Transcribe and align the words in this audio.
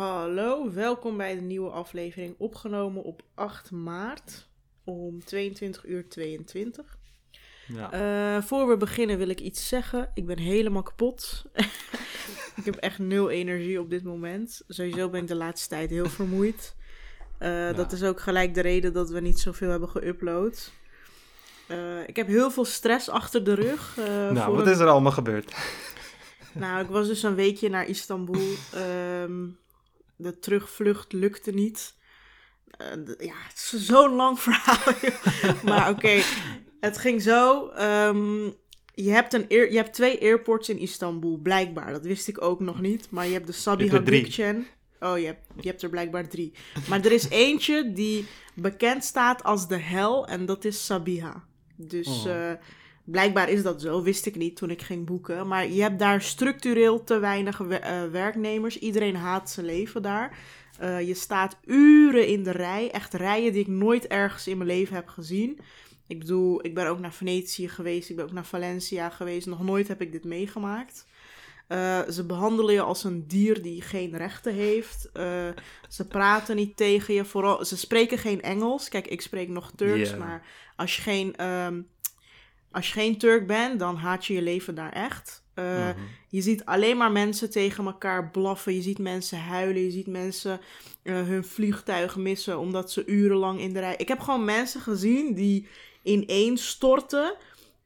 Hallo, 0.00 0.72
welkom 0.72 1.16
bij 1.16 1.34
de 1.34 1.40
nieuwe 1.40 1.70
aflevering 1.70 2.34
opgenomen 2.38 3.02
op 3.02 3.22
8 3.34 3.70
maart 3.70 4.48
om 4.84 5.24
22 5.24 5.84
uur 5.86 6.08
22. 6.08 6.98
Ja. 7.66 7.92
Eh, 8.36 8.42
voor 8.42 8.68
we 8.68 8.76
beginnen 8.76 9.18
wil 9.18 9.28
ik 9.28 9.40
iets 9.40 9.68
zeggen. 9.68 10.10
Ik 10.14 10.26
ben 10.26 10.38
helemaal 10.38 10.82
kapot. 10.82 11.44
ik 12.56 12.64
heb 12.64 12.74
echt 12.76 12.98
nul 12.98 13.30
energie 13.30 13.80
op 13.80 13.90
dit 13.90 14.04
moment. 14.04 14.62
Sowieso 14.68 15.08
ben 15.08 15.20
ik 15.22 15.28
de 15.28 15.34
laatste 15.34 15.68
tijd 15.68 15.90
heel 15.90 16.08
vermoeid. 16.08 16.74
Eh, 17.38 17.76
Dat 17.76 17.92
is 17.92 18.02
ook 18.02 18.20
gelijk 18.20 18.54
de 18.54 18.60
reden 18.62 18.92
dat 18.92 19.10
we 19.10 19.20
niet 19.20 19.38
zoveel 19.40 19.70
hebben 19.70 19.88
geüpload. 19.88 20.70
Eh, 21.66 22.08
ik 22.08 22.16
heb 22.16 22.26
heel 22.26 22.50
veel 22.50 22.64
stress 22.64 23.08
achter 23.08 23.44
de 23.44 23.54
rug. 23.54 23.96
nou, 24.32 24.56
wat 24.56 24.66
een- 24.66 24.72
is 24.72 24.78
er 24.78 24.88
allemaal 24.88 25.12
gebeurd? 25.12 25.54
Nou, 26.52 26.80
ik 26.84 26.88
was 26.90 27.06
dus 27.06 27.22
een 27.22 27.34
weekje 27.34 27.68
naar 27.68 27.86
Istanbul. 27.86 28.42
Ehm, 28.74 29.44
de 30.16 30.38
terugvlucht 30.38 31.12
lukte 31.12 31.50
niet. 31.50 31.94
Eh, 32.70 32.86
ja, 33.18 33.34
het 33.48 33.70
is 33.72 33.86
zo'n 33.86 34.14
lang 34.14 34.40
verhaal. 34.46 34.94
maar 35.64 35.90
oké, 35.90 36.22
het 36.80 36.98
ging 36.98 37.22
zo. 37.22 37.68
ehm, 37.68 38.44
je, 38.94 39.10
hebt 39.10 39.32
een 39.32 39.44
je 39.48 39.76
hebt 39.76 39.92
twee 39.94 40.20
airports 40.20 40.68
in 40.68 40.78
Istanbul, 40.78 41.36
blijkbaar. 41.42 41.92
Dat 41.92 42.04
wist 42.04 42.28
ik 42.28 42.42
ook 42.42 42.60
nog 42.60 42.80
niet. 42.80 43.10
Maar 43.10 43.26
je 43.26 43.32
hebt 43.32 43.46
de 43.46 43.52
Sabiha. 43.52 44.00
Gökçen. 44.04 44.56
Oh, 45.00 45.18
je 45.18 45.26
hebt, 45.26 45.46
je 45.60 45.68
hebt 45.68 45.82
er 45.82 45.88
blijkbaar 45.90 46.28
drie. 46.28 46.52
Maar 46.88 47.04
er 47.04 47.12
is 47.12 47.28
eentje 47.28 47.92
die 47.92 48.26
bekend 48.54 49.04
staat 49.04 49.42
als 49.44 49.68
de 49.68 49.76
hel. 49.78 50.26
En 50.26 50.46
dat 50.46 50.64
is 50.64 50.84
Sabiha. 50.86 51.44
Dus 51.76 52.06
Oh. 52.08 52.50
eh, 52.50 52.56
blijkbaar 53.06 53.48
is 53.48 53.62
dat 53.62 53.80
zo. 53.80 54.02
Wist 54.02 54.26
ik 54.26 54.36
niet 54.36 54.56
toen 54.56 54.70
ik 54.70 54.82
ging 54.82 55.06
boeken. 55.06 55.46
Maar 55.48 55.68
je 55.68 55.82
hebt 55.82 55.98
daar 55.98 56.22
structureel 56.22 57.04
te 57.04 57.18
weinig 57.18 57.58
we- 57.58 57.78
eh, 57.78 58.04
werknemers. 58.10 58.78
Iedereen 58.78 59.16
haat 59.16 59.50
zijn 59.50 59.66
leven 59.66 60.02
daar. 60.02 60.38
Eh, 60.78 61.06
je 61.06 61.14
staat 61.14 61.56
uren 61.64 62.26
in 62.26 62.42
de 62.42 62.50
rij. 62.50 62.90
Echt 62.90 63.14
rijen 63.14 63.52
die 63.52 63.60
ik 63.62 63.66
nooit 63.68 64.06
ergens 64.06 64.46
in 64.46 64.56
mijn 64.56 64.68
leven 64.70 64.94
heb 64.94 65.08
gezien. 65.08 65.58
Ik 66.06 66.18
bedoel, 66.18 66.64
ik 66.66 66.74
ben 66.74 66.86
ook 66.86 66.98
naar 66.98 67.12
Venetië 67.14 67.68
geweest. 67.68 68.10
Ik 68.10 68.16
ben 68.16 68.24
ook 68.24 68.32
naar 68.32 68.46
Valencia 68.46 69.10
geweest. 69.10 69.46
Nog 69.46 69.62
nooit 69.62 69.88
heb 69.88 70.00
ik 70.00 70.12
dit 70.12 70.24
meegemaakt. 70.24 71.06
Eh, 71.68 72.00
ze 72.10 72.24
behandelen 72.26 72.74
je 72.74 72.80
als 72.80 73.04
een 73.04 73.24
dier 73.26 73.62
die 73.62 73.82
geen 73.82 74.16
rechten 74.16 74.54
heeft. 74.54 75.10
Ze 75.88 76.06
praten 76.08 76.56
niet 76.56 76.76
tegen 76.76 77.14
je. 77.14 77.24
Vooral, 77.24 77.64
ze 77.64 77.76
spreken 77.76 78.18
geen 78.18 78.42
Engels. 78.42 78.88
Kijk, 78.88 79.06
ik 79.06 79.20
spreek 79.20 79.48
nog 79.48 79.72
Turks. 79.76 80.10
Maar 80.18 80.46
als 80.76 80.96
je, 80.96 81.02
geen, 81.02 81.36
ehm, 81.36 81.80
als 82.76 82.86
je 82.86 82.92
geen 82.92 83.18
Turk 83.18 83.46
bent, 83.46 83.78
dan 83.78 83.96
haat 83.96 84.26
je 84.26 84.34
je 84.34 84.42
leven 84.42 84.74
daar 84.74 84.92
echt. 84.92 85.44
Eh, 85.54 85.64
Mhm. 85.88 85.98
je 86.28 86.40
ziet 86.40 86.64
alleen 86.64 86.96
maar 86.96 87.12
mensen 87.12 87.50
tegen 87.50 87.86
elkaar 87.86 88.30
blaffen. 88.30 88.74
Je 88.74 88.82
ziet 88.82 88.98
mensen 88.98 89.38
huilen. 89.38 89.82
Je 89.82 89.90
ziet 89.90 90.06
mensen 90.06 90.60
eh, 91.02 91.14
hun 91.14 91.44
vliegtuig 91.44 92.16
missen 92.16 92.58
omdat 92.58 92.92
ze 92.92 93.06
urenlang 93.06 93.60
in 93.60 93.72
de 93.72 93.80
rij. 93.80 93.94
Ik 93.96 94.08
heb 94.08 94.20
gewoon 94.20 94.44
mensen 94.44 94.80
gezien 94.80 95.34
die 95.34 95.68
ineens 96.02 96.68
storten 96.68 97.34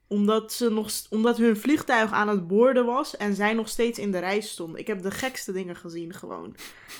omdat, 0.07 0.53
ze 0.53 0.69
nog, 0.69 0.89
omdat 1.09 1.37
hun 1.37 1.57
vliegtuig 1.57 2.11
aan 2.11 2.27
het 2.27 2.47
boorden 2.47 2.85
was 2.85 3.17
en 3.17 3.35
zij 3.35 3.53
nog 3.53 3.69
steeds 3.69 3.99
in 3.99 4.11
de 4.11 4.19
rij 4.19 4.41
stonden. 4.41 4.79
Ik 4.79 4.87
heb 4.87 5.01
de 5.01 5.11
gekste 5.11 5.51
dingen 5.51 5.75
gezien 5.75 6.13
gewoon. 6.13 6.55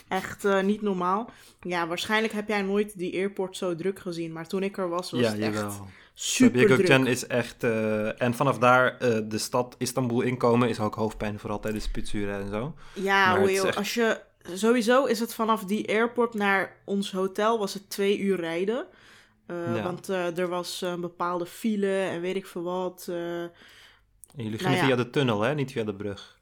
Echt 0.07 0.45
eh, 0.45 0.61
niet 0.61 0.81
normaal. 0.81 1.29
Ja, 1.61 1.87
waarschijnlijk 1.87 2.33
heb 2.33 2.47
jij 2.47 2.61
nooit 2.61 2.97
die 2.97 3.13
airport 3.17 3.57
zo 3.57 3.75
druk 3.75 3.99
gezien. 3.99 4.31
Maar 4.31 4.47
toen 4.47 4.63
ik 4.63 4.77
er 4.77 4.89
was, 4.89 5.11
was 5.11 5.19
Ja, 5.19 5.31
het 5.31 5.39
echt 5.39 5.53
jawel. 5.55 5.87
Super. 6.21 6.67
Gökçen 6.69 7.07
is 7.07 7.27
echt... 7.27 7.63
eh, 7.63 8.21
en 8.21 8.33
vanaf 8.33 8.57
daar 8.57 8.97
eh, 8.97 9.19
de 9.23 9.37
stad 9.37 9.75
Istanbul 9.77 10.21
inkomen 10.21 10.69
is 10.69 10.79
ook 10.79 10.95
hoofdpijn, 10.95 11.39
vooral 11.39 11.59
tijdens 11.59 11.83
spitsuren 11.83 12.41
en 12.41 12.49
zo. 12.49 12.75
Ja, 12.93 13.39
hoe 13.39 13.49
echt- 13.67 13.75
als 13.75 13.93
je... 13.93 14.21
Sowieso 14.53 15.05
is 15.05 15.19
het 15.19 15.33
vanaf 15.33 15.63
die 15.65 15.87
airport 15.89 16.33
naar 16.33 16.75
ons 16.85 17.11
hotel 17.11 17.59
was 17.59 17.73
het 17.73 17.89
twee 17.89 18.19
uur 18.19 18.39
rijden. 18.39 18.85
Eh, 19.45 19.75
Ja. 19.75 19.83
Want 19.83 20.07
er 20.07 20.47
was 20.47 20.81
een 20.81 21.01
bepaalde 21.01 21.45
file 21.45 21.99
en 22.01 22.21
weet 22.21 22.35
ik 22.35 22.45
veel 22.45 22.63
wat. 22.63 23.05
En 23.07 23.51
jullie 24.35 24.49
Nou 24.51 24.57
gingen 24.63 24.77
ja. 24.77 24.85
via 24.85 24.95
de 24.95 25.09
tunnel, 25.09 25.41
hè? 25.41 25.53
Niet 25.55 25.71
via 25.71 25.83
de 25.83 25.95
brug. 25.95 26.39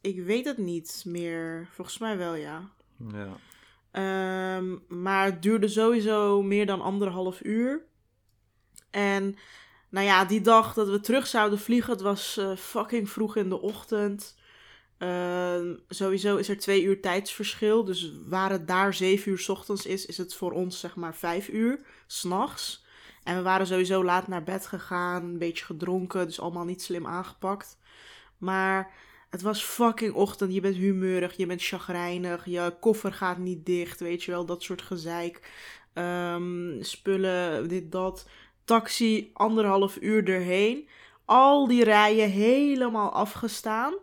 Ik 0.00 0.22
weet 0.24 0.44
het 0.44 0.58
niet 0.58 1.02
meer. 1.06 1.68
Volgens 1.74 1.98
mij 1.98 2.16
wel, 2.18 2.34
ja. 2.34 2.68
Ja. 3.12 3.28
Ehm, 3.90 4.76
maar 5.02 5.24
het 5.24 5.42
duurde 5.42 5.68
sowieso 5.68 6.42
meer 6.42 6.66
dan 6.66 6.80
anderhalf 6.80 7.42
uur. 7.42 7.80
En 8.92 9.36
nou 9.88 10.06
ja, 10.06 10.24
die 10.24 10.40
dag 10.40 10.74
dat 10.74 10.88
we 10.88 11.00
terug 11.00 11.26
zouden 11.26 11.58
vliegen, 11.58 11.92
het 11.92 12.00
was 12.00 12.36
eh, 12.36 12.56
fucking 12.56 13.10
vroeg 13.10 13.36
in 13.36 13.48
de 13.48 13.60
ochtend. 13.60 14.36
Ehm, 14.98 15.74
sowieso 15.88 16.36
is 16.36 16.48
er 16.48 16.58
twee 16.58 16.82
uur 16.82 17.00
tijdsverschil. 17.00 17.84
Dus 17.84 18.12
waar 18.26 18.50
het 18.50 18.68
daar 18.68 18.94
zeven 18.94 19.30
uur 19.32 19.38
's 19.38 19.48
ochtends 19.48 19.86
is, 19.86 20.06
is 20.06 20.16
het 20.16 20.34
voor 20.34 20.52
ons 20.52 20.80
zeg 20.80 20.96
maar 20.96 21.14
vijf 21.14 21.48
uur 21.48 21.80
s'nachts. 22.06 22.84
En 23.22 23.36
we 23.36 23.42
waren 23.42 23.66
sowieso 23.66 24.04
laat 24.04 24.28
naar 24.28 24.42
bed 24.42 24.66
gegaan, 24.66 25.22
een 25.22 25.38
beetje 25.38 25.64
gedronken, 25.64 26.26
dus 26.26 26.40
allemaal 26.40 26.64
niet 26.64 26.82
slim 26.82 27.06
aangepakt. 27.06 27.78
Maar 28.38 28.90
het 29.30 29.42
was 29.42 29.62
fucking 29.62 30.14
ochtend. 30.14 30.54
Je 30.54 30.60
bent 30.60 30.76
humeurig, 30.76 31.36
je 31.36 31.46
bent 31.46 31.62
chagrijnig, 31.62 32.44
je 32.44 32.74
koffer 32.80 33.12
gaat 33.12 33.38
niet 33.38 33.66
dicht, 33.66 34.00
weet 34.00 34.22
je 34.22 34.30
wel, 34.30 34.44
dat 34.44 34.62
soort 34.62 34.82
gezeik. 34.82 35.50
Ehm, 35.92 36.82
spullen, 36.82 37.68
dit, 37.68 37.92
dat. 37.92 38.26
Taxi, 38.64 39.30
anderhalf 39.32 39.98
uur 40.00 40.28
erheen. 40.28 40.88
Al 41.24 41.66
die 41.66 41.84
rijen 41.84 42.30
helemaal 42.30 43.12
afgestaan. 43.12 43.94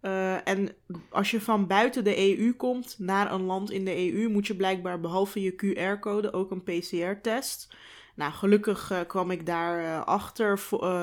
Eh, 0.00 0.48
en 0.48 0.68
als 1.10 1.30
je 1.30 1.40
van 1.40 1.66
buiten 1.66 2.04
de 2.04 2.38
EU 2.38 2.52
komt 2.52 2.94
naar 2.98 3.32
een 3.32 3.42
land 3.42 3.70
in 3.70 3.84
de 3.84 4.12
EU, 4.12 4.28
moet 4.28 4.46
je 4.46 4.56
blijkbaar 4.56 5.00
behalve 5.00 5.42
je 5.42 5.54
QR-code 5.54 6.32
ook 6.32 6.50
een 6.50 6.62
PCR-test. 6.62 7.76
Nou, 8.14 8.32
gelukkig 8.32 8.90
eh, 8.90 9.00
kwam 9.06 9.30
ik 9.30 9.46
daar 9.46 9.84
eh, 9.84 10.04
achter 10.04 10.60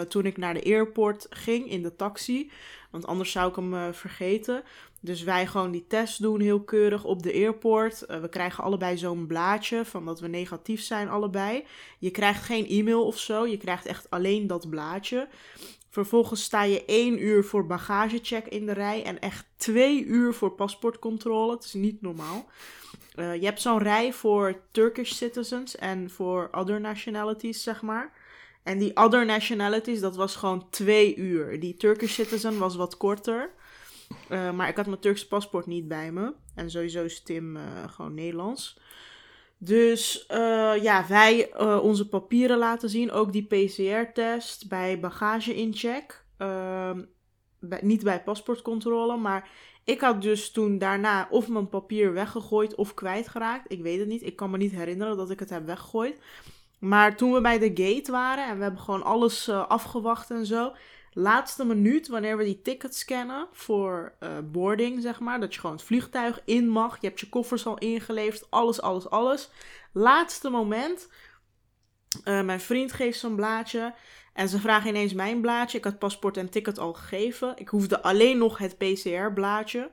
toen 0.07 0.25
ik 0.25 0.37
naar 0.37 0.53
de 0.53 0.63
airport 0.63 1.27
ging 1.29 1.69
in 1.69 1.83
de 1.83 1.95
taxi. 1.95 2.51
Want 2.91 3.07
anders 3.07 3.31
zou 3.31 3.49
ik 3.49 3.55
hem 3.55 3.93
vergeten. 3.93 4.63
Dus 5.05 5.23
wij 5.23 5.47
gewoon 5.47 5.71
die 5.71 5.85
test 5.87 6.21
doen, 6.21 6.39
heel 6.39 6.61
keurig 6.61 7.03
op 7.03 7.23
de 7.23 7.33
airport. 7.33 8.01
Eh, 8.01 8.19
we 8.19 8.29
krijgen 8.29 8.63
allebei 8.63 8.97
zo'n 8.97 9.27
blaadje 9.27 9.85
van 9.85 10.05
dat 10.05 10.19
we 10.19 10.27
negatief 10.27 10.81
zijn, 10.81 11.09
allebei. 11.09 11.63
Je 11.99 12.11
krijgt 12.11 12.43
geen 12.43 12.67
e-mail 12.67 13.05
of 13.05 13.19
zo, 13.19 13.47
je 13.47 13.57
krijgt 13.57 13.85
echt 13.85 14.09
alleen 14.09 14.47
dat 14.47 14.69
blaadje. 14.69 15.27
Vervolgens 15.89 16.43
sta 16.43 16.63
je 16.63 16.85
één 16.85 17.23
uur 17.23 17.43
voor 17.43 17.65
bagagecheck 17.65 18.47
in 18.47 18.65
de 18.65 18.71
rij 18.71 19.03
en 19.03 19.19
echt 19.19 19.45
twee 19.57 20.05
uur 20.05 20.33
voor 20.33 20.51
paspoortcontrole. 20.51 21.53
Het 21.53 21.63
is 21.63 21.73
niet 21.73 22.01
normaal. 22.01 22.45
Eh, 23.15 23.35
je 23.35 23.45
hebt 23.45 23.61
zo'n 23.61 23.79
rij 23.79 24.13
voor 24.13 24.61
Turkish 24.71 25.11
citizens 25.11 25.75
en 25.75 26.09
voor 26.09 26.49
other 26.51 26.81
nationalities, 26.81 27.63
zeg 27.63 27.81
maar. 27.81 28.13
En 28.63 28.77
die 28.77 28.95
other 28.95 29.25
nationalities, 29.25 29.99
dat 29.99 30.15
was 30.15 30.35
gewoon 30.35 30.69
twee 30.69 31.15
uur. 31.15 31.59
Die 31.59 31.77
Turkish 31.77 32.13
citizen 32.13 32.57
was 32.57 32.75
wat 32.75 32.97
korter. 32.97 33.49
Eh, 34.29 34.51
maar 34.51 34.69
ik 34.69 34.75
had 34.75 34.85
mijn 34.85 34.99
Turks 34.99 35.27
paspoort 35.27 35.65
niet 35.65 35.87
bij 35.87 36.11
me. 36.11 36.33
En 36.55 36.71
sowieso 36.71 37.03
is 37.03 37.23
Tim 37.23 37.57
eh, 37.57 37.63
gewoon 37.87 38.13
Nederlands. 38.13 38.79
Dus 39.57 40.25
eh, 40.25 40.73
ja, 40.81 41.05
wij 41.07 41.57
onze 41.79 42.09
papieren 42.09 42.57
laten 42.57 42.89
zien. 42.89 43.11
Ook 43.11 43.31
die 43.31 43.45
PCR-test 43.45 44.67
bij 44.67 44.99
bagage-incheck. 44.99 46.25
Ehm, 46.37 47.01
niet 47.81 48.03
bij 48.03 48.23
paspoortcontrole, 48.23 49.17
maar 49.17 49.49
ik 49.83 50.01
had 50.01 50.21
dus 50.21 50.51
toen 50.51 50.77
daarna 50.77 51.27
of 51.29 51.47
mijn 51.47 51.69
papier 51.69 52.13
weggegooid 52.13 52.75
of 52.75 52.93
kwijtgeraakt. 52.93 53.71
Ik 53.71 53.81
weet 53.81 53.99
het 53.99 54.07
niet. 54.07 54.23
Ik 54.23 54.35
kan 54.35 54.51
me 54.51 54.57
niet 54.57 54.71
herinneren 54.71 55.17
dat 55.17 55.29
ik 55.29 55.39
het 55.39 55.49
heb 55.49 55.65
weggegooid. 55.65 56.21
Maar 56.79 57.17
toen 57.17 57.33
we 57.33 57.41
bij 57.41 57.59
de 57.59 57.83
gate 57.83 58.11
waren 58.11 58.47
en 58.47 58.57
we 58.57 58.63
hebben 58.63 58.81
gewoon 58.81 59.03
alles 59.03 59.49
afgewacht 59.49 60.31
en 60.31 60.45
zo. 60.45 60.73
Laatste 61.17 61.65
minuut, 61.65 62.07
wanneer 62.07 62.37
we 62.37 62.43
die 62.43 62.61
tickets 62.61 62.99
scannen 62.99 63.47
voor 63.51 64.15
eh, 64.19 64.37
boarding, 64.43 65.01
zeg 65.01 65.19
maar. 65.19 65.39
Dat 65.39 65.53
je 65.53 65.59
gewoon 65.59 65.75
het 65.75 65.85
vliegtuig 65.85 66.41
in 66.45 66.69
mag. 66.69 66.97
Je 67.01 67.07
hebt 67.07 67.19
je 67.19 67.29
koffers 67.29 67.65
al 67.65 67.77
ingeleverd. 67.77 68.47
Alles, 68.51 68.81
alles, 68.81 69.09
alles. 69.09 69.49
Laatste 69.93 70.49
moment. 70.49 71.09
eh, 72.23 72.41
mijn 72.41 72.59
vriend 72.59 72.91
geeft 72.93 73.19
zo'n 73.19 73.35
blaadje. 73.35 73.93
En 74.33 74.49
ze 74.49 74.59
vragen 74.59 74.89
ineens 74.89 75.13
mijn 75.13 75.41
blaadje. 75.41 75.77
Ik 75.77 75.83
had 75.83 75.99
paspoort 75.99 76.37
en 76.37 76.49
ticket 76.49 76.77
al 76.79 76.93
gegeven. 76.93 77.53
Ik 77.57 77.67
hoefde 77.69 78.01
alleen 78.01 78.37
nog 78.37 78.57
het 78.57 78.77
PCR-blaadje. 78.77 79.91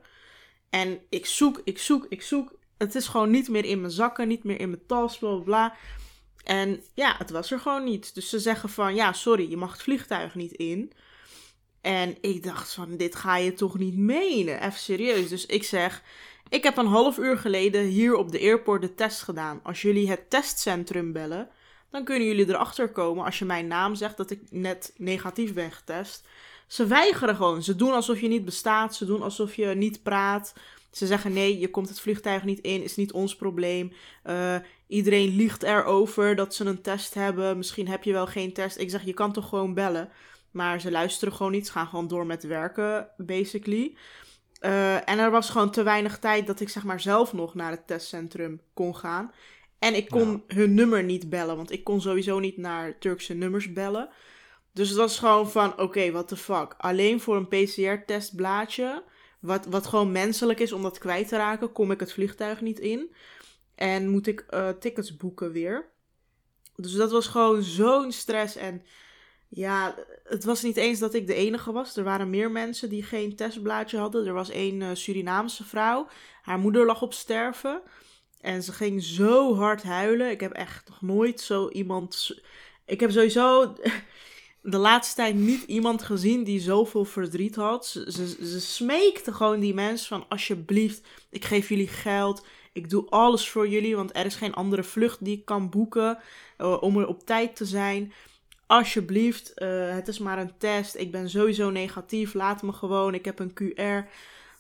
En 0.71 1.01
ik 1.09 1.27
zoek, 1.27 1.61
ik 1.65 1.79
zoek, 1.79 2.07
ik 2.09 2.23
zoek. 2.23 2.53
Het 2.79 2.95
is 2.95 3.09
gewoon 3.09 3.31
niet 3.31 3.49
meer 3.49 3.65
in 3.65 3.81
mijn 3.81 3.93
zakken, 3.93 4.29
niet 4.29 4.45
meer 4.45 4.61
in 4.61 4.71
mijn 4.71 4.87
tas, 4.87 5.19
bla 5.19 5.35
bla. 5.37 5.75
En 6.45 6.83
ja, 6.95 7.15
het 7.19 7.31
was 7.31 7.51
er 7.51 7.61
gewoon 7.61 7.85
niet. 7.85 8.15
Dus 8.15 8.29
ze 8.29 8.39
zeggen 8.39 8.69
van, 8.69 8.95
ja, 8.95 9.13
sorry, 9.13 9.51
je 9.51 9.57
mag 9.57 9.73
het 9.73 9.83
vliegtuig 9.83 10.35
niet 10.35 10.53
in. 10.53 10.93
En 11.83 12.17
ik 12.21 12.43
dacht 12.43 12.75
van, 12.75 12.97
dit 12.97 13.15
ga 13.15 13.37
je 13.37 13.53
toch 13.53 13.79
niet 13.79 13.97
menen? 13.97 14.63
Even 14.63 14.79
serieus. 14.79 15.29
Dus 15.29 15.47
ik 15.47 15.63
zeg, 15.63 16.03
ik 16.49 16.63
heb 16.63 16.77
een 16.77 16.87
half 16.87 17.19
uur 17.19 17.39
geleden 17.39 17.85
hier 17.85 18.15
op 18.15 18.33
de 18.33 18.41
airport 18.41 18.83
de 18.83 18.95
test 18.95 19.23
gedaan. 19.23 19.61
Als 19.63 19.83
jullie 19.83 20.11
het 20.11 20.31
testcentrum 20.31 21.13
bellen, 21.13 21.49
dan 21.91 22.05
kunnen 22.05 22.29
jullie 22.29 22.49
erachter 22.49 22.89
komen 22.89 23.25
als 23.25 23.39
je 23.39 23.45
mijn 23.45 23.67
naam 23.67 23.95
zegt 23.95 24.17
dat 24.17 24.31
ik 24.31 24.41
net 24.51 24.93
negatief 24.97 25.55
ben 25.55 25.73
getest. 25.73 26.25
Ze 26.67 26.87
weigeren 26.87 27.37
gewoon. 27.37 27.63
Ze 27.63 27.77
doen 27.77 27.93
alsof 27.93 28.21
je 28.21 28.29
niet 28.29 28.45
bestaat. 28.45 28.95
Ze 28.95 29.05
doen 29.05 29.23
alsof 29.23 29.55
je 29.55 29.67
niet 29.67 30.03
praat. 30.03 30.55
Ze 30.91 31.07
zeggen 31.07 31.33
nee, 31.33 31.59
je 31.59 31.71
komt 31.71 31.89
het 31.89 32.01
vliegtuig 32.01 32.45
niet 32.45 32.61
in, 32.61 32.83
is 32.83 32.97
niet 32.97 33.13
ons 33.13 33.37
probleem. 33.37 33.93
Uh, 34.27 34.57
iedereen 34.87 35.37
liegt 35.37 35.63
erover 35.63 36.37
dat 36.37 36.55
ze 36.55 36.65
een 36.65 36.83
test 36.83 37.15
hebben. 37.15 37.57
Misschien 37.57 37.89
heb 37.89 38.05
je 38.05 38.13
wel 38.13 38.27
geen 38.27 38.53
test. 38.53 38.79
Ik 38.79 38.91
zeg, 38.91 39.05
je 39.05 39.13
kan 39.13 39.33
toch 39.33 39.49
gewoon 39.49 39.75
bellen. 39.75 40.11
Maar 40.53 40.81
ze 40.81 40.91
luisteren 40.91 41.35
gewoon 41.35 41.53
niet. 41.53 41.67
Ze 41.67 41.73
gaan 41.73 41.87
gewoon 41.87 42.09
door 42.09 42.27
met 42.27 42.43
werken, 42.43 43.09
basically. 43.17 43.97
Uh, 44.61 45.09
en 45.09 45.19
er 45.19 45.31
was 45.31 45.51
gewoon 45.51 45.71
te 45.71 45.83
weinig 45.83 46.19
tijd 46.19 46.47
dat 46.47 46.61
ik 46.61 46.69
zeg 46.69 46.85
maar 46.85 47.01
zelf 47.01 47.33
nog 47.33 47.55
naar 47.55 47.71
het 47.71 47.87
testcentrum 47.87 48.61
kon 48.75 48.97
gaan. 48.97 49.33
En 49.79 49.95
ik 49.95 50.09
kon 50.09 50.45
hun 50.47 50.75
nummer 50.75 51.05
niet 51.05 51.31
bellen, 51.31 51.57
want 51.57 51.71
ik 51.71 51.85
kon 51.85 52.01
sowieso 52.01 52.39
niet 52.39 52.57
naar 52.57 52.99
Turkse 52.99 53.35
nummers 53.35 53.73
bellen. 53.73 54.09
Dus 54.73 54.89
het 54.89 54.99
was 54.99 55.19
gewoon 55.19 55.51
van, 55.51 55.73
oké, 55.73 55.83
okay, 55.83 56.13
what 56.13 56.29
the 56.29 56.37
fuck. 56.37 56.75
Alleen 56.79 57.21
voor 57.21 57.37
een 57.37 57.49
PCR-testblaadje, 57.49 59.03
wat, 59.41 59.67
wat 59.67 59.87
gewoon 59.87 60.13
menselijk 60.13 60.61
is 60.61 60.73
om 60.73 60.83
dat 60.83 60.99
kwijt 60.99 61.29
te 61.29 61.37
raken, 61.37 61.73
kom 61.73 61.91
ik 61.91 62.01
het 62.01 62.13
vliegtuig 62.13 62.61
niet 62.61 62.79
in. 62.79 63.15
En 63.75 64.09
moet 64.09 64.27
ik 64.27 64.47
uh, 64.51 64.69
tickets 64.69 65.17
boeken 65.17 65.53
weer. 65.53 65.91
Dus 66.77 66.93
dat 66.93 67.11
was 67.11 67.27
gewoon 67.27 67.63
zo'n 67.63 68.13
stress. 68.13 68.57
En 68.57 68.83
ja, 69.55 69.95
het 70.25 70.45
was 70.45 70.63
niet 70.63 70.77
eens 70.77 70.99
dat 70.99 71.15
ik 71.15 71.27
de 71.27 71.35
enige 71.35 71.73
was. 71.73 71.97
Er 71.97 72.05
waren 72.05 72.31
meer 72.31 72.51
mensen 72.51 72.89
die 72.89 73.03
geen 73.03 73.37
testblaadje 73.37 73.99
hadden. 73.99 74.27
Er 74.27 74.33
was 74.33 74.53
een 74.53 74.81
uh, 74.81 74.89
Surinaamse 74.93 75.65
vrouw. 75.65 76.09
Haar 76.43 76.59
moeder 76.59 76.87
lag 76.87 77.03
op 77.03 77.15
sterven. 77.15 77.83
En 78.41 78.63
ze 78.63 78.73
ging 78.73 79.03
zo 79.03 79.55
hard 79.55 79.83
huilen. 79.83 80.31
Ik 80.31 80.41
heb 80.41 80.53
echt 80.53 80.89
nog 80.89 81.03
nooit 81.03 81.41
zo 81.41 81.69
iemand. 81.69 82.41
Ik 82.87 83.01
heb 83.01 83.11
sowieso 83.11 83.75
de 84.63 84.77
laatste 84.77 85.15
tijd 85.15 85.35
niet 85.35 85.63
iemand 85.63 86.03
gezien 86.03 86.45
die 86.45 86.61
zoveel 86.61 87.05
verdriet 87.05 87.55
had. 87.55 87.87
Ze, 87.87 88.61
smeekte 88.61 89.33
gewoon 89.33 89.61
die 89.61 89.75
mensen 89.75 90.09
van 90.09 90.29
alsjeblieft, 90.29 91.07
ik 91.31 91.45
geef 91.45 91.69
jullie 91.69 91.89
geld. 91.89 92.47
Ik 92.73 92.91
doe 92.91 93.09
alles 93.09 93.51
voor 93.51 93.69
jullie, 93.69 93.97
want 93.97 94.17
er 94.17 94.27
is 94.27 94.35
geen 94.35 94.55
andere 94.55 94.83
vlucht 94.83 95.25
die 95.25 95.37
ik 95.37 95.45
kan 95.45 95.71
boeken 95.71 96.19
uh, 96.59 96.83
om 96.83 96.99
er 96.99 97.07
op 97.07 97.27
tijd 97.27 97.57
te 97.57 97.65
zijn. 97.65 98.13
Alsjeblieft, 98.67 99.53
uh, 99.57 99.95
het 99.95 100.09
is 100.09 100.19
maar 100.19 100.39
een 100.39 100.53
test. 100.59 100.97
Ik 100.97 101.11
ben 101.11 101.31
sowieso 101.31 101.71
negatief. 101.71 102.35
Laat 102.35 102.63
me 102.63 102.73
gewoon. 102.73 103.15
Ik 103.15 103.25
heb 103.25 103.39
een 103.39 103.55
QR. 103.55 104.09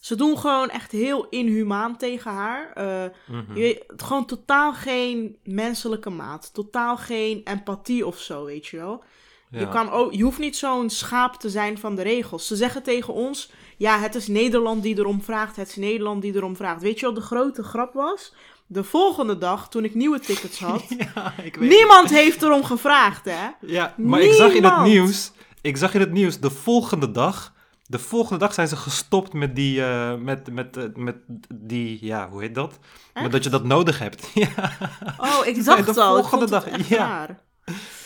Ze 0.00 0.14
doen 0.14 0.38
gewoon 0.38 0.70
echt 0.70 0.92
heel 0.92 1.26
inhumaan 1.28 1.96
tegen 1.96 2.30
haar. 2.30 2.72
Uh, 2.78 3.04
mm 3.26 3.56
je, 3.56 3.84
gewoon 3.96 4.26
totaal 4.26 4.72
geen 4.72 5.36
menselijke 5.44 6.10
maat. 6.10 6.54
Totaal 6.54 6.96
geen 6.96 7.40
empathie 7.44 8.06
of 8.06 8.18
zo, 8.18 8.44
weet 8.44 8.66
je 8.66 8.76
wel. 8.76 9.04
Je, 9.50 9.68
kan 9.68 9.90
ook, 9.90 10.12
je 10.12 10.22
hoeft 10.22 10.38
niet 10.38 10.56
zo'n 10.56 10.90
schaap 10.90 11.34
te 11.34 11.50
zijn 11.50 11.78
van 11.78 11.94
de 11.94 12.02
regels. 12.02 12.46
Ze 12.46 12.56
zeggen 12.56 12.82
tegen 12.82 13.14
ons: 13.14 13.50
ja, 13.76 13.98
het 13.98 14.14
is 14.14 14.26
Nederland 14.26 14.82
die 14.82 14.98
erom 14.98 15.22
vraagt. 15.22 15.56
Het 15.56 15.68
is 15.68 15.76
Nederland 15.76 16.22
die 16.22 16.34
erom 16.34 16.56
vraagt. 16.56 16.82
Weet 16.82 17.00
je 17.00 17.06
wat 17.06 17.14
de 17.14 17.20
grote 17.20 17.62
grap 17.62 17.92
was? 17.92 18.34
De 18.72 18.84
volgende 18.84 19.38
dag, 19.38 19.68
toen 19.68 19.84
ik 19.84 19.94
nieuwe 19.94 20.20
tickets 20.20 20.60
had, 20.70 20.84
ja, 21.14 21.34
ik 21.42 21.56
weet 21.56 21.68
niemand 21.68 22.10
heeft 22.10 22.42
erom 22.42 22.64
gevraagd, 22.64 23.24
hè? 23.24 23.48
Ja, 23.60 23.94
maar 23.96 24.20
ik 24.20 24.32
zag 24.32 24.52
in 24.52 24.64
het 24.64 24.82
nieuws, 24.82 25.32
ik 25.60 25.76
zag 25.76 25.94
in 25.94 26.00
het 26.00 26.12
nieuws, 26.12 26.40
de 26.40 26.50
volgende 26.50 27.10
dag, 27.10 27.52
de 27.86 27.98
volgende 27.98 28.38
dag 28.38 28.54
zijn 28.54 28.68
ze 28.68 28.76
gestopt 28.76 29.32
met 29.32 29.56
die, 29.56 29.80
uh, 29.80 30.14
met, 30.14 30.52
met, 30.52 30.76
uh, 30.76 30.84
met 30.94 31.16
die, 31.54 32.04
ja, 32.04 32.28
hoe 32.28 32.40
heet 32.40 32.54
dat? 32.54 32.78
Met 33.14 33.32
dat 33.32 33.44
je 33.44 33.50
dat 33.50 33.64
nodig 33.64 33.98
hebt. 33.98 34.30
ja. 34.34 34.76
Oh, 35.18 35.46
ik 35.46 35.64
dacht 35.64 35.94
de 35.94 36.00
al, 36.00 36.14
volgende 36.14 36.50
dag, 36.50 36.88
ja. 36.88 36.96
Raar. 36.96 37.40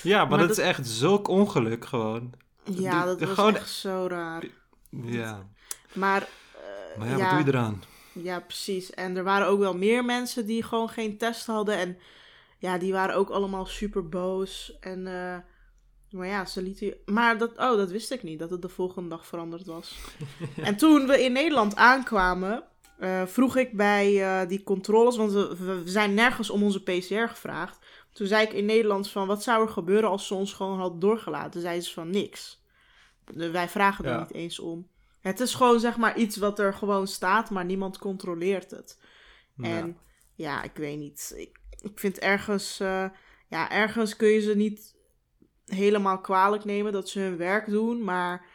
Ja, 0.03 0.25
maar, 0.25 0.39
dat, 0.39 0.51
is 0.51 0.59
echt 0.59 0.87
zulk 0.89 1.29
ongeluk 1.29 1.85
gewoon. 1.85 2.33
Ja, 2.65 3.05
dat 3.05 3.21
was 3.21 3.29
gewoon... 3.29 3.57
echt 3.57 3.71
zo 3.71 4.07
raar. 4.09 4.45
Ja. 4.91 5.47
Maar, 5.93 6.23
uh, 6.23 6.99
maar 6.99 7.09
ja, 7.09 7.17
wat 7.17 7.31
doe 7.31 7.39
je 7.39 7.47
eraan? 7.47 7.83
Ja, 8.23 8.41
precies. 8.41 8.91
En 8.91 9.17
er 9.17 9.25
waren 9.25 9.47
ook 9.47 9.59
wel 9.59 9.77
meer 9.77 10.05
mensen 10.05 10.47
die 10.47 10.63
gewoon 10.63 10.89
geen 10.89 11.19
test 11.19 11.47
hadden. 11.47 11.77
En 11.77 11.99
ja, 12.59 12.79
die 12.79 12.93
waren 12.93 13.15
ook 13.15 13.31
allemaal 13.31 13.67
super 13.67 14.09
boos. 14.09 14.77
En, 14.81 14.99
uh, 14.99 15.37
maar 16.11 16.27
ja, 16.27 16.45
ze 16.45 16.63
lieten... 16.63 16.95
Maar 17.05 17.39
dat, 17.39 17.51
oh, 17.51 17.77
dat 17.77 17.91
wist 17.91 18.11
ik 18.11 18.23
niet, 18.23 18.39
dat 18.39 18.51
het 18.51 18.63
de 18.63 18.69
volgende 18.69 19.09
dag 19.09 19.27
veranderd 19.27 19.67
was. 19.67 19.99
en 20.57 20.77
toen 20.77 21.07
we 21.07 21.25
in 21.25 21.33
Nederland 21.33 21.77
aankwamen, 21.77 22.65
uh, 23.01 23.27
vroeg 23.27 23.57
ik 23.57 23.77
bij 23.77 24.13
uh, 24.13 24.49
die 24.49 24.63
controles, 24.63 25.17
want 25.17 25.33
we, 25.33 25.57
we, 25.57 25.83
zijn 25.85 26.15
nergens 26.15 26.51
om 26.51 26.63
onze 26.63 26.83
PCR 26.83 27.29
gevraagd. 27.29 27.79
Toen 28.13 28.27
zei 28.27 28.47
ik 28.47 28.53
in 28.53 28.65
Nederland 28.65 29.11
van, 29.11 29.27
wat 29.27 29.43
zou 29.43 29.63
er 29.63 29.73
gebeuren 29.73 30.11
als 30.11 30.27
ze 30.27 30.35
ons 30.35 30.53
gewoon 30.53 30.79
hadden 30.79 31.01
doorgelaten? 31.01 31.61
Zeiden 31.61 31.85
ze 31.85 31.93
van, 31.93 32.11
niks. 32.11 32.65
Wij 33.35 33.69
vragen 33.69 34.05
er 34.05 34.19
niet 34.19 34.33
eens 34.33 34.59
om. 34.59 34.89
Het 35.27 35.41
is 35.41 35.55
gewoon 35.55 35.81
zeg 35.81 35.97
maar 35.97 36.17
iets 36.17 36.37
wat 36.37 36.59
er 36.59 36.75
gewoon 36.75 37.07
staat, 37.07 37.51
maar 37.51 37.65
niemand 37.65 37.99
controleert 37.99 38.71
het. 38.71 39.01
En 39.61 39.99
ja, 40.35 40.63
ik 40.63 40.75
weet 40.75 40.99
niet. 40.99 41.33
Ik, 41.37 41.59
ik 41.81 41.99
vind 41.99 42.19
ergens, 42.19 42.81
uh, 42.81 43.05
ja, 43.49 43.71
ergens 43.71 44.17
kun 44.17 44.29
je 44.29 44.41
ze 44.41 44.57
niet 44.57 44.97
helemaal 45.65 46.21
kwalijk 46.21 46.65
nemen 46.65 46.93
dat 46.93 47.09
ze 47.09 47.21
hun 47.21 47.37
werk 47.37 47.67
doen, 47.67 48.05
maar 48.05 48.47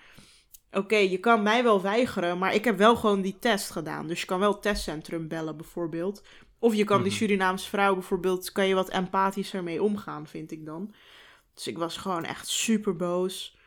oké, 0.71 0.95
je 0.95 1.18
kan 1.18 1.44
mij 1.44 1.63
wel 1.63 1.81
weigeren, 1.81 2.38
maar 2.38 2.53
ik 2.53 2.65
heb 2.65 2.77
wel 2.77 2.95
gewoon 2.95 3.21
die 3.21 3.39
test 3.39 3.71
gedaan. 3.71 4.07
Dus 4.07 4.19
je 4.19 4.25
kan 4.25 4.39
wel 4.39 4.51
het 4.51 4.62
testcentrum 4.62 5.27
bellen 5.27 5.57
bijvoorbeeld. 5.57 6.23
Of 6.59 6.75
je 6.75 6.83
kan 6.83 7.01
die 7.01 7.12
mhm. 7.12 7.19
Surinaamse 7.19 7.69
vrouw 7.69 7.94
bijvoorbeeld, 7.94 8.51
kan 8.51 8.68
je 8.68 8.75
wat 8.75 8.89
empathischer 8.89 9.63
mee 9.63 9.83
omgaan, 9.83 10.27
vind 10.27 10.51
ik 10.51 10.65
dan. 10.65 10.94
Dus 11.53 11.68
ik 11.68 11.77
was 11.77 11.97
gewoon 11.97 12.23
echt 12.25 12.47
super 12.47 12.95
boos. 12.95 13.59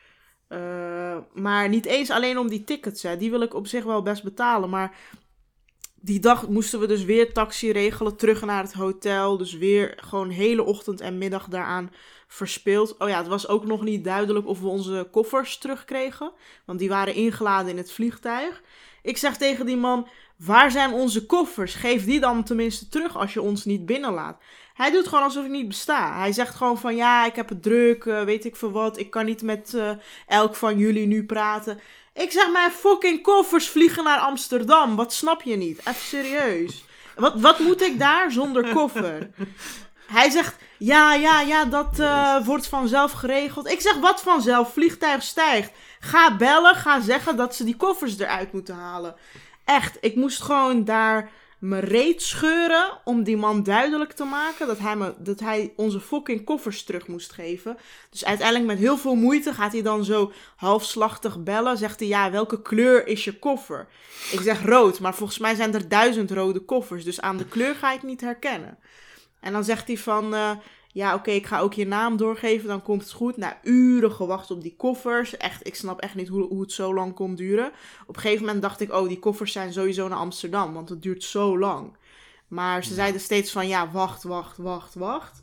Uh, 0.49 1.17
maar 1.33 1.69
niet 1.69 1.85
eens 1.85 2.09
alleen 2.09 2.37
om 2.37 2.49
die 2.49 2.63
tickets, 2.63 3.03
hè. 3.03 3.17
die 3.17 3.31
wil 3.31 3.41
ik 3.41 3.53
op 3.53 3.67
zich 3.67 3.83
wel 3.83 4.01
best 4.01 4.23
betalen. 4.23 4.69
Maar 4.69 4.97
die 6.05 6.19
dag 6.19 6.47
moesten 6.47 6.79
we 6.79 6.87
dus 6.87 7.03
weer 7.03 7.33
taxi 7.33 7.71
regelen, 7.71 8.15
terug 8.15 8.45
naar 8.45 8.63
het 8.63 8.73
hotel. 8.73 9.37
Dus 9.37 9.53
weer 9.53 9.93
gewoon 9.95 10.29
hele 10.29 10.63
ochtend 10.63 11.01
en 11.01 11.17
middag 11.17 11.47
daaraan 11.47 11.91
verspeeld. 12.27 12.97
Oh 12.97 13.09
ja, 13.09 13.17
het 13.17 13.27
was 13.27 13.47
ook 13.47 13.65
nog 13.65 13.83
niet 13.83 14.03
duidelijk 14.03 14.47
of 14.47 14.59
we 14.59 14.67
onze 14.67 15.07
koffers 15.11 15.57
terugkregen. 15.57 16.31
Want 16.65 16.79
die 16.79 16.89
waren 16.89 17.13
ingeladen 17.13 17.71
in 17.71 17.77
het 17.77 17.91
vliegtuig. 17.91 18.61
Ik 19.01 19.17
zeg 19.17 19.37
tegen 19.37 19.65
die 19.65 19.77
man: 19.77 20.07
Waar 20.35 20.71
zijn 20.71 20.93
onze 20.93 21.25
koffers? 21.25 21.73
Geef 21.75 22.05
die 22.05 22.19
dan 22.19 22.43
tenminste 22.43 22.87
terug 22.87 23.17
als 23.17 23.33
je 23.33 23.41
ons 23.41 23.65
niet 23.65 23.85
binnenlaat. 23.85 24.41
Hij 24.75 24.91
doet 24.91 25.07
gewoon 25.07 25.23
alsof 25.23 25.43
ik 25.43 25.51
niet 25.51 25.67
besta. 25.67 26.17
Hij 26.17 26.31
zegt 26.31 26.55
gewoon 26.55 26.77
van 26.77 26.95
ja, 26.95 27.25
ik 27.25 27.35
heb 27.35 27.49
het 27.49 27.63
druk, 27.63 28.05
uh, 28.05 28.21
weet 28.21 28.45
ik 28.45 28.55
veel 28.55 28.71
wat. 28.71 28.97
Ik 28.97 29.09
kan 29.09 29.25
niet 29.25 29.41
met 29.41 29.73
uh, 29.75 29.89
elk 30.27 30.55
van 30.55 30.77
jullie 30.77 31.07
nu 31.07 31.25
praten. 31.25 31.79
Ik 32.13 32.31
zeg 32.31 32.51
mijn 32.51 32.71
fucking 32.71 33.21
koffers 33.21 33.69
vliegen 33.69 34.03
naar 34.03 34.19
Amsterdam. 34.19 34.95
Wat 34.95 35.13
snap 35.13 35.41
je 35.41 35.55
niet? 35.55 35.79
Even 35.79 35.93
serieus. 35.95 36.85
Wat, 37.15 37.39
wat 37.39 37.59
moet 37.59 37.81
ik 37.81 37.99
daar 37.99 38.31
zonder 38.31 38.73
koffer? 38.73 39.29
Hij 40.07 40.29
zegt 40.29 40.55
ja, 40.77 41.13
ja, 41.13 41.41
ja, 41.41 41.65
dat 41.65 41.99
uh, 41.99 42.45
wordt 42.45 42.67
vanzelf 42.67 43.11
geregeld. 43.11 43.67
Ik 43.67 43.81
zeg 43.81 43.97
wat 43.97 44.21
vanzelf? 44.21 44.73
Vliegtuig 44.73 45.23
stijgt. 45.23 45.71
Ga 45.99 46.35
bellen, 46.35 46.75
ga 46.75 47.01
zeggen 47.01 47.35
dat 47.35 47.55
ze 47.55 47.63
die 47.63 47.75
koffers 47.75 48.19
eruit 48.19 48.53
moeten 48.53 48.75
halen. 48.75 49.15
Echt, 49.65 49.97
ik 50.01 50.15
moest 50.15 50.41
gewoon 50.41 50.83
daar 50.83 51.29
me 51.59 51.79
reet 51.79 52.21
scheuren 52.21 52.99
om 53.03 53.23
die 53.23 53.37
man 53.37 53.63
duidelijk 53.63 54.11
te 54.11 54.23
maken 54.23 54.67
dat 54.67 54.79
hij, 54.79 54.95
me, 54.95 55.13
dat 55.17 55.39
hij 55.39 55.73
onze 55.75 55.99
fucking 55.99 56.43
koffers 56.43 56.83
terug 56.83 57.07
moest 57.07 57.31
geven. 57.31 57.77
Dus 58.09 58.25
uiteindelijk 58.25 58.67
met 58.67 58.77
heel 58.77 58.97
veel 58.97 59.15
moeite 59.15 59.53
gaat 59.53 59.71
hij 59.71 59.81
dan 59.81 60.03
zo 60.03 60.31
halfslachtig 60.55 61.43
bellen. 61.43 61.77
Zegt 61.77 61.99
hij, 61.99 62.09
ja, 62.09 62.31
welke 62.31 62.61
kleur 62.61 63.07
is 63.07 63.23
je 63.23 63.39
koffer? 63.39 63.87
Ik 64.31 64.39
zeg 64.41 64.65
rood, 64.65 64.99
maar 64.99 65.15
volgens 65.15 65.39
mij 65.39 65.55
zijn 65.55 65.73
er 65.73 65.89
duizend 65.89 66.31
rode 66.31 66.59
koffers. 66.59 67.03
Dus 67.03 67.21
aan 67.21 67.37
de 67.37 67.45
kleur 67.45 67.75
ga 67.75 67.93
ik 67.93 68.03
niet 68.03 68.21
herkennen. 68.21 68.77
En 69.39 69.53
dan 69.53 69.63
zegt 69.63 69.87
hij 69.87 69.97
van, 69.97 70.33
uh, 70.33 70.51
ja, 70.95 71.13
oké, 71.13 71.31
ik 71.31 71.45
ga 71.45 71.59
ook 71.59 71.73
je 71.73 71.87
naam 71.87 72.17
doorgeven, 72.17 72.67
dan 72.67 72.81
komt 72.81 73.01
het 73.01 73.11
goed. 73.11 73.37
Na 73.37 73.59
uren 73.63 74.11
gewacht 74.11 74.51
op 74.51 74.61
die 74.61 74.75
koffers. 74.75 75.37
Echt, 75.37 75.67
ik 75.67 75.75
snap 75.75 76.01
echt 76.01 76.15
niet 76.15 76.27
hoe, 76.27 76.47
hoe 76.47 76.61
het 76.61 76.71
zo 76.71 76.93
lang 76.93 77.13
kon 77.13 77.35
duren. 77.35 77.71
Op 78.07 78.15
een 78.15 78.21
gegeven 78.21 78.45
moment 78.45 78.61
dacht 78.61 78.81
ik, 78.81 78.93
oh, 78.93 79.07
die 79.07 79.19
koffers 79.19 79.51
zijn 79.51 79.73
sowieso 79.73 80.07
naar 80.07 80.17
Amsterdam, 80.17 80.73
want 80.73 80.89
het 80.89 81.01
duurt 81.01 81.23
zo 81.23 81.59
lang. 81.59 81.97
Maar 82.47 82.83
ze 82.83 82.93
zeiden 82.93 83.21
steeds 83.21 83.51
van, 83.51 83.67
ja, 83.67 83.91
wacht, 83.91 84.23
wacht, 84.23 84.57
wacht, 84.57 84.93
wacht. 84.93 85.41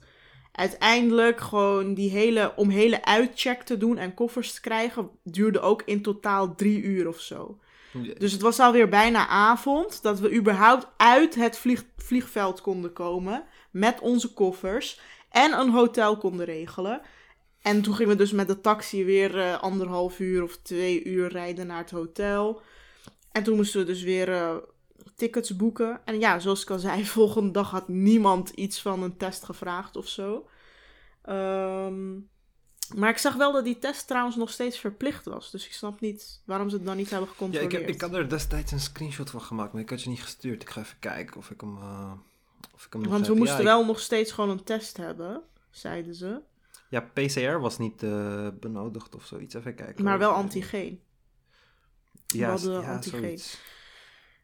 Uiteindelijk 0.52 1.40
gewoon 1.40 1.94
die 1.94 2.10
hele, 2.10 2.52
om 2.56 2.68
hele 2.68 3.04
uitcheck 3.04 3.62
te 3.62 3.76
doen 3.76 3.98
en 3.98 4.14
koffers 4.14 4.52
te 4.52 4.60
krijgen, 4.60 5.10
duurde 5.22 5.60
ook 5.60 5.82
in 5.84 6.02
totaal 6.02 6.54
drie 6.54 6.82
uur 6.82 7.08
of 7.08 7.20
zo. 7.20 7.58
Dus 8.18 8.32
het 8.32 8.40
was 8.40 8.60
alweer 8.60 8.88
bijna 8.88 9.28
avond 9.28 10.02
dat 10.02 10.20
we 10.20 10.34
überhaupt 10.34 10.88
uit 10.96 11.34
het 11.34 11.58
vlieg, 11.58 11.84
vliegveld 11.96 12.60
konden 12.60 12.92
komen 12.92 13.44
met 13.70 14.00
onze 14.00 14.32
koffers 14.32 15.00
en 15.32 15.58
een 15.58 15.70
hotel 15.70 16.16
konden 16.16 16.46
regelen. 16.46 17.00
En 17.62 17.82
toen 17.82 17.94
gingen 17.94 18.12
we 18.12 18.18
dus 18.18 18.32
met 18.32 18.46
de 18.46 18.60
taxi 18.60 19.04
weer 19.04 19.36
uh, 19.36 19.60
anderhalf 19.60 20.18
uur 20.18 20.42
of 20.42 20.56
twee 20.56 21.04
uur 21.04 21.28
rijden 21.28 21.66
naar 21.66 21.78
het 21.78 21.90
hotel. 21.90 22.62
En 23.32 23.42
toen 23.42 23.56
moesten 23.56 23.80
we 23.80 23.86
dus 23.86 24.02
weer 24.02 24.28
uh, 24.28 24.56
tickets 25.16 25.56
boeken. 25.56 26.00
En 26.04 26.20
ja, 26.20 26.38
zoals 26.38 26.62
ik 26.62 26.70
al 26.70 26.78
zei, 26.78 27.04
volgende 27.18 27.50
dag 27.50 27.70
had 27.70 27.88
niemand 27.88 28.48
iets 28.48 28.80
van 28.82 29.02
een 29.02 29.16
test 29.16 29.44
gevraagd 29.44 29.96
of 29.96 30.08
zo. 30.08 30.48
Um, 31.28 32.30
Maar 32.94 33.10
ik 33.10 33.18
zag 33.18 33.34
wel 33.34 33.52
dat 33.52 33.64
die 33.64 33.78
test 33.78 34.06
trouwens 34.06 34.36
nog 34.36 34.50
steeds 34.50 34.78
verplicht 34.78 35.24
was. 35.24 35.50
Dus 35.50 35.66
ik 35.66 35.72
snap 35.72 36.00
niet 36.00 36.40
waarom 36.44 36.68
ze 36.68 36.76
het 36.76 36.84
dan 36.84 36.96
niet 36.96 37.10
hebben 37.10 37.28
Ja, 37.28 37.32
gecontroleerd. 37.34 37.72
ik, 37.72 37.78
heb, 37.78 37.88
ik 37.88 38.00
had 38.00 38.14
er 38.14 38.28
destijds 38.28 38.72
een 38.72 38.80
screenshot 38.80 39.30
van 39.30 39.40
gemaakt, 39.40 39.72
maar 39.72 39.82
ik 39.82 39.90
had 39.90 40.02
je 40.02 40.08
niet 40.08 40.22
gestuurd. 40.22 40.62
Ik 40.62 40.70
ga 40.70 40.80
even 40.80 40.98
kijken 40.98 41.36
of 41.36 41.50
ik 41.50 41.60
hem, 41.60 41.76
eh, 41.76 42.12
of 42.74 42.86
ik 42.86 42.92
hem 42.92 43.02
nog 43.02 43.10
Want 43.10 43.26
we 43.26 43.30
heb. 43.32 43.38
moesten 43.38 43.58
ja, 43.58 43.64
wel 43.64 43.84
nog 43.84 44.00
steeds 44.00 44.32
gewoon 44.32 44.50
een 44.50 44.64
test 44.64 44.96
hebben, 44.96 45.42
zeiden 45.70 46.14
ze. 46.14 46.40
ja, 46.88 47.00
PCR 47.00 47.60
was 47.60 47.78
niet 47.78 48.02
eh, 48.02 48.48
benodigd 48.60 49.14
of 49.14 49.26
zoiets. 49.26 49.54
Even 49.54 49.74
kijken. 49.74 50.04
Maar 50.04 50.18
wel 50.18 50.32
antigeen. 50.32 51.00
Ja, 52.26 52.38
we 52.38 52.44
hadden 52.44 52.80
ja, 52.80 52.92
antigeen. 52.92 53.20
zoiets. 53.20 53.58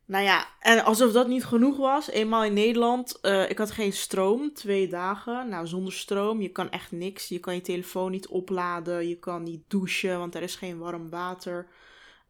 Nou 0.09 0.25
ja, 0.25 0.47
en 0.61 0.85
alsof 0.85 1.13
dat 1.13 1.29
niet 1.29 1.45
genoeg 1.45 1.77
was, 1.77 2.11
eenmaal 2.11 2.45
in 2.45 2.53
Nederland, 2.53 3.21
eh, 3.21 3.51
ik 3.51 3.59
had 3.59 3.71
geen 3.71 3.93
stroom, 3.93 4.55
twee 4.55 4.89
dagen. 4.89 5.49
Nou, 5.49 5.67
zonder 5.67 5.93
stroom, 5.93 6.41
je 6.41 6.49
kan 6.49 6.71
echt 6.71 6.93
niks. 6.93 7.29
Je 7.29 7.39
kan 7.39 7.55
je 7.55 7.61
telefoon 7.61 8.11
niet 8.11 8.29
opladen, 8.29 9.09
je 9.09 9.19
kan 9.19 9.43
niet 9.43 9.63
douchen, 9.69 10.19
want 10.19 10.35
er 10.35 10.43
is 10.43 10.57
geen 10.57 10.79
warm 10.79 11.11
water. 11.11 11.67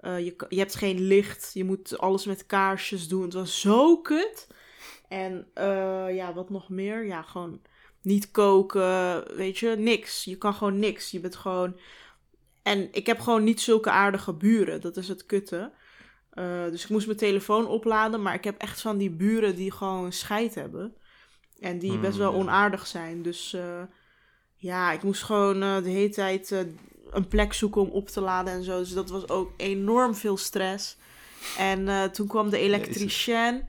Eh, 0.00 0.24
je, 0.24 0.34
je 0.48 0.58
hebt 0.58 0.74
geen 0.74 1.00
licht, 1.00 1.50
je 1.54 1.64
moet 1.64 1.98
alles 1.98 2.26
met 2.26 2.46
kaarsjes 2.46 3.08
doen. 3.08 3.22
Het 3.22 3.32
was 3.32 3.60
zo 3.60 3.96
kut. 3.96 4.46
En 5.08 5.46
eh, 5.54 6.14
ja, 6.14 6.34
wat 6.34 6.50
nog 6.50 6.68
meer? 6.68 7.06
Ja, 7.06 7.22
gewoon 7.22 7.60
niet 8.02 8.30
koken, 8.30 9.24
weet 9.36 9.58
je, 9.58 9.68
niks. 9.68 10.24
Je 10.24 10.36
kan 10.36 10.54
gewoon 10.54 10.78
niks. 10.78 11.10
Je 11.10 11.20
bent 11.20 11.36
gewoon... 11.36 11.76
En 12.62 12.88
ik 12.92 13.06
heb 13.06 13.20
gewoon 13.20 13.44
niet 13.44 13.60
zulke 13.60 13.90
aardige 13.90 14.32
buren, 14.32 14.80
dat 14.80 14.96
is 14.96 15.08
het 15.08 15.26
kutte. 15.26 15.72
Eh, 16.30 16.64
dus 16.64 16.84
ik 16.84 16.88
moest 16.88 17.06
mijn 17.06 17.18
telefoon 17.18 17.66
opladen, 17.66 18.22
maar 18.22 18.34
ik 18.34 18.44
heb 18.44 18.60
echt 18.60 18.80
van 18.80 18.98
die 18.98 19.10
buren 19.10 19.56
die 19.56 19.72
gewoon 19.72 20.12
scheid 20.12 20.54
hebben. 20.54 20.94
En 21.60 21.78
die 21.78 21.90
Hmm, 21.90 22.00
best 22.00 22.16
wel 22.16 22.32
ja. 22.32 22.38
onaardig 22.38 22.86
zijn. 22.86 23.22
Dus 23.22 23.52
eh, 23.52 23.82
ja, 24.56 24.92
ik 24.92 25.02
moest 25.02 25.22
gewoon 25.22 25.60
de 25.60 25.90
hele 25.90 26.08
tijd 26.08 26.66
een 27.10 27.28
plek 27.28 27.52
zoeken 27.52 27.80
om 27.80 27.88
op 27.88 28.08
te 28.08 28.20
laden 28.20 28.52
en 28.52 28.62
zo. 28.62 28.78
Dus 28.78 28.92
dat 28.92 29.10
was 29.10 29.28
ook 29.28 29.52
enorm 29.56 30.14
veel 30.14 30.36
stress. 30.36 30.96
En 31.58 32.12
toen 32.12 32.26
kwam 32.26 32.50
de 32.50 32.58
elektricien. 32.58 33.66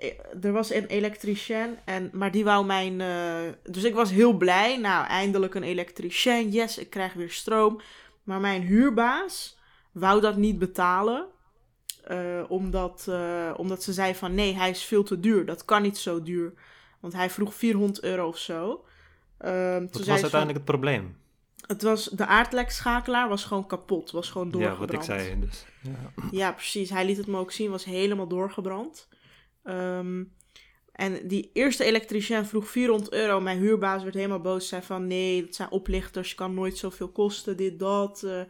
Eh, 0.00 0.44
Er 0.44 0.52
was 0.52 0.72
een 0.72 0.86
elektricien, 0.86 1.78
en, 1.84 2.10
maar 2.12 2.30
die 2.30 2.44
wou 2.44 2.66
mijn... 2.66 3.00
eh, 3.00 3.52
dus 3.72 3.84
ik 3.84 3.94
was 3.94 4.10
heel 4.10 4.32
blij. 4.32 4.76
Nou, 4.76 5.06
eindelijk 5.06 5.54
een 5.54 5.62
elektricien. 5.62 6.50
Yes, 6.50 6.78
ik 6.78 6.90
krijg 6.90 7.12
weer 7.12 7.30
stroom. 7.30 7.80
Maar 8.22 8.40
mijn 8.40 8.62
huurbaas 8.62 9.58
wou 9.92 10.20
dat 10.20 10.36
niet 10.36 10.58
betalen. 10.58 11.26
eh, 12.04 12.42
omdat, 12.48 13.08
omdat 13.56 13.82
ze 13.82 13.92
zei 13.92 14.14
van 14.14 14.34
nee, 14.34 14.54
hij 14.56 14.70
is 14.70 14.82
veel 14.84 15.02
te 15.02 15.20
duur. 15.20 15.46
Dat 15.46 15.64
kan 15.64 15.82
niet 15.82 15.98
zo 15.98 16.22
duur. 16.22 16.52
Want 17.00 17.12
hij 17.12 17.30
vroeg 17.30 17.54
400 17.54 18.02
euro 18.02 18.26
of 18.28 18.38
zo. 18.38 18.84
Ehm, 19.38 19.80
Wat 19.80 19.92
zei 19.92 20.06
was 20.06 20.08
uiteindelijk 20.08 20.52
het 20.52 20.64
probleem? 20.64 21.16
het 21.66 21.82
was, 21.82 22.04
de 22.04 22.26
aardlekschakelaar 22.26 23.28
was 23.28 23.44
gewoon 23.44 23.66
kapot. 23.66 24.10
Was 24.10 24.30
gewoon 24.30 24.46
Ja, 24.46 24.52
doorgebrand. 24.52 24.90
wat 25.06 25.16
ik 25.16 25.22
zei. 25.22 25.40
Dus, 25.40 25.64
ja. 25.82 26.28
Ja, 26.30 26.52
precies. 26.52 26.90
Hij 26.90 27.04
liet 27.04 27.16
het 27.16 27.26
me 27.26 27.38
ook 27.38 27.52
zien, 27.52 27.70
was 27.70 27.84
helemaal 27.84 28.28
doorgebrand. 28.28 29.08
Ehm, 29.64 30.24
en 30.92 31.28
die 31.28 31.50
eerste 31.52 31.84
elektricien 31.84 32.46
vroeg 32.46 32.68
400 32.68 33.12
euro. 33.12 33.40
Mijn 33.40 33.58
huurbaas 33.58 34.02
werd 34.02 34.14
helemaal 34.14 34.40
boos. 34.40 34.68
Zei 34.68 34.82
van 34.82 35.06
nee, 35.06 35.44
dat 35.44 35.54
zijn 35.54 35.70
oplichters. 35.70 36.34
Kan 36.34 36.54
nooit 36.54 36.78
zoveel 36.78 37.08
kosten, 37.08 37.56
dit, 37.56 37.78
dat. 37.78 38.22
eh. 38.22 38.40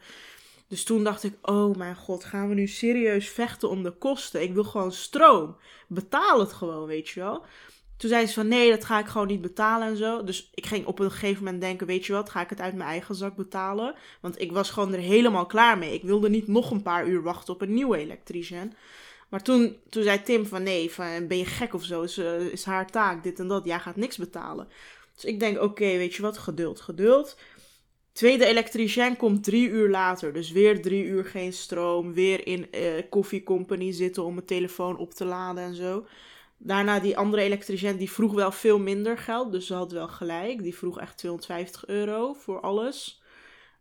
dus 0.69 0.85
toen 0.85 1.05
dacht 1.05 1.23
ik, 1.25 1.35
oh 1.43 1.77
mijn 1.77 1.97
god, 1.97 2.25
gaan 2.25 2.49
we 2.49 2.55
nu 2.55 2.67
serieus 2.67 3.29
vechten 3.29 3.69
om 3.71 3.83
de 3.83 3.91
kosten? 3.91 4.43
Ik 4.43 4.55
wil 4.55 4.65
gewoon 4.65 4.93
stroom. 4.93 5.57
Betaal 5.89 6.41
het 6.41 6.53
gewoon, 6.53 6.87
weet 6.87 7.09
je 7.09 7.21
wel. 7.21 7.45
Toen 7.97 8.11
zei 8.11 8.27
ze 8.27 8.35
van 8.35 8.49
nee, 8.49 8.71
dat 8.71 8.85
ga 8.85 8.99
ik 8.99 9.07
gewoon 9.07 9.27
niet 9.27 9.41
betalen 9.41 9.89
en 9.89 9.97
zo. 9.97 10.25
Dus 10.25 10.51
ik 10.55 10.67
ging 10.67 10.87
op 10.87 10.99
een 10.99 11.11
gegeven 11.11 11.45
moment 11.45 11.63
denken, 11.63 11.87
weet 11.87 12.07
je 12.07 12.13
wat, 12.13 12.31
ga 12.31 12.41
ik 12.41 12.51
het 12.51 12.61
uit 12.61 12.75
mijn 12.75 12.89
eigen 12.89 13.15
zak 13.15 13.37
betalen? 13.37 13.95
Want 14.21 14.41
ik 14.41 14.53
was 14.53 14.71
gewoon 14.71 14.93
er 14.93 14.99
helemaal 14.99 15.47
klaar 15.47 15.79
mee. 15.79 15.95
Ik 15.95 16.03
wilde 16.03 16.29
niet 16.29 16.47
nog 16.47 16.71
een 16.71 16.83
paar 16.83 17.07
uur 17.07 17.23
wachten 17.23 17.55
op 17.55 17.61
een 17.61 17.75
nieuwe 17.75 17.97
elektricien. 17.99 18.73
Maar 19.31 19.43
toen, 19.43 19.77
toen 19.89 20.03
zei 20.03 20.23
Tim 20.23 20.47
van 20.47 20.63
nee, 20.63 20.91
van, 20.91 21.27
ben 21.27 21.39
je 21.39 21.45
gek 21.45 21.75
of 21.75 21.85
zo? 21.85 22.03
Is, 22.03 22.19
eh, 22.19 22.41
is 22.41 22.65
haar 22.65 22.91
taak, 22.91 23.23
dit 23.23 23.39
en 23.39 23.49
dat. 23.49 23.65
Jij 23.65 23.81
gaat 23.81 23.97
niks 23.97 24.17
betalen. 24.17 24.69
Dus 25.15 25.25
ik 25.25 25.41
denk, 25.41 25.61
oké, 25.61 25.85
weet 25.85 26.15
je 26.15 26.23
wat, 26.23 26.39
geduld, 26.39 26.81
geduld. 26.81 27.37
Tweede 28.13 28.45
elektricien 28.45 29.17
komt 29.17 29.45
drie 29.45 29.69
uur 29.69 29.89
later. 29.89 30.33
Dus 30.33 30.51
weer 30.51 30.83
drie 30.83 31.05
uur 31.05 31.25
geen 31.25 31.53
stroom. 31.53 32.13
Weer 32.13 32.47
in 32.47 32.69
Company 33.45 33.93
zitten 33.93 34.25
om 34.25 34.35
mijn 34.35 34.47
telefoon 34.47 34.97
op 34.99 35.15
te 35.15 35.25
laden 35.25 35.63
en 35.63 35.75
zo. 35.75 36.07
Daarna 36.57 37.01
die 37.01 37.17
andere 37.17 37.43
elektricien, 37.43 37.97
die 37.97 38.11
vroeg 38.11 38.35
wel 38.35 38.53
veel 38.53 38.79
minder 38.79 39.19
geld. 39.19 39.53
Dus 39.53 39.67
ze 39.67 39.75
had 39.75 39.93
wel 39.93 40.09
gelijk. 40.09 40.63
Die 40.63 40.77
vroeg 40.77 41.01
echt 41.01 41.17
250 41.17 41.87
euro 41.87 42.33
voor 42.33 42.61
alles. 42.61 43.23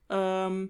Ehm, 0.08 0.65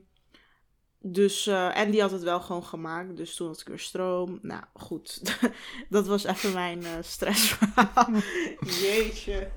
dus, 1.02 1.48
eh, 1.48 1.78
en 1.78 1.92
die 1.92 2.02
had 2.02 2.12
het 2.12 2.24
wel 2.24 2.40
gewoon 2.42 2.64
gemaakt. 2.64 3.18
Dus 3.18 3.36
toen 3.36 3.48
had 3.48 3.60
ik 3.60 3.68
weer 3.68 3.80
stroom. 3.80 4.40
Nou, 4.42 4.64
goed. 4.74 5.22
dat 5.90 6.08
was 6.08 6.24
even 6.24 6.54
mijn 6.54 6.84
eh 6.84 6.92
stressverhaal. 7.02 8.10
Jeetje. 8.82 9.48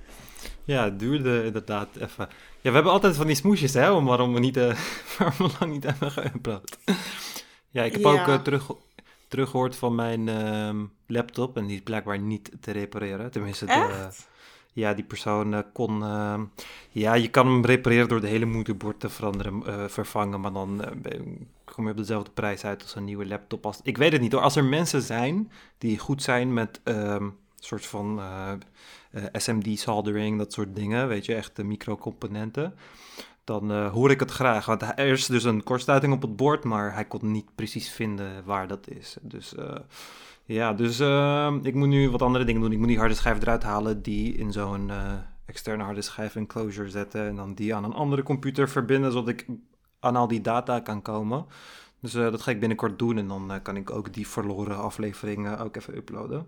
ja, 0.64 0.84
het 0.84 0.98
duurde 0.98 1.44
inderdaad 1.44 1.96
even. 1.96 2.28
Ja, 2.60 2.68
we 2.68 2.74
hebben 2.74 2.92
altijd 2.92 3.16
van 3.16 3.26
die 3.26 3.36
smoesjes, 3.36 3.74
hè, 3.74 3.90
om 3.90 4.04
waarom 4.04 4.34
we 4.34 4.40
niet, 4.40 4.56
eh, 4.56 4.78
waarom 5.18 5.48
we 5.48 5.54
lang 5.60 5.72
niet 5.72 5.84
hebben 5.84 6.10
geüpload. 6.12 6.94
ja, 7.70 7.82
ik 7.82 7.92
heb 7.92 8.00
Ja. 8.02 8.34
ook 8.34 8.44
terug, 8.44 8.70
teruggehoord 9.28 9.76
van 9.76 9.94
mijn 9.94 10.28
ehm, 10.28 10.84
laptop 11.06 11.56
en 11.56 11.66
die 11.66 11.76
is 11.76 11.82
blijkbaar 11.82 12.18
niet 12.18 12.50
te 12.60 12.70
repareren. 12.70 13.30
Tenminste, 13.30 13.64
de, 13.66 13.72
Echt? 13.72 14.28
Ja, 14.72 14.94
die 14.94 15.04
persoon 15.04 15.54
eh, 15.54 15.60
kon... 15.72 16.02
ehm, 16.02 16.44
ja, 16.90 17.14
je 17.14 17.28
kan 17.28 17.46
hem 17.46 17.64
repareren 17.64 18.08
door 18.08 18.20
de 18.20 18.26
hele 18.26 18.44
moederbord 18.44 19.00
te 19.00 19.08
veranderen, 19.08 19.66
eh, 19.66 19.84
vervangen, 19.88 20.40
maar 20.40 20.52
dan 20.52 20.84
eh, 20.84 21.20
kom 21.64 21.84
je 21.84 21.90
op 21.90 21.96
dezelfde 21.96 22.30
prijs 22.30 22.64
uit 22.64 22.82
als 22.82 22.94
een 22.94 23.04
nieuwe 23.04 23.26
laptop. 23.26 23.66
Als, 23.66 23.80
ik 23.82 23.96
weet 23.96 24.12
het 24.12 24.20
niet 24.20 24.32
hoor. 24.32 24.42
Als 24.42 24.56
er 24.56 24.64
mensen 24.64 25.02
zijn 25.02 25.50
die 25.78 25.98
goed 25.98 26.22
zijn 26.22 26.52
met 26.52 26.80
ehm 26.84 27.28
soort 27.64 27.86
van 27.86 28.20
SMD-soldering, 29.32 30.38
dat 30.38 30.52
soort 30.52 30.76
dingen, 30.76 31.08
weet 31.08 31.26
je, 31.26 31.34
echt 31.34 31.56
de 31.56 31.64
microcomponenten, 31.64 32.74
dan 33.44 33.86
hoor 33.86 34.10
ik 34.10 34.20
het 34.20 34.30
graag. 34.30 34.66
Want 34.66 34.82
er 34.82 34.98
is 34.98 35.26
dus 35.26 35.44
een 35.44 35.62
kortsluiting 35.62 36.12
op 36.12 36.22
het 36.22 36.36
bord, 36.36 36.64
maar 36.64 36.94
hij 36.94 37.04
kon 37.04 37.30
niet 37.30 37.54
precies 37.54 37.90
vinden 37.90 38.44
waar 38.44 38.68
dat 38.68 38.88
is. 38.88 39.16
Dus 39.20 39.54
ja, 40.52 40.72
dus 40.72 41.00
eh, 41.00 41.54
ik 41.62 41.74
moet 41.74 41.88
nu 41.88 42.10
wat 42.10 42.22
andere 42.22 42.44
dingen 42.44 42.60
doen. 42.60 42.72
Ik 42.72 42.78
moet 42.78 42.88
die 42.88 42.98
harde 42.98 43.14
schijf 43.14 43.40
eruit 43.40 43.62
halen, 43.62 44.02
die 44.02 44.34
in 44.34 44.52
zo'n 44.52 44.90
eh, 44.90 45.12
externe 45.46 45.82
harde 45.82 46.02
schijf 46.02 46.36
enclosure 46.36 46.90
zetten 46.90 47.28
en 47.28 47.36
dan 47.36 47.54
die 47.54 47.74
aan 47.74 47.84
een 47.84 47.92
andere 47.92 48.22
computer 48.22 48.68
verbinden, 48.68 49.12
zodat 49.12 49.28
ik 49.28 49.46
aan 50.00 50.16
al 50.16 50.28
die 50.28 50.40
data 50.40 50.80
kan 50.80 51.02
komen. 51.02 51.46
Dus 52.00 52.14
eh, 52.14 52.30
dat 52.30 52.42
ga 52.42 52.50
ik 52.50 52.60
binnenkort 52.60 52.98
doen 52.98 53.18
en 53.18 53.28
dan 53.28 53.52
eh, 53.52 53.62
kan 53.62 53.76
ik 53.76 53.90
ook 53.90 54.14
die 54.14 54.28
verloren 54.28 54.76
afleveringen 54.76 55.58
ook 55.58 55.76
even 55.76 55.96
uploaden. 55.96 56.46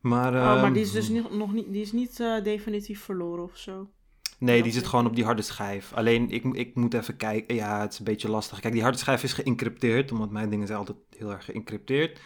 Maar, 0.00 0.34
oh, 0.34 0.44
maar 0.44 0.64
ehm, 0.64 0.72
die 0.72 0.82
is 0.82 0.92
dus 0.92 1.08
niet, 1.08 1.30
nog 1.30 1.52
niet, 1.52 1.72
die 1.72 1.82
is 1.82 1.92
niet 1.92 2.16
definitief 2.42 3.02
verloren 3.02 3.44
of 3.44 3.56
zo. 3.56 3.90
Nee, 4.38 4.54
Dat 4.54 4.64
die 4.64 4.72
zit 4.72 4.86
gewoon 4.86 5.06
op 5.06 5.14
die 5.14 5.24
harde 5.24 5.42
schijf. 5.42 5.92
Alleen 5.92 6.30
ik, 6.30 6.44
ik 6.44 6.74
moet 6.74 6.94
even 6.94 7.16
kijken. 7.16 7.54
Ja, 7.54 7.80
het 7.80 7.92
is 7.92 7.98
een 7.98 8.04
beetje 8.04 8.30
lastig. 8.30 8.60
Kijk, 8.60 8.72
die 8.72 8.82
harde 8.82 8.98
schijf 8.98 9.22
is 9.22 9.32
geëncrypteerd, 9.32 10.12
omdat 10.12 10.30
mijn 10.30 10.50
dingen 10.50 10.66
zijn 10.66 10.78
altijd 10.78 10.98
heel 11.16 11.30
erg 11.30 11.44
geëncrypteerd. 11.44 12.20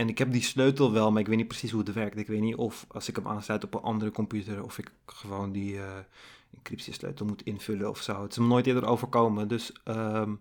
En 0.00 0.08
ik 0.08 0.18
heb 0.18 0.32
die 0.32 0.42
sleutel 0.42 0.92
wel, 0.92 1.10
maar 1.10 1.20
ik 1.20 1.26
weet 1.26 1.36
niet 1.36 1.48
precies 1.48 1.70
hoe 1.70 1.80
het 1.80 1.92
werkt. 1.92 2.18
Ik 2.18 2.26
weet 2.26 2.40
niet 2.40 2.54
of 2.54 2.86
als 2.88 3.08
ik 3.08 3.16
hem 3.16 3.28
aansluit 3.28 3.64
op 3.64 3.74
een 3.74 3.80
andere 3.80 4.10
computer, 4.10 4.64
of 4.64 4.78
ik 4.78 4.90
gewoon 5.06 5.52
die 5.52 5.78
eh 5.78 5.98
encryptiesleutel 6.56 7.26
moet 7.26 7.42
invullen 7.42 7.90
of 7.90 8.02
zo. 8.02 8.22
Het 8.22 8.30
is 8.30 8.38
me 8.38 8.46
nooit 8.46 8.66
eerder 8.66 8.86
overkomen. 8.86 9.48
Dus 9.48 9.72
ehm, 9.84 10.34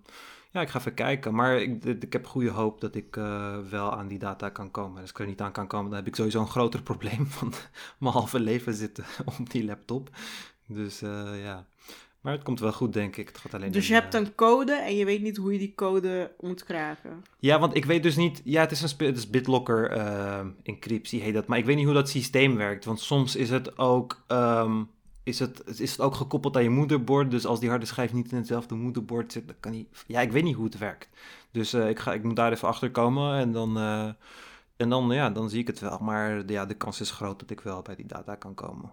ja, 0.51 0.62
ik 0.62 0.70
ga 0.70 0.80
even 0.80 0.94
kijken. 0.94 1.36
Maar 1.36 1.62
ik, 1.62 1.84
ik 1.84 2.13
heb 2.13 2.25
goede 2.28 2.50
hoop 2.50 2.82
dat 2.82 2.96
ik 2.96 3.18
eh, 3.18 3.58
wel 3.70 3.98
aan 3.98 4.08
die 4.08 4.20
data 4.20 4.50
kan 4.50 4.72
komen. 4.72 4.96
En 4.96 5.01
als 5.01 5.10
ik 5.10 5.20
er 5.20 5.25
niet 5.25 5.42
aan 5.42 5.51
kan 5.51 5.68
komen, 5.68 5.89
dan 5.89 6.00
heb 6.00 6.08
ik 6.08 6.16
sowieso 6.16 6.42
een 6.42 6.48
groter 6.48 6.82
probleem 6.92 7.28
van 7.28 7.54
mijn 7.98 8.13
halve 8.13 8.39
leven 8.39 8.74
zitten 8.74 9.06
op 9.39 9.50
die 9.50 9.66
laptop. 9.66 10.10
Dus 10.66 11.01
eh, 11.01 11.44
ja. 11.44 11.66
Maar 12.22 12.34
het 12.34 12.44
komt 12.44 12.60
wel 12.60 12.72
goed, 12.72 12.94
denk 12.94 13.18
ik. 13.18 13.28
Het 13.28 13.38
gaat 13.38 13.54
alleen 13.54 13.72
Dus 13.72 13.88
je 13.88 13.94
hebt 13.94 14.14
eh, 14.14 14.22
een 14.22 14.36
code 14.36 14.74
en 14.74 14.96
je 14.96 15.06
weet 15.06 15.22
niet 15.22 15.38
hoe 15.38 15.54
je 15.54 15.60
die 15.60 15.76
code 15.76 16.32
moet 16.40 16.64
kraken. 16.64 17.24
Ja, 17.40 17.60
want 17.60 17.76
ik 17.76 17.86
weet 17.86 18.04
dus 18.04 18.16
niet... 18.16 18.42
Ja, 18.44 18.62
het 18.62 18.72
is 18.72 18.82
een 18.82 19.06
het 19.06 19.18
is 19.18 19.30
BitLocker 19.30 19.92
eh, 19.92 20.40
encryptie, 20.64 21.22
heet 21.22 21.34
dat. 21.34 21.48
Maar 21.48 21.58
ik 21.58 21.66
weet 21.66 21.76
niet 21.76 21.86
hoe 21.86 21.94
dat 21.94 22.10
systeem 22.10 22.56
werkt. 22.56 22.86
Want 22.86 23.00
soms 23.00 23.36
is 23.36 23.50
het 23.50 23.78
ook... 23.78 24.24
ehm, 24.28 24.84
is 25.24 25.40
het, 25.40 25.80
is 25.80 25.92
het 25.92 26.02
ook 26.02 26.16
gekoppeld 26.16 26.56
aan 26.56 26.64
je 26.64 26.70
moederbord. 26.70 27.32
Dus 27.32 27.46
als 27.46 27.60
die 27.60 27.70
harde 27.70 27.86
schijf 27.86 28.14
niet 28.14 28.32
in 28.32 28.38
hetzelfde 28.38 28.76
moederbord 28.76 29.32
zit, 29.32 29.48
dan 29.48 29.56
kan 29.60 29.72
die... 29.72 29.90
Ja, 30.08 30.22
ik 30.22 30.32
weet 30.32 30.44
niet 30.44 30.56
hoe 30.56 30.66
het 30.66 30.78
werkt. 30.78 31.10
Dus 31.52 31.74
eh, 31.74 31.90
ik, 31.90 32.00
ga, 32.00 32.14
ik 32.14 32.24
moet 32.24 32.36
daar 32.36 32.52
even 32.52 32.68
achter 32.68 32.92
komen. 32.92 33.38
En 33.38 33.52
dan, 33.52 33.78
en 34.78 34.90
dan, 34.90 35.12
ja, 35.12 35.30
dan 35.30 35.50
zie 35.50 35.60
ik 35.60 35.68
het 35.68 35.80
wel. 35.80 35.98
Maar 36.02 36.52
ja, 36.52 36.66
de 36.66 36.74
kans 36.74 37.02
is 37.02 37.12
groot 37.12 37.40
dat 37.40 37.50
ik 37.50 37.62
wel 37.62 37.82
bij 37.82 37.96
die 37.96 38.08
data 38.08 38.36
kan 38.36 38.54
komen. 38.54 38.92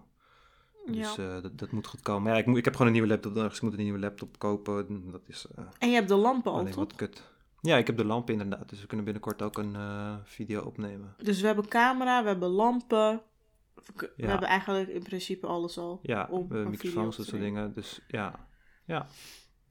Dus 0.87 1.15
Ja. 1.15 1.35
eh, 1.35 1.41
dat, 1.41 1.57
dat 1.57 1.71
moet 1.71 1.87
goed 1.87 2.01
komen. 2.01 2.31
Ja, 2.31 2.37
ik, 2.37 2.45
moet, 2.45 2.57
ik 2.57 2.63
heb 2.65 2.73
gewoon 2.73 2.87
een 2.87 2.93
nieuwe 2.93 3.09
laptop 3.09 3.33
nodig. 3.33 3.47
Dus 3.49 3.57
ik 3.57 3.63
moet 3.63 3.73
een 3.77 3.83
nieuwe 3.83 3.99
laptop 3.99 4.39
kopen. 4.39 5.11
Dat 5.11 5.21
is 5.27 5.45
eh, 5.55 5.63
En 5.79 5.89
je 5.89 5.95
hebt 5.95 6.07
de 6.07 6.15
lampen 6.15 6.51
al, 6.51 6.65
toch? 6.65 6.75
wat 6.75 6.95
kut. 6.95 7.21
Ja, 7.61 7.77
ik 7.77 7.87
heb 7.87 7.97
de 7.97 8.05
lamp 8.05 8.29
inderdaad. 8.29 8.69
Dus 8.69 8.81
we 8.81 8.87
kunnen 8.87 9.05
binnenkort 9.05 9.41
ook 9.41 9.57
een 9.57 9.75
eh, 9.75 10.15
video 10.23 10.61
opnemen. 10.61 11.15
Dus 11.23 11.41
we 11.41 11.45
hebben 11.47 11.67
camera, 11.67 12.21
we 12.21 12.27
hebben 12.27 12.49
lampen. 12.49 13.21
We, 13.75 13.81
we 13.95 14.11
Ja. 14.15 14.27
hebben 14.27 14.47
eigenlijk 14.47 14.89
in 14.89 15.03
principe 15.03 15.47
alles 15.47 15.77
al. 15.77 15.99
Ja, 16.01 16.27
om 16.31 16.47
video 16.47 16.69
microfoons, 16.69 17.17
dat 17.17 17.25
soort 17.25 17.41
dingen. 17.41 17.73
Dus 17.73 17.99
ja. 18.07 18.47
Ja. 18.85 19.07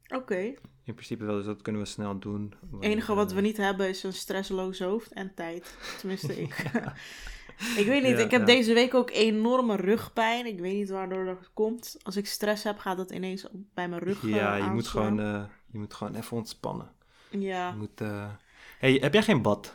Oké. 0.08 0.54
In 0.85 0.94
principe 0.94 1.25
wel, 1.25 1.37
dus 1.37 1.44
dat 1.46 1.62
kunnen 1.62 1.82
we 1.82 1.88
snel 1.88 2.18
doen. 2.18 2.54
Het 2.73 2.82
enige 2.82 3.14
wat 3.14 3.32
we 3.32 3.40
niet 3.40 3.56
hebben 3.56 3.88
is 3.88 4.02
een 4.02 4.12
stressloos 4.12 4.78
hoofd 4.78 5.12
en 5.12 5.35
tijd. 5.35 5.76
Tenminste, 5.99 6.40
ik. 6.40 6.54
ik 7.77 7.87
weet 7.87 8.03
niet, 8.03 8.19
Ja, 8.19 8.25
ik 8.25 8.31
heb 8.31 8.41
ja. 8.41 8.47
deze 8.47 8.75
week 8.75 8.95
ook 8.95 9.11
enorme 9.11 9.77
rugpijn. 9.77 10.47
Ik 10.47 10.61
weet 10.61 10.75
niet 10.75 10.89
waardoor 10.89 11.25
dat 11.25 11.51
komt. 11.55 11.97
Als 12.03 12.17
ik 12.17 12.27
stress 12.27 12.63
heb, 12.65 12.79
gaat 12.79 12.97
dat 12.97 13.11
ineens 13.11 13.47
bij 13.75 13.89
mijn 13.89 14.03
rug 14.03 14.23
Ja, 14.23 14.57
eh, 14.57 14.65
je 14.65 14.71
moet, 14.71 14.87
gewoon, 14.87 15.21
eh, 15.21 15.45
je 15.67 15.79
moet 15.79 15.95
gewoon 15.95 16.15
even 16.15 16.37
ontspannen. 16.37 16.91
Ja, 17.31 17.69
Je 17.69 17.77
moet, 17.77 18.01
eh, 18.01 18.31
hey, 18.79 18.93
heb 18.93 19.13
jij 19.13 19.23
geen 19.23 19.43
bad? 19.43 19.75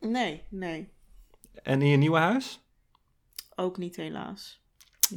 nee, 0.00 0.42
nee. 0.48 0.88
En 1.62 1.82
in 1.82 1.88
je 1.88 1.96
nieuwe 1.96 2.18
huis? 2.18 2.60
Ook 3.54 3.76
niet 3.76 3.96
helaas. 3.96 4.60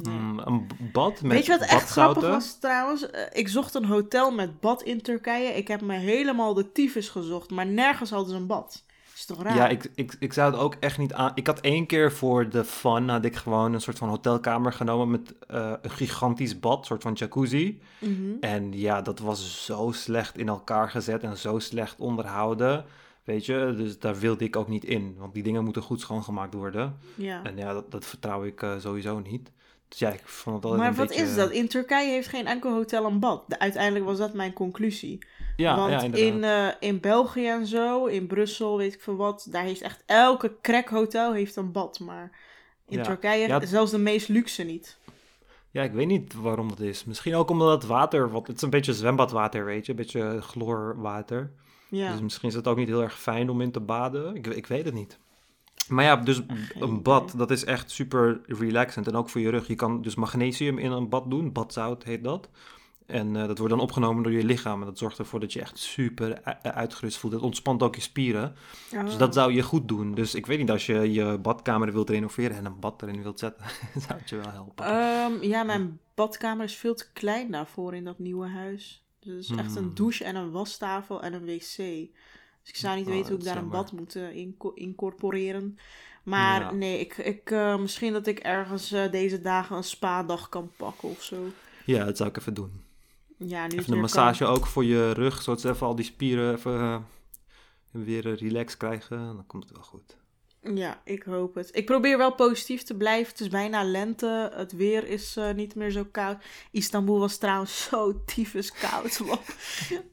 Nee. 0.02 0.14
Mm, 0.14 0.38
een 0.38 0.66
bad 0.92 1.22
met 1.22 1.32
Weet 1.32 1.46
je 1.46 1.58
wat 1.58 1.68
echt 1.68 1.90
grappig 1.90 2.22
was 2.22 2.58
trouwens? 2.58 3.06
Ik 3.32 3.48
zocht 3.48 3.74
een 3.74 3.84
hotel 3.84 4.30
met 4.30 4.60
bad 4.60 4.82
in 4.82 5.02
Turkije. 5.02 5.48
Ik 5.48 5.68
heb 5.68 5.80
me 5.80 5.94
helemaal 5.94 6.54
de 6.54 6.72
tyfus 6.72 7.08
gezocht, 7.08 7.50
maar 7.50 7.66
nergens 7.66 8.10
hadden 8.10 8.30
ze 8.30 8.36
een 8.36 8.46
bad. 8.46 8.84
Is 9.16 9.24
toch 9.24 9.42
raar? 9.42 9.56
Ja, 9.56 9.68
ik, 9.68 9.90
ik, 9.94 10.16
ik 10.18 10.32
zou 10.32 10.52
het 10.52 10.60
ook 10.60 10.74
echt 10.80 10.98
niet 10.98 11.12
aan... 11.12 11.32
Ik 11.34 11.46
had 11.46 11.60
één 11.60 11.86
keer 11.86 12.12
voor 12.12 12.48
de 12.48 12.64
fun, 12.64 13.08
had 13.08 13.24
ik 13.24 13.36
gewoon 13.36 13.72
een 13.72 13.80
soort 13.80 13.98
van 13.98 14.08
hotelkamer 14.08 14.72
genomen 14.72 15.10
met 15.10 15.34
eh, 15.48 15.72
een 15.82 15.90
gigantisch 15.90 16.60
bad, 16.60 16.78
een 16.78 16.84
soort 16.84 17.02
van 17.02 17.12
jacuzzi. 17.12 17.80
Mhm. 17.98 18.30
En 18.40 18.78
ja, 18.78 19.02
dat 19.02 19.18
was 19.18 19.64
zo 19.64 19.90
slecht 19.92 20.38
in 20.38 20.48
elkaar 20.48 20.90
gezet 20.90 21.22
en 21.22 21.36
zo 21.36 21.58
slecht 21.58 21.98
onderhouden. 21.98 22.84
Weet 23.24 23.46
je, 23.46 23.74
dus 23.76 23.98
daar 23.98 24.18
wilde 24.18 24.44
ik 24.44 24.56
ook 24.56 24.68
niet 24.68 24.84
in. 24.84 25.14
Want 25.18 25.34
die 25.34 25.42
dingen 25.42 25.64
moeten 25.64 25.82
goed 25.82 26.00
schoongemaakt 26.00 26.54
worden. 26.54 26.96
ja. 27.14 27.42
En 27.42 27.56
ja, 27.56 27.72
dat, 27.72 27.90
dat 27.90 28.04
vertrouw 28.04 28.44
ik 28.44 28.62
eh, 28.62 28.72
sowieso 28.78 29.18
niet. 29.18 29.50
Dus 29.88 29.98
ja, 29.98 30.10
ik 30.12 30.20
vond 30.24 30.56
het 30.56 30.64
altijd 30.64 30.82
Maar 30.82 30.90
een 30.90 30.96
wat 30.98 31.08
beetje... 31.08 31.22
is 31.22 31.34
dat? 31.34 31.50
In 31.50 31.68
Turkije 31.68 32.10
heeft 32.10 32.28
geen 32.28 32.46
enkel 32.46 32.72
hotel 32.72 33.04
een 33.04 33.20
bad. 33.20 33.42
De- 33.48 33.58
uiteindelijk 33.58 34.04
was 34.04 34.18
dat 34.18 34.34
mijn 34.34 34.52
conclusie. 34.52 35.18
Ja, 35.56 35.76
Want 35.76 35.90
ja, 35.92 36.02
inderdaad. 36.02 36.28
in, 36.34 36.44
eh, 36.44 36.88
in 36.88 37.00
België 37.00 37.46
en 37.46 37.66
zo, 37.66 38.06
in 38.06 38.26
Brussel, 38.26 38.76
weet 38.76 38.94
ik 38.94 39.00
veel 39.00 39.16
wat, 39.16 39.46
daar 39.50 39.62
heeft 39.62 39.80
echt 39.80 40.02
elke 40.06 40.52
crackhotel 40.62 41.32
heeft 41.32 41.56
een 41.56 41.72
bad. 41.72 42.00
Maar 42.00 42.30
in 42.88 42.98
Ja. 42.98 43.04
Turkije 43.04 43.48
Ja, 43.48 43.66
zelfs 43.66 43.90
de 43.90 43.98
meest 43.98 44.28
luxe 44.28 44.62
niet. 44.62 44.96
Ja, 45.70 45.82
ik 45.82 45.92
weet 45.92 46.06
niet 46.06 46.34
waarom 46.34 46.68
dat 46.68 46.80
is. 46.80 47.04
Misschien 47.04 47.34
ook 47.34 47.50
omdat 47.50 47.70
het 47.82 47.90
water, 47.90 48.30
wat, 48.30 48.46
het 48.46 48.56
is 48.56 48.62
een 48.62 48.70
beetje 48.70 48.94
zwembadwater, 48.94 49.64
weet 49.64 49.84
je, 49.86 49.90
een 49.92 49.98
beetje 49.98 50.38
chloorwater. 50.40 51.50
Ja. 51.88 52.12
Dus 52.12 52.20
misschien 52.20 52.48
is 52.48 52.54
het 52.54 52.66
ook 52.66 52.76
niet 52.76 52.88
heel 52.88 53.02
erg 53.02 53.18
fijn 53.18 53.50
om 53.50 53.60
in 53.60 53.70
te 53.72 53.80
baden. 53.80 54.34
Ik, 54.34 54.46
ik 54.46 54.66
weet 54.66 54.84
het 54.84 54.94
niet. 54.94 55.18
Maar 55.88 56.04
ja, 56.04 56.16
dus 56.16 56.42
een 56.80 57.02
bad, 57.02 57.32
dat 57.36 57.50
is 57.50 57.64
echt 57.64 57.90
super 57.90 58.40
relaxend. 58.46 59.06
En 59.06 59.16
ook 59.16 59.28
voor 59.28 59.40
je 59.40 59.50
rug. 59.50 59.66
Je 59.66 59.74
kan 59.74 60.02
dus 60.02 60.14
magnesium 60.14 60.78
in 60.78 60.90
een 60.90 61.08
bad 61.08 61.30
doen. 61.30 61.52
Badzout 61.52 62.02
heet 62.04 62.24
dat. 62.24 62.48
En 63.06 63.36
eh, 63.36 63.46
dat 63.46 63.58
wordt 63.58 63.72
dan 63.72 63.82
opgenomen 63.82 64.22
door 64.22 64.32
je 64.32 64.44
lichaam. 64.44 64.80
En 64.80 64.86
dat 64.86 64.98
zorgt 64.98 65.18
ervoor 65.18 65.40
dat 65.40 65.52
je 65.52 65.60
echt 65.60 65.78
super 65.78 66.42
uitgerust 66.62 67.16
voelt. 67.18 67.32
Het 67.32 67.42
ontspant 67.42 67.82
ook 67.82 67.94
je 67.94 68.00
spieren. 68.00 68.54
Dus 68.90 69.12
Oh. 69.12 69.18
dat 69.18 69.34
zou 69.34 69.52
je 69.52 69.62
goed 69.62 69.88
doen. 69.88 70.14
Dus 70.14 70.34
ik 70.34 70.46
weet 70.46 70.58
niet, 70.58 70.70
als 70.70 70.86
je 70.86 71.12
je 71.12 71.38
badkamer 71.38 71.92
wilt 71.92 72.10
renoveren 72.10 72.56
en 72.56 72.64
een 72.64 72.80
bad 72.80 73.02
erin 73.02 73.22
wilt 73.22 73.38
zetten, 73.38 73.64
zou 74.06 74.18
het 74.18 74.28
je 74.28 74.36
wel 74.36 74.50
helpen. 74.50 74.84
Ehm, 74.84 75.42
ja, 75.42 75.62
mijn 75.62 75.98
badkamer 76.14 76.64
is 76.64 76.74
veel 76.76 76.94
te 76.94 77.12
klein 77.12 77.50
daarvoor 77.50 77.94
in 77.94 78.04
dat 78.04 78.18
nieuwe 78.18 78.46
huis. 78.46 79.04
Dus 79.20 79.48
het 79.48 79.58
is 79.58 79.64
echt 79.64 79.76
een 79.76 79.82
Hmm. 79.84 79.94
douche 79.94 80.24
en 80.24 80.36
een 80.36 80.50
wastafel 80.50 81.22
en 81.22 81.32
een 81.32 81.44
wc. 81.44 81.76
Dus 81.76 82.74
ik 82.74 82.76
zou 82.76 82.96
niet 82.96 83.06
Oh, 83.06 83.12
weten 83.12 83.28
hoe 83.28 83.38
ik 83.38 83.44
daar 83.44 83.56
een 83.56 83.68
bad 83.68 83.92
moet 83.92 84.16
eh, 84.16 84.34
inco- 84.36 84.72
incorporeren. 84.74 85.78
Maar 86.22 86.60
Ja. 86.60 86.72
nee, 86.72 87.00
ik, 87.00 87.16
ik, 87.16 87.50
eh, 87.50 87.78
misschien 87.78 88.12
dat 88.12 88.26
ik 88.26 88.38
ergens 88.38 88.88
deze 89.10 89.40
dagen 89.40 89.76
een 89.76 89.84
spa-dag 89.84 90.48
kan 90.48 90.70
pakken 90.76 91.08
of 91.08 91.22
zo. 91.22 91.36
Ja, 91.84 92.04
dat 92.04 92.16
zou 92.16 92.28
ik 92.28 92.36
even 92.36 92.54
doen. 92.54 92.84
Ja, 93.38 93.66
nu 93.66 93.78
Even 93.78 93.92
een 93.92 94.00
massage 94.00 94.44
ook 94.44 94.66
voor 94.66 94.84
je 94.84 95.12
rug, 95.12 95.42
zodat 95.42 95.60
ze 95.60 95.68
even 95.68 95.86
al 95.86 95.94
die 95.94 96.04
spieren 96.04 96.54
even 96.54 96.80
eh, 96.80 96.98
weer 97.90 98.26
eh, 98.26 98.36
relax 98.36 98.76
krijgen. 98.76 99.18
Dan 99.18 99.44
komt 99.46 99.64
het 99.64 99.72
wel 99.72 99.82
goed. 99.82 100.16
Ja, 100.74 101.00
ik 101.04 101.22
hoop 101.22 101.54
het. 101.54 101.70
Ik 101.72 101.86
probeer 101.86 102.18
wel 102.18 102.34
positief 102.34 102.82
te 102.82 102.94
blijven. 102.94 103.30
Het 103.30 103.40
is 103.40 103.48
bijna 103.48 103.84
lente. 103.84 104.50
Het 104.54 104.72
weer 104.72 105.08
is 105.08 105.36
eh, 105.36 105.54
niet 105.54 105.74
meer 105.74 105.90
zo 105.90 106.04
koud. 106.10 106.44
Istanbul 106.70 107.18
was 107.18 107.36
trouwens 107.36 107.82
zo 107.90 108.24
tyfus 108.24 108.72
koud. 108.72 109.20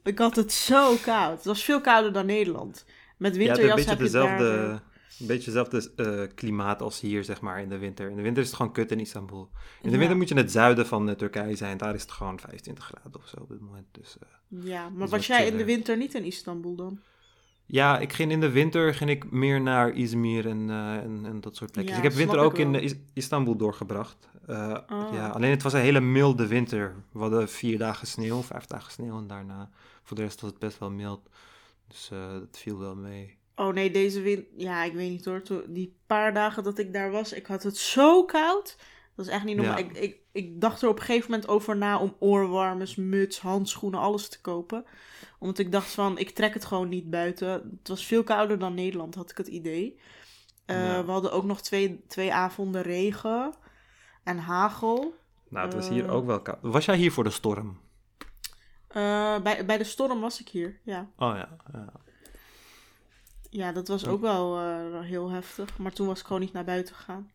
ik 0.02 0.18
had 0.18 0.36
het 0.36 0.52
zo 0.52 0.96
koud. 0.96 1.36
Het 1.36 1.44
was 1.44 1.64
veel 1.64 1.80
kouder 1.80 2.12
dan 2.12 2.26
Nederland. 2.26 2.84
Met 3.16 3.36
Ja, 3.36 3.38
winterjas 3.38 3.74
beetje 3.74 3.90
heb 3.90 3.98
je 3.98 4.04
dezelfde, 4.04 4.44
daar... 4.44 4.82
een 5.20 5.26
beetje 5.26 5.52
hetzelfde 5.52 5.92
eh, 5.96 6.34
klimaat 6.34 6.82
als 6.82 7.00
hier, 7.00 7.24
zeg 7.24 7.40
maar, 7.40 7.60
in 7.60 7.68
de 7.68 7.78
winter. 7.78 8.10
In 8.10 8.16
de 8.16 8.22
winter 8.22 8.42
is 8.42 8.48
het 8.48 8.56
gewoon 8.56 8.72
kut 8.72 8.90
in 8.90 9.00
Istanbul. 9.00 9.50
In 9.82 9.88
de 9.88 9.90
Ja. 9.90 9.98
winter 9.98 10.16
moet 10.16 10.28
je 10.28 10.34
in 10.34 10.40
het 10.40 10.50
zuiden 10.52 10.86
van 10.86 11.08
eh, 11.08 11.14
Turkije 11.14 11.56
zijn. 11.56 11.76
Daar 11.76 11.94
is 11.94 12.02
het 12.02 12.10
gewoon 12.10 12.38
25 12.40 12.84
graden 12.84 13.20
of 13.20 13.28
zo 13.28 13.36
op 13.40 13.48
dit 13.48 13.60
moment. 13.60 13.86
Dus 13.90 14.16
eh, 14.18 14.64
Ja, 14.64 14.88
maar 14.88 14.98
wat 14.98 15.10
was 15.10 15.26
jij 15.26 15.46
in 15.46 15.56
de 15.56 15.64
winter 15.64 15.96
niet 15.96 16.14
in 16.14 16.24
Istanbul 16.24 16.74
dan? 16.74 16.98
ja, 17.66 17.98
ik 17.98 18.12
ging 18.12 18.30
in 18.32 18.40
de 18.40 18.50
winter 18.50 18.94
ging 18.94 19.10
ik 19.10 19.30
meer 19.30 19.60
naar 19.60 19.90
Izmir 19.90 20.48
en, 20.48 20.70
en, 20.70 21.20
en 21.24 21.40
dat 21.40 21.56
soort 21.56 21.72
plekjes. 21.72 21.96
Ja, 21.96 22.02
ik 22.02 22.08
heb 22.08 22.18
winter 22.18 22.38
ook 22.38 22.58
in 22.58 22.74
Is- 22.74 22.94
Istanbul 23.12 23.56
doorgebracht. 23.56 24.28
Oh. 24.46 25.08
ja, 25.12 25.28
alleen 25.28 25.50
het 25.50 25.62
was 25.62 25.72
een 25.72 25.80
hele 25.80 26.00
milde 26.00 26.46
winter. 26.46 26.94
We 27.12 27.18
hadden 27.18 27.48
vier 27.48 27.78
dagen 27.78 28.06
sneeuw, 28.06 28.42
vijf 28.42 28.66
dagen 28.66 28.92
sneeuw 28.92 29.18
en 29.18 29.26
daarna 29.26 29.70
voor 30.02 30.16
de 30.16 30.22
rest 30.22 30.40
was 30.40 30.50
het 30.50 30.58
best 30.58 30.78
wel 30.78 30.90
mild. 30.90 31.28
Dus 31.88 32.08
dat 32.40 32.58
viel 32.58 32.78
wel 32.78 32.94
mee. 32.96 33.36
Oh 33.56 33.72
nee, 33.74 33.90
deze 33.90 34.20
wind... 34.20 34.44
Ja, 34.56 34.82
ik 34.84 34.92
weet 34.92 35.10
niet 35.10 35.24
hoor. 35.24 35.42
Toen, 35.42 35.62
die 35.68 35.96
paar 36.06 36.34
dagen 36.34 36.62
dat 36.62 36.78
ik 36.78 36.92
daar 36.92 37.10
was, 37.10 37.32
ik 37.32 37.46
had 37.46 37.62
het 37.62 37.76
zo 37.76 38.24
koud. 38.24 38.76
Dat 39.16 39.26
is 39.26 39.32
echt 39.32 39.44
niet 39.44 39.56
normaal. 39.56 39.78
Ja. 39.78 39.84
Ik, 39.84 39.96
ik, 39.96 40.16
ik 40.32 40.60
dacht 40.60 40.82
er 40.82 40.88
op 40.88 40.98
een 40.98 41.04
gegeven 41.04 41.30
moment 41.30 41.48
over 41.48 41.76
na 41.76 41.98
om 41.98 42.16
oorwarmers, 42.18 42.94
muts, 42.96 43.40
handschoenen, 43.40 44.00
alles 44.00 44.28
te 44.28 44.40
kopen. 44.40 44.84
Omdat 45.38 45.58
ik 45.58 45.72
dacht 45.72 45.90
van, 45.90 46.18
ik 46.18 46.30
trek 46.30 46.54
het 46.54 46.64
gewoon 46.64 46.88
niet 46.88 47.10
buiten. 47.10 47.48
Het 47.78 47.88
was 47.88 48.06
veel 48.06 48.22
kouder 48.22 48.58
dan 48.58 48.74
Nederland, 48.74 49.14
had 49.14 49.30
ik 49.30 49.36
het 49.36 49.46
idee. 49.46 49.98
Eh, 50.66 50.86
Ja. 50.86 51.04
We 51.04 51.10
hadden 51.10 51.32
ook 51.32 51.44
nog 51.44 51.60
twee, 51.60 52.04
twee 52.08 52.32
avonden 52.32 52.82
regen 52.82 53.52
en 54.24 54.38
hagel. 54.38 55.14
Nou, 55.48 55.64
het 55.66 55.74
was 55.74 55.88
hier 55.88 56.04
Eh. 56.04 56.14
ook 56.14 56.26
wel 56.26 56.40
koud. 56.42 56.58
Was 56.62 56.84
jij 56.84 56.96
hier 56.96 57.12
voor 57.12 57.24
de 57.24 57.30
storm? 57.30 57.78
Eh, 58.88 59.38
bij, 59.42 59.64
bij 59.66 59.78
de 59.78 59.84
storm 59.84 60.20
was 60.20 60.40
ik 60.40 60.48
hier, 60.48 60.80
ja. 60.82 61.00
Oh 61.18 61.34
ja. 61.36 61.56
ja. 61.72 61.92
Ja, 63.56 63.72
dat 63.72 63.88
was 63.88 64.06
ook 64.06 64.20
wel 64.20 64.58
eh, 64.58 65.00
heel 65.00 65.30
heftig. 65.30 65.78
Maar 65.78 65.92
toen 65.92 66.06
was 66.06 66.20
ik 66.20 66.26
gewoon 66.26 66.42
niet 66.42 66.52
naar 66.52 66.64
buiten 66.64 66.94
gegaan. 66.94 67.30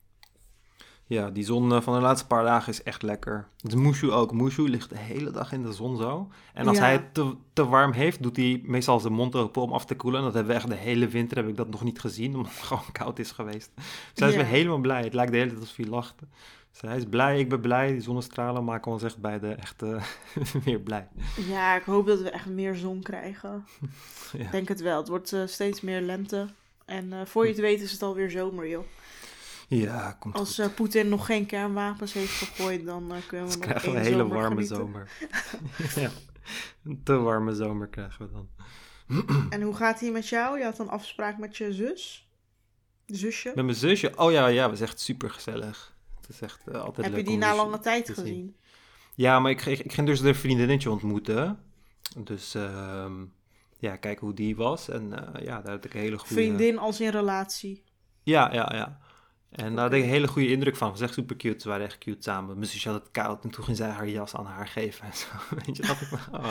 Ja, 1.06 1.30
die 1.30 1.44
zon 1.44 1.74
eh, 1.74 1.82
van 1.82 1.94
de 1.94 2.00
laatste 2.02 2.28
paar 2.28 2.44
dagen 2.44 2.72
is 2.74 2.84
echt 2.84 3.02
lekker. 3.02 3.48
Dus 3.58 3.76
Mushu 3.76 4.12
ook. 4.12 4.34
Mushu 4.34 4.70
ligt 4.70 4.90
de 4.90 4.98
hele 4.98 5.32
dag 5.32 5.52
in 5.52 5.64
de 5.64 5.74
zon 5.74 5.98
zo. 5.98 6.28
En 6.54 6.68
als 6.68 6.78
Ja. 6.78 6.84
hij 6.84 6.92
het 6.92 7.14
te, 7.14 7.36
te 7.54 7.66
warm 7.66 7.92
heeft, 7.92 8.24
doet 8.24 8.36
hij 8.36 8.62
meestal 8.64 9.00
zijn 9.00 9.14
mond 9.14 9.36
open 9.36 9.62
om 9.62 9.74
af 9.74 9.86
te 9.86 9.96
koelen. 9.96 10.20
En 10.20 10.26
dat 10.26 10.36
hebben 10.36 10.52
we 10.54 10.60
echt 10.60 10.70
de 10.70 10.76
hele 10.76 11.08
winter 11.08 11.38
heb 11.38 11.48
ik 11.48 11.56
dat 11.58 11.70
nog 11.70 11.84
niet 11.84 12.00
gezien, 12.00 12.36
omdat 12.36 12.52
het 12.52 12.62
gewoon 12.64 12.92
koud 12.92 13.20
is 13.20 13.32
geweest. 13.32 13.72
Dus 13.76 13.86
hij 14.14 14.28
is 14.28 14.34
Ja. 14.34 14.40
weer 14.42 14.50
helemaal 14.50 14.78
blij. 14.80 15.04
Het 15.04 15.14
lijkt 15.14 15.32
de 15.32 15.38
hele 15.38 15.50
tijd 15.50 15.62
alsof 15.62 15.76
hij 15.76 15.86
lacht. 15.86 16.16
Dus 16.72 16.82
hij 16.82 16.98
is 16.98 17.06
blij, 17.06 17.40
ik 17.40 17.50
ben 17.50 17.62
blij. 17.62 17.92
Die 17.92 18.02
zonnestralen 18.02 18.64
maken 18.64 18.92
ons 18.92 19.04
echt 19.04 19.18
beide 19.18 19.54
echt 19.54 19.82
eh, 19.82 20.04
weer 20.66 20.80
blij. 20.80 21.08
Ja, 21.48 21.76
ik 21.76 21.84
hoop 21.84 22.08
dat 22.08 22.22
we 22.22 22.30
echt 22.30 22.46
meer 22.46 22.76
zon 22.76 23.02
krijgen. 23.02 23.66
Ja. 24.32 24.46
Ik 24.46 24.52
denk 24.52 24.68
het 24.68 24.82
wel. 24.82 24.98
Het 24.98 25.08
wordt 25.08 25.34
eh, 25.34 25.46
steeds 25.46 25.82
meer 25.82 26.02
lente. 26.02 26.48
En 26.86 27.14
eh, 27.14 27.26
voor 27.26 27.44
je 27.44 27.52
het 27.52 27.60
weet 27.60 27.82
is 27.82 27.92
het 27.92 28.02
alweer 28.02 28.30
zomer, 28.30 28.68
joh. 28.68 28.86
Ja, 29.68 30.12
komt 30.20 30.36
Als 30.36 30.62
Poetin 30.76 31.10
nog 31.10 31.26
geen 31.26 31.46
kernwapens 31.46 32.14
heeft 32.14 32.32
gegooid, 32.32 32.86
dan 32.86 33.14
kunnen 33.28 33.48
we 33.48 33.58
Dan 33.58 33.68
nog 33.68 33.68
krijgen 33.68 33.92
we 33.92 33.98
een 33.98 34.04
hele 34.04 34.18
zomer 34.18 34.36
warme 34.38 34.56
genieten. 34.56 34.76
zomer. 34.76 35.10
ja, 36.04 36.10
een 36.84 37.02
te 37.04 37.14
warme 37.14 37.56
zomer 37.56 37.88
krijgen 37.88 38.26
we 38.26 38.32
dan. 38.32 38.50
En 39.50 39.62
hoe 39.62 39.76
gaat 39.76 40.00
het 40.00 40.12
met 40.12 40.30
jou? 40.30 40.58
Je 40.58 40.64
had 40.64 40.80
een 40.80 40.90
afspraak 40.90 41.38
met 41.38 41.58
je 41.58 41.74
zus? 41.74 42.30
Zusje? 43.06 43.52
Met 43.56 43.66
mijn 43.66 43.78
zusje. 43.78 44.14
Oh 44.16 44.32
ja, 44.32 44.48
ja, 44.48 44.70
was 44.70 44.82
echt 44.82 45.00
super 45.00 45.30
gezellig. 45.30 45.98
Het 46.30 46.36
is 46.38 46.42
echt 46.42 46.68
eh, 46.68 46.82
altijd 46.82 47.08
Heb 47.08 47.16
je 47.18 47.24
die 47.24 47.38
na 47.38 47.56
lange 47.56 47.80
tijd 47.80 48.10
gezien? 48.10 48.56
Ja, 49.16 49.40
maar 49.40 49.52
ik, 49.52 49.66
ik, 49.66 49.80
ik 49.80 49.94
ging 49.94 50.08
dus 50.08 50.20
een 50.20 50.36
vriendinnetje 50.36 50.92
ontmoeten. 50.92 51.60
Dus 52.18 52.56
ehm, 52.56 53.14
ja, 53.78 53.96
kijken 53.96 54.26
hoe 54.26 54.36
die 54.36 54.56
was. 54.56 54.90
En 54.90 55.34
eh, 55.34 55.46
ja, 55.46 55.62
daar 55.62 55.72
had 55.72 55.86
ik 55.86 55.94
een 55.94 56.00
hele 56.00 56.18
goede... 56.18 56.34
Vriendin 56.34 56.78
als 56.78 57.02
in 57.02 57.10
relatie. 57.10 57.84
Ja, 58.24 58.54
ja, 58.54 58.72
ja. 58.76 59.00
En 59.50 59.76
daar 59.76 59.84
had 59.84 59.94
ik 59.94 60.04
een 60.04 60.10
hele 60.10 60.28
goede 60.28 60.48
indruk 60.48 60.76
van. 60.76 60.90
Het 60.90 61.00
was 61.00 61.08
echt 61.08 61.18
super 61.18 61.36
cute. 61.36 61.60
Ze 61.62 61.68
waren 61.70 61.86
echt 61.86 61.98
cute 61.98 62.24
samen. 62.24 62.58
Mijn 62.58 62.70
zusje 62.70 62.90
had 62.90 63.02
het 63.02 63.12
koud 63.12 63.44
en 63.44 63.50
toen 63.50 63.64
ging 63.64 63.78
zij 63.78 63.90
haar 63.90 64.08
jas 64.10 64.36
aan 64.36 64.46
haar 64.46 64.68
geven. 64.68 65.06
En 65.06 65.14
zo. 65.14 65.28
Weet 65.66 65.78
je, 65.78 65.82
dat 65.82 66.02
ik, 66.02 66.10
oh. 66.32 66.48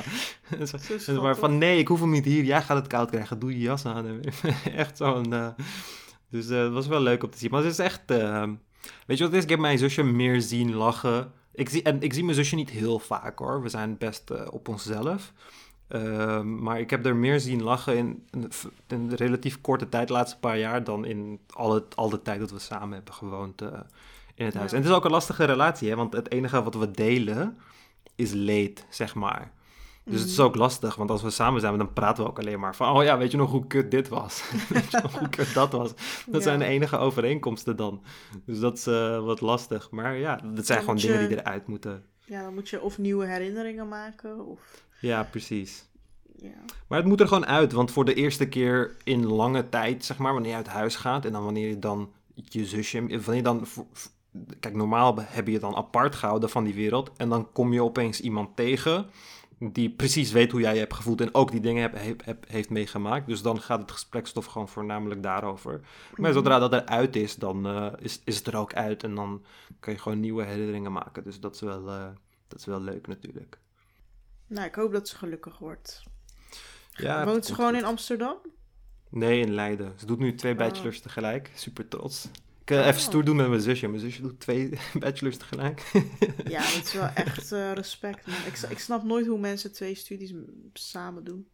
En 0.58 0.68
zo- 0.68 0.76
en 0.76 0.82
ze 0.82 0.98
schattig. 0.98 1.38
van 1.38 1.58
nee, 1.58 1.78
ik 1.78 1.88
hoef 1.88 2.00
hem 2.00 2.10
niet 2.10 2.24
hier. 2.24 2.44
Jij 2.44 2.62
gaat 2.62 2.76
het 2.76 2.86
koud 2.86 3.10
krijgen. 3.10 3.38
Doe 3.38 3.52
je 3.52 3.58
jas 3.58 3.84
aan. 3.84 4.20
Echt 4.74 4.96
zo'n... 4.96 5.32
eh, 5.32 5.48
dus 6.30 6.46
het 6.48 6.72
was 6.72 6.86
wel 6.86 7.00
leuk 7.00 7.22
om 7.22 7.30
te 7.30 7.38
zien. 7.38 7.50
Maar 7.50 7.62
het 7.62 7.72
is 7.72 7.78
echt... 7.78 8.10
weet 9.06 9.18
je 9.18 9.24
wat 9.24 9.32
het 9.32 9.34
is? 9.34 9.42
Ik 9.42 9.50
heb 9.50 9.58
mijn 9.58 9.78
zusje 9.78 10.02
meer 10.02 10.40
zien 10.40 10.74
lachen. 10.74 11.32
Ik 11.54 11.68
zie, 11.68 11.82
en 11.82 12.02
ik 12.02 12.12
zie 12.12 12.22
mijn 12.24 12.36
zusje 12.36 12.54
niet 12.54 12.70
heel 12.70 12.98
vaak 12.98 13.38
hoor. 13.38 13.62
We 13.62 13.68
zijn 13.68 13.98
best 13.98 14.30
eh, 14.30 14.46
op 14.50 14.68
onszelf. 14.68 15.32
Ehm, 15.88 16.62
maar 16.62 16.80
ik 16.80 16.90
heb 16.90 17.06
er 17.06 17.16
meer 17.16 17.40
zien 17.40 17.62
lachen 17.62 17.96
in 17.96 18.24
een, 18.30 18.46
v- 18.52 18.64
een 18.86 19.14
relatief 19.16 19.60
korte 19.60 19.88
tijd, 19.88 20.06
de 20.08 20.12
laatste 20.12 20.38
paar 20.38 20.58
jaar, 20.58 20.84
dan 20.84 21.04
in 21.04 21.40
al, 21.50 21.74
het, 21.74 21.96
al 21.96 22.08
de 22.08 22.22
tijd 22.22 22.40
dat 22.40 22.50
we 22.50 22.58
samen 22.58 22.92
hebben 22.94 23.14
gewoond 23.14 23.62
eh, 23.62 23.68
in 24.34 24.44
het 24.44 24.54
huis. 24.54 24.70
Ja. 24.70 24.76
En 24.76 24.82
het 24.82 24.90
is 24.90 24.96
ook 24.96 25.04
een 25.04 25.10
lastige 25.10 25.44
relatie, 25.44 25.88
hè? 25.88 25.96
want 25.96 26.12
het 26.12 26.30
enige 26.30 26.62
wat 26.62 26.74
we 26.74 26.90
delen 26.90 27.58
is 28.14 28.32
late, 28.34 28.74
zeg 28.90 29.14
maar. 29.14 29.52
Dus 30.10 30.20
het 30.20 30.30
is 30.30 30.40
ook 30.40 30.54
lastig, 30.54 30.94
want 30.94 31.10
als 31.10 31.22
we 31.22 31.30
samen 31.30 31.60
zijn, 31.60 31.78
dan 31.78 31.92
praten 31.92 32.24
we 32.24 32.30
ook 32.30 32.38
alleen 32.38 32.60
maar 32.60 32.76
van... 32.76 32.96
Oh 32.96 33.04
ja, 33.04 33.18
weet 33.18 33.30
je 33.30 33.36
nog 33.36 33.50
hoe 33.50 33.66
kut 33.66 33.90
dit 33.90 34.08
was? 34.08 34.50
weet 34.68 34.90
je 34.90 35.00
nog 35.02 35.18
hoe 35.18 35.28
kut 35.28 35.54
dat 35.54 35.72
was? 35.72 35.92
Dat 36.26 36.42
zijn 36.42 36.58
de 36.58 36.64
enige 36.64 36.96
overeenkomsten 36.96 37.76
dan. 37.76 38.02
Dus 38.44 38.60
dat 38.60 38.76
is 38.76 38.86
uh, 38.86 39.24
wat 39.24 39.40
lastig. 39.40 39.90
Maar 39.90 40.16
ja, 40.16 40.40
dat 40.54 40.66
zijn 40.66 40.80
gewoon 40.80 40.96
dingen 40.96 41.28
die 41.28 41.40
eruit 41.40 41.66
moeten. 41.66 42.04
Ja, 42.24 42.42
dan 42.42 42.54
moet 42.54 42.68
je 42.68 42.80
of 42.80 42.98
nieuwe 42.98 43.26
herinneringen 43.26 43.88
maken, 43.88 44.46
of... 44.46 44.60
Ja, 45.00 45.22
precies. 45.22 45.86
Ja. 46.36 46.64
Maar 46.88 46.98
het 46.98 47.06
moet 47.06 47.20
er 47.20 47.28
gewoon 47.28 47.46
uit, 47.46 47.72
want 47.72 47.90
voor 47.90 48.04
de 48.04 48.14
eerste 48.14 48.48
keer 48.48 48.96
in 49.04 49.26
lange 49.26 49.68
tijd, 49.68 50.04
zeg 50.04 50.18
maar, 50.18 50.32
wanneer 50.32 50.50
je 50.50 50.56
uit 50.56 50.66
huis 50.66 50.96
gaat... 50.96 51.24
En 51.24 51.32
dan 51.32 51.44
wanneer 51.44 51.68
je 51.68 51.78
dan 51.78 52.10
je 52.34 52.64
zusje... 52.64 53.00
Wanneer 53.00 53.34
je 53.34 53.42
dan... 53.42 53.66
Kijk, 54.60 54.74
normaal 54.74 55.14
heb 55.18 55.46
je 55.46 55.52
je 55.52 55.58
dan 55.58 55.76
apart 55.76 56.14
gehouden 56.14 56.50
van 56.50 56.64
die 56.64 56.74
wereld. 56.74 57.10
En 57.16 57.28
dan 57.28 57.52
kom 57.52 57.72
je 57.72 57.82
opeens 57.82 58.20
iemand 58.20 58.56
tegen 58.56 59.06
die 59.58 59.90
precies 59.90 60.32
weet 60.32 60.50
hoe 60.50 60.60
jij 60.60 60.72
je 60.72 60.78
hebt 60.78 60.94
gevoeld 60.94 61.20
en 61.20 61.34
ook 61.34 61.50
die 61.50 61.60
dingen 61.60 61.82
heb, 61.82 62.24
heb, 62.24 62.44
heeft 62.48 62.70
meegemaakt. 62.70 63.26
Dus 63.26 63.42
dan 63.42 63.60
gaat 63.60 63.80
het 63.80 63.90
gesprekstof 63.90 64.46
gewoon 64.46 64.68
voornamelijk 64.68 65.22
daarover. 65.22 65.80
Maar 66.14 66.32
zodra 66.32 66.58
dat 66.58 66.72
eruit 66.72 67.16
is, 67.16 67.36
dan 67.36 67.66
uh, 67.66 67.92
is, 67.98 68.20
is 68.24 68.36
het 68.36 68.46
er 68.46 68.56
ook 68.56 68.74
uit 68.74 69.02
en 69.02 69.14
dan 69.14 69.44
kan 69.80 69.92
je 69.92 69.98
gewoon 69.98 70.20
nieuwe 70.20 70.44
herinneringen 70.44 70.92
maken. 70.92 71.24
Dus 71.24 71.40
dat 71.40 71.54
is 71.54 71.60
wel, 71.60 71.88
uh, 71.88 72.08
dat 72.48 72.58
is 72.58 72.64
wel 72.64 72.80
leuk 72.80 73.06
natuurlijk. 73.06 73.58
Nou, 74.46 74.66
ik 74.66 74.74
hoop 74.74 74.92
dat 74.92 75.08
ze 75.08 75.16
gelukkig 75.16 75.58
wordt. 75.58 76.02
Ja, 76.90 77.24
Woont 77.24 77.46
ze 77.46 77.54
gewoon 77.54 77.76
in 77.76 77.84
Amsterdam? 77.84 78.36
Nee, 79.10 79.40
in 79.40 79.54
Leiden. 79.54 79.92
Ze 79.98 80.06
doet 80.06 80.18
nu 80.18 80.34
twee 80.34 80.52
oh. 80.52 80.58
bachelors 80.58 81.00
tegelijk. 81.00 81.50
Super 81.54 81.88
trots 81.88 82.28
uh, 82.70 82.86
even 82.86 83.00
stoer 83.00 83.24
doen 83.24 83.36
met 83.36 83.48
mijn 83.48 83.60
zusje. 83.60 83.88
Mijn 83.88 84.00
zusje 84.00 84.22
doet 84.22 84.40
twee 84.40 84.78
bachelors 85.00 85.36
tegelijk. 85.36 85.90
ja, 86.44 86.60
dat 86.60 86.84
is 86.84 86.92
wel 86.92 87.08
echt 87.14 87.52
uh, 87.52 87.72
respect. 87.72 88.26
Man. 88.26 88.36
Ik, 88.46 88.58
ik 88.70 88.78
snap 88.78 89.02
nooit 89.02 89.26
hoe 89.26 89.38
mensen 89.38 89.72
twee 89.72 89.94
studies 89.94 90.32
samen 90.72 91.24
doen. 91.24 91.48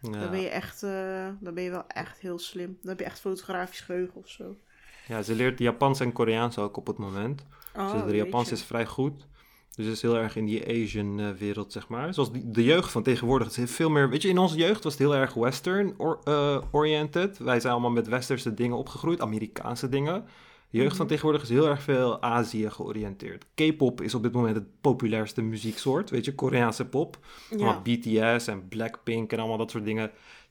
Ja. 0.00 0.10
Dan 0.10 0.30
ben 0.30 0.40
je 0.40 0.48
echt, 0.48 0.82
uh, 0.82 1.28
dan 1.40 1.54
ben 1.54 1.62
je 1.62 1.70
wel 1.70 1.86
echt 1.86 2.18
heel 2.18 2.38
slim. 2.38 2.78
Dan 2.80 2.88
heb 2.90 2.98
je 2.98 3.04
echt 3.04 3.20
fotografisch 3.20 3.80
geheugen 3.80 4.16
of 4.16 4.28
zo. 4.28 4.56
Ja, 5.08 5.22
ze 5.22 5.34
leert 5.34 5.58
Japans 5.58 6.00
en 6.00 6.12
Koreaans 6.12 6.58
ook 6.58 6.76
op 6.76 6.86
het 6.86 6.98
moment. 6.98 7.44
Oh, 7.76 7.92
dus 7.92 8.10
de 8.10 8.16
Japans 8.16 8.52
is 8.52 8.62
vrij 8.62 8.86
goed. 8.86 9.26
Dus 9.74 9.86
het 9.86 9.96
is 9.96 10.02
heel 10.02 10.16
erg 10.16 10.36
in 10.36 10.44
die 10.44 10.68
Asian 10.68 11.36
wereld, 11.36 11.72
zeg 11.72 11.88
maar. 11.88 12.14
Zoals 12.14 12.32
die, 12.32 12.50
de 12.50 12.64
jeugd 12.64 12.90
van 12.90 13.02
tegenwoordig. 13.02 13.48
Het 13.48 13.58
is 13.58 13.70
veel 13.70 13.90
meer... 13.90 14.10
Weet 14.10 14.22
je, 14.22 14.28
in 14.28 14.38
onze 14.38 14.56
jeugd 14.56 14.84
was 14.84 14.92
het 14.92 15.02
heel 15.02 15.14
erg 15.14 15.34
western 15.34 15.94
oriented. 16.70 17.38
Wij 17.38 17.60
zijn 17.60 17.72
allemaal 17.72 17.90
met 17.90 18.08
westerse 18.08 18.54
dingen 18.54 18.76
opgegroeid. 18.76 19.20
Amerikaanse 19.20 19.88
dingen. 19.88 20.24
Jeugd 20.70 20.96
van 20.96 21.06
mhm. 21.06 21.08
tegenwoordig 21.08 21.42
is 21.42 21.48
heel 21.48 21.68
erg 21.68 21.82
veel 21.82 22.22
Azië 22.22 22.70
georiënteerd. 22.70 23.44
K-pop 23.54 24.00
is 24.00 24.14
op 24.14 24.22
dit 24.22 24.32
moment 24.32 24.54
het 24.54 24.80
populairste 24.80 25.42
muzieksoort. 25.42 26.10
Weet 26.10 26.24
je, 26.24 26.34
Koreaanse 26.34 26.88
pop. 26.88 27.18
Ja. 27.56 27.80
BTS 27.80 28.46
en 28.46 28.68
Blackpink 28.68 29.32
en 29.32 29.38
allemaal 29.38 29.56
dat 29.56 29.70
soort 29.70 29.84
dingen. 29.84 30.10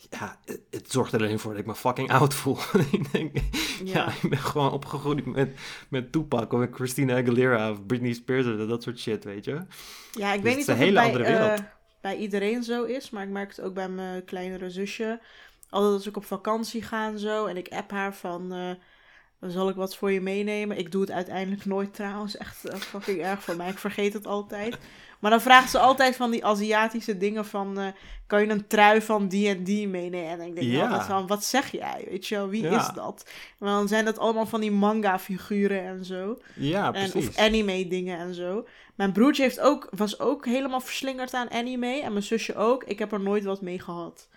Ja, 0.09 0.39
het, 0.69 0.91
zorgt 0.91 1.13
er 1.13 1.19
alleen 1.19 1.39
voor 1.39 1.51
dat 1.51 1.59
ik 1.59 1.65
me 1.65 1.75
fucking 1.75 2.11
oud 2.11 2.33
voel. 2.33 2.57
ik 2.91 3.11
denk, 3.11 3.37
ja. 3.83 4.07
ik 4.21 4.29
ben 4.29 4.39
gewoon 4.39 4.71
opgegroeid 4.71 5.25
met, 5.25 5.59
met 5.89 6.11
Tupac 6.11 6.53
of 6.53 6.65
Christina 6.71 7.17
Aguilera 7.17 7.71
of 7.71 7.85
Britney 7.85 8.13
Spears 8.13 8.45
en 8.45 8.67
dat 8.67 8.83
soort 8.83 8.99
shit, 8.99 9.23
weet 9.23 9.45
je. 9.45 9.61
Ja, 10.11 10.33
ik 10.33 10.41
dus 10.41 10.43
weet 10.43 10.55
niet 10.57 10.69
of 10.69 10.75
het 10.75 10.77
hele 10.77 11.11
bij, 11.21 11.53
uh, 11.53 11.65
bij 12.01 12.17
iedereen 12.17 12.63
zo 12.63 12.83
is, 12.83 13.09
maar 13.09 13.23
ik 13.23 13.29
merk 13.29 13.49
het 13.49 13.61
ook 13.61 13.73
bij 13.73 13.89
mijn 13.89 14.25
kleinere 14.25 14.69
zusje. 14.69 15.21
Altijd 15.69 15.93
als 15.93 16.07
ik 16.07 16.17
op 16.17 16.25
vakantie 16.25 16.81
ga 16.81 17.07
en 17.07 17.19
zo 17.19 17.45
en 17.45 17.57
ik 17.57 17.67
app 17.69 17.91
haar 17.91 18.15
van... 18.15 18.53
Uh, 18.53 18.71
dan 19.39 19.51
zal 19.51 19.69
ik 19.69 19.75
wat 19.75 19.95
voor 19.95 20.11
je 20.11 20.21
meenemen. 20.21 20.77
Ik 20.77 20.91
doe 20.91 21.01
het 21.01 21.11
uiteindelijk 21.11 21.65
nooit 21.65 21.93
trouwens. 21.93 22.37
Echt 22.37 22.69
uh, 22.69 22.75
fucking 22.75 23.21
erg 23.21 23.43
van 23.43 23.57
mij. 23.57 23.69
Ik 23.69 23.77
vergeet 23.77 24.13
het 24.13 24.27
altijd. 24.27 24.77
Maar 25.19 25.31
dan 25.31 25.41
vraagt 25.41 25.69
ze 25.69 25.79
altijd 25.79 26.15
van 26.15 26.31
die 26.31 26.45
Aziatische 26.45 27.17
dingen 27.17 27.45
van... 27.45 27.79
Uh, 27.79 27.87
kan 28.27 28.41
je 28.41 28.49
een 28.49 28.67
trui 28.67 29.01
van 29.01 29.27
die 29.27 29.47
en 29.47 29.63
die 29.63 29.87
meenemen? 29.87 30.29
En 30.29 30.47
ik 30.47 30.55
denk 30.55 30.67
ja. 30.67 30.83
altijd 30.83 31.03
van, 31.03 31.27
wat 31.27 31.43
zeg 31.43 31.71
jij? 31.71 32.07
Weet 32.09 32.27
je 32.27 32.35
wel, 32.35 32.49
wie 32.49 32.67
is 32.67 32.89
dat? 32.93 33.29
Maar 33.59 33.69
dan 33.69 33.87
zijn 33.87 34.05
dat 34.05 34.17
allemaal 34.17 34.45
van 34.45 34.61
die 34.61 34.71
manga-figuren 34.71 35.83
en 35.83 36.05
zo. 36.05 36.39
Ja, 36.55 36.91
precies. 36.91 37.13
En, 37.13 37.27
of 37.27 37.37
anime-dingen 37.37 38.17
en 38.17 38.33
zo. 38.33 38.67
Mijn 38.95 39.11
broertje 39.11 39.43
heeft 39.43 39.59
ook, 39.59 39.87
was 39.91 40.19
ook 40.19 40.45
helemaal 40.45 40.81
verslingerd 40.81 41.33
aan 41.33 41.51
anime. 41.51 42.01
En 42.01 42.11
mijn 42.11 42.23
zusje 42.23 42.55
ook. 42.55 42.83
Ik 42.83 42.99
heb 42.99 43.11
er 43.11 43.21
nooit 43.21 43.43
wat 43.43 43.61
mee 43.61 43.79
gehad. 43.79 44.27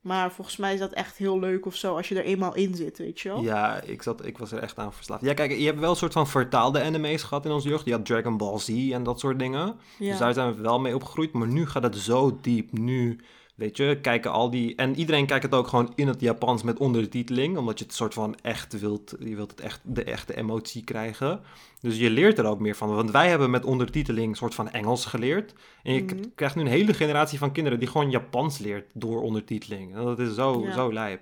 Maar 0.00 0.32
volgens 0.32 0.56
mij 0.56 0.74
is 0.74 0.78
dat 0.78 0.92
echt 0.92 1.16
heel 1.16 1.38
leuk 1.38 1.66
of 1.66 1.74
zo 1.74 1.96
als 1.96 2.08
je 2.08 2.14
er 2.14 2.24
eenmaal 2.24 2.54
in 2.54 2.74
zit, 2.74 2.98
weet 2.98 3.20
je 3.20 3.28
wel? 3.28 3.42
Ja, 3.42 3.80
ik, 3.80 4.02
zat, 4.02 4.26
ik 4.26 4.38
was 4.38 4.52
er 4.52 4.58
echt 4.58 4.78
aan 4.78 4.92
verslaafd. 4.92 5.22
Ja, 5.22 5.34
kijk, 5.34 5.52
je 5.52 5.66
hebt 5.66 5.80
wel 5.80 5.90
een 5.90 5.96
soort 5.96 6.12
van 6.12 6.28
vertaalde 6.28 6.82
anime's 6.82 7.22
gehad 7.22 7.44
in 7.44 7.50
onze 7.50 7.68
jeugd. 7.68 7.84
Je 7.84 7.92
had 7.92 8.06
Dragon 8.06 8.36
Ball 8.36 8.58
Z 8.58 8.68
en 8.68 9.02
dat 9.02 9.20
soort 9.20 9.38
dingen. 9.38 9.76
Dus 9.98 10.18
daar 10.18 10.34
zijn 10.34 10.54
we 10.54 10.62
wel 10.62 10.80
mee 10.80 10.94
opgegroeid. 10.94 11.32
Maar 11.32 11.48
nu 11.48 11.66
gaat 11.66 11.82
het 11.82 11.96
zo 11.96 12.38
diep. 12.40 12.72
Nu 12.72 13.20
Weet 13.60 13.76
je, 13.76 13.98
kijken 14.00 14.30
al 14.30 14.50
die. 14.50 14.74
En 14.74 14.96
iedereen 14.96 15.26
kijkt 15.26 15.44
het 15.44 15.54
ook 15.54 15.66
gewoon 15.66 15.92
in 15.94 16.06
het 16.08 16.20
Japans 16.20 16.62
met 16.62 16.78
ondertiteling. 16.78 17.56
Omdat 17.56 17.78
je 17.78 17.84
het 17.84 17.94
soort 17.94 18.14
van 18.14 18.34
echt 18.42 18.80
wilt. 18.80 19.14
Je 19.18 19.36
wilt 19.36 19.50
het 19.50 19.60
echt, 19.60 19.80
de 19.82 20.04
echte 20.04 20.36
emotie 20.36 20.84
krijgen. 20.84 21.40
Dus 21.80 21.96
je 21.98 22.10
leert 22.10 22.38
er 22.38 22.44
ook 22.44 22.58
meer 22.58 22.76
van. 22.76 22.94
Want 22.94 23.10
wij 23.10 23.28
hebben 23.28 23.50
met 23.50 23.64
ondertiteling 23.64 24.30
een 24.30 24.36
soort 24.36 24.54
van 24.54 24.70
Engels 24.70 25.04
geleerd. 25.06 25.54
En 25.82 25.94
je 25.94 26.02
mm 26.02 26.34
krijgt 26.34 26.56
nu 26.56 26.62
een 26.62 26.68
hele 26.68 26.94
generatie 26.94 27.38
van 27.38 27.52
kinderen 27.52 27.78
die 27.78 27.88
gewoon 27.88 28.10
Japans 28.10 28.58
leert 28.58 28.90
door 28.94 29.22
ondertiteling. 29.22 29.94
En 29.94 30.04
dat 30.04 30.18
is 30.18 30.34
zo, 30.34 30.66
zo 30.74 30.92
lijp. 30.92 31.20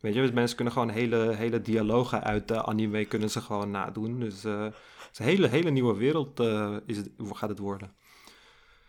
Weet 0.00 0.14
je, 0.14 0.20
dus 0.20 0.30
mensen 0.32 0.56
kunnen 0.56 0.74
gewoon 0.74 0.90
hele, 0.90 1.34
hele 1.34 1.62
dialogen 1.62 2.22
uit 2.22 2.48
de 2.48 2.64
anime 2.64 3.04
kunnen 3.04 3.30
ze 3.30 3.40
gewoon 3.40 3.70
nadoen. 3.70 4.20
Dus 4.20 4.44
uh, 4.44 4.62
het 4.62 4.74
is 5.12 5.18
een 5.18 5.24
hele, 5.24 5.48
hele 5.48 5.70
nieuwe 5.70 5.96
wereld 5.96 6.40
uh, 6.40 6.76
is 6.86 6.96
het, 6.96 7.10
gaat 7.32 7.48
het 7.48 7.58
worden. 7.58 7.90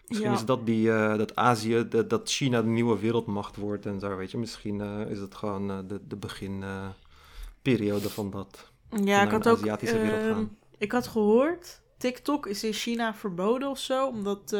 Misschien 0.07 0.31
is 0.31 0.45
dat 0.45 0.65
die, 0.65 0.87
uh, 0.87 1.17
dat 1.17 1.35
Azië, 1.35 1.87
de, 1.89 2.07
dat 2.07 2.29
China 2.29 2.61
de 2.61 2.67
nieuwe 2.67 2.99
wereldmacht 2.99 3.55
wordt 3.55 3.85
en 3.85 3.99
zo, 3.99 4.15
weet 4.15 4.31
je. 4.31 4.37
Misschien 4.37 4.79
uh, 4.79 5.09
is 5.09 5.19
het 5.19 5.35
gewoon 5.35 5.71
uh, 5.71 5.77
de, 5.87 5.99
de 6.07 6.15
beginperiode 6.15 8.09
van 8.09 8.31
dat. 8.31 8.71
Ja, 9.03 9.21
ik 9.21 9.31
had 9.31 9.47
ook. 9.47 9.57
Aziatische 9.57 9.99
wereld 9.99 10.21
ehm, 10.21 10.33
gaan. 10.33 10.57
Ik 10.77 10.91
had 10.91 11.07
gehoord, 11.07 11.81
TikTok 11.97 12.47
is 12.47 12.63
in 12.63 12.73
China 12.73 13.13
verboden 13.13 13.69
of 13.69 13.79
zo, 13.79 14.07
omdat, 14.07 14.57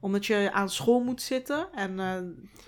omdat 0.00 0.26
je 0.26 0.50
aan 0.52 0.68
school 0.68 1.00
moet 1.00 1.22
zitten 1.22 1.68
en 1.72 1.94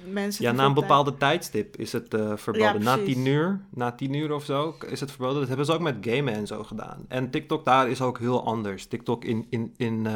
mensen. 0.04 0.44
Ja, 0.44 0.52
na 0.52 0.64
een 0.64 0.74
bepaalde 0.74 1.16
tijdstip 1.16 1.76
is 1.76 1.92
het 1.92 2.16
verboden. 2.34 2.82
na 2.82 2.96
tien 2.96 3.26
uur, 3.26 3.60
na 3.70 3.92
tien 3.92 4.14
uur 4.14 4.32
of 4.32 4.44
zo 4.44 4.76
is 4.88 5.00
het 5.00 5.10
verboden. 5.10 5.38
Dat 5.38 5.48
hebben 5.48 5.66
ze 5.66 5.72
ook 5.72 5.80
met 5.80 5.96
gamen 6.00 6.34
en 6.34 6.46
zo 6.46 6.64
gedaan. 6.64 7.04
En 7.08 7.30
TikTok 7.30 7.64
daar 7.64 7.90
is 7.90 8.00
ook 8.00 8.18
heel 8.18 8.44
anders. 8.44 8.86
TikTok 8.86 9.24
in, 9.24 9.46
in, 9.50 9.74
in 9.76 10.06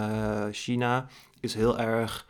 China 0.52 1.08
is 1.40 1.54
heel 1.54 1.78
erg 1.78 2.26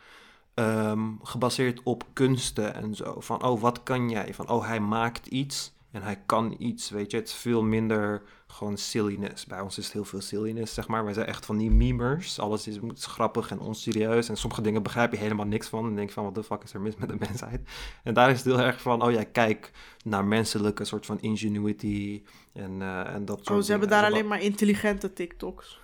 ehm, 0.53 1.09
gebaseerd 1.23 1.83
op 1.83 2.03
kunsten 2.13 2.73
en 2.73 2.95
zo. 2.95 3.19
Van, 3.19 3.43
oh, 3.43 3.61
wat 3.61 3.83
kan 3.83 4.09
jij? 4.09 4.33
Van, 4.33 4.49
oh, 4.49 4.67
hij 4.67 4.79
maakt 4.79 5.27
iets 5.27 5.71
en 5.97 6.03
hij 6.03 6.21
kan 6.25 6.55
iets, 6.59 6.89
weet 6.89 7.11
je. 7.11 7.17
Het 7.17 7.27
is 7.27 7.33
veel 7.33 7.63
minder 7.63 8.21
gewoon 8.47 8.77
silliness. 8.77 9.45
Bij 9.45 9.59
ons 9.59 9.77
is 9.77 9.83
het 9.83 9.93
heel 9.93 10.05
veel 10.05 10.21
silliness, 10.21 10.73
zeg 10.73 10.87
maar. 10.87 11.03
Wij 11.03 11.13
zijn 11.13 11.25
echt 11.25 11.45
van 11.45 11.57
die 11.57 11.71
memers. 11.71 12.39
Alles 12.39 12.67
is, 12.67 12.79
is 12.95 13.05
grappig 13.05 13.51
en 13.51 13.59
onserieus. 13.59 14.29
En 14.29 14.37
sommige 14.37 14.61
dingen 14.61 14.83
begrijp 14.83 15.11
je 15.11 15.17
helemaal 15.17 15.45
niks 15.45 15.67
van. 15.67 15.85
En 15.85 15.95
denk 15.95 16.11
van, 16.11 16.23
wat 16.23 16.35
de 16.35 16.43
fuck 16.43 16.63
is 16.63 16.73
er 16.73 16.81
mis 16.81 16.95
met 16.95 17.09
de 17.09 17.15
mensheid? 17.27 17.61
En 18.03 18.13
daar 18.13 18.29
is 18.29 18.37
het 18.37 18.45
heel 18.45 18.59
erg 18.59 18.81
van, 18.81 19.03
oh 19.03 19.11
ja, 19.11 19.23
kijk 19.23 19.71
naar 20.03 20.25
menselijke 20.25 20.85
soort 20.85 21.05
van 21.05 21.19
ingenuity 21.19 22.23
en, 22.53 22.79
uh, 22.79 23.13
en 23.13 23.25
dat 23.25 23.37
soort 23.37 23.57
Oh, 23.57 23.63
ze 23.63 23.71
hebben 23.71 23.89
daar 23.89 24.05
alleen 24.05 24.27
maar 24.27 24.41
intelligente 24.41 25.13
TikToks. 25.13 25.79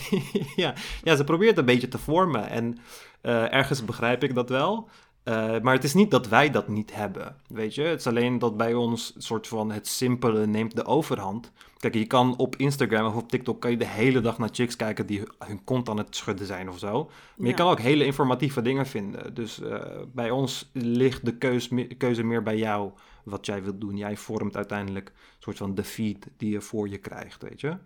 ja. 0.56 0.74
ja, 1.02 1.16
ze 1.16 1.24
probeert 1.24 1.58
een 1.58 1.64
beetje 1.64 1.88
te 1.88 1.98
vormen. 1.98 2.48
En 2.48 2.78
uh, 3.22 3.52
ergens 3.52 3.84
begrijp 3.84 4.22
ik 4.22 4.34
dat 4.34 4.48
wel. 4.48 4.88
Uh, 5.30 5.60
maar 5.60 5.74
het 5.74 5.84
is 5.84 5.94
niet 5.94 6.10
dat 6.10 6.28
wij 6.28 6.50
dat 6.50 6.68
niet 6.68 6.94
hebben, 6.94 7.36
weet 7.48 7.74
je. 7.74 7.82
Het 7.82 8.00
is 8.00 8.06
alleen 8.06 8.38
dat 8.38 8.56
bij 8.56 8.74
ons 8.74 9.14
soort 9.18 9.48
van 9.48 9.70
het 9.70 9.86
simpele 9.86 10.46
neemt 10.46 10.76
de 10.76 10.84
overhand. 10.84 11.52
Kijk, 11.78 11.94
je 11.94 12.06
kan 12.06 12.36
op 12.36 12.56
Instagram 12.56 13.06
of 13.06 13.14
op 13.14 13.28
TikTok 13.28 13.60
kan 13.60 13.70
je 13.70 13.76
de 13.76 13.86
hele 13.86 14.20
dag 14.20 14.38
naar 14.38 14.48
chicks 14.52 14.76
kijken 14.76 15.06
die 15.06 15.22
hun 15.38 15.64
kont 15.64 15.88
aan 15.88 15.96
het 15.96 16.16
schudden 16.16 16.46
zijn 16.46 16.68
of 16.68 16.78
zo. 16.78 17.10
Maar 17.36 17.48
je 17.48 17.54
kan 17.54 17.70
ook 17.70 17.80
hele 17.80 18.04
informatieve 18.04 18.62
dingen 18.62 18.86
vinden. 18.86 19.34
Dus 19.34 19.60
uh, 19.60 19.82
bij 20.12 20.30
ons 20.30 20.70
ligt 20.72 21.24
de 21.24 21.36
keus, 21.36 21.68
keuze 21.98 22.22
meer 22.22 22.42
bij 22.42 22.56
jou, 22.56 22.90
wat 23.24 23.46
jij 23.46 23.62
wilt 23.62 23.80
doen. 23.80 23.96
Jij 23.96 24.16
vormt 24.16 24.56
uiteindelijk 24.56 25.08
een 25.08 25.14
soort 25.38 25.56
van 25.56 25.74
de 25.74 25.84
feed 25.84 26.26
die 26.36 26.50
je 26.50 26.60
voor 26.60 26.88
je 26.88 26.98
krijgt, 26.98 27.42
weet 27.42 27.60
je. 27.60 27.76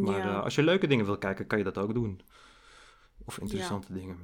Maar 0.00 0.18
ja. 0.18 0.26
uh, 0.26 0.42
als 0.42 0.54
je 0.54 0.62
leuke 0.62 0.86
dingen 0.86 1.04
wil 1.04 1.18
kijken, 1.18 1.46
kan 1.46 1.58
je 1.58 1.64
dat 1.64 1.78
ook 1.78 1.94
doen. 1.94 2.20
Of 3.24 3.38
interessante 3.38 3.86
ja. 3.90 3.98
dingen. 4.00 4.16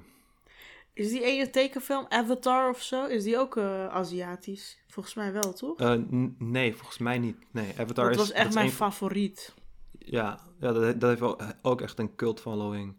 Is 0.99 1.09
die 1.09 1.23
ene 1.23 1.51
tekenfilm 1.51 2.07
Avatar 2.09 2.71
of 2.71 2.83
zo? 2.83 3.05
Is 3.05 3.25
die 3.25 3.39
ook 3.39 3.57
uh, 3.57 3.87
Aziatisch? 3.87 4.79
Volgens 4.89 5.15
mij 5.15 5.33
wel, 5.33 5.53
toch? 5.53 5.81
Uh, 5.81 5.95
nee, 6.39 6.75
volgens 6.75 6.99
mij 6.99 7.19
niet. 7.19 7.37
Nee, 7.51 7.75
Avatar 7.79 8.05
dat 8.05 8.15
is... 8.15 8.19
was 8.19 8.33
echt 8.33 8.55
mijn 8.55 8.71
favoriet. 8.71 9.55
Ja, 9.99 10.39
ja 10.61 10.73
dat, 10.73 11.01
dat 11.01 11.11
heeft 11.11 11.57
ook 11.63 11.81
echt 11.81 11.99
een 11.99 12.15
cult 12.15 12.41
following. 12.41 12.97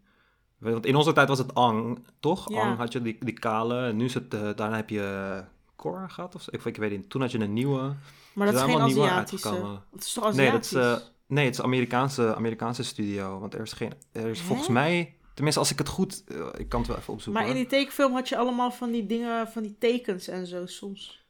Want 0.58 0.86
in 0.86 0.96
onze 0.96 1.14
tijd 1.14 1.28
was 1.28 1.38
het 1.38 1.54
Ang, 1.54 2.06
toch? 2.20 2.50
Ja. 2.50 2.62
Ang 2.62 2.78
had 2.78 2.92
je 2.92 3.02
die, 3.02 3.18
die 3.20 3.40
kale. 3.40 3.88
En 3.88 3.96
nu 3.96 4.06
is 4.06 4.14
het... 4.14 4.34
Uh, 4.34 4.50
daarna 4.56 4.76
heb 4.76 4.90
je 4.90 5.44
Korra 5.76 6.08
gehad 6.08 6.36
of 6.36 6.42
zo. 6.42 6.50
Ik, 6.54 6.66
ik 6.66 6.78
weet 6.78 6.92
niet. 6.92 7.10
Toen 7.10 7.22
had 7.22 7.32
je 7.32 7.40
een 7.40 7.54
nieuwe. 7.54 7.96
Maar 8.34 8.52
dat 8.52 8.56
is 8.56 8.62
geen 8.62 8.82
Aziatische. 8.82 9.80
Het 9.92 10.04
is 10.04 10.14
toch 10.14 10.26
Aziatisch? 10.26 10.72
Nee, 10.72 10.82
dat 10.82 11.00
is, 11.02 11.12
nee, 11.28 11.46
het 11.46 11.54
is 11.54 11.62
Amerikaanse, 11.62 12.36
Amerikaanse 12.36 12.84
studio. 12.84 13.40
Want 13.40 13.54
er 13.54 13.62
is 13.62 13.74
geen... 13.74 13.94
Er 14.12 14.28
is 14.28 14.42
volgens 14.42 14.68
mij 14.68 15.16
Tenminste, 15.40 15.64
als 15.64 15.72
ik 15.72 15.78
het 15.78 15.90
goed... 15.90 16.24
eh, 16.28 16.48
ik 16.58 16.70
kan 16.70 16.80
het 16.80 16.90
wel 16.90 16.98
even 16.98 17.14
opzoeken. 17.14 17.42
Maar 17.42 17.52
in 17.52 17.58
die 17.58 17.68
tekenfilm 17.68 18.14
had 18.14 18.30
je 18.30 18.38
allemaal 18.38 18.72
van 18.72 18.92
die 18.92 19.06
dingen, 19.06 19.48
van 19.48 19.64
die 19.64 19.76
tekens 19.80 20.28
en 20.28 20.48
zo 20.48 20.66
soms. 20.66 21.26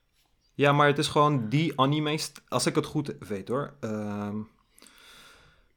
Ja, 0.56 0.72
maar 0.72 0.88
het 0.88 0.98
is 0.98 1.08
gewoon 1.08 1.50
die 1.50 1.80
anime... 1.80 2.19
Als 2.48 2.65
ik 2.65 2.76
het 2.76 2.86
goed 2.86 3.15
weet 3.19 3.48
hoor. 3.48 3.74
In 3.82 4.48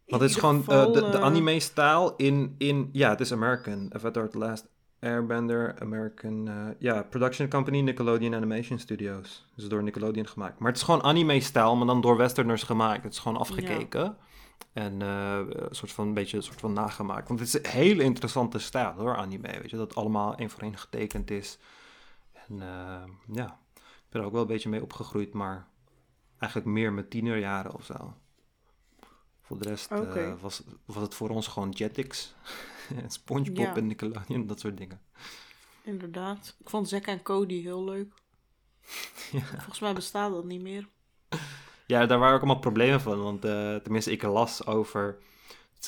want 0.07 0.23
het 0.23 0.31
is 0.31 0.37
gewoon 0.37 0.57
eh, 0.57 0.65
geval, 0.65 0.93
de, 0.93 1.01
de 1.01 1.17
eh, 1.17 1.23
anime-stijl 1.23 2.15
in, 2.17 2.55
in... 2.59 2.89
Ja, 2.93 3.11
het 3.11 3.21
is 3.21 3.33
American. 3.33 3.91
Avatar 3.95 4.29
The 4.29 4.39
Last 4.39 4.69
Airbender, 5.01 5.77
American... 5.81 6.51
ja, 6.79 7.03
production 7.03 7.49
company 7.49 7.81
Nickelodeon 7.81 8.35
Animation 8.35 8.79
Studios. 8.79 9.47
Dus 9.55 9.69
door 9.69 9.83
Nickelodeon 9.83 10.27
gemaakt. 10.27 10.59
Maar 10.59 10.69
het 10.69 10.77
is 10.77 10.85
gewoon 10.85 11.03
anime-stijl, 11.03 11.77
maar 11.77 11.87
dan 11.87 12.01
door 12.01 12.17
westerners 12.17 12.63
gemaakt. 12.63 13.03
Het 13.03 13.13
is 13.13 13.19
gewoon 13.19 13.39
afgekeken. 13.39 14.17
En 14.73 15.03
eh, 15.03 15.41
een 15.47 15.75
soort 15.75 15.93
van, 15.93 16.07
een 16.07 16.15
beetje 16.15 16.37
een 16.37 16.43
soort 16.43 16.61
van 16.61 16.73
nagemaakt. 16.73 17.29
Want 17.29 17.41
het 17.41 17.49
is 17.49 17.55
een 17.55 17.71
hele 17.71 18.03
interessante 18.03 18.59
stijl 18.59 18.93
hoor, 18.93 19.17
anime. 19.17 19.61
Weet 19.61 19.71
je, 19.71 19.77
dat 19.77 19.95
allemaal 19.95 20.35
één 20.35 20.51
voor 20.51 20.63
één 20.63 20.79
getekend 20.79 21.31
is. 21.31 21.59
En 22.33 22.63
eh, 22.63 23.35
ja, 23.37 23.59
ik 23.75 24.09
ben 24.09 24.21
er 24.21 24.27
ook 24.27 24.33
wel 24.33 24.41
een 24.41 24.47
beetje 24.47 24.69
mee 24.69 24.83
opgegroeid, 24.83 25.33
maar 25.33 25.69
eigenlijk 26.39 26.73
meer 26.73 26.93
met 26.93 27.11
tienerjaren 27.11 27.75
of 27.75 27.85
zo. 27.85 28.15
Voor 29.43 29.59
de 29.59 29.69
rest 29.69 29.91
eh, 29.91 30.41
was, 30.41 30.63
was 30.85 31.03
het 31.03 31.15
voor 31.15 31.29
ons 31.29 31.47
gewoon 31.47 31.71
Jetix. 31.71 32.35
en 33.03 33.11
Spongebob 33.11 33.57
Ja. 33.65 33.77
en 33.77 33.87
Nickelodeon, 33.87 34.47
dat 34.47 34.61
soort 34.61 34.77
dingen. 34.77 35.01
Inderdaad. 35.83 36.57
Ik 36.59 36.69
vond 36.69 36.89
Zack 36.89 37.07
en 37.07 37.23
Cody 37.23 37.63
heel 37.63 37.85
leuk. 37.85 38.13
Ja. 39.33 39.41
Volgens 39.41 39.81
mij 39.81 39.93
bestaat 39.95 40.33
dat 40.33 40.45
niet 40.45 40.63
meer. 40.63 40.89
Ja, 41.93 42.07
daar 42.07 42.19
waren 42.19 42.35
ook 42.35 42.43
allemaal 42.43 42.61
problemen 42.61 43.01
van. 43.01 43.23
Want 43.23 43.45
eh, 43.45 43.75
tenminste, 43.75 44.11
ik 44.11 44.23
las 44.23 44.67
over. 44.67 45.19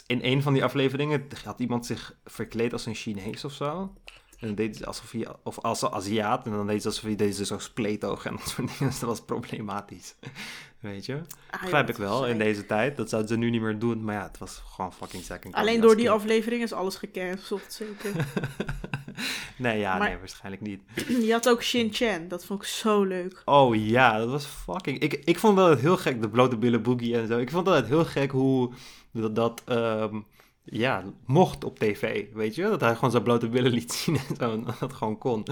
In 0.06 0.18
een 0.22 0.42
van 0.42 0.52
die 0.52 0.64
afleveringen 0.64 1.26
had 1.44 1.60
iemand 1.60 1.86
zich 1.86 2.16
verkleed 2.24 2.72
als 2.72 2.86
een 2.86 2.94
Chinees 2.94 3.44
of 3.44 3.52
zo. 3.52 3.92
En 4.38 4.46
dan 4.46 4.54
deed 4.54 4.76
hij 4.78 4.86
alsof 4.86 5.10
hij, 5.10 5.26
of 5.42 5.58
als 5.58 5.82
een 5.82 5.92
Aziat. 5.92 6.46
En 6.46 6.52
dan 6.52 6.66
deed 6.66 6.82
hij 6.82 6.90
alsof 6.90 7.04
hij 7.04 7.16
deed 7.16 7.36
ze 7.36 7.44
zo 7.44 7.58
spleetogen 7.58 8.30
en 8.30 8.36
dat 8.36 8.48
soort 8.48 8.68
dingen. 8.68 8.90
Dus 8.90 8.98
dat 8.98 9.08
was 9.08 9.24
problematisch. 9.24 10.14
Weet 10.84 11.06
je? 11.06 11.20
Ah, 11.50 11.60
Begrijp 11.62 11.88
ik 11.88 11.96
wel 11.96 12.26
in 12.26 12.38
deze 12.38 12.66
tijd. 12.66 12.96
Dat 12.96 13.08
zouden 13.08 13.30
ze 13.30 13.36
nu 13.36 13.50
niet 13.50 13.60
meer 13.60 13.78
doen. 13.78 14.04
Maar 14.04 14.14
ja, 14.14 14.22
het 14.22 14.38
was 14.38 14.62
gewoon 14.74 14.92
fucking 14.92 15.22
second. 15.24 15.54
Alleen 15.54 15.80
door 15.80 15.96
die 15.96 16.10
aflevering 16.10 16.62
is 16.62 16.72
alles 16.72 16.96
gecanceld, 16.96 17.62
zeker. 17.68 18.10
nee, 19.56 19.78
ja, 19.78 19.98
Maar- 19.98 20.08
nee, 20.08 20.18
waarschijnlijk 20.18 20.62
niet. 20.62 20.82
Je 21.26 21.32
had 21.32 21.48
ook 21.48 21.62
Shin 21.62 21.88
Chan, 21.92 22.28
dat 22.28 22.44
vond 22.44 22.62
ik 22.62 22.68
zo 22.68 23.02
leuk. 23.04 23.42
Oh 23.44 23.76
ja, 23.76 24.18
dat 24.18 24.30
was 24.30 24.46
fucking... 24.46 24.98
Ik, 24.98 25.12
ik 25.24 25.38
vond 25.38 25.56
dat 25.56 25.80
heel 25.80 25.96
gek, 25.96 26.22
de 26.22 26.28
blote 26.28 26.56
billen 26.56 26.82
boogie 26.82 27.16
en 27.18 27.26
zo. 27.26 27.38
Ik 27.38 27.50
vond 27.50 27.66
dat 27.66 27.86
heel 27.86 28.04
gek 28.04 28.30
hoe 28.30 28.72
dat, 29.12 29.34
dat 29.34 29.62
ehm, 29.66 30.20
ja, 30.64 31.02
mocht 31.26 31.64
op 31.64 31.78
tv, 31.78 32.24
weet 32.32 32.54
je? 32.54 32.62
Dat 32.62 32.80
hij 32.80 32.94
gewoon 32.94 33.10
zijn 33.10 33.22
blote 33.22 33.48
billen 33.48 33.72
liet 33.72 33.92
zien 33.92 34.16
en 34.16 34.36
zo, 34.38 34.52
en 34.52 34.64
dat 34.80 34.92
gewoon 34.92 35.18
kon. 35.18 35.44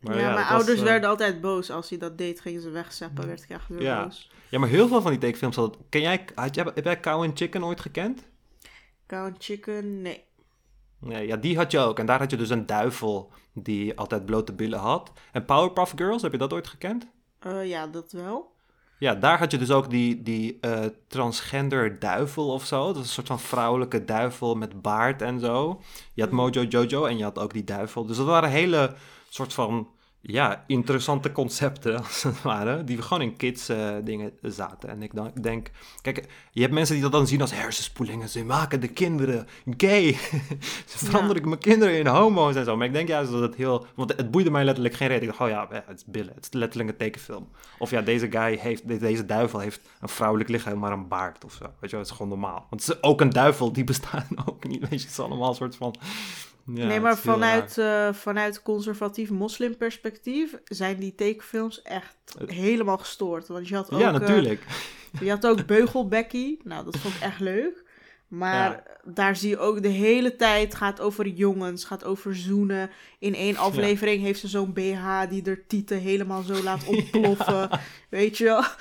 Ja, 0.00 0.32
mijn 0.34 0.46
ouders 0.46 0.78
eh, 0.78 0.84
werden 0.84 1.08
altijd 1.08 1.40
boos 1.40 1.70
als 1.70 1.88
hij 1.88 1.98
dat 1.98 2.18
deed. 2.18 2.40
Gingen 2.40 2.62
ze 2.62 2.70
wegzeppen, 2.70 3.26
werd 3.26 3.42
ik 3.42 3.48
echt 3.50 3.68
weer 3.68 3.82
Ja. 3.82 4.02
boos. 4.04 4.30
Ja, 4.48 4.58
maar 4.58 4.68
heel 4.68 4.88
veel 4.88 5.00
van 5.00 5.10
die 5.10 5.20
tekenfilms 5.20 5.56
hadden... 5.56 5.80
Ken 5.88 6.00
jij, 6.00 6.24
had 6.34 6.54
jij, 6.54 6.64
heb 6.74 6.84
jij 6.84 7.00
Cow 7.00 7.22
and 7.22 7.38
Chicken 7.38 7.64
ooit 7.64 7.80
gekend? 7.80 8.22
Cow 9.06 9.24
and 9.24 9.36
Chicken, 9.44 10.02
nee. 10.02 10.24
Nee, 11.00 11.26
ja, 11.26 11.36
die 11.36 11.56
had 11.56 11.70
je 11.70 11.78
ook. 11.78 11.98
En 11.98 12.06
daar 12.06 12.18
had 12.18 12.30
je 12.30 12.36
dus 12.36 12.50
een 12.50 12.66
duivel 12.66 13.32
die 13.52 13.98
altijd 13.98 14.26
blote 14.26 14.52
billen 14.52 14.78
had. 14.78 15.12
En 15.32 15.44
Powerpuff 15.44 15.92
Girls, 15.96 16.22
heb 16.22 16.32
je 16.32 16.38
dat 16.38 16.52
ooit 16.52 16.66
gekend? 16.66 17.06
Eh, 17.38 17.68
ja, 17.68 17.86
dat 17.86 18.12
wel. 18.12 18.54
Ja, 18.98 19.14
daar 19.14 19.38
had 19.38 19.50
je 19.50 19.58
dus 19.58 19.70
ook 19.70 19.90
die, 19.90 20.22
die 20.22 20.58
eh, 20.60 20.84
transgender 21.08 21.98
duivel 21.98 22.52
of 22.52 22.64
zo. 22.64 22.86
Dat 22.86 22.96
is 22.96 23.00
een 23.02 23.06
soort 23.06 23.26
van 23.26 23.40
vrouwelijke 23.40 24.04
duivel 24.04 24.54
met 24.54 24.82
baard 24.82 25.22
en 25.22 25.40
zo. 25.40 25.82
Je 26.14 26.22
had 26.22 26.30
Mhm. 26.30 26.40
Mojo 26.40 26.62
Jojo 26.62 27.04
en 27.04 27.16
je 27.18 27.22
had 27.24 27.38
ook 27.38 27.52
die 27.52 27.64
duivel. 27.64 28.06
Dus 28.06 28.16
dat 28.16 28.26
waren 28.26 28.50
hele 28.50 28.94
soort 29.36 29.52
van, 29.52 29.88
ja, 30.20 30.64
interessante 30.66 31.32
concepten, 31.32 31.96
als 32.04 32.22
het 32.22 32.42
ware. 32.42 32.84
Die 32.84 33.02
gewoon 33.02 33.22
in 33.22 33.36
kids 33.36 33.68
eh, 33.68 33.94
dingen 34.04 34.32
zaten. 34.42 34.88
En 34.88 35.02
ik 35.02 35.14
dan- 35.14 35.32
denk, 35.40 35.70
kijk, 36.02 36.26
je 36.50 36.60
hebt 36.60 36.72
mensen 36.72 36.94
die 36.94 37.02
dat 37.02 37.12
dan 37.12 37.26
zien 37.26 37.40
als 37.40 37.52
hersenspoelingen. 37.54 38.28
Ze 38.28 38.44
maken 38.44 38.80
de 38.80 38.88
kinderen 38.88 39.46
gay. 39.76 40.12
Ze 40.90 40.98
veranderen 40.98 41.48
mijn 41.48 41.60
kinderen 41.60 41.98
in 41.98 42.06
homo's 42.06 42.54
en 42.54 42.64
zo. 42.64 42.76
Maar 42.76 42.86
ik 42.86 42.92
denk 42.92 43.08
juist 43.08 43.30
dat 43.30 43.40
het 43.40 43.54
heel... 43.54 43.86
Want 43.94 44.16
het 44.16 44.30
boeide 44.30 44.50
mij 44.50 44.64
letterlijk 44.64 44.94
geen 44.94 45.08
reden. 45.08 45.22
Ik 45.22 45.28
dacht, 45.28 45.40
oh 45.40 45.48
ja, 45.48 45.66
ja, 45.70 45.84
het 45.86 45.96
is 45.98 46.04
billen. 46.04 46.34
Het 46.34 46.44
is 46.44 46.52
letterlijk 46.52 46.90
een 46.90 46.96
tekenfilm. 46.96 47.48
Of 47.78 47.90
ja, 47.90 48.02
deze 48.02 48.30
guy 48.30 48.56
heeft... 48.58 48.88
de- 48.88 48.98
Deze 48.98 49.26
duivel 49.26 49.58
heeft 49.58 49.80
een 50.00 50.08
vrouwelijk 50.08 50.50
lichaam, 50.50 50.78
maar 50.78 50.92
een 50.92 51.08
baard 51.08 51.44
of 51.44 51.52
zo. 51.52 51.64
Weet 51.64 51.74
je 51.80 51.88
wel, 51.90 52.00
het 52.00 52.08
is 52.10 52.16
gewoon 52.16 52.28
normaal. 52.40 52.66
Want 52.70 52.86
het 52.86 52.94
is 52.96 53.02
ook 53.02 53.20
een 53.20 53.30
duivel, 53.30 53.72
die 53.72 53.84
bestaat 53.94 54.26
ook 54.46 54.68
niet. 54.68 54.80
Weet 54.80 54.90
je, 54.90 54.96
het 55.06 55.10
is 55.10 55.18
allemaal 55.18 55.48
een 55.48 55.54
soort 55.54 55.76
van... 55.76 55.94
Ja, 56.74 56.86
nee, 56.86 57.00
maar 57.00 57.18
vanuit, 57.18 57.78
eh, 57.78 58.12
vanuit 58.12 58.62
conservatief 58.62 59.30
moslimperspectief 59.30 60.56
zijn 60.64 60.98
die 60.98 61.14
tekenfilms 61.14 61.82
echt 61.82 62.16
helemaal 62.46 62.98
gestoord. 62.98 63.48
Want 63.48 63.68
je 63.68 63.74
had 63.74 63.90
ook, 63.92 64.00
Ja, 64.00 64.06
eh, 64.06 64.20
natuurlijk. 64.20 64.62
je 65.20 65.30
had 65.30 65.46
ook 65.46 65.66
Beugelbekkie. 65.66 66.60
Nou, 66.64 66.84
dat 66.84 66.96
vond 66.96 67.14
ik 67.14 67.20
echt 67.20 67.40
leuk. 67.40 67.84
Maar 68.28 68.82
daar 69.04 69.36
zie 69.36 69.48
je 69.48 69.58
ook 69.58 69.82
de 69.82 69.88
hele 69.88 70.36
tijd 70.36 70.74
gaat 70.74 71.00
over 71.00 71.26
jongens, 71.26 71.84
gaat 71.84 72.04
over 72.04 72.36
zoenen. 72.36 72.90
In 73.18 73.34
één 73.34 73.56
aflevering 73.56 74.22
heeft 74.22 74.40
ze 74.40 74.48
zo'n 74.48 74.72
BH 74.72 75.28
die 75.28 75.44
er 75.44 75.66
tieten 75.66 75.98
helemaal 75.98 76.42
zo 76.42 76.62
laat 76.62 76.86
ontploffen. 76.96 77.70
weet 78.08 78.38
je 78.38 78.44
wel? 78.44 78.62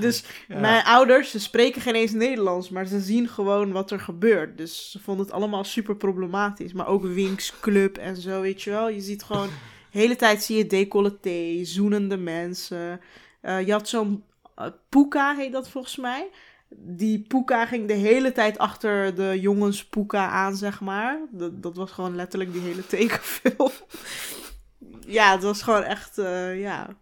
Dus 0.00 0.24
mijn 0.48 0.84
ouders, 0.84 1.30
ze 1.30 1.40
spreken 1.40 1.80
geen 1.80 1.94
eens 1.94 2.12
Nederlands, 2.12 2.70
maar 2.70 2.86
ze 2.86 3.00
zien 3.00 3.28
gewoon 3.28 3.72
wat 3.72 3.90
er 3.90 4.00
gebeurt. 4.00 4.58
Dus 4.58 4.90
ze 4.90 4.98
vonden 5.00 5.24
het 5.24 5.34
allemaal 5.34 5.64
super 5.64 5.96
problematisch. 5.96 6.72
Maar 6.72 6.86
ook 6.86 7.02
Winx 7.02 7.60
Club 7.60 7.98
en 7.98 8.16
zo, 8.16 8.40
weet 8.40 8.62
je 8.62 8.70
wel? 8.70 8.88
Je 8.88 9.00
ziet 9.00 9.22
gewoon, 9.22 9.48
de 9.92 9.98
hele 9.98 10.16
tijd 10.16 10.42
zie 10.42 10.56
je 10.56 10.66
decolleté, 10.66 11.64
zoenende 11.64 12.16
mensen. 12.16 13.00
Eh, 13.40 13.66
je 13.66 13.72
had 13.72 13.88
zo'n 13.88 14.24
Puka, 14.88 15.34
heet 15.34 15.52
dat 15.52 15.68
volgens 15.68 15.96
mij. 15.96 16.28
Die 16.70 17.24
Puka 17.28 17.66
ging 17.66 17.88
de 17.88 17.94
hele 17.94 18.32
tijd 18.32 18.58
achter 18.58 19.14
de 19.14 19.40
jongens 19.40 19.84
Puka 19.84 20.28
aan, 20.28 20.56
zeg 20.56 20.80
maar. 20.80 21.18
Dat, 21.30 21.62
dat 21.62 21.76
was 21.76 21.90
gewoon 21.90 22.16
letterlijk 22.16 22.52
die 22.52 22.62
hele 22.62 22.86
tekenfilm. 22.86 23.70
ja, 25.18 25.32
het 25.32 25.42
was 25.42 25.62
gewoon 25.62 25.82
echt, 25.82 26.18
eh, 26.18 26.60
ja. 26.60 26.96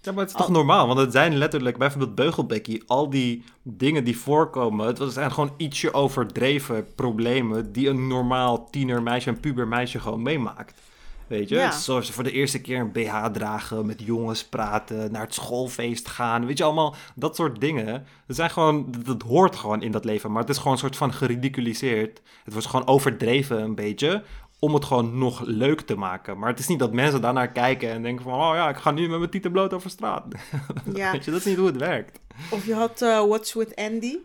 Ja, 0.00 0.12
maar 0.12 0.22
het 0.22 0.30
is 0.32 0.36
toch 0.38 0.46
Al- 0.46 0.52
normaal? 0.52 0.86
Want 0.86 0.98
het 0.98 1.12
zijn 1.12 1.36
letterlijk, 1.36 1.78
bijvoorbeeld 1.78 2.14
Beugelbekkie, 2.14 2.82
al 2.86 3.10
die 3.10 3.44
dingen 3.62 4.04
die 4.04 4.18
voorkomen. 4.18 4.86
Het 4.86 5.12
zijn 5.12 5.32
gewoon 5.32 5.54
ietsje 5.56 5.92
overdreven 5.92 6.86
problemen 6.94 7.72
die 7.72 7.88
een 7.88 8.06
normaal 8.06 8.70
tienermeisje, 8.70 9.28
een 9.28 9.40
pubermeisje 9.40 10.00
gewoon 10.00 10.22
meemaakt. 10.22 10.80
Weet 11.28 11.48
je, 11.48 11.54
Ja. 11.54 11.70
Zoals 11.70 12.06
ze 12.06 12.12
voor 12.12 12.24
de 12.24 12.32
eerste 12.32 12.60
keer 12.60 12.80
een 12.80 12.92
BH 12.92 13.24
dragen, 13.32 13.86
met 13.86 14.02
jongens 14.02 14.44
praten, 14.44 15.12
naar 15.12 15.22
het 15.22 15.34
schoolfeest 15.34 16.08
gaan. 16.08 16.46
Weet 16.46 16.58
je, 16.58 16.64
allemaal 16.64 16.94
dat 17.14 17.36
soort 17.36 17.60
dingen. 17.60 18.06
Het 18.26 18.36
zijn 18.36 18.50
gewoon, 18.50 18.90
dat, 18.90 19.04
dat 19.06 19.22
hoort 19.22 19.56
gewoon 19.56 19.82
in 19.82 19.90
dat 19.92 20.04
leven, 20.04 20.32
maar 20.32 20.40
het 20.40 20.50
is 20.50 20.56
gewoon 20.56 20.72
een 20.72 20.78
soort 20.78 20.96
van 20.96 21.12
geridiculiseerd. 21.12 22.20
Het 22.44 22.52
wordt 22.52 22.68
gewoon 22.68 22.86
overdreven 22.86 23.62
een 23.62 23.74
beetje, 23.74 24.22
om 24.58 24.74
het 24.74 24.84
gewoon 24.84 25.18
nog 25.18 25.40
leuk 25.44 25.80
te 25.80 25.96
maken. 25.96 26.38
Maar 26.38 26.48
het 26.48 26.58
is 26.58 26.66
niet 26.66 26.78
dat 26.78 26.92
mensen 26.92 27.20
daarnaar 27.20 27.52
kijken 27.52 27.90
en 27.90 28.02
denken 28.02 28.24
van, 28.24 28.32
oh 28.32 28.54
ja, 28.54 28.68
ik 28.68 28.76
ga 28.76 28.90
nu 28.90 29.08
met 29.08 29.18
mijn 29.18 29.30
tieten 29.30 29.52
bloot 29.52 29.72
over 29.72 29.90
straat. 29.90 30.24
ja. 30.94 31.12
Weet 31.12 31.24
je, 31.24 31.30
dat 31.30 31.40
is 31.40 31.46
niet 31.46 31.56
hoe 31.56 31.66
het 31.66 31.76
werkt. 31.76 32.20
Of 32.50 32.66
je 32.66 32.74
had 32.74 33.02
eh, 33.02 33.26
What's 33.26 33.54
with 33.54 33.76
Andy. 33.76 34.16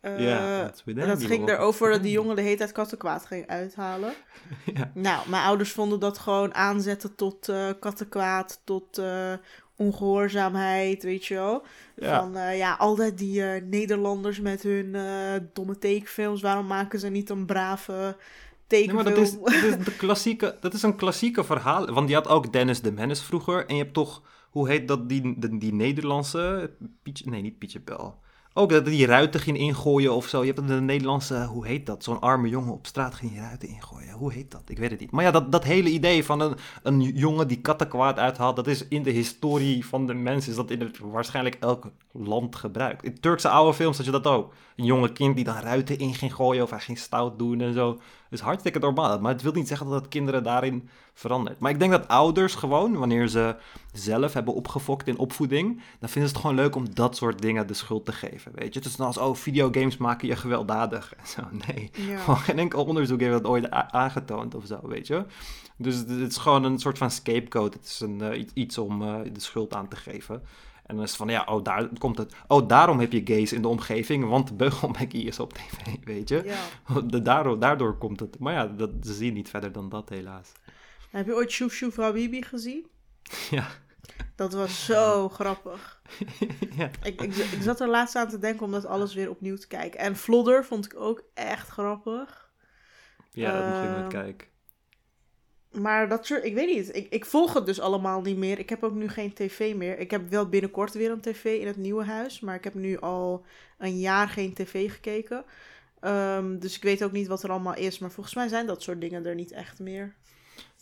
Eh, 0.00 0.20
Ja, 0.20 0.60
en 0.86 0.94
dat 0.94 1.08
Andy, 1.08 1.24
ging 1.26 1.48
erover 1.48 1.90
dat 1.90 2.02
die 2.02 2.12
jongen 2.12 2.36
de 2.36 2.42
hele 2.42 2.56
tijd 2.56 2.72
kattenkwaad 2.72 3.26
ging 3.26 3.46
uithalen. 3.46 4.12
Ja. 4.74 4.90
Nou, 4.94 5.28
mijn 5.28 5.42
ouders 5.44 5.72
vonden 5.72 6.00
dat 6.00 6.18
gewoon 6.18 6.54
aanzetten 6.54 7.14
tot 7.14 7.48
eh 7.48 7.68
kattenkwaad, 7.80 8.60
tot 8.64 8.98
eh, 8.98 9.32
ongehoorzaamheid, 9.76 11.02
weet 11.02 11.26
je 11.26 11.34
wel. 11.34 11.64
Ja. 11.96 12.20
Van 12.20 12.36
eh, 12.36 12.58
ja, 12.58 12.74
altijd 12.74 13.18
die 13.18 13.42
eh, 13.44 13.62
Nederlanders 13.62 14.40
met 14.40 14.62
hun 14.62 14.94
eh, 14.94 15.34
domme 15.52 15.78
tekenfilms, 15.78 16.40
waarom 16.42 16.66
maken 16.66 16.98
ze 16.98 17.08
niet 17.08 17.30
een 17.30 17.46
brave 17.46 17.92
Nee, 17.92 18.14
tekenfilm? 18.66 19.04
maar 19.04 19.14
dat 19.14 19.16
is, 19.22 19.32
dat 19.38 19.78
is, 19.78 19.84
de 19.90 19.96
klassieke, 19.96 20.56
dat 20.60 20.74
is 20.74 20.82
een 20.82 20.96
klassieke 20.96 21.44
verhaal. 21.44 21.92
Want 21.92 22.08
je 22.08 22.14
had 22.14 22.28
ook 22.28 22.52
Dennis 22.52 22.80
de 22.80 22.92
Menace 22.92 23.24
vroeger. 23.24 23.66
En 23.66 23.76
je 23.76 23.82
hebt 23.82 23.94
toch, 23.94 24.22
hoe 24.50 24.68
heet 24.68 24.88
dat, 24.88 25.08
die, 25.08 25.38
die, 25.38 25.58
die 25.58 25.72
Nederlandse... 25.74 26.70
Pietje, 27.02 27.30
nee, 27.30 27.42
niet 27.42 27.58
Pietje 27.58 27.80
Bel. 27.80 28.18
Ook 28.60 28.70
dat 28.70 28.84
die 28.84 29.06
ruiten 29.06 29.40
ging 29.40 29.58
ingooien 29.58 30.14
of 30.14 30.26
zo. 30.26 30.44
Je 30.44 30.52
hebt 30.52 30.68
de 30.68 30.80
Nederlandse, 30.80 31.44
hoe 31.44 31.66
heet 31.66 31.86
dat? 31.86 32.04
Zo'n 32.04 32.20
arme 32.20 32.48
jongen 32.48 32.72
op 32.72 32.86
straat 32.86 33.14
ging 33.14 33.38
ruiten 33.38 33.68
ingooien. 33.68 34.12
Hoe 34.12 34.32
heet 34.32 34.50
dat? 34.50 34.62
Ik 34.66 34.78
weet 34.78 34.90
het 34.90 35.00
niet. 35.00 35.10
Maar 35.10 35.24
ja, 35.24 35.30
dat, 35.30 35.52
dat 35.52 35.64
hele 35.64 35.88
idee 35.90 36.24
van 36.24 36.40
een, 36.40 36.56
een 36.82 37.00
jongen 37.02 37.48
die 37.48 37.60
kattenkwaad 37.60 38.18
uithaalt... 38.18 38.56
dat 38.56 38.66
is 38.66 38.88
in 38.88 39.02
de 39.02 39.10
historie 39.10 39.86
van 39.86 40.06
de 40.06 40.14
mens... 40.14 40.48
is 40.48 40.54
dat 40.54 40.70
in 40.70 40.80
het, 40.80 40.98
waarschijnlijk 40.98 41.56
elk 41.60 41.90
land 42.12 42.56
gebruikt. 42.56 43.04
In 43.04 43.20
Turkse 43.20 43.48
oude 43.48 43.74
films 43.74 43.96
had 43.96 44.06
je 44.06 44.12
dat 44.12 44.26
ook. 44.26 44.52
Een 44.76 44.84
jonge 44.84 45.12
kind 45.12 45.36
die 45.36 45.44
dan 45.44 45.58
ruiten 45.58 45.98
in 45.98 46.14
ging 46.14 46.34
gooien... 46.34 46.62
of 46.62 46.70
hij 46.70 46.80
ging 46.80 46.98
stout 46.98 47.38
doen 47.38 47.60
en 47.60 47.74
zo. 47.74 47.98
Is 48.30 48.40
hartstikke 48.40 48.78
normaal. 48.78 49.20
Maar 49.20 49.32
het 49.32 49.42
wil 49.42 49.52
niet 49.52 49.68
zeggen 49.68 49.86
dat 49.86 50.00
het 50.00 50.08
kinderen 50.08 50.42
daarin 50.42 50.88
verandert. 51.14 51.58
Maar 51.58 51.70
ik 51.70 51.78
denk 51.78 51.90
dat 51.90 52.08
ouders 52.08 52.54
gewoon, 52.54 52.96
wanneer 52.96 53.28
ze 53.28 53.56
zelf 53.92 54.32
hebben 54.32 54.54
opgefokt 54.54 55.08
in 55.08 55.18
opvoeding... 55.18 55.82
dan 55.98 56.08
vinden 56.08 56.30
ze 56.30 56.36
het 56.36 56.44
gewoon 56.46 56.56
leuk 56.56 56.74
om 56.74 56.94
dat 56.94 57.16
soort 57.16 57.42
dingen 57.42 57.66
de 57.66 57.74
schuld 57.74 58.04
te 58.04 58.12
geven. 58.12 58.49
Geven, 58.50 58.62
weet 58.62 58.72
je. 58.74 58.78
Het 58.80 58.88
is 58.88 58.96
dan 58.96 59.06
als, 59.06 59.18
oh, 59.18 59.34
videogames 59.34 59.96
maken 59.96 60.28
je 60.28 60.36
gewelddadig 60.36 61.14
en 61.20 61.26
zo. 61.26 61.42
Nee, 61.66 61.90
Ja. 62.08 62.18
gewoon 62.24 62.36
geen 62.38 62.58
enkel 62.58 62.84
onderzoek 62.84 63.20
heeft 63.20 63.32
dat 63.32 63.46
ooit 63.46 63.70
aangetoond 63.70 64.54
of 64.54 64.66
zo, 64.66 64.80
weet 64.82 65.06
je. 65.06 65.24
Dus 65.76 65.96
het, 65.96 66.08
is 66.10 66.36
gewoon 66.36 66.64
een 66.64 66.78
soort 66.78 66.98
van 66.98 67.10
scapegoat. 67.10 67.74
Het 67.74 67.84
is 67.84 68.00
een, 68.00 68.20
eh, 68.20 68.44
iets- 68.54 68.78
om 68.78 69.02
eh, 69.02 69.20
de 69.32 69.40
schuld 69.40 69.74
aan 69.74 69.88
te 69.88 69.96
geven. 69.96 70.42
En 70.86 70.96
dan 70.96 71.04
is 71.04 71.10
het 71.10 71.18
van, 71.18 71.28
ja, 71.28 71.44
oh, 71.48 71.64
daar 71.64 71.88
komt 71.98 72.18
het. 72.18 72.34
Oh, 72.46 72.68
daarom 72.68 72.98
heb 73.00 73.12
je 73.12 73.20
gays 73.24 73.52
in 73.52 73.62
de 73.62 73.68
omgeving, 73.68 74.24
want 74.28 74.48
de 74.48 74.54
beugelmekkie 74.54 75.24
is 75.24 75.38
op 75.40 75.52
tv, 75.52 75.94
weet 76.04 76.28
je. 76.28 76.42
Ja. 76.44 77.00
De, 77.00 77.22
daardoor, 77.22 77.58
daardoor 77.58 77.98
komt 77.98 78.20
het. 78.20 78.38
Maar 78.38 78.52
ja, 78.52 78.66
dat, 78.66 78.90
ze 79.02 79.14
zien 79.14 79.34
niet 79.34 79.48
verder 79.48 79.72
dan 79.72 79.88
dat, 79.88 80.08
helaas. 80.08 80.52
Heb 81.10 81.26
je 81.26 81.34
ooit 81.34 81.50
Shoef 81.50 81.72
Shoef 81.72 81.96
Habibi 81.96 82.42
gezien? 82.42 82.86
Ja. 83.50 83.66
Dat 84.36 84.52
was 84.52 84.84
zo 84.84 85.28
grappig. 85.38 86.02
ja. 86.76 86.90
Ik, 87.02 87.20
ik, 87.22 87.34
ik 87.36 87.62
zat 87.62 87.80
er 87.80 87.88
laatst 87.88 88.16
aan 88.16 88.28
te 88.28 88.38
denken 88.38 88.64
om 88.66 88.72
dat 88.72 88.84
alles 88.86 89.14
weer 89.14 89.30
opnieuw 89.30 89.56
te 89.56 89.66
kijken. 89.66 90.00
En 90.00 90.16
Flodder 90.16 90.64
vond 90.64 90.84
ik 90.84 91.00
ook 91.00 91.22
echt 91.34 91.68
grappig. 91.68 92.50
Ja, 93.30 93.52
dat 93.52 93.64
moet 93.66 93.82
je 93.82 93.88
Ehm, 93.88 93.98
nooit 93.98 94.12
kijken. 94.12 94.48
Maar 95.70 96.08
dat 96.08 96.26
soort, 96.26 96.44
ik 96.44 96.54
weet 96.54 96.74
niet. 96.76 96.96
Ik, 96.96 97.12
ik 97.12 97.24
volg 97.26 97.52
het 97.54 97.66
dus 97.66 97.80
allemaal 97.80 98.20
niet 98.20 98.36
meer. 98.36 98.58
Ik 98.58 98.68
heb 98.68 98.82
ook 98.82 98.94
nu 98.94 99.08
geen 99.08 99.32
tv 99.32 99.74
meer. 99.74 99.98
Ik 99.98 100.10
heb 100.10 100.28
wel 100.30 100.48
binnenkort 100.48 100.94
weer 100.94 101.10
een 101.10 101.20
tv 101.20 101.44
in 101.60 101.66
het 101.66 101.76
nieuwe 101.76 102.04
huis. 102.04 102.40
Maar 102.40 102.54
ik 102.54 102.64
heb 102.64 102.74
nu 102.74 102.98
al 102.98 103.44
een 103.78 103.98
jaar 103.98 104.28
geen 104.28 104.54
tv 104.54 104.92
gekeken. 104.92 105.44
Ehm, 106.00 106.58
dus 106.58 106.76
ik 106.76 106.82
weet 106.82 107.04
ook 107.04 107.12
niet 107.12 107.26
wat 107.26 107.42
er 107.42 107.50
allemaal 107.50 107.74
is. 107.76 107.98
Maar 107.98 108.10
volgens 108.10 108.34
mij 108.34 108.48
zijn 108.48 108.66
dat 108.66 108.82
soort 108.82 109.00
dingen 109.00 109.26
er 109.26 109.34
niet 109.34 109.52
echt 109.52 109.78
meer. 109.78 110.16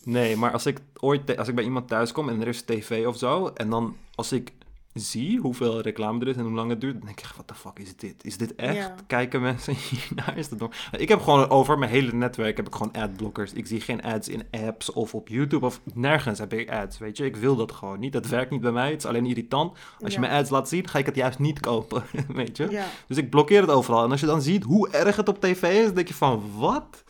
Nee, 0.03 0.35
maar 0.35 0.51
als 0.51 0.65
ik 0.65 0.79
ooit 0.99 1.37
als 1.37 1.47
ik 1.47 1.55
bij 1.55 1.63
iemand 1.63 1.87
thuis 1.87 2.11
kom 2.11 2.29
en 2.29 2.41
er 2.41 2.47
is 2.47 2.61
tv 2.61 3.05
of 3.07 3.17
zo, 3.17 3.47
en 3.47 3.69
dan 3.69 3.95
als 4.15 4.31
ik 4.31 4.51
zie 4.93 5.39
hoeveel 5.39 5.81
reclame 5.81 6.19
er 6.21 6.27
is 6.27 6.35
en 6.35 6.43
hoe 6.43 6.53
lang 6.53 6.69
het 6.69 6.81
duurt, 6.81 6.93
dan 6.97 7.05
denk 7.05 7.19
ik, 7.19 7.25
wat 7.37 7.47
de 7.47 7.53
fuck 7.53 7.79
is 7.79 7.95
dit? 7.95 8.25
Is 8.25 8.37
dit 8.37 8.55
echt? 8.55 8.75
Ja. 8.75 8.95
Kijken 9.07 9.41
mensen 9.41 9.75
hiernaar? 9.89 10.37
Is 10.37 10.49
dat 10.49 10.59
nog? 10.59 10.71
Ik 10.97 11.09
heb 11.09 11.21
gewoon 11.21 11.49
over 11.49 11.77
mijn 11.77 11.91
hele 11.91 12.13
netwerk 12.13 12.57
heb 12.57 12.67
ik 12.67 12.75
gewoon 12.75 12.93
adblockers. 12.93 13.53
Ik 13.53 13.67
zie 13.67 13.81
geen 13.81 14.01
ads 14.01 14.27
in 14.27 14.43
apps 14.51 14.91
of 14.91 15.15
op 15.15 15.27
YouTube 15.27 15.65
of 15.65 15.81
nergens 15.93 16.39
heb 16.39 16.53
ik 16.53 16.69
ads, 16.71 16.97
weet 16.97 17.17
je. 17.17 17.25
Ik 17.25 17.35
wil 17.35 17.55
dat 17.55 17.71
gewoon 17.71 17.99
niet. 17.99 18.13
Dat 18.13 18.27
werkt 18.27 18.51
niet 18.51 18.61
bij 18.61 18.71
mij. 18.71 18.89
Het 18.91 18.99
is 19.03 19.05
alleen 19.09 19.25
irritant. 19.25 19.71
Als 19.99 20.13
je 20.13 20.19
Ja. 20.21 20.27
mijn 20.27 20.39
ads 20.41 20.49
laat 20.49 20.69
zien, 20.69 20.87
ga 20.87 20.99
ik 20.99 21.05
het 21.05 21.15
juist 21.15 21.39
niet 21.39 21.59
kopen, 21.59 22.03
weet 22.27 22.57
je. 22.57 22.69
Ja, 22.69 22.85
Dus 23.07 23.17
ik 23.17 23.29
blokkeer 23.29 23.61
het 23.61 23.71
overal. 23.71 24.03
En 24.03 24.11
als 24.11 24.19
je 24.19 24.25
dan 24.25 24.41
ziet 24.41 24.63
hoe 24.63 24.89
erg 24.89 25.15
het 25.15 25.27
op 25.29 25.41
tv 25.41 25.63
is, 25.63 25.85
dan 25.85 25.95
denk 25.95 26.07
je 26.07 26.13
van, 26.13 26.43
wat? 26.57 27.03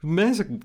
Mensen 0.00 0.60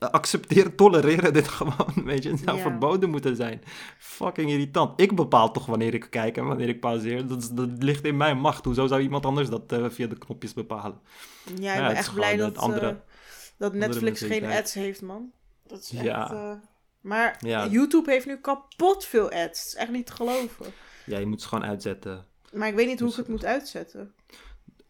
eh, 0.00 0.08
accepteren, 0.10 0.74
tolereren 0.74 1.32
dit 1.32 1.48
gewoon, 1.58 1.92
weet 2.04 2.22
je. 2.22 2.30
Het 2.30 2.40
zou 2.44 2.56
Ja. 2.56 2.62
verboden 2.62 3.10
moeten 3.10 3.36
zijn. 3.36 3.62
Fucking 3.98 4.50
irritant. 4.50 5.00
Ik 5.00 5.14
bepaal 5.16 5.50
toch 5.52 5.66
wanneer 5.66 5.94
ik 5.94 6.06
kijk 6.10 6.36
en 6.36 6.46
wanneer 6.46 6.68
ik 6.68 6.80
pauzeer. 6.80 7.26
Dat, 7.26 7.50
ligt 7.78 8.04
in 8.04 8.16
mijn 8.16 8.38
macht. 8.38 8.64
Hoezo 8.64 8.86
zou 8.86 9.00
iemand 9.00 9.26
anders 9.26 9.48
dat 9.48 9.72
eh, 9.72 9.84
via 9.88 10.06
de 10.06 10.18
knopjes 10.18 10.52
bepalen? 10.54 11.00
ja 11.60 11.74
ik 11.74 11.80
ben 11.86 11.96
echt 11.96 12.14
blij 12.14 12.36
dat, 12.36 12.58
andere- 12.58 12.88
eh, 12.88 12.94
dat 13.58 13.74
Netflix 13.74 14.20
geen 14.20 14.44
ads 14.44 14.74
heeft, 14.74 15.02
man. 15.02 15.30
Dat 15.66 15.78
is 15.82 15.90
echt... 15.92 16.04
Ja. 16.04 16.60
Maar 17.00 17.36
Ja. 17.40 17.66
YouTube 17.66 18.10
heeft 18.10 18.26
nu 18.26 18.36
kapot 18.36 19.04
veel 19.04 19.24
ads. 19.30 19.58
Het 19.58 19.66
is 19.66 19.74
echt 19.74 19.90
niet 19.90 20.06
te 20.06 20.12
geloven. 20.12 20.66
Ja, 21.06 21.18
je 21.18 21.26
moet 21.26 21.42
ze 21.42 21.48
gewoon 21.48 21.64
uitzetten. 21.64 22.26
Maar 22.52 22.68
ik 22.68 22.74
weet 22.74 22.86
niet 22.86 22.98
hoe 23.00 23.08
ik 23.08 23.14
Dus, 23.16 23.24
het 23.24 23.34
moet 23.34 23.44
uitzetten. 23.44 24.12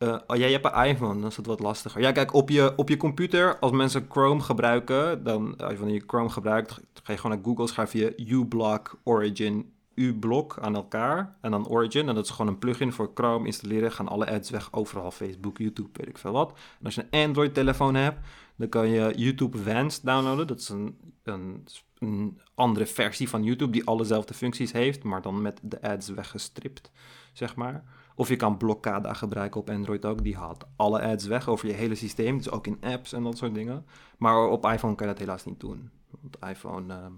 Eh, 0.01 0.17
oh, 0.27 0.37
ja, 0.37 0.47
je 0.47 0.53
hebt 0.53 0.65
een 0.65 0.85
iPhone, 0.85 1.21
dan 1.21 1.31
is 1.31 1.37
het 1.37 1.47
wat 1.47 1.61
lastiger. 1.61 2.01
Ja, 2.01 2.13
kijk, 2.13 2.35
op 2.35 2.49
je, 2.49 2.73
op 2.77 2.89
je 2.89 2.97
computer, 2.97 3.59
als 3.59 3.73
mensen 3.73 4.07
Chrome 4.09 4.41
gebruiken, 4.41 5.25
dan 5.25 5.57
als 5.57 5.73
je 5.73 5.79
wanneer 5.79 5.97
je 5.97 6.05
Chrome 6.07 6.29
gebruikt, 6.29 6.73
ga 7.03 7.13
je 7.13 7.19
gewoon 7.19 7.37
naar 7.37 7.45
Google, 7.45 7.67
schrijf 7.67 7.93
je 7.93 8.15
uBlock 8.17 9.01
Origin 9.05 9.73
uBlock 9.95 10.59
aan 10.61 10.75
elkaar 10.75 11.37
en 11.41 11.51
dan 11.51 11.69
Origin. 11.69 12.09
En 12.09 12.15
dat 12.15 12.25
is 12.25 12.31
gewoon 12.31 12.47
een 12.47 12.59
plugin 12.59 12.93
voor 12.93 13.11
Chrome 13.15 13.47
installeren, 13.47 13.93
gaan 13.93 14.09
alle 14.09 14.31
ads 14.31 14.51
weg, 14.51 14.73
overal 14.73 15.11
Facebook, 15.11 15.59
YouTube, 15.59 15.89
weet 15.93 16.09
ik 16.09 16.19
veel 16.19 16.33
wat. 16.33 16.53
En 16.79 16.85
als 16.85 16.95
je 16.95 17.07
een 17.11 17.27
Android-telefoon 17.27 17.95
hebt, 17.95 18.19
dan 18.57 18.69
kan 18.69 18.89
je 18.89 19.13
YouTube 19.17 19.59
Vanced 19.59 20.05
downloaden. 20.05 20.47
Dat 20.47 20.61
is 20.61 20.69
een, 20.69 20.99
een, 21.23 21.67
een 21.99 22.41
andere 22.55 22.87
versie 22.87 23.29
van 23.29 23.45
YouTube 23.45 23.73
die 23.73 23.87
allezelfde 23.87 24.35
functies 24.35 24.73
heeft, 24.73 25.03
maar 25.03 25.23
dan 25.23 25.43
met 25.43 25.61
de 25.63 25.83
ads 25.83 26.09
weggestript, 26.09 26.91
zeg 27.33 27.57
maar. 27.57 27.85
Of 28.21 28.29
je 28.29 28.37
kan 28.37 28.57
Blokkada 28.57 29.15
gebruiken 29.15 29.61
op 29.61 29.71
Android 29.71 30.05
ook. 30.05 30.23
Die 30.23 30.37
haalt 30.37 30.65
alle 30.77 31.01
ads 31.03 31.27
weg 31.27 31.49
over 31.49 31.67
je 31.67 31.73
hele 31.73 31.95
systeem. 31.95 32.37
Dus 32.37 32.51
ook 32.51 32.67
in 32.67 32.79
apps 32.81 33.13
en 33.13 33.23
dat 33.23 33.37
soort 33.39 33.55
dingen. 33.55 33.87
Maar 34.19 34.49
op 34.49 34.65
iPhone 34.65 34.95
kan 34.95 35.07
je 35.07 35.13
dat 35.13 35.23
helaas 35.23 35.45
niet 35.45 35.61
doen. 35.61 35.91
Want 36.21 36.37
iPhone 36.57 36.95
ehm, 36.95 37.13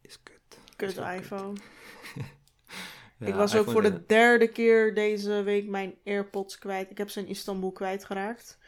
is 0.00 0.22
kut. 0.22 0.58
Kut 0.76 0.88
Is 0.88 0.94
wel 0.94 1.06
kut. 1.06 1.20
iPhone. 1.20 1.52
Ja, 3.18 3.26
ik 3.26 3.34
was 3.34 3.56
ook 3.56 3.70
voor 3.70 3.82
de 3.82 4.06
derde 4.06 4.48
keer 4.48 4.94
deze 4.94 5.42
week 5.42 5.68
mijn 5.68 5.94
AirPods 6.04 6.58
kwijt. 6.58 6.90
Ik 6.90 6.98
heb 6.98 7.10
ze 7.10 7.20
in 7.20 7.26
Istanbul 7.28 7.72
kwijtgeraakt. 7.72 8.58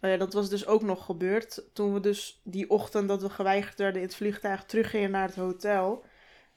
Eh, 0.00 0.18
dat 0.18 0.32
was 0.32 0.48
dus 0.48 0.66
ook 0.66 0.82
nog 0.82 1.04
gebeurd. 1.04 1.62
Toen 1.72 1.94
we 1.94 2.00
dus 2.00 2.40
die 2.44 2.70
ochtend 2.70 3.08
dat 3.08 3.22
we 3.22 3.30
geweigerd 3.30 3.78
werden 3.78 4.00
in 4.00 4.06
het 4.06 4.16
vliegtuig 4.16 4.64
teruggingen 4.64 5.10
naar 5.10 5.26
het 5.26 5.36
hotel. 5.36 6.04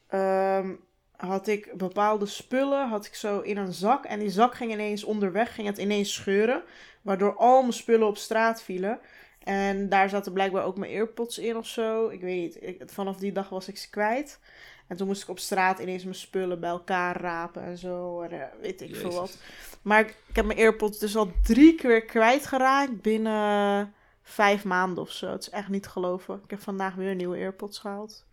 ehm, 0.06 0.74
had 1.16 1.46
ik 1.46 1.72
bepaalde 1.76 2.26
spullen 2.26 2.88
had 2.88 3.06
ik 3.06 3.14
zo 3.14 3.40
in 3.40 3.56
een 3.56 3.72
zak. 3.72 4.04
En 4.04 4.18
die 4.18 4.30
zak 4.30 4.54
ging 4.54 4.72
ineens 4.72 5.04
onderweg, 5.04 5.54
ging 5.54 5.66
het 5.66 5.78
ineens 5.78 6.12
scheuren. 6.12 6.62
Waardoor 7.02 7.36
al 7.36 7.60
mijn 7.60 7.72
spullen 7.72 8.06
op 8.06 8.16
straat 8.16 8.62
vielen. 8.62 8.98
En 9.38 9.88
daar 9.88 10.08
zaten 10.08 10.32
blijkbaar 10.32 10.64
ook 10.64 10.76
mijn 10.76 10.92
AirPods 10.92 11.38
in 11.38 11.56
of 11.56 11.66
zo. 11.66 12.08
Ik 12.08 12.20
weet 12.20 12.40
niet. 12.40 12.62
Ik- 12.62 12.82
vanaf 12.86 13.16
die 13.16 13.32
dag 13.32 13.48
was 13.48 13.68
ik 13.68 13.78
ze 13.78 13.90
kwijt. 13.90 14.38
En 14.86 14.96
toen 14.96 15.06
moest 15.06 15.22
ik 15.22 15.28
op 15.28 15.38
straat 15.38 15.78
ineens 15.78 16.02
mijn 16.02 16.14
spullen 16.14 16.60
bij 16.60 16.70
elkaar 16.70 17.20
rapen 17.20 17.62
en 17.62 17.78
zo. 17.78 18.20
En 18.20 18.30
eh, 18.30 18.46
weet 18.60 18.80
ik 18.80 18.88
veel 18.96 19.04
Jezus. 19.04 19.14
wat. 19.18 19.38
Maar 19.82 20.00
ik, 20.00 20.08
ik 20.28 20.36
heb 20.36 20.44
mijn 20.44 20.58
AirPods 20.58 20.98
dus 20.98 21.16
al 21.16 21.30
drie 21.42 21.74
keer 21.74 22.04
kwijtgeraakt 22.04 23.00
binnen 23.02 23.94
vijf 24.22 24.64
maanden 24.64 25.02
of 25.02 25.10
zo. 25.10 25.26
Het 25.30 25.40
is 25.42 25.50
echt 25.50 25.68
niet 25.68 25.82
te 25.82 25.88
geloven. 25.88 26.40
Ik 26.44 26.50
heb 26.50 26.60
vandaag 26.60 26.94
weer 26.94 27.14
nieuwe 27.14 27.36
AirPods 27.36 27.78
gehaald. 27.78 28.24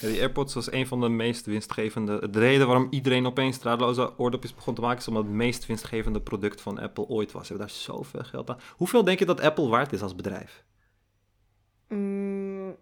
Ja, 0.00 0.08
die 0.08 0.18
AirPods 0.20 0.54
was 0.54 0.72
een 0.72 0.86
van 0.86 1.00
de 1.00 1.08
meest 1.08 1.46
winstgevende. 1.46 2.30
De 2.30 2.38
reden 2.38 2.66
waarom 2.66 2.86
iedereen 2.90 3.26
opeens 3.26 3.58
draadloze 3.58 4.18
oordopjes 4.18 4.54
begon 4.54 4.74
te 4.74 4.80
maken, 4.80 4.98
is 4.98 5.08
omdat 5.08 5.22
het 5.24 5.32
meest 5.32 5.66
winstgevende 5.66 6.20
product 6.20 6.60
van 6.60 6.78
Apple 6.78 7.06
ooit 7.08 7.32
was. 7.32 7.46
Ze 7.46 7.52
hebben 7.52 7.66
daar 7.66 7.76
zoveel 7.76 8.22
geld 8.24 8.50
aan. 8.50 8.58
Hoeveel 8.76 9.04
denk 9.04 9.18
je 9.18 9.24
dat 9.26 9.40
Apple 9.40 9.68
waard 9.68 9.92
is 9.92 10.02
als 10.02 10.14
bedrijf? 10.14 10.64
Mm, 11.88 12.76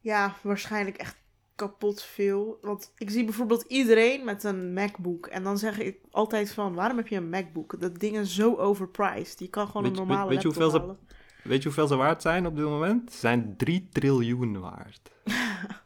ja, 0.00 0.34
waarschijnlijk 0.42 0.96
echt 0.96 1.16
kapot 1.54 2.02
veel. 2.02 2.58
Want 2.62 2.92
ik 2.96 3.10
zie 3.10 3.24
bijvoorbeeld 3.24 3.62
iedereen 3.68 4.24
met 4.24 4.44
een 4.44 4.72
MacBook. 4.72 5.26
En 5.26 5.42
dan 5.42 5.58
zeg 5.58 5.78
ik 5.78 5.98
altijd 6.10 6.52
van, 6.52 6.74
waarom 6.74 6.96
heb 6.96 7.08
je 7.08 7.16
een 7.16 7.28
MacBook? 7.28 7.80
Dat 7.80 7.98
ding 7.98 8.18
is 8.18 8.34
zo 8.34 8.54
overpriced. 8.56 9.38
Je 9.38 9.48
kan 9.48 9.66
gewoon 9.66 9.82
Weet 9.82 9.90
een 9.92 9.98
normale 9.98 10.28
weet- 10.28 10.42
weet 10.42 10.54
je 10.54 10.60
hoeveel 10.60 10.70
ze-. 10.80 11.12
Weet 11.48 11.58
je 11.58 11.64
hoeveel 11.64 11.86
ze 11.86 11.96
waard 11.96 12.22
zijn 12.22 12.46
op 12.46 12.56
dit 12.56 12.64
moment? 12.64 13.12
Ze 13.12 13.18
zijn 13.18 13.54
3 13.56 13.88
triljoen 13.92 14.60
waard. 14.60 15.10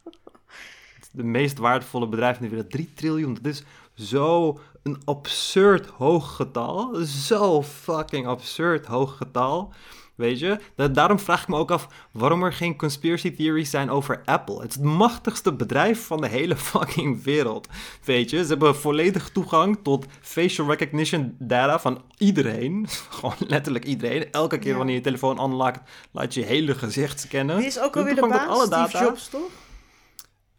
De 1.11 1.23
meest 1.23 1.57
waardevolle 1.57 2.07
bedrijf 2.07 2.35
in 2.37 2.43
de 2.43 2.49
wereld. 2.49 2.71
3 2.71 2.89
triljoen. 2.95 3.37
Dat 3.41 3.53
is 3.53 3.63
zo 3.93 4.59
een 4.83 5.01
absurd 5.05 5.85
hoog 5.87 6.35
getal. 6.35 6.95
Zo 7.05 7.63
fucking 7.63 8.27
absurd 8.27 8.85
hoog 8.85 9.17
getal. 9.17 9.73
Weet 10.15 10.39
je? 10.39 10.59
Da- 10.75 10.87
daarom 10.87 11.19
vraag 11.19 11.41
ik 11.41 11.47
me 11.47 11.55
ook 11.55 11.71
af 11.71 11.87
waarom 12.11 12.43
er 12.43 12.53
geen 12.53 12.75
conspiracy 12.77 13.35
theories 13.35 13.69
zijn 13.69 13.89
over 13.89 14.21
Apple. 14.25 14.61
Het 14.61 14.69
is 14.69 14.75
het 14.75 14.83
machtigste 14.83 15.53
bedrijf 15.53 16.05
van 16.05 16.21
de 16.21 16.27
hele 16.27 16.55
fucking 16.71 17.23
wereld. 17.23 17.67
Weet 18.03 18.29
je? 18.29 18.41
Ze 18.41 18.47
hebben 18.47 18.75
volledig 18.75 19.29
toegang 19.29 19.79
tot 19.83 20.05
facial 20.21 20.67
recognition 20.67 21.35
data 21.39 21.79
van 21.79 22.01
iedereen. 22.17 22.87
Gewoon 23.09 23.35
letterlijk 23.47 23.85
iedereen. 23.85 24.31
Elke 24.31 24.57
keer 24.59 24.71
Ja. 24.71 24.77
wanneer 24.77 24.95
je 24.95 25.01
telefoon 25.01 25.43
unlockt, 25.43 25.79
laat 26.11 26.33
je 26.33 26.43
hele 26.43 26.75
gezicht 26.75 27.19
scannen. 27.19 27.57
Die 27.57 27.65
is 27.65 27.79
ook 27.79 27.97
alweer 27.97 28.15
de 28.15 28.27
baas, 28.27 28.47
alle 28.47 28.65
Steve 28.65 28.91
data. 28.91 29.03
Jobs, 29.03 29.29
toch? 29.29 29.49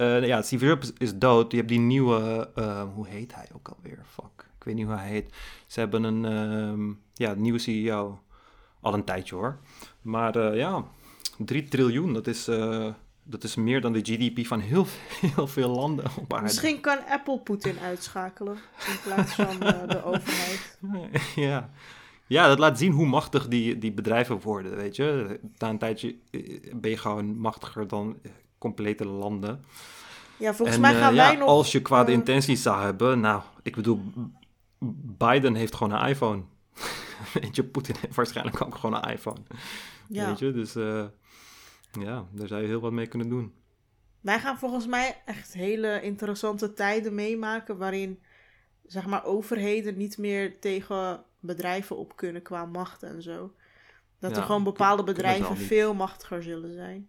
Eh, 0.00 0.26
ja, 0.26 0.42
Steve 0.42 0.66
Jobs 0.66 0.92
is 0.98 1.18
dood. 1.18 1.50
Je 1.50 1.56
hebt 1.56 1.68
die 1.68 1.78
nieuwe, 1.78 2.50
eh, 2.54 2.82
hoe 2.94 3.08
heet 3.08 3.34
hij 3.34 3.48
ook 3.54 3.68
alweer? 3.68 3.98
Fuck, 4.08 4.46
ik 4.58 4.64
weet 4.64 4.74
niet 4.74 4.86
hoe 4.86 4.94
hij 4.94 5.08
heet. 5.08 5.34
Ze 5.66 5.80
hebben 5.80 6.02
een 6.02 6.24
ehm, 6.24 6.92
ja, 7.14 7.34
nieuwe 7.34 7.58
CEO. 7.58 8.20
Al 8.80 8.94
een 8.94 9.04
tijdje 9.04 9.34
hoor. 9.34 9.58
Maar 10.02 10.36
eh, 10.36 10.56
ja, 10.56 10.84
3 11.38 11.64
triljoen, 11.64 12.12
dat 12.12 12.26
is, 12.26 12.48
eh, 12.48 12.86
dat 13.22 13.44
is 13.44 13.54
meer 13.54 13.80
dan 13.80 13.92
de 13.92 14.00
GDP 14.00 14.46
van 14.46 14.60
heel, 14.60 14.86
heel 15.34 15.46
veel 15.46 15.68
landen 15.68 16.04
op 16.18 16.32
aarde. 16.32 16.44
Misschien 16.44 16.80
kan 16.80 16.98
Apple 17.08 17.38
Poetin 17.38 17.78
uitschakelen 17.78 18.56
in 18.86 18.96
plaats 19.04 19.34
van 19.34 19.58
de 19.88 20.04
overheid. 20.12 20.78
ja. 21.34 21.70
ja, 22.26 22.48
dat 22.48 22.58
laat 22.58 22.78
zien 22.78 22.92
hoe 22.92 23.06
machtig 23.06 23.48
die, 23.48 23.78
die 23.78 23.92
bedrijven 23.92 24.40
worden, 24.40 24.76
weet 24.76 24.96
je. 24.96 25.38
Na 25.58 25.68
een 25.68 25.78
tijdje 25.78 26.16
ben 26.74 26.90
je 26.90 26.96
gewoon 26.96 27.38
machtiger 27.38 27.88
dan 27.88 28.16
complete 28.60 29.06
landen. 29.06 29.64
Ja, 30.36 30.54
volgens 30.54 30.76
en 30.76 30.82
mij 30.82 30.94
eh, 30.94 31.00
gaan 31.00 31.14
ja, 31.14 31.26
wij 31.28 31.36
nog... 31.36 31.48
als 31.48 31.72
je 31.72 31.82
kwade 31.82 32.10
eh, 32.10 32.18
intenties 32.18 32.62
zou 32.62 32.82
hebben, 32.82 33.20
nou, 33.20 33.42
ik 33.62 33.74
bedoel, 33.74 34.00
Biden 35.18 35.54
heeft 35.54 35.74
gewoon 35.74 35.92
een 35.92 36.08
iPhone. 36.08 36.42
Weet 37.40 37.56
je, 37.56 37.64
Poetin 37.64 37.96
heeft 38.00 38.14
waarschijnlijk 38.14 38.62
ook 38.62 38.74
gewoon 38.74 38.96
een 38.96 39.10
iPhone. 39.10 39.40
ja. 40.08 40.26
Weet 40.26 40.38
je, 40.38 40.52
dus 40.52 40.74
eh, 40.74 41.04
ja, 42.00 42.26
daar 42.30 42.48
zou 42.48 42.60
je 42.60 42.66
heel 42.66 42.80
wat 42.80 42.92
mee 42.92 43.06
kunnen 43.06 43.28
doen. 43.28 43.54
Wij 44.20 44.40
gaan 44.40 44.58
volgens 44.58 44.86
mij 44.86 45.22
echt 45.24 45.52
hele 45.52 46.00
interessante 46.02 46.72
tijden 46.72 47.14
meemaken 47.14 47.76
waarin 47.76 48.22
zeg 48.86 49.06
maar, 49.06 49.24
overheden 49.24 49.96
niet 49.96 50.18
meer 50.18 50.60
tegen 50.60 51.24
bedrijven 51.40 51.96
op 51.96 52.16
kunnen 52.16 52.42
qua 52.42 52.64
macht 52.64 53.02
en 53.02 53.22
zo. 53.22 53.54
Dat 54.18 54.36
er 54.36 54.42
gewoon 54.42 54.64
bepaalde 54.64 55.04
bedrijven 55.04 55.56
veel 55.56 55.94
machtiger 55.94 56.42
zullen 56.42 56.72
zijn. 56.72 57.08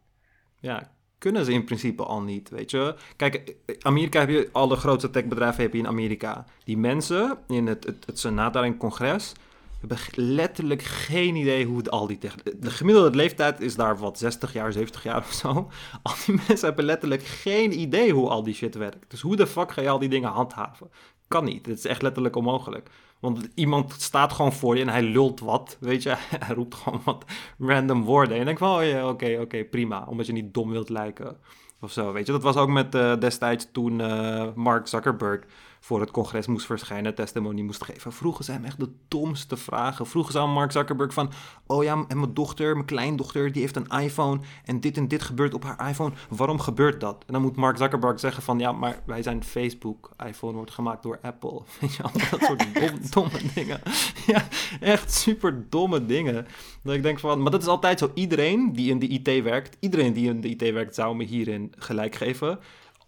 Ja, 0.59 0.91
kunnen 1.21 1.45
ze 1.45 1.51
in 1.53 1.63
principe 1.63 2.03
al 2.03 2.21
niet, 2.21 2.49
weet 2.49 2.71
je. 2.71 2.95
Kijk, 3.15 3.55
Amerika 3.81 4.19
heb 4.19 4.29
je, 4.29 4.49
alle 4.51 4.75
grootste 4.75 5.09
techbedrijven 5.09 5.63
heb 5.63 5.73
je 5.73 5.79
in 5.79 5.87
Amerika. 5.87 6.45
Die 6.63 6.77
mensen 6.77 7.37
in 7.47 7.67
het, 7.67 7.83
het, 7.83 8.05
het 8.05 8.19
Senaat 8.19 8.53
daar 8.53 8.65
in 8.65 8.71
het 8.71 8.79
congres 8.79 9.33
hebben 9.79 9.97
letterlijk 10.15 10.81
geen 10.81 11.35
idee 11.35 11.65
hoe 11.65 11.77
het 11.77 11.91
al 11.91 12.07
die 12.07 12.17
tech... 12.17 12.35
De 12.35 12.69
gemiddelde 12.69 13.17
leeftijd 13.17 13.59
is 13.59 13.75
daar 13.75 13.97
wat, 13.97 14.17
60 14.17 14.53
jaar, 14.53 14.71
70 14.71 15.03
jaar 15.03 15.17
of 15.17 15.31
zo. 15.31 15.47
Al 16.03 16.13
die 16.25 16.35
mensen 16.35 16.67
hebben 16.67 16.85
letterlijk 16.85 17.23
geen 17.23 17.79
idee 17.79 18.13
hoe 18.13 18.29
al 18.29 18.43
die 18.43 18.53
shit 18.53 18.75
werkt. 18.75 19.09
Dus 19.09 19.21
hoe 19.21 19.35
de 19.35 19.47
fuck 19.47 19.71
ga 19.71 19.81
je 19.81 19.89
al 19.89 19.99
die 19.99 20.09
dingen 20.09 20.29
handhaven? 20.29 20.89
Kan 21.27 21.43
niet, 21.43 21.65
het 21.65 21.77
is 21.77 21.85
echt 21.85 22.01
letterlijk 22.01 22.35
onmogelijk. 22.35 22.89
Want 23.21 23.49
iemand 23.55 23.93
staat 23.97 24.33
gewoon 24.33 24.53
voor 24.53 24.75
je 24.75 24.81
en 24.81 24.89
hij 24.89 25.01
lult 25.01 25.39
wat, 25.39 25.77
weet 25.79 26.03
je. 26.03 26.15
Hij 26.45 26.55
roept 26.55 26.75
gewoon 26.75 27.01
wat 27.03 27.25
random 27.59 28.03
woorden. 28.03 28.33
En 28.33 28.39
je 28.39 28.45
denkt 28.45 28.59
van, 28.59 28.77
oh 28.77 28.85
ja, 28.85 29.07
oké, 29.07 29.37
oké, 29.41 29.63
prima. 29.63 30.05
Omdat 30.07 30.25
je 30.25 30.33
niet 30.33 30.53
dom 30.53 30.69
wilt 30.69 30.89
lijken 30.89 31.37
of 31.81 31.91
zo, 31.91 32.11
weet 32.11 32.25
je. 32.25 32.31
Dat 32.31 32.43
was 32.43 32.55
ook 32.55 32.69
met 32.69 32.95
eh, 32.95 33.17
destijds 33.19 33.67
toen 33.71 34.01
eh, 34.01 34.47
Mark 34.55 34.87
Zuckerberg 34.87 35.43
voor 35.83 35.99
het 35.99 36.11
congres 36.11 36.47
moest 36.47 36.65
verschijnen, 36.65 37.15
testimony 37.15 37.61
moest 37.61 37.83
geven. 37.83 38.13
Vroegen 38.13 38.45
ze 38.45 38.51
hem 38.51 38.65
echt 38.65 38.79
de 38.79 38.89
domste 39.07 39.57
vragen. 39.57 40.07
Vroegen 40.07 40.31
ze 40.31 40.39
aan 40.39 40.51
Mark 40.53 40.71
Zuckerberg 40.71 41.13
van, 41.13 41.31
oh 41.67 41.83
ja, 41.83 42.05
en 42.07 42.19
mijn 42.19 42.33
dochter, 42.33 42.73
mijn 42.73 42.85
kleindochter, 42.85 43.51
die 43.51 43.61
heeft 43.61 43.75
een 43.75 43.87
iPhone 43.87 44.39
en 44.65 44.79
dit 44.79 44.97
en 44.97 45.07
dit 45.07 45.21
gebeurt 45.21 45.53
op 45.53 45.63
haar 45.63 45.89
iPhone. 45.89 46.13
Waarom 46.29 46.59
gebeurt 46.59 46.99
dat? 46.99 47.23
En 47.27 47.33
dan 47.33 47.41
moet 47.41 47.55
Mark 47.55 47.77
Zuckerberg 47.77 48.19
zeggen 48.19 48.43
van, 48.43 48.59
ja, 48.59 48.71
maar 48.71 49.01
wij 49.05 49.23
zijn 49.23 49.43
Facebook. 49.43 50.11
iPhone 50.25 50.53
wordt 50.53 50.71
gemaakt 50.71 51.03
door 51.03 51.19
Apple. 51.21 51.61
Weet 51.79 51.95
je, 51.95 52.03
allemaal 52.03 52.29
dat 52.29 52.41
soort 52.41 52.73
dom, 52.79 52.99
domme 53.09 53.39
dingen. 53.53 53.81
Ja, 54.27 54.47
echt 54.79 55.11
super 55.13 55.65
domme 55.69 56.05
dingen. 56.05 56.47
Dat 56.83 56.95
ik 56.95 57.03
denk 57.03 57.19
van, 57.19 57.41
maar 57.41 57.51
dat 57.51 57.61
is 57.61 57.67
altijd 57.67 57.99
zo. 57.99 58.11
Iedereen 58.13 58.73
die 58.73 58.89
in 58.89 58.99
de 58.99 59.07
IT 59.07 59.43
werkt, 59.43 59.77
iedereen 59.79 60.13
die 60.13 60.29
in 60.29 60.41
de 60.41 60.49
IT 60.49 60.61
werkt, 60.61 60.95
zou 60.95 61.15
me 61.15 61.23
hierin 61.23 61.73
gelijk 61.77 62.15
geven. 62.15 62.59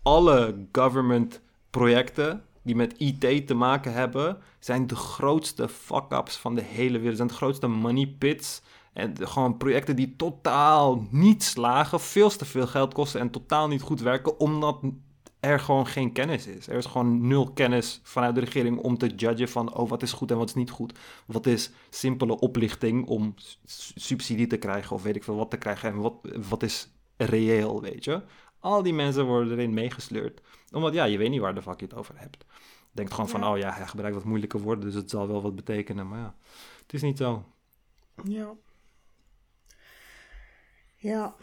Alle 0.01 0.65
government 0.71 1.41
projecten 1.69 2.43
die 2.63 2.75
met 2.75 2.97
IT 2.97 3.47
te 3.47 3.53
maken 3.53 3.93
hebben, 3.93 4.37
zijn 4.59 4.87
de 4.87 4.95
grootste 4.95 5.67
fuck-ups 5.67 6.37
van 6.37 6.55
de 6.55 6.61
hele 6.61 6.97
wereld. 6.97 7.17
Zijn 7.17 7.27
de 7.27 7.33
grootste 7.33 7.67
money 7.67 8.15
pits. 8.17 8.61
En 8.93 9.13
gewoon 9.27 9.57
projecten 9.57 9.95
die 9.95 10.15
totaal 10.15 11.07
niet 11.09 11.43
slagen, 11.43 11.99
veel 11.99 12.29
te 12.29 12.45
veel 12.45 12.67
geld 12.67 12.93
kosten 12.93 13.19
en 13.19 13.29
totaal 13.29 13.67
niet 13.67 13.81
goed 13.81 14.01
werken, 14.01 14.39
omdat 14.39 14.79
er 15.39 15.59
gewoon 15.59 15.87
geen 15.87 16.11
kennis 16.11 16.47
is. 16.47 16.67
Er 16.67 16.77
is 16.77 16.85
gewoon 16.85 17.27
nul 17.27 17.51
kennis 17.51 17.99
vanuit 18.03 18.35
de 18.35 18.41
regering 18.41 18.77
om 18.77 18.97
te 18.97 19.07
judgen 19.15 19.49
van, 19.49 19.75
oh, 19.75 19.89
wat 19.89 20.01
is 20.01 20.11
goed 20.11 20.31
en 20.31 20.37
wat 20.37 20.47
is 20.47 20.53
niet 20.53 20.69
goed. 20.69 20.99
Wat 21.25 21.45
is 21.45 21.71
simpele 21.89 22.39
oplichting 22.39 23.07
om 23.07 23.33
subsidie 23.95 24.47
te 24.47 24.57
krijgen 24.57 24.95
of 24.95 25.03
weet 25.03 25.15
ik 25.15 25.23
veel 25.23 25.35
wat 25.35 25.49
te 25.49 25.57
krijgen 25.57 25.89
en 25.89 25.97
wat, 25.97 26.13
wat 26.49 26.63
is 26.63 26.89
reëel, 27.17 27.81
weet 27.81 28.03
je. 28.03 28.21
Al 28.59 28.83
die 28.83 28.93
mensen 28.93 29.25
worden 29.25 29.53
erin 29.53 29.73
meegesleurd. 29.73 30.41
Omdat, 30.71 30.93
ja, 30.93 31.03
je 31.03 31.17
weet 31.17 31.29
niet 31.29 31.41
waar 31.41 31.55
de 31.55 31.61
fuck 31.61 31.79
je 31.79 31.85
het 31.85 31.95
over 31.95 32.15
hebt. 32.17 32.45
Denkt 32.93 33.13
gewoon 33.13 33.29
van, 33.29 33.45
oh 33.45 33.57
ja, 33.57 33.71
hij 33.71 33.87
gebruikt 33.87 34.15
wat 34.15 34.25
moeilijke 34.25 34.59
woorden, 34.59 34.85
dus 34.85 34.93
het 34.93 35.09
zal 35.09 35.27
wel 35.27 35.41
wat 35.41 35.55
betekenen. 35.55 36.07
Maar 36.07 36.19
ja, 36.19 36.35
het 36.81 36.93
is 36.93 37.01
niet 37.01 37.17
zo. 37.17 37.45
Ja. 38.23 38.53
Ja. 40.95 41.35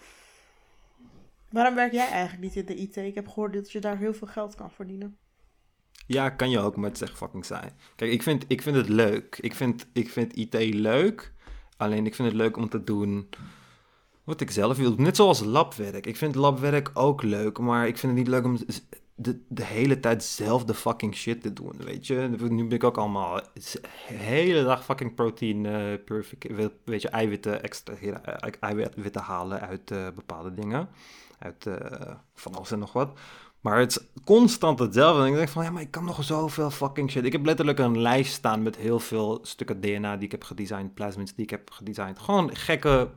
Waarom 1.50 1.74
werk 1.74 1.92
jij 1.92 2.08
eigenlijk 2.08 2.42
niet 2.42 2.56
in 2.56 2.66
de 2.66 2.76
IT? 2.76 2.96
Ik 2.96 3.14
heb 3.14 3.28
gehoord 3.28 3.52
dat 3.52 3.72
je 3.72 3.80
daar 3.80 3.98
heel 3.98 4.14
veel 4.14 4.26
geld 4.26 4.54
kan 4.54 4.70
verdienen. 4.70 5.16
Ja, 6.06 6.30
kan 6.30 6.50
je 6.50 6.58
ook, 6.58 6.76
maar 6.76 6.90
het 6.90 7.00
is 7.00 7.08
echt 7.08 7.16
fucking 7.16 7.44
saai. 7.44 7.70
Kijk, 7.96 8.12
ik 8.12 8.22
vind, 8.22 8.44
ik 8.48 8.62
vind 8.62 8.76
het 8.76 8.88
leuk. 8.88 9.38
Ik 9.40 9.54
vind, 9.54 9.86
ik 9.92 10.10
vind 10.10 10.36
IT 10.36 10.74
leuk. 10.74 11.32
Alleen 11.76 12.06
ik 12.06 12.14
vind 12.14 12.28
het 12.28 12.36
leuk 12.36 12.56
om 12.56 12.68
te 12.68 12.84
doen 12.84 13.28
wat 14.24 14.40
ik 14.40 14.50
zelf 14.50 14.76
wil. 14.76 14.94
Net 14.94 15.16
zoals 15.16 15.40
labwerk. 15.40 16.06
Ik 16.06 16.16
vind 16.16 16.34
labwerk 16.34 16.90
ook 16.94 17.22
leuk, 17.22 17.58
maar 17.58 17.86
ik 17.86 17.98
vind 17.98 18.12
het 18.12 18.20
niet 18.22 18.30
leuk 18.30 18.44
om 18.44 18.58
de, 19.22 19.40
de 19.48 19.64
hele 19.64 20.00
tijd 20.00 20.24
zelf 20.24 20.64
de 20.64 20.74
fucking 20.74 21.14
shit 21.14 21.42
te 21.42 21.52
doen, 21.52 21.76
weet 21.76 22.06
je. 22.06 22.14
Nu 22.38 22.64
ben 22.64 22.70
ik 22.70 22.84
ook 22.84 22.98
allemaal 22.98 23.40
de 23.54 23.80
hele 24.14 24.64
dag 24.64 24.84
fucking 24.84 25.14
protein, 25.14 25.62
purific- 26.04 26.52
weet 26.84 27.02
je, 27.02 27.08
eiwitten, 27.08 27.62
extra 27.62 27.94
eiwitten 28.60 29.20
halen 29.22 29.60
uit 29.60 29.90
eh, 29.90 30.06
bepaalde 30.14 30.54
dingen. 30.54 30.88
Uit 31.38 31.66
eh, 31.66 32.14
van 32.34 32.54
alles 32.54 32.70
en 32.70 32.78
nog 32.78 32.92
wat. 32.92 33.18
Maar 33.60 33.78
het 33.78 33.90
is 33.90 34.22
constant 34.24 34.78
hetzelfde. 34.78 35.22
En 35.22 35.28
ik 35.28 35.34
denk 35.34 35.48
van, 35.48 35.64
ja, 35.64 35.70
maar 35.70 35.82
ik 35.82 35.90
kan 35.90 36.04
nog 36.04 36.24
zoveel 36.24 36.70
fucking 36.70 37.10
shit. 37.10 37.24
Ik 37.24 37.32
heb 37.32 37.44
letterlijk 37.44 37.78
een 37.78 38.00
lijst 38.00 38.32
staan 38.32 38.62
met 38.62 38.76
heel 38.76 38.98
veel 38.98 39.38
stukken 39.42 39.80
DNA 39.80 40.16
die 40.16 40.24
ik 40.24 40.30
heb 40.30 40.44
gedesigned, 40.44 40.94
plasmids 40.94 41.34
die 41.34 41.44
ik 41.44 41.50
heb 41.50 41.70
gedesigned. 41.70 42.18
Gewoon 42.18 42.56
gekke... 42.56 43.08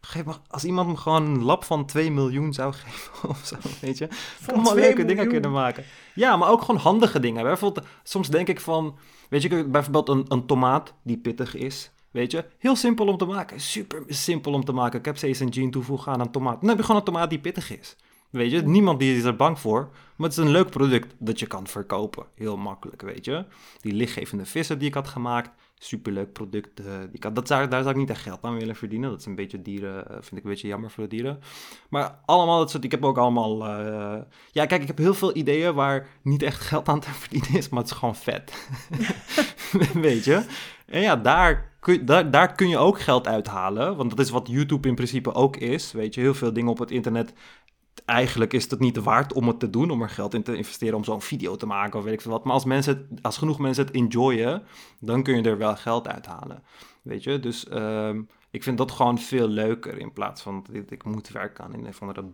Geef 0.00 0.24
als 0.48 0.64
iemand 0.64 0.88
me 0.88 0.96
gewoon 0.96 1.24
een 1.24 1.42
lab 1.42 1.64
van 1.64 1.86
2 1.86 2.10
miljoen 2.10 2.52
zou 2.52 2.72
geven 2.84 3.28
of 3.28 3.40
zo, 3.44 3.56
weet 3.80 3.98
je. 3.98 4.08
Van 4.10 4.54
Allemaal 4.54 4.72
2 4.72 4.84
leuke 4.84 5.04
dingen 5.04 5.28
kunnen 5.28 5.52
maken. 5.52 5.84
Ja, 6.14 6.36
maar 6.36 6.48
ook 6.48 6.60
gewoon 6.60 6.80
handige 6.80 7.20
dingen. 7.20 7.42
Bijvoorbeeld, 7.42 7.86
soms 8.02 8.28
denk 8.28 8.48
ik 8.48 8.60
van, 8.60 8.98
weet 9.28 9.42
je, 9.42 9.64
bijvoorbeeld 9.64 10.08
een, 10.08 10.24
een 10.28 10.46
tomaat 10.46 10.94
die 11.02 11.18
pittig 11.18 11.54
is. 11.54 11.90
Weet 12.10 12.30
je, 12.30 12.44
heel 12.58 12.76
simpel 12.76 13.06
om 13.06 13.16
te 13.16 13.24
maken. 13.24 13.60
Super 13.60 14.02
simpel 14.06 14.52
om 14.52 14.64
te 14.64 14.72
maken. 14.72 14.98
Ik 14.98 15.04
heb 15.04 15.16
steeds 15.16 15.40
een 15.40 15.52
gene 15.52 15.70
toevoegen 15.70 16.12
aan 16.12 16.20
een 16.20 16.30
tomaat. 16.30 16.60
Dan 16.60 16.68
heb 16.68 16.78
je 16.78 16.84
gewoon 16.84 17.00
een 17.00 17.06
tomaat 17.06 17.30
die 17.30 17.38
pittig 17.38 17.78
is. 17.78 17.96
Weet 18.34 18.50
je, 18.50 18.62
niemand 18.62 18.98
die 18.98 19.16
is 19.16 19.24
er 19.24 19.36
bang 19.36 19.58
voor. 19.58 19.88
Maar 20.16 20.28
het 20.28 20.38
is 20.38 20.44
een 20.44 20.50
leuk 20.50 20.70
product 20.70 21.14
dat 21.18 21.38
je 21.38 21.46
kan 21.46 21.66
verkopen. 21.66 22.26
Heel 22.34 22.56
makkelijk, 22.56 23.02
weet 23.02 23.24
je. 23.24 23.44
Die 23.80 23.92
lichtgevende 23.92 24.44
vissen 24.44 24.78
die 24.78 24.88
ik 24.88 24.94
had 24.94 25.08
gemaakt. 25.08 25.50
Superleuk 25.78 26.32
product. 26.32 26.80
eh, 26.80 26.86
die 27.10 27.20
ik 27.28 27.34
dat 27.34 27.46
zou, 27.48 27.68
daar 27.68 27.82
zou 27.82 27.94
ik 27.94 28.00
niet 28.00 28.10
echt 28.10 28.22
geld 28.22 28.38
aan 28.42 28.58
willen 28.58 28.76
verdienen. 28.76 29.10
Dat 29.10 29.18
is 29.18 29.26
een 29.26 29.34
beetje 29.34 29.62
dieren, 29.62 30.08
eh, 30.08 30.12
vind 30.14 30.36
ik 30.36 30.44
een 30.44 30.50
beetje 30.50 30.68
jammer 30.68 30.90
voor 30.90 31.02
de 31.04 31.08
dieren. 31.10 31.40
Maar 31.88 32.18
allemaal 32.24 32.58
dat 32.58 32.70
soort, 32.70 32.84
ik 32.84 32.90
heb 32.90 33.04
ook 33.04 33.18
allemaal... 33.18 33.66
eh, 33.66 34.20
ja, 34.52 34.66
kijk, 34.66 34.80
ik 34.82 34.86
heb 34.86 34.98
heel 34.98 35.14
veel 35.14 35.36
ideeën 35.36 35.74
waar 35.74 36.06
niet 36.22 36.42
echt 36.42 36.60
geld 36.60 36.88
aan 36.88 37.00
te 37.00 37.10
verdienen 37.22 37.54
is. 37.54 37.68
Maar 37.68 37.80
het 37.82 37.90
is 37.90 37.96
gewoon 37.96 38.16
vet. 38.16 38.68
weet 39.94 40.24
je. 40.24 40.44
En 40.86 41.00
ja, 41.00 41.16
daar 41.16 41.72
kun, 41.80 42.04
daar, 42.04 42.30
daar 42.30 42.54
kun 42.54 42.68
je 42.68 42.78
ook 42.78 43.00
geld 43.00 43.26
uithalen. 43.26 43.96
Want 43.96 44.10
dat 44.10 44.18
is 44.18 44.30
wat 44.30 44.48
YouTube 44.48 44.88
in 44.88 44.94
principe 44.94 45.34
ook 45.34 45.56
is. 45.56 45.92
Weet 45.92 46.14
je, 46.14 46.20
heel 46.20 46.34
veel 46.34 46.52
dingen 46.52 46.70
op 46.70 46.78
het 46.78 46.90
internet 46.90 47.32
eigenlijk 48.04 48.52
is 48.52 48.70
het 48.70 48.80
niet 48.80 48.96
waard 48.96 49.32
om 49.32 49.48
het 49.48 49.60
te 49.60 49.70
doen, 49.70 49.90
om 49.90 50.02
er 50.02 50.08
geld 50.08 50.34
in 50.34 50.42
te 50.42 50.56
investeren 50.56 50.96
om 50.96 51.04
zo'n 51.04 51.22
video 51.22 51.56
te 51.56 51.66
maken 51.66 51.98
of 51.98 52.04
weet 52.04 52.14
ik 52.14 52.20
veel 52.20 52.30
wat. 52.30 52.44
Maar 52.44 52.52
als, 52.52 52.64
mensen 52.64 52.96
het, 52.96 53.22
als 53.22 53.38
genoeg 53.38 53.58
mensen 53.58 53.84
het 53.84 53.94
enjoyen, 53.94 54.62
dan 55.00 55.22
kun 55.22 55.36
je 55.36 55.42
er 55.42 55.58
wel 55.58 55.76
geld 55.76 56.08
uithalen. 56.08 56.62
Weet 57.02 57.22
je, 57.22 57.40
dus 57.40 57.68
ehm, 57.68 58.22
ik 58.50 58.62
vind 58.62 58.78
dat 58.78 58.90
gewoon 58.90 59.18
veel 59.18 59.48
leuker 59.48 59.98
in 59.98 60.12
plaats 60.12 60.42
van 60.42 60.64
dat 60.70 60.90
ik, 60.90 61.04
moet 61.04 61.28
werken 61.28 61.64
aan 61.64 61.74
een 61.74 61.86
of 61.86 62.00
andere 62.00 62.24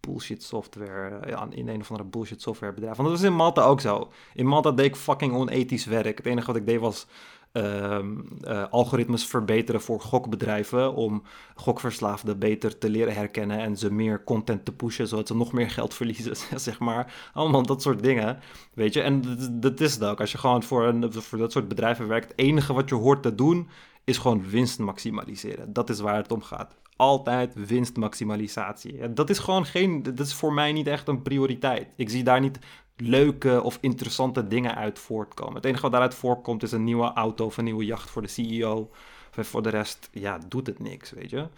bullshit 0.00 0.42
software, 0.42 1.28
ja, 1.28 1.46
in 1.50 1.68
een 1.68 1.80
of 1.80 1.90
andere 1.90 2.08
bullshit 2.08 2.42
softwarebedrijf. 2.42 2.96
Want 2.96 3.08
dat 3.08 3.18
was 3.18 3.28
in 3.28 3.36
Malta 3.36 3.62
ook 3.62 3.80
zo. 3.80 4.12
In 4.34 4.46
Malta 4.46 4.70
deed 4.72 4.86
ik 4.86 4.96
fucking 4.96 5.32
onethisch 5.32 5.84
werk. 5.84 6.16
Het 6.16 6.26
enige 6.26 6.46
wat 6.46 6.56
ik 6.56 6.66
deed 6.66 6.80
was 6.80 7.06
ehm, 7.54 8.20
eh, 8.42 8.64
algoritmes 8.70 9.26
verbeteren 9.26 9.80
voor 9.80 10.00
gokbedrijven 10.00 10.94
om 10.94 11.22
gokverslaafden 11.54 12.38
beter 12.38 12.78
te 12.78 12.90
leren 12.90 13.14
herkennen 13.14 13.58
en 13.58 13.76
ze 13.76 13.92
meer 13.92 14.24
content 14.24 14.64
te 14.64 14.72
pushen, 14.72 15.08
zodat 15.08 15.26
ze 15.26 15.36
nog 15.36 15.52
meer 15.52 15.70
geld 15.70 15.94
verliezen, 16.00 16.36
zeg 16.60 16.78
maar. 16.78 17.30
Allemaal 17.32 17.62
dat 17.62 17.82
soort 17.82 18.02
dingen, 18.02 18.38
weet 18.74 18.94
je. 18.94 19.00
En 19.02 19.22
dat- 19.52 19.80
is 19.80 19.94
het 19.94 20.04
ook. 20.04 20.20
Als 20.20 20.32
je 20.32 20.38
gewoon 20.38 20.62
voor, 20.62 20.84
een, 20.84 21.12
voor 21.12 21.38
dat 21.38 21.52
soort 21.52 21.68
bedrijven 21.68 22.08
werkt, 22.08 22.28
het 22.28 22.38
enige 22.38 22.72
wat 22.72 22.88
je 22.88 22.94
hoort 22.94 23.22
te 23.22 23.34
doen, 23.34 23.68
is 24.04 24.18
gewoon 24.18 24.48
winst 24.50 24.78
maximaliseren. 24.78 25.72
Dat 25.72 25.90
is 25.90 26.00
waar 26.00 26.16
het 26.16 26.32
om 26.32 26.42
gaat. 26.42 26.74
Altijd 26.96 27.66
winstmaximalisatie. 27.66 29.12
Dat 29.12 29.30
is 29.30 29.38
gewoon 29.38 29.66
geen, 29.66 30.02
dat 30.02 30.18
is 30.18 30.34
voor 30.34 30.52
mij 30.52 30.72
niet 30.72 30.86
echt 30.86 31.08
een 31.08 31.22
prioriteit. 31.22 31.86
Ik 31.96 32.10
zie 32.10 32.24
daar 32.24 32.40
niet 32.40 32.58
leuke 32.96 33.62
of 33.62 33.78
interessante 33.80 34.48
dingen 34.48 34.74
uit 34.74 34.98
voortkomen. 34.98 35.54
Het 35.54 35.64
enige 35.64 35.82
wat 35.82 35.90
daaruit 35.90 36.14
voorkomt 36.14 36.62
is 36.62 36.72
een 36.72 36.84
nieuwe 36.84 37.12
auto 37.12 37.44
of 37.44 37.56
een 37.56 37.64
nieuwe 37.64 37.84
jacht 37.84 38.10
voor 38.10 38.22
de 38.22 38.28
CEO. 38.28 38.90
En 39.34 39.44
voor 39.44 39.62
de 39.62 39.68
rest, 39.68 40.08
ja, 40.12 40.38
doet 40.48 40.66
het 40.66 40.78
niks, 40.78 41.10
weet 41.10 41.30
je. 41.30 41.48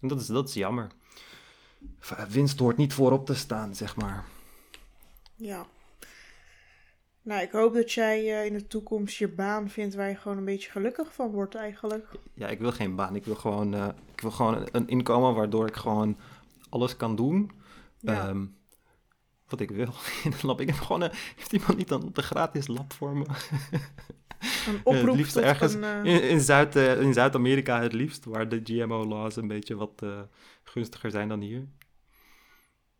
En 0.00 0.08
dat 0.08 0.20
is, 0.20 0.26
dat 0.26 0.48
is 0.48 0.54
jammer. 0.54 0.86
Winst 2.28 2.58
hoort 2.58 2.76
niet 2.76 2.92
voorop 2.92 3.26
te 3.26 3.34
staan, 3.34 3.74
zeg 3.74 3.96
maar. 3.96 4.24
Ja. 5.34 5.66
Nou, 7.22 7.42
ik 7.42 7.50
hoop 7.50 7.74
dat 7.74 7.92
jij 7.92 8.18
eh, 8.18 8.46
in 8.46 8.52
de 8.52 8.66
toekomst 8.66 9.16
je 9.16 9.28
baan 9.28 9.68
vindt 9.70 9.94
waar 9.94 10.08
je 10.08 10.16
gewoon 10.16 10.38
een 10.38 10.44
beetje 10.44 10.70
gelukkig 10.70 11.14
van 11.14 11.30
wordt 11.30 11.54
eigenlijk. 11.54 12.08
Ja, 12.34 12.48
ik 12.48 12.58
wil 12.58 12.72
geen 12.72 12.94
baan. 12.94 13.16
Ik 13.16 13.24
wil 13.24 13.34
gewoon, 13.34 13.74
eh, 13.74 13.88
ik 14.14 14.20
wil 14.20 14.30
gewoon 14.30 14.68
een, 14.72 14.88
inkomen 14.88 15.34
waardoor 15.34 15.66
ik 15.66 15.76
gewoon 15.76 16.16
alles 16.68 16.96
kan 16.96 17.16
doen. 17.16 17.50
Ja. 17.98 18.28
Ehm, 18.28 18.44
wat 19.52 19.60
ik 19.60 19.70
wil 19.70 19.94
in 20.24 20.32
een 20.32 20.38
lab. 20.42 20.60
Ik 20.60 20.68
heb 20.68 20.76
gewoon 20.76 21.02
een, 21.02 21.10
heeft 21.36 21.52
iemand 21.52 21.76
niet 21.76 21.90
een, 21.90 22.10
een 22.12 22.22
gratis 22.22 22.66
lab 22.66 22.92
voor 22.92 23.16
me? 23.16 23.24
Een 23.24 23.80
Eh, 24.64 24.74
oproep 24.82 25.06
het 25.06 25.14
liefst 25.16 25.36
ergens 25.36 25.74
een... 25.74 25.84
eh, 25.84 26.04
in, 26.14 26.28
in, 26.28 26.40
Zuid, 26.40 26.76
in 26.76 27.12
Zuid-Amerika 27.12 27.80
het 27.80 27.92
liefst, 27.92 28.24
waar 28.24 28.48
de 28.48 28.60
GMO-laws 28.64 29.36
een 29.36 29.48
beetje 29.48 29.76
wat 29.76 30.02
gunstiger 30.64 31.10
zijn 31.10 31.28
dan 31.28 31.40
hier. 31.40 31.68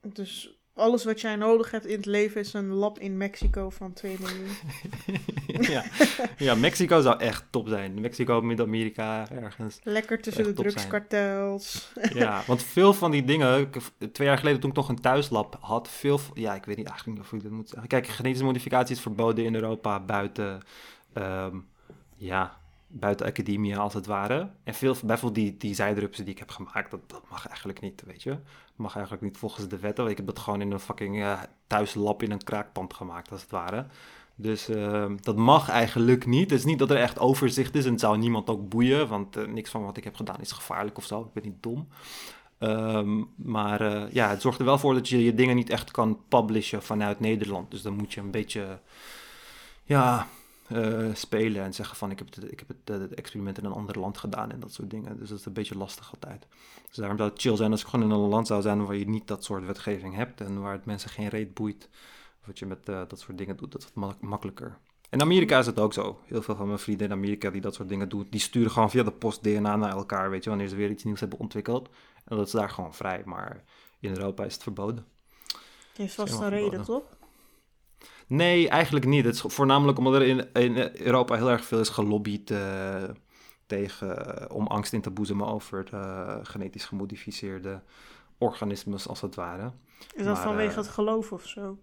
Dus 0.00 0.61
alles 0.74 1.04
wat 1.04 1.20
jij 1.20 1.36
nodig 1.36 1.70
hebt 1.70 1.86
in 1.86 1.96
het 1.96 2.06
leven 2.06 2.40
is 2.40 2.52
een 2.52 2.68
lab 2.68 2.98
in 2.98 3.16
Mexico 3.16 3.70
van 3.70 3.92
2 3.92 4.16
miljoen. 4.20 4.56
ja. 5.74 5.84
ja, 6.36 6.54
Mexico 6.54 7.00
zou 7.00 7.18
echt 7.18 7.44
top 7.50 7.68
zijn. 7.68 8.00
Mexico, 8.00 8.40
Midden-Amerika, 8.40 9.30
ergens. 9.30 9.78
Lekker 9.82 10.20
tussen 10.22 10.44
de 10.44 10.52
drugskartels. 10.52 11.92
ja, 12.14 12.42
want 12.46 12.62
veel 12.62 12.94
van 12.94 13.10
die 13.10 13.24
dingen, 13.24 13.70
twee 14.12 14.28
jaar 14.28 14.38
geleden 14.38 14.60
toen 14.60 14.70
ik 14.70 14.76
nog 14.76 14.88
een 14.88 15.00
thuislab 15.00 15.56
had, 15.60 15.88
veel, 15.88 16.20
ja, 16.34 16.54
ik 16.54 16.64
weet 16.64 16.76
niet 16.76 16.88
eigenlijk 16.88 17.18
niet 17.18 17.26
of 17.26 17.32
ik 17.32 17.42
dat 17.42 17.52
moet 17.52 17.68
zeggen. 17.68 17.88
Kijk, 17.88 18.06
genetische 18.06 18.44
modificatie 18.44 18.94
is 18.94 19.02
verboden 19.02 19.44
in 19.44 19.54
Europa 19.54 20.00
buiten, 20.00 20.62
ehm, 21.12 21.56
ja, 22.16 22.60
buiten 22.92 23.26
academia 23.26 23.78
als 23.78 23.94
het 23.94 24.06
ware. 24.06 24.50
En 24.64 24.74
veel, 24.74 24.96
bijvoorbeeld 25.04 25.34
die, 25.34 25.56
die 25.56 25.74
zijdrupsen 25.74 26.24
die 26.24 26.32
ik 26.32 26.38
heb 26.38 26.50
gemaakt, 26.50 26.90
dat, 26.90 27.00
dat 27.06 27.22
mag 27.30 27.46
eigenlijk 27.48 27.80
niet, 27.80 28.02
weet 28.06 28.22
je. 28.22 28.38
mag 28.76 28.94
eigenlijk 28.94 29.24
niet 29.24 29.36
volgens 29.36 29.68
de 29.68 29.78
wetten. 29.78 30.06
Ik 30.06 30.16
heb 30.16 30.26
dat 30.26 30.38
gewoon 30.38 30.60
in 30.60 30.70
een 30.70 30.80
fucking 30.80 31.16
uh, 31.16 31.40
thuislab 31.66 32.22
in 32.22 32.30
een 32.30 32.44
kraakpand 32.44 32.94
gemaakt, 32.94 33.30
als 33.30 33.40
het 33.40 33.50
ware. 33.50 33.86
Dus 34.34 34.68
uh, 34.68 35.12
dat 35.20 35.36
mag 35.36 35.68
eigenlijk 35.68 36.26
niet. 36.26 36.50
Het 36.50 36.58
is 36.58 36.64
niet 36.64 36.78
dat 36.78 36.90
er 36.90 36.96
echt 36.96 37.18
overzicht 37.18 37.74
is 37.74 37.84
en 37.84 37.90
het 37.90 38.00
zou 38.00 38.18
niemand 38.18 38.50
ook 38.50 38.68
boeien, 38.68 39.08
want 39.08 39.36
uh, 39.36 39.46
niks 39.46 39.70
van 39.70 39.84
wat 39.84 39.96
ik 39.96 40.04
heb 40.04 40.14
gedaan 40.14 40.40
is 40.40 40.52
gevaarlijk 40.52 40.96
of 40.96 41.04
zo. 41.04 41.20
Ik 41.20 41.32
ben 41.32 41.42
niet 41.42 41.62
dom. 41.62 41.88
Um, 42.58 43.28
maar 43.36 43.80
uh, 43.80 44.12
ja, 44.12 44.28
het 44.28 44.40
zorgt 44.40 44.58
er 44.58 44.64
wel 44.64 44.78
voor 44.78 44.94
dat 44.94 45.08
je 45.08 45.24
je 45.24 45.34
dingen 45.34 45.56
niet 45.56 45.70
echt 45.70 45.90
kan 45.90 46.18
publishen 46.28 46.82
vanuit 46.82 47.20
Nederland. 47.20 47.70
Dus 47.70 47.82
dan 47.82 47.96
moet 47.96 48.12
je 48.12 48.20
een 48.20 48.30
beetje, 48.30 48.80
ja, 49.82 50.26
uh, 50.72 51.14
spelen 51.14 51.62
en 51.62 51.74
zeggen 51.74 51.96
van 51.96 52.10
ik 52.10 52.18
heb, 52.18 52.34
het, 52.34 52.52
ik 52.52 52.58
heb 52.58 52.68
het, 52.68 53.00
het, 53.00 53.14
experiment 53.14 53.58
in 53.58 53.64
een 53.64 53.72
ander 53.72 53.98
land 53.98 54.18
gedaan 54.18 54.50
en 54.50 54.60
dat 54.60 54.72
soort 54.72 54.90
dingen. 54.90 55.18
Dus 55.18 55.28
dat 55.28 55.38
is 55.38 55.44
een 55.44 55.52
beetje 55.52 55.76
lastig 55.76 56.10
altijd. 56.12 56.46
Dus 56.86 56.96
daarom 56.96 57.16
zou 57.16 57.30
het 57.30 57.40
chill 57.40 57.56
zijn 57.56 57.70
als 57.70 57.80
ik 57.80 57.86
gewoon 57.86 58.04
in 58.04 58.10
een 58.10 58.28
land 58.28 58.46
zou 58.46 58.62
zijn 58.62 58.86
waar 58.86 58.96
je 58.96 59.08
niet 59.08 59.26
dat 59.26 59.44
soort 59.44 59.66
wetgeving 59.66 60.14
hebt 60.14 60.40
en 60.40 60.60
waar 60.60 60.72
het 60.72 60.84
mensen 60.84 61.10
geen 61.10 61.28
reet 61.28 61.54
boeit 61.54 61.88
wat 62.44 62.58
je 62.58 62.66
met 62.66 62.88
uh, 62.88 63.00
dat 63.08 63.20
soort 63.20 63.38
dingen 63.38 63.56
doet. 63.56 63.72
Dat 63.72 63.82
is 63.82 63.88
wat 63.94 64.20
makkelijker. 64.20 64.78
In 65.10 65.20
Amerika 65.20 65.58
is 65.58 65.66
het 65.66 65.78
ook 65.78 65.92
zo. 65.92 66.18
Heel 66.24 66.42
veel 66.42 66.56
van 66.56 66.66
mijn 66.66 66.78
vrienden 66.78 67.06
in 67.06 67.12
Amerika 67.12 67.50
die 67.50 67.60
dat 67.60 67.74
soort 67.74 67.88
dingen 67.88 68.08
doen, 68.08 68.26
die 68.30 68.40
sturen 68.40 68.70
gewoon 68.70 68.90
via 68.90 69.02
de 69.02 69.12
post 69.12 69.42
DNA 69.42 69.76
naar 69.76 69.96
elkaar, 69.96 70.30
weet 70.30 70.44
je, 70.44 70.50
wanneer 70.50 70.68
ze 70.68 70.76
weer 70.76 70.90
iets 70.90 71.04
nieuws 71.04 71.20
hebben 71.20 71.38
ontwikkeld. 71.38 71.88
En 72.24 72.36
dat 72.36 72.46
is 72.46 72.52
daar 72.52 72.70
gewoon 72.70 72.94
vrij, 72.94 73.22
maar 73.24 73.64
in 74.00 74.10
Europa 74.10 74.44
is 74.44 74.54
het 74.54 74.62
verboden. 74.62 75.06
Heeft 75.96 76.14
vast 76.14 76.40
een 76.40 76.48
reden, 76.48 76.84
toch? 76.84 77.02
Nee, 78.26 78.68
eigenlijk 78.68 79.06
niet. 79.06 79.24
Het 79.24 79.34
is 79.34 79.44
voornamelijk 79.46 79.98
omdat 79.98 80.14
er 80.14 80.22
in, 80.22 80.52
in 80.52 80.90
Europa 80.94 81.34
heel 81.34 81.50
erg 81.50 81.64
veel 81.64 81.80
is 81.80 81.88
gelobbyd 81.88 82.50
uh, 82.50 83.02
tegen, 83.66 84.08
uh, 84.08 84.56
om 84.56 84.66
angst 84.66 84.92
in 84.92 85.00
te 85.00 85.10
boezemen 85.10 85.46
over 85.46 85.88
uh, 85.94 86.36
genetisch 86.42 86.84
gemodificeerde 86.84 87.82
organismes, 88.38 89.08
als 89.08 89.20
het 89.20 89.34
ware. 89.34 89.72
Is 90.14 90.24
dat 90.24 90.34
maar, 90.34 90.42
vanwege 90.42 90.78
het 90.78 90.88
geloof 90.88 91.32
of 91.32 91.46
zo? 91.46 91.60
Nee, 91.60 91.76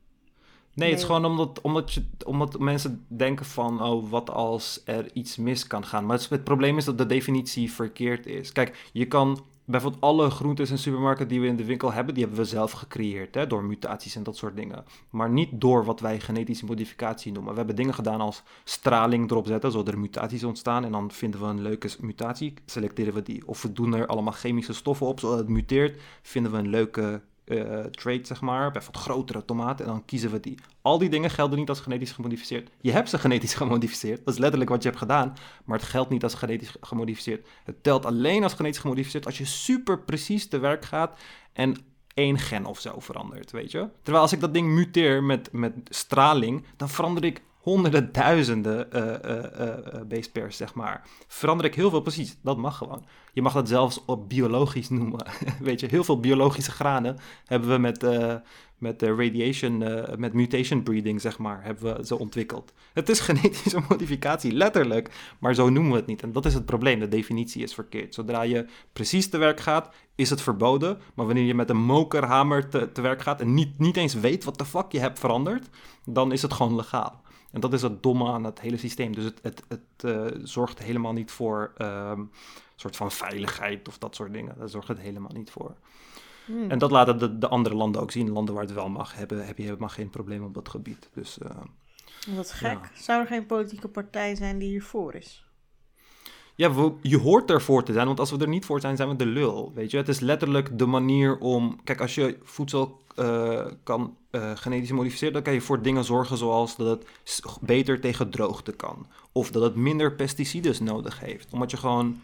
nee, 0.74 0.90
het 0.90 1.00
is 1.00 1.06
gewoon 1.06 1.26
omdat, 1.26 1.62
omdat, 1.62 1.94
je, 1.94 2.06
omdat 2.26 2.60
mensen 2.60 3.06
denken 3.08 3.46
van, 3.46 3.84
oh, 3.84 4.10
wat 4.10 4.30
als 4.30 4.82
er 4.86 5.14
iets 5.14 5.38
mis 5.38 5.68
kan 5.68 5.86
gaan. 5.86 6.06
Maar 6.06 6.18
het, 6.18 6.30
het 6.30 6.44
probleem 6.44 6.78
is 6.78 6.86
dat 6.86 6.98
de 6.98 7.06
definitie 7.06 7.72
verkeerd 7.72 8.26
is. 8.26 8.52
Kijk, 8.52 8.90
je 8.92 9.06
kan 9.06 9.44
bijvoorbeeld 9.70 10.04
alle 10.04 10.30
groentes 10.30 10.72
en 10.72 10.78
supermarkten 10.78 11.28
die 11.28 11.42
we 11.42 11.48
in 11.48 11.56
de 11.56 11.66
winkel 11.66 11.94
hebben, 11.94 12.14
die 12.14 12.24
hebben 12.24 12.42
we 12.42 12.50
zelf 12.50 12.72
gecreëerd, 12.72 13.36
hè, 13.36 13.48
door 13.48 13.64
mutaties 13.64 14.16
en 14.16 14.24
dat 14.24 14.38
soort 14.38 14.56
dingen. 14.56 14.86
Maar 15.10 15.30
niet 15.30 15.50
door 15.52 15.86
wat 15.86 16.00
wij 16.00 16.20
genetische 16.20 16.66
modificatie 16.66 17.32
noemen. 17.32 17.52
We 17.52 17.58
hebben 17.58 17.76
dingen 17.76 17.94
gedaan 17.94 18.22
als 18.22 18.44
straling 18.64 19.32
erop 19.32 19.48
zetten, 19.48 19.72
zodat 19.72 19.94
er 19.94 20.00
mutaties 20.00 20.44
ontstaan. 20.44 20.86
En 20.86 20.92
dan 20.92 21.12
vinden 21.12 21.40
we 21.40 21.46
een 21.46 21.62
leuke 21.62 21.90
mutatie, 22.00 22.54
selecteren 22.66 23.14
we 23.14 23.22
die. 23.22 23.48
Of 23.48 23.62
we 23.62 23.72
doen 23.72 23.94
er 23.94 24.08
allemaal 24.08 24.34
chemische 24.34 24.74
stoffen 24.74 25.08
op, 25.08 25.20
zodat 25.20 25.38
het 25.38 25.48
muteert. 25.48 26.02
Vinden 26.22 26.52
we 26.52 26.58
een 26.58 26.70
leuke 26.70 27.22
uh, 27.50 27.80
trait, 27.80 28.28
zeg 28.28 28.42
maar, 28.42 28.72
bijvoorbeeld 28.72 29.04
grotere 29.04 29.46
tomaten, 29.46 29.86
en 29.86 29.92
dan 29.92 30.06
kiezen 30.06 30.32
we 30.32 30.40
die. 30.40 30.58
Al 30.82 30.98
die 30.98 31.10
dingen 31.10 31.30
gelden 31.30 31.60
niet 31.60 31.70
als 31.70 31.80
genetisch 31.80 32.12
gemodificeerd. 32.12 32.70
Je 32.82 32.92
hebt 32.92 33.10
ze 33.10 33.20
genetisch 33.20 33.54
gemodificeerd, 33.62 34.26
dat 34.26 34.34
is 34.34 34.40
letterlijk 34.40 34.70
wat 34.70 34.84
je 34.84 34.88
hebt 34.88 35.02
gedaan, 35.02 35.34
maar 35.66 35.78
het 35.78 35.88
geldt 35.88 36.10
niet 36.10 36.24
als 36.24 36.34
genetisch 36.34 36.76
gemodificeerd. 36.82 37.48
Het 37.64 37.84
telt 37.84 38.06
alleen 38.06 38.44
als 38.44 38.54
genetisch 38.54 38.80
gemodificeerd 38.80 39.26
als 39.26 39.38
je 39.38 39.46
super 39.46 40.00
precies 40.00 40.48
te 40.48 40.60
werk 40.60 40.86
gaat 40.86 41.20
en 41.54 41.76
één 42.14 42.38
gen 42.38 42.66
of 42.66 42.80
zo 42.80 43.00
verandert, 43.00 43.52
weet 43.52 43.72
je. 43.72 43.90
Terwijl 44.02 44.24
als 44.24 44.34
ik 44.34 44.40
dat 44.40 44.54
ding 44.54 44.68
muteer 44.68 45.24
met, 45.24 45.52
met 45.52 45.74
straling, 45.84 46.66
dan 46.78 46.90
verander 46.90 47.24
ik 47.24 47.42
honderden 47.60 48.12
duizenden 48.12 48.88
uh, 48.96 50.02
base 50.08 50.32
pairs, 50.32 50.58
zeg 50.58 50.74
maar. 50.74 51.08
Verander 51.28 51.66
ik 51.66 51.76
heel 51.76 51.90
veel 51.90 52.02
precies. 52.02 52.38
Dat 52.42 52.58
mag 52.58 52.78
gewoon. 52.78 53.06
Je 53.34 53.42
mag 53.42 53.54
dat 53.54 53.68
zelfs 53.68 54.06
op 54.06 54.30
biologisch 54.30 54.90
noemen. 55.00 55.26
Weet 55.60 55.80
je, 55.80 55.88
heel 55.88 56.04
veel 56.04 56.20
biologische 56.20 56.72
granen 56.72 57.18
hebben 57.46 57.70
we 57.70 57.78
met, 57.78 58.06
met 58.78 59.02
radiation, 59.02 59.78
met 60.18 60.34
mutation 60.34 60.84
breeding, 60.84 61.22
zeg 61.22 61.38
maar, 61.38 61.64
hebben 61.64 61.98
we 61.98 62.06
zo 62.06 62.16
ontwikkeld. 62.16 62.74
Het 62.94 63.10
is 63.10 63.20
genetische 63.30 63.82
modificatie, 63.90 64.52
letterlijk, 64.52 65.36
maar 65.40 65.54
zo 65.54 65.70
noemen 65.70 65.92
we 65.92 65.98
het 65.98 66.08
niet. 66.08 66.22
En 66.22 66.32
dat 66.32 66.46
is 66.46 66.54
het 66.54 66.66
probleem, 66.66 67.00
de 67.00 67.08
definitie 67.08 67.64
is 67.64 67.74
verkeerd. 67.74 68.14
Zodra 68.14 68.42
je 68.42 68.66
precies 68.94 69.30
te 69.30 69.38
werk 69.38 69.60
gaat, 69.60 69.90
is 70.16 70.30
het 70.30 70.42
verboden. 70.42 71.00
Maar 71.14 71.26
wanneer 71.26 71.44
je 71.44 71.56
met 71.56 71.70
een 71.70 71.82
mokerhamer 71.82 72.70
te, 72.70 72.92
te 72.92 73.02
werk 73.02 73.22
gaat 73.22 73.42
en 73.42 73.54
niet, 73.54 73.80
niet 73.80 73.98
eens 73.98 74.14
weet 74.14 74.44
wat 74.44 74.58
de 74.58 74.66
fuck 74.66 74.92
je 74.92 75.00
hebt 75.00 75.20
veranderd, 75.20 75.70
dan 76.06 76.32
is 76.32 76.42
het 76.42 76.54
gewoon 76.54 76.76
legaal. 76.76 77.22
En 77.52 77.60
dat 77.60 77.74
is 77.74 77.82
het 77.82 78.04
domme 78.04 78.32
aan 78.32 78.44
het 78.44 78.62
hele 78.62 78.78
systeem. 78.78 79.16
Dus 79.16 79.24
het, 79.24 79.40
het, 79.42 79.64
het 79.68 80.04
uh, 80.06 80.26
zorgt 80.44 80.80
helemaal 80.80 81.14
niet 81.14 81.32
voor 81.32 81.74
um, 81.78 82.32
soort 82.76 82.96
van 82.96 83.12
veiligheid 83.12 83.88
of 83.88 83.98
dat 83.98 84.16
soort 84.16 84.34
dingen. 84.34 84.56
Daar 84.58 84.70
zorgt 84.70 84.88
het 84.88 85.00
helemaal 85.00 85.32
niet 85.34 85.52
voor. 85.52 85.76
Hmm. 86.46 86.72
En 86.72 86.80
dat 86.80 86.92
laten 86.92 87.18
de, 87.18 87.38
de, 87.38 87.48
andere 87.48 87.76
landen 87.76 88.02
ook 88.02 88.12
zien. 88.12 88.30
Landen 88.30 88.54
waar 88.54 88.64
het 88.64 88.74
wel 88.74 88.90
mag, 88.90 89.16
hebben, 89.16 89.46
heb 89.46 89.58
je 89.58 89.64
helemaal 89.64 89.90
geen 89.90 90.10
probleem 90.10 90.44
op 90.44 90.54
dat 90.54 90.70
gebied. 90.70 91.10
Dus, 91.14 91.38
uh, 91.44 91.50
Wat 92.36 92.52
gek. 92.52 92.80
Ja. 92.94 93.02
Zou 93.02 93.22
er 93.22 93.28
geen 93.28 93.46
politieke 93.46 93.88
partij 93.88 94.36
zijn 94.36 94.58
die 94.58 94.70
hiervoor 94.70 95.14
is? 95.14 95.44
Ja, 96.56 96.74
we, 96.74 96.94
je 97.02 97.18
hoort 97.18 97.52
ervoor 97.52 97.84
te 97.84 97.94
zijn, 97.94 98.06
want 98.06 98.20
als 98.20 98.32
we 98.32 98.38
er 98.38 98.48
niet 98.48 98.66
voor 98.66 98.82
zijn, 98.82 98.96
zijn 98.96 99.10
we 99.10 99.16
de 99.16 99.26
lul. 99.26 99.72
Weet 99.74 99.92
je, 99.92 99.98
het 99.98 100.08
is 100.08 100.20
letterlijk 100.20 100.78
de 100.78 100.86
manier 100.86 101.38
om. 101.38 101.84
Kijk, 101.84 102.02
als 102.02 102.16
je 102.16 102.38
voedsel 102.44 103.02
uh, 103.16 103.66
kan 103.84 104.18
uh, 104.32 104.52
genetisch 104.56 104.92
modificeren, 104.92 105.34
dan 105.34 105.42
kan 105.42 105.54
je 105.54 105.62
voor 105.62 105.82
dingen 105.82 106.04
zorgen 106.04 106.38
zoals 106.38 106.76
dat 106.76 106.88
het 106.88 107.06
beter 107.62 108.00
tegen 108.00 108.30
droogte 108.30 108.72
kan. 108.72 109.08
Of 109.32 109.52
dat 109.52 109.64
het 109.64 109.76
minder 109.76 110.16
pesticides 110.16 110.80
nodig 110.80 111.20
heeft. 111.20 111.54
Omdat 111.54 111.72
je 111.72 111.78
gewoon 111.78 112.22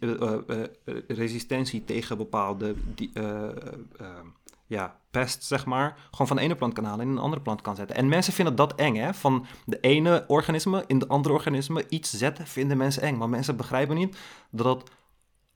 uh, 0.00 0.34
resistentie 1.06 1.84
tegen 1.84 2.16
bepaalde 2.16 2.74
die, 2.94 3.10
ja, 4.66 4.96
pest, 5.10 5.44
zeg 5.44 5.66
maar, 5.66 5.96
gewoon 6.10 6.26
van 6.26 6.36
de 6.36 6.42
ene 6.42 6.54
plant 6.54 6.72
kan 6.72 6.84
halen 6.84 7.00
en 7.00 7.06
in 7.06 7.16
een 7.16 7.22
andere 7.22 7.42
plant 7.42 7.60
kan 7.60 7.76
zetten. 7.76 7.96
En 7.96 8.08
mensen 8.08 8.32
vinden 8.32 8.56
dat 8.56 8.74
eng, 8.74 8.94
hè? 8.94 9.14
Van 9.14 9.46
de 9.64 9.80
ene 9.80 10.24
organisme 10.26 10.84
in 10.86 10.98
de 10.98 11.06
andere 11.08 11.34
organisme 11.34 11.84
iets 11.88 12.10
zetten, 12.10 12.46
vinden 12.46 12.76
mensen 12.76 13.02
eng. 13.02 13.16
Maar 13.16 13.28
mensen 13.28 13.56
begrijpen 13.56 13.96
niet 13.96 14.16
dat 14.50 14.66
dat 14.66 14.90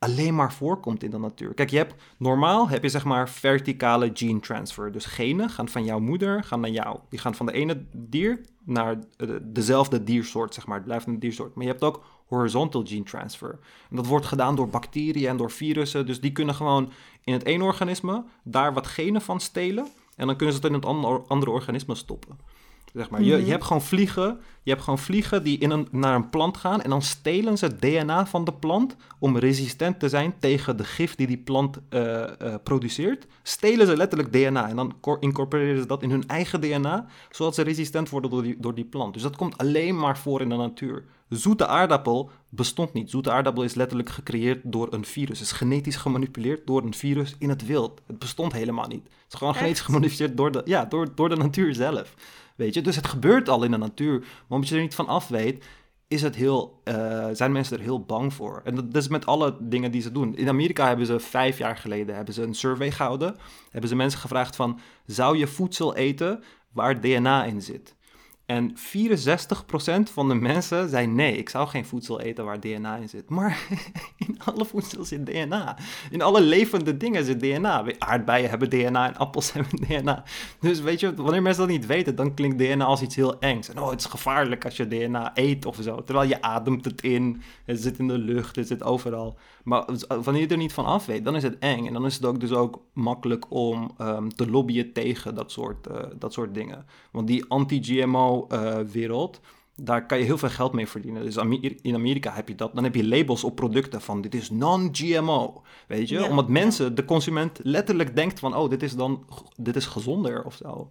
alleen 0.01 0.34
maar 0.34 0.53
voorkomt 0.53 1.03
in 1.03 1.11
de 1.11 1.18
natuur. 1.18 1.55
Kijk, 1.55 1.70
je 1.70 1.76
hebt 1.76 1.94
normaal 2.16 2.68
heb 2.68 2.82
je 2.82 2.88
zeg 2.88 3.05
maar 3.05 3.28
verticale 3.28 4.11
gene 4.14 4.40
transfer. 4.40 4.92
Dus 4.92 5.05
genen 5.05 5.51
gaan 5.51 5.68
van 5.68 5.84
jouw 5.84 5.98
moeder 5.98 6.44
gaan 6.44 6.61
naar 6.61 6.70
jou. 6.70 6.98
Die 7.09 7.18
gaan 7.18 7.34
van 7.34 7.46
de 7.46 7.53
ene 7.53 7.84
dier 7.92 8.40
naar 8.64 8.98
dezelfde 9.42 10.05
diersoort, 10.05 10.55
zeg 10.55 10.66
maar. 10.66 10.76
Het 10.76 10.84
blijft 10.84 11.07
een 11.07 11.18
diersoort. 11.18 11.55
Maar 11.55 11.64
je 11.64 11.70
hebt 11.70 11.84
ook 11.84 12.05
horizontal 12.28 12.86
gene 12.86 13.03
transfer. 13.03 13.59
En 13.90 13.96
dat 13.96 14.07
wordt 14.07 14.26
gedaan 14.26 14.57
door 14.57 14.68
bacteriën 14.68 15.28
en 15.28 15.36
door 15.36 15.51
virussen. 15.51 16.07
Dus 16.07 16.20
die 16.20 16.32
kunnen 16.32 16.55
gewoon 16.55 16.92
in 17.24 17.32
het 17.32 17.44
ene 17.44 17.64
organisme 17.64 18.24
daar 18.42 18.72
wat 18.72 18.86
genen 18.86 19.20
van 19.20 19.40
stelen. 19.40 19.86
En 20.16 20.26
dan 20.26 20.36
kunnen 20.36 20.55
ze 20.55 20.61
het 20.61 20.70
in 20.70 20.76
het 20.76 20.84
andere 21.28 21.51
organisme 21.51 21.94
stoppen. 21.94 22.38
Zeg 22.93 23.11
maar. 23.11 23.22
je, 23.22 23.30
je 23.30 23.36
mhm. 23.36 23.51
hebt 23.51 23.64
gewoon 23.64 23.82
vliegen. 23.82 24.41
Je 24.62 24.70
hebt 24.70 24.82
gewoon 24.82 24.99
vliegen 24.99 25.43
die 25.43 25.59
in 25.59 25.70
een, 25.70 25.88
naar 25.91 26.14
een 26.14 26.30
plant 26.30 26.57
gaan. 26.57 26.82
En 26.82 26.91
dan 26.91 27.03
stelen 27.03 27.59
ze 27.59 27.64
het 27.64 27.80
DNA 27.80 28.26
van 28.26 28.45
de 28.45 28.53
plant. 28.53 28.97
Om 29.18 29.38
resistent 29.38 30.01
te 30.01 30.09
zijn 30.09 30.34
tegen 30.38 30.76
de 30.76 30.84
gif 30.84 31.14
die 31.14 31.26
die 31.26 31.38
plant 31.38 31.78
uh, 31.91 32.01
uh, 32.03 32.55
produceert. 32.62 33.26
Stelen 33.43 33.86
ze 33.86 33.97
letterlijk 33.97 34.32
DNA. 34.32 34.68
En 34.68 34.76
dan 34.76 34.95
incorporeren 35.20 35.80
ze 35.80 35.86
dat 35.86 36.03
in 36.03 36.11
hun 36.11 36.26
eigen 36.26 36.61
DNA. 36.61 37.07
Zodat 37.30 37.55
ze 37.55 37.62
resistent 37.62 38.09
worden 38.09 38.30
door 38.30 38.43
die, 38.43 38.57
door 38.59 38.74
die 38.74 38.84
plant. 38.84 39.12
Dus 39.12 39.22
dat 39.22 39.36
komt 39.36 39.59
alleen 39.59 39.99
maar 39.99 40.18
voor 40.18 40.41
in 40.41 40.49
de 40.49 40.57
natuur. 40.57 41.05
Zoete 41.28 41.66
aardappel 41.66 42.30
bestond 42.49 42.93
niet. 42.93 43.11
Zoete 43.11 43.30
aardappel 43.30 43.62
is 43.62 43.74
letterlijk 43.74 44.09
gecreëerd 44.09 44.61
door 44.64 44.93
een 44.93 45.05
virus. 45.05 45.38
Het 45.38 45.49
is 45.49 45.57
genetisch 45.57 45.97
gemanipuleerd 45.97 46.66
door 46.66 46.82
een 46.82 46.95
virus 46.95 47.34
in 47.38 47.49
het 47.49 47.66
wild. 47.66 48.01
Het 48.07 48.18
bestond 48.18 48.53
helemaal 48.53 48.86
niet. 48.86 49.03
Het 49.03 49.32
is 49.32 49.38
gewoon 49.38 49.55
genetisch 49.55 49.80
gemanipuleerd 49.80 50.36
door 50.36 50.53
de, 50.53 50.62
ja, 50.64 50.84
door, 50.84 51.14
door 51.14 51.28
de 51.28 51.36
natuur 51.36 51.74
zelf. 51.74 52.14
Weet 52.61 52.75
je? 52.75 52.83
Dus 52.83 52.97
het 52.97 53.07
gebeurt 53.07 53.49
al 53.49 53.65
in 53.65 53.71
de 53.71 53.77
natuur. 53.77 54.19
Maar 54.19 54.29
omdat 54.49 54.69
je 54.69 54.75
er 54.75 54.81
niet 54.81 54.95
van 54.95 55.07
af 55.07 55.29
weet, 55.29 55.65
is 56.09 56.23
het 56.23 56.37
heel, 56.37 56.81
uh, 56.85 57.29
zijn 57.33 57.53
mensen 57.53 57.77
er 57.77 57.83
heel 57.83 58.05
bang 58.05 58.35
voor. 58.35 58.61
En 58.65 58.75
dat, 58.75 58.97
is 58.97 59.09
met 59.09 59.27
alle 59.27 59.57
dingen 59.61 59.91
die 59.91 60.03
ze 60.03 60.13
doen. 60.13 60.37
In 60.37 60.49
Amerika 60.49 60.87
hebben 60.87 61.07
ze 61.07 61.21
vijf 61.21 61.59
jaar 61.59 61.77
geleden 61.77 62.15
hebben 62.15 62.35
ze 62.35 62.43
een 62.43 62.55
survey 62.55 62.91
gehouden. 62.91 63.37
Hebben 63.71 63.91
ze 63.91 63.97
mensen 63.97 64.21
gevraagd 64.21 64.57
van, 64.57 64.81
zou 65.07 65.37
je 65.37 65.47
voedsel 65.47 65.95
eten 65.95 66.43
waar 66.73 67.01
DNA 67.01 67.45
in 67.45 67.63
zit? 67.63 67.95
En 68.51 68.76
64% 68.76 70.12
van 70.12 70.28
de 70.28 70.34
mensen 70.34 70.88
zei 70.88 71.07
nee, 71.07 71.36
ik 71.36 71.48
zou 71.48 71.68
geen 71.68 71.84
voedsel 71.84 72.20
eten 72.20 72.44
waar 72.44 72.61
DNA 72.61 72.96
in 72.96 73.09
zit. 73.09 73.28
Maar 73.28 73.66
in 74.26 74.38
alle 74.44 74.64
voedsel 74.64 75.05
zit 75.05 75.26
DNA. 75.26 75.76
In 76.11 76.22
alle 76.22 76.40
levende 76.40 76.96
dingen 76.96 77.24
zit 77.24 77.40
DNA. 77.40 77.84
Aardbeien 77.98 78.51
hebben 78.51 78.70
DNA 78.70 79.07
en 79.09 79.16
appels 79.16 79.53
hebben 79.53 79.86
DNA. 79.86 80.24
Dus 80.61 80.80
weet 80.80 81.01
je, 81.01 81.14
wanneer 81.14 81.42
mensen 81.42 81.62
dat 81.62 81.72
niet 81.72 81.86
weten, 81.86 82.16
dan 82.16 82.34
klinkt 82.34 82.59
DNA 82.59 82.84
als 82.84 83.03
iets 83.03 83.16
heel 83.16 83.40
engs. 83.40 83.68
En 83.68 83.78
oh, 83.78 83.90
het 83.90 84.01
is 84.01 84.07
gevaarlijk 84.07 84.64
als 84.64 84.76
je 84.76 84.88
DNA 84.88 85.30
eet 85.34 85.66
of 85.66 85.78
zo. 85.80 86.05
Terwijl 86.05 86.28
je 86.28 86.42
ademt 86.42 86.84
het 86.84 87.03
in, 87.03 87.42
het 87.64 87.82
zit 87.82 87.98
in 87.98 88.09
de 88.09 88.18
lucht, 88.18 88.57
het 88.57 88.66
zit 88.66 88.82
overal. 88.82 89.38
Maar 89.64 89.84
wanneer 90.22 90.42
je 90.42 90.48
er 90.48 90.57
niet 90.57 90.72
van 90.72 90.84
af 90.84 91.07
weet, 91.07 91.24
dan 91.24 91.36
is 91.36 91.42
het 91.42 91.59
eng. 91.59 91.86
En 91.86 91.92
dan 91.92 92.07
is 92.07 92.14
het 92.14 92.24
ook 92.24 92.40
dus 92.40 92.53
ook 92.53 92.82
makkelijk 92.92 93.44
om 93.48 93.90
um, 94.01 94.34
te 94.34 94.51
lobbyen 94.51 94.92
tegen 94.92 95.34
dat 95.34 95.53
soort, 95.53 95.88
uh, 95.88 95.96
dat 96.18 96.32
soort 96.32 96.55
dingen. 96.55 96.86
Want 97.11 97.26
die 97.26 97.44
anti-GMO-wereld, 97.48 98.39
uh, 98.53 99.26
daar 99.76 100.07
kan 100.07 100.18
je 100.18 100.24
heel 100.24 100.38
veel 100.38 100.49
geld 100.49 100.72
mee 100.72 100.86
verdienen. 100.86 101.24
Dus 101.24 101.36
in 101.82 101.95
Amerika 101.95 102.32
heb 102.32 102.49
je 102.49 102.55
dat. 102.55 102.74
Dan 102.74 102.84
heb 102.84 102.95
je 102.95 103.07
labels 103.07 103.45
op 103.45 103.57
producten 103.57 104.01
van 104.01 104.20
dit 104.20 104.34
is 104.34 104.51
non-GMO. 104.51 105.62
Weet 105.88 106.09
je? 106.09 106.24
Omdat 106.24 106.49
mensen, 106.49 106.95
de 106.95 107.05
consument, 107.05 107.61
letterlijk 107.62 108.16
denkt 108.16 108.38
van 108.38 108.57
oh, 108.57 108.70
dit 108.70 108.82
is 108.82 108.95
dan 108.95 109.26
dit 109.57 109.76
is 109.76 109.86
gezonder 109.86 110.45
of 110.45 110.55
zo. 110.55 110.91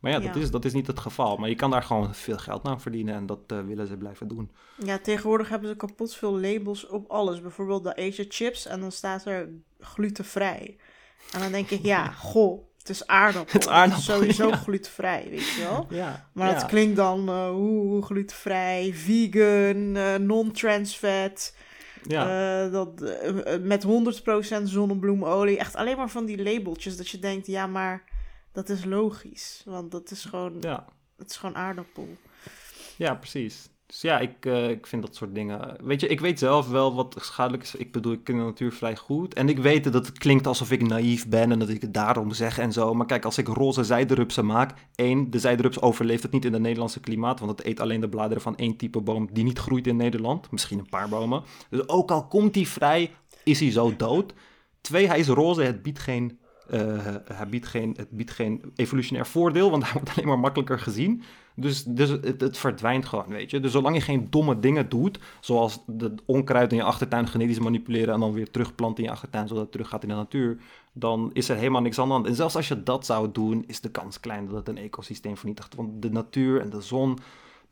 Maar 0.00 0.12
ja, 0.12 0.18
Dat, 0.18 0.36
Is, 0.36 0.50
dat 0.50 0.64
is 0.64 0.72
niet 0.72 0.86
het 0.86 1.00
geval. 1.00 1.36
Maar 1.36 1.48
je 1.48 1.54
kan 1.54 1.70
daar 1.70 1.82
gewoon 1.82 2.14
veel 2.14 2.38
geld 2.38 2.64
aan 2.64 2.80
verdienen 2.80 3.14
en 3.14 3.26
dat 3.26 3.38
uh, 3.52 3.60
willen 3.60 3.86
ze 3.86 3.96
blijven 3.96 4.28
doen. 4.28 4.50
Ja, 4.84 4.98
tegenwoordig 4.98 5.48
hebben 5.48 5.68
ze 5.68 5.76
kapot 5.76 6.14
veel 6.14 6.40
labels 6.40 6.86
op 6.86 7.10
alles. 7.10 7.40
Bijvoorbeeld 7.40 7.84
de 7.84 7.96
Asia 7.96 8.24
chips 8.28 8.66
en 8.66 8.80
dan 8.80 8.92
staat 8.92 9.24
er 9.24 9.48
glutenvrij. 9.80 10.76
En 11.32 11.40
dan 11.40 11.52
denk 11.52 11.70
ik, 11.70 11.82
ja, 11.82 12.12
goh, 12.32 12.62
het 12.88 12.96
is 12.96 13.06
aardappel. 13.06 13.52
Het 13.52 13.62
is 13.62 13.68
aardappel, 13.68 14.02
sowieso 14.02 14.50
glutenvrij, 14.50 15.26
weet 15.30 15.48
je 15.48 15.60
wel. 15.60 15.86
Ja, 15.90 16.28
maar 16.32 16.54
dat 16.54 16.66
klinkt 16.66 16.96
dan 16.96 17.28
uh, 17.28 17.50
hoe, 17.50 18.02
glutenvrij, 18.02 18.92
vegan, 18.94 19.96
uh, 19.96 20.14
non-trans 20.14 20.94
fat. 20.96 21.54
Ja. 22.02 22.64
Uh, 22.64 22.72
dat, 22.72 23.00
met 23.60 23.84
100% 23.84 24.62
zonnebloemolie. 24.62 25.58
Echt 25.58 25.76
alleen 25.76 25.96
maar 25.96 26.10
van 26.10 26.24
die 26.24 26.42
labeltjes 26.42 26.96
dat 26.96 27.08
je 27.08 27.18
denkt, 27.18 27.46
ja, 27.46 27.66
maar 27.66 28.02
dat 28.52 28.68
is 28.68 28.84
logisch. 28.84 29.62
Want 29.64 29.90
dat 29.90 30.10
is 30.10 30.24
gewoon, 30.24 30.56
ja. 30.60 30.84
het 31.16 31.30
is 31.30 31.36
gewoon 31.36 31.56
aardappel. 31.56 32.08
Ja, 32.96 33.14
precies. 33.14 33.68
Dus 33.86 34.00
ja, 34.00 34.18
ik, 34.18 34.46
uh, 34.46 34.70
ik 34.70 34.86
vind 34.86 35.02
dat 35.02 35.14
soort 35.14 35.34
dingen. 35.34 35.76
Weet 35.82 36.00
je, 36.00 36.06
ik 36.06 36.20
weet 36.20 36.38
zelf 36.38 36.68
wel 36.68 36.94
wat 36.94 37.16
schadelijk 37.20 37.62
is. 37.62 37.74
Ik 37.74 37.92
bedoel, 37.92 38.12
ik 38.12 38.24
ken 38.24 38.36
de 38.36 38.42
natuur 38.42 38.72
vrij 38.72 38.96
goed. 38.96 39.34
En 39.34 39.48
ik 39.48 39.58
weet 39.58 39.92
dat 39.92 40.06
het 40.06 40.18
klinkt 40.18 40.46
alsof 40.46 40.70
ik 40.70 40.82
naïef 40.82 41.28
ben 41.28 41.52
en 41.52 41.58
dat 41.58 41.68
ik 41.68 41.80
het 41.80 41.94
daarom 41.94 42.32
zeg 42.32 42.58
en 42.58 42.72
zo. 42.72 42.94
Maar 42.94 43.06
kijk, 43.06 43.24
als 43.24 43.38
ik 43.38 43.46
roze 43.48 43.84
zijderupsen 43.84 44.46
maak. 44.46 44.74
één, 44.94 45.30
de 45.30 45.38
zijderups 45.38 45.80
overleeft 45.80 46.22
het 46.22 46.32
niet 46.32 46.44
in 46.44 46.52
het 46.52 46.62
Nederlandse 46.62 47.00
klimaat. 47.00 47.40
Want 47.40 47.58
het 47.58 47.66
eet 47.66 47.80
alleen 47.80 48.00
de 48.00 48.08
bladeren 48.08 48.42
van 48.42 48.56
één 48.56 48.76
type 48.76 49.00
boom 49.00 49.28
die 49.32 49.44
niet 49.44 49.58
groeit 49.58 49.86
in 49.86 49.96
Nederland. 49.96 50.50
Misschien 50.50 50.78
een 50.78 50.88
paar 50.88 51.08
bomen. 51.08 51.42
Dus 51.70 51.88
ook 51.88 52.10
al 52.10 52.26
komt 52.26 52.54
hij 52.54 52.66
vrij, 52.66 53.10
is 53.44 53.60
hij 53.60 53.70
zo 53.70 53.96
dood. 53.96 54.34
Twee, 54.80 55.06
hij 55.06 55.18
is 55.18 55.28
roze. 55.28 55.62
Het 55.62 55.82
biedt 55.82 55.98
geen 55.98 56.38
uh, 56.70 57.14
hij 57.24 57.48
biedt 57.48 57.66
geen, 57.66 57.94
het 57.96 58.10
biedt 58.10 58.30
geen 58.30 58.72
evolutionair 58.74 59.26
voordeel, 59.26 59.70
want 59.70 59.82
hij 59.82 59.92
wordt 59.92 60.10
alleen 60.10 60.26
maar 60.26 60.38
makkelijker 60.38 60.78
gezien. 60.78 61.22
Dus, 61.58 61.84
dus 61.84 62.08
het, 62.08 62.40
het, 62.40 62.58
verdwijnt 62.58 63.06
gewoon, 63.06 63.28
weet 63.28 63.50
je. 63.50 63.60
Dus 63.60 63.72
zolang 63.72 63.94
je 63.96 64.00
geen 64.00 64.26
domme 64.30 64.60
dingen 64.60 64.88
doet, 64.88 65.18
zoals 65.40 65.78
de 65.86 66.14
onkruid 66.24 66.70
in 66.70 66.76
je 66.76 66.82
achtertuin 66.82 67.28
genetisch 67.28 67.58
manipuleren 67.58 68.14
en 68.14 68.20
dan 68.20 68.32
weer 68.32 68.50
terugplanten 68.50 69.04
in 69.04 69.08
je 69.10 69.14
achtertuin, 69.14 69.48
zodat 69.48 69.62
het 69.62 69.72
terug 69.72 69.88
gaat 69.88 70.02
in 70.02 70.08
de 70.08 70.14
natuur, 70.14 70.58
dan 70.92 71.30
is 71.32 71.48
er 71.48 71.56
helemaal 71.56 71.82
niks 71.82 71.98
aan 71.98 72.06
de 72.06 72.12
hand. 72.12 72.26
En 72.26 72.34
zelfs 72.34 72.56
als 72.56 72.68
je 72.68 72.82
dat 72.82 73.06
zou 73.06 73.28
doen, 73.32 73.64
is 73.66 73.80
de 73.80 73.90
kans 73.90 74.20
klein 74.20 74.46
dat 74.46 74.56
het 74.56 74.68
een 74.68 74.78
ecosysteem 74.78 75.36
vernietigt. 75.36 75.74
Want 75.74 76.02
de 76.02 76.10
natuur 76.10 76.60
en 76.60 76.70
de 76.70 76.80
zon 76.80 77.18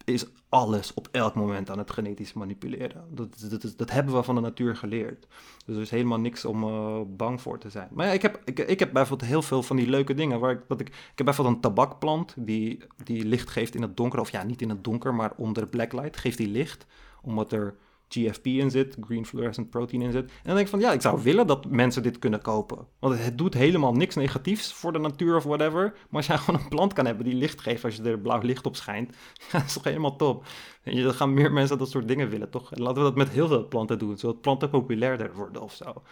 is 0.04 0.26
alles 0.48 0.94
op 0.94 1.08
elk 1.10 1.34
moment 1.34 1.70
aan 1.70 1.78
het 1.78 1.90
genetisch 1.90 2.32
manipuleren. 2.32 3.04
Dat, 3.10 3.48
dat, 3.76 3.90
hebben 3.90 4.14
we 4.14 4.22
van 4.22 4.34
de 4.34 4.40
natuur 4.40 4.76
geleerd. 4.76 5.26
Dus 5.66 5.76
er 5.76 5.82
is 5.82 5.90
helemaal 5.90 6.20
niks 6.20 6.44
om 6.44 6.64
uh, 6.64 7.00
bang 7.06 7.40
voor 7.40 7.58
te 7.58 7.70
zijn. 7.70 7.88
Maar 7.92 8.06
ja, 8.06 8.12
ik 8.12 8.22
heb, 8.22 8.40
ik, 8.44 8.58
ik 8.58 8.78
heb 8.78 8.92
bijvoorbeeld 8.92 9.30
heel 9.30 9.42
veel 9.42 9.62
van 9.62 9.76
die 9.76 9.88
leuke 9.88 10.14
dingen. 10.14 10.40
Waar 10.40 10.50
ik, 10.50 10.60
dat 10.68 10.80
ik, 10.80 10.88
ik 10.88 10.94
heb 11.14 11.26
bijvoorbeeld 11.26 11.56
een 11.56 11.62
tabakplant 11.62 12.34
die, 12.36 12.82
die 13.04 13.24
licht 13.24 13.50
geeft 13.50 13.74
in 13.74 13.82
het 13.82 13.96
donker. 13.96 14.20
Of 14.20 14.30
ja, 14.30 14.42
niet 14.42 14.62
in 14.62 14.68
het 14.68 14.84
donker, 14.84 15.14
maar 15.14 15.32
onder 15.36 15.66
blacklight 15.66 16.16
geeft 16.16 16.38
die 16.38 16.48
licht. 16.48 16.86
Omdat 17.22 17.52
er 17.52 17.76
GFP 18.14 18.46
in 18.46 18.70
zit, 18.70 18.96
green 19.00 19.26
fluorescent 19.26 19.70
protein 19.70 20.02
in 20.02 20.12
zit. 20.12 20.24
En 20.24 20.40
dan 20.42 20.54
denk 20.54 20.66
ik 20.66 20.72
van 20.72 20.80
ja, 20.80 20.92
ik 20.92 21.00
zou 21.00 21.22
willen 21.22 21.46
dat 21.46 21.70
mensen 21.70 22.02
dit 22.02 22.18
kunnen 22.18 22.42
kopen. 22.42 22.86
Want 22.98 23.18
het 23.18 23.38
doet 23.38 23.54
helemaal 23.54 23.92
niks 23.92 24.14
negatiefs 24.14 24.72
voor 24.72 24.92
de 24.92 24.98
natuur 24.98 25.36
of 25.36 25.44
whatever. 25.44 25.82
Maar 25.82 26.16
als 26.16 26.26
jij 26.26 26.38
gewoon 26.44 26.60
een 26.60 26.68
plant 26.68 26.92
kan 26.92 27.06
hebben 27.06 27.24
die 27.24 27.34
licht 27.34 27.60
geeft 27.60 27.84
als 27.84 27.96
je 27.96 28.02
er 28.02 28.18
blauw 28.18 28.40
licht 28.40 28.66
op 28.66 28.76
schijnt, 28.76 29.16
dat 29.52 29.64
is 29.64 29.72
toch 29.72 29.84
helemaal 29.84 30.16
top. 30.16 30.46
En 30.82 31.02
dan 31.02 31.14
gaan 31.14 31.34
meer 31.34 31.52
mensen 31.52 31.78
dat 31.78 31.90
soort 31.90 32.08
dingen 32.08 32.28
willen, 32.28 32.50
toch? 32.50 32.72
En 32.72 32.82
laten 32.82 32.96
we 32.96 33.08
dat 33.08 33.16
met 33.16 33.28
heel 33.28 33.48
veel 33.48 33.68
planten 33.68 33.98
doen, 33.98 34.18
zodat 34.18 34.40
planten 34.40 34.70
populairder 34.70 35.34
worden 35.34 35.62
of 35.62 35.74
zo. 35.74 36.02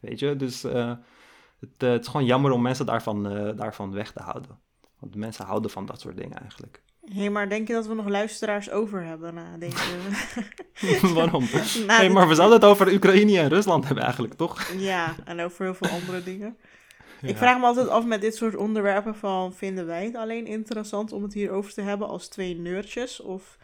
Weet 0.00 0.18
je, 0.18 0.36
dus 0.36 0.64
uh, 0.64 0.72
het, 1.60 1.82
uh, 1.82 1.90
het, 1.90 2.00
is 2.00 2.08
gewoon 2.08 2.26
jammer 2.26 2.50
om 2.50 2.62
mensen 2.62 2.86
daarvan, 2.86 3.32
uh, 3.36 3.56
daarvan 3.56 3.92
weg 3.92 4.12
te 4.12 4.22
houden. 4.22 4.58
Want 4.98 5.14
mensen 5.14 5.44
houden 5.44 5.70
van 5.70 5.86
dat 5.86 6.00
soort 6.00 6.16
dingen 6.16 6.40
eigenlijk. 6.40 6.81
Hé, 7.08 7.20
hey, 7.20 7.30
maar 7.30 7.48
denk 7.48 7.68
je 7.68 7.74
dat 7.74 7.86
we 7.86 7.94
nog 7.94 8.08
luisteraars 8.08 8.70
over 8.70 9.04
hebben 9.04 9.34
na 9.34 9.56
deze... 9.58 9.76
Waarom? 11.14 11.44
Na 11.86 11.96
hey, 11.96 12.10
maar 12.10 12.28
we 12.28 12.34
zouden 12.34 12.60
het 12.60 12.68
over 12.68 12.92
Oekraïne 12.92 13.38
en 13.38 13.48
Rusland 13.48 13.84
hebben 13.84 14.04
eigenlijk, 14.04 14.34
toch? 14.34 14.72
ja, 14.78 15.14
en 15.24 15.40
over 15.40 15.64
heel 15.64 15.74
veel 15.74 15.88
andere 15.88 16.22
dingen. 16.22 16.56
Ik 17.22 17.36
vraag 17.36 17.58
me 17.58 17.64
altijd 17.64 17.88
af 17.88 18.04
met 18.04 18.20
dit 18.20 18.36
soort 18.36 18.56
onderwerpen 18.56 19.14
van... 19.14 19.52
vinden 19.52 19.86
wij 19.86 20.04
het 20.04 20.16
alleen 20.16 20.46
interessant 20.46 21.12
om 21.12 21.22
het 21.22 21.34
hierover 21.34 21.72
te 21.72 21.80
hebben 21.80 22.08
als 22.08 22.28
twee 22.28 22.56
neurtjes? 22.56 23.20
Of 23.20 23.58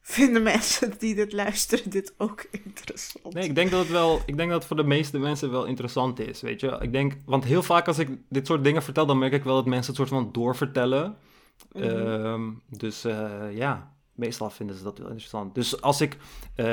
vinden 0.00 0.42
mensen 0.42 0.94
die 0.98 1.14
dit 1.14 1.32
luisteren 1.32 1.90
dit 1.90 2.14
ook 2.16 2.46
interessant? 2.50 3.34
Nee, 3.34 3.44
ik 3.44 3.54
denk 3.54 3.70
dat 3.70 3.80
het 3.80 3.90
wel... 3.90 4.20
Ik 4.26 4.36
denk 4.36 4.50
dat 4.50 4.58
het 4.58 4.66
voor 4.66 4.76
de 4.76 4.84
meeste 4.84 5.18
mensen 5.18 5.50
wel 5.50 5.64
interessant 5.64 6.20
is, 6.20 6.40
weet 6.40 6.60
je? 6.60 6.78
Ik 6.80 6.92
denk... 6.92 7.16
Want 7.26 7.44
heel 7.44 7.62
vaak 7.62 7.86
als 7.86 7.98
ik 7.98 8.08
dit 8.28 8.46
soort 8.46 8.64
dingen 8.64 8.82
vertel... 8.82 9.06
dan 9.06 9.18
merk 9.18 9.32
ik 9.32 9.44
wel 9.44 9.54
dat 9.54 9.66
mensen 9.66 9.86
het 9.86 9.96
soort 9.96 10.22
van 10.22 10.32
doorvertellen... 10.32 11.16
Mhm. 11.72 11.84
Ehm, 11.84 12.50
dus 12.68 13.04
uh, 13.04 13.56
ja, 13.56 13.92
meestal 14.14 14.50
vinden 14.50 14.76
ze 14.76 14.82
dat 14.82 14.98
wel 14.98 15.08
interessant. 15.08 15.54
Dus 15.54 15.80
als 15.80 16.00
ik 16.00 16.14
uh, 16.14 16.66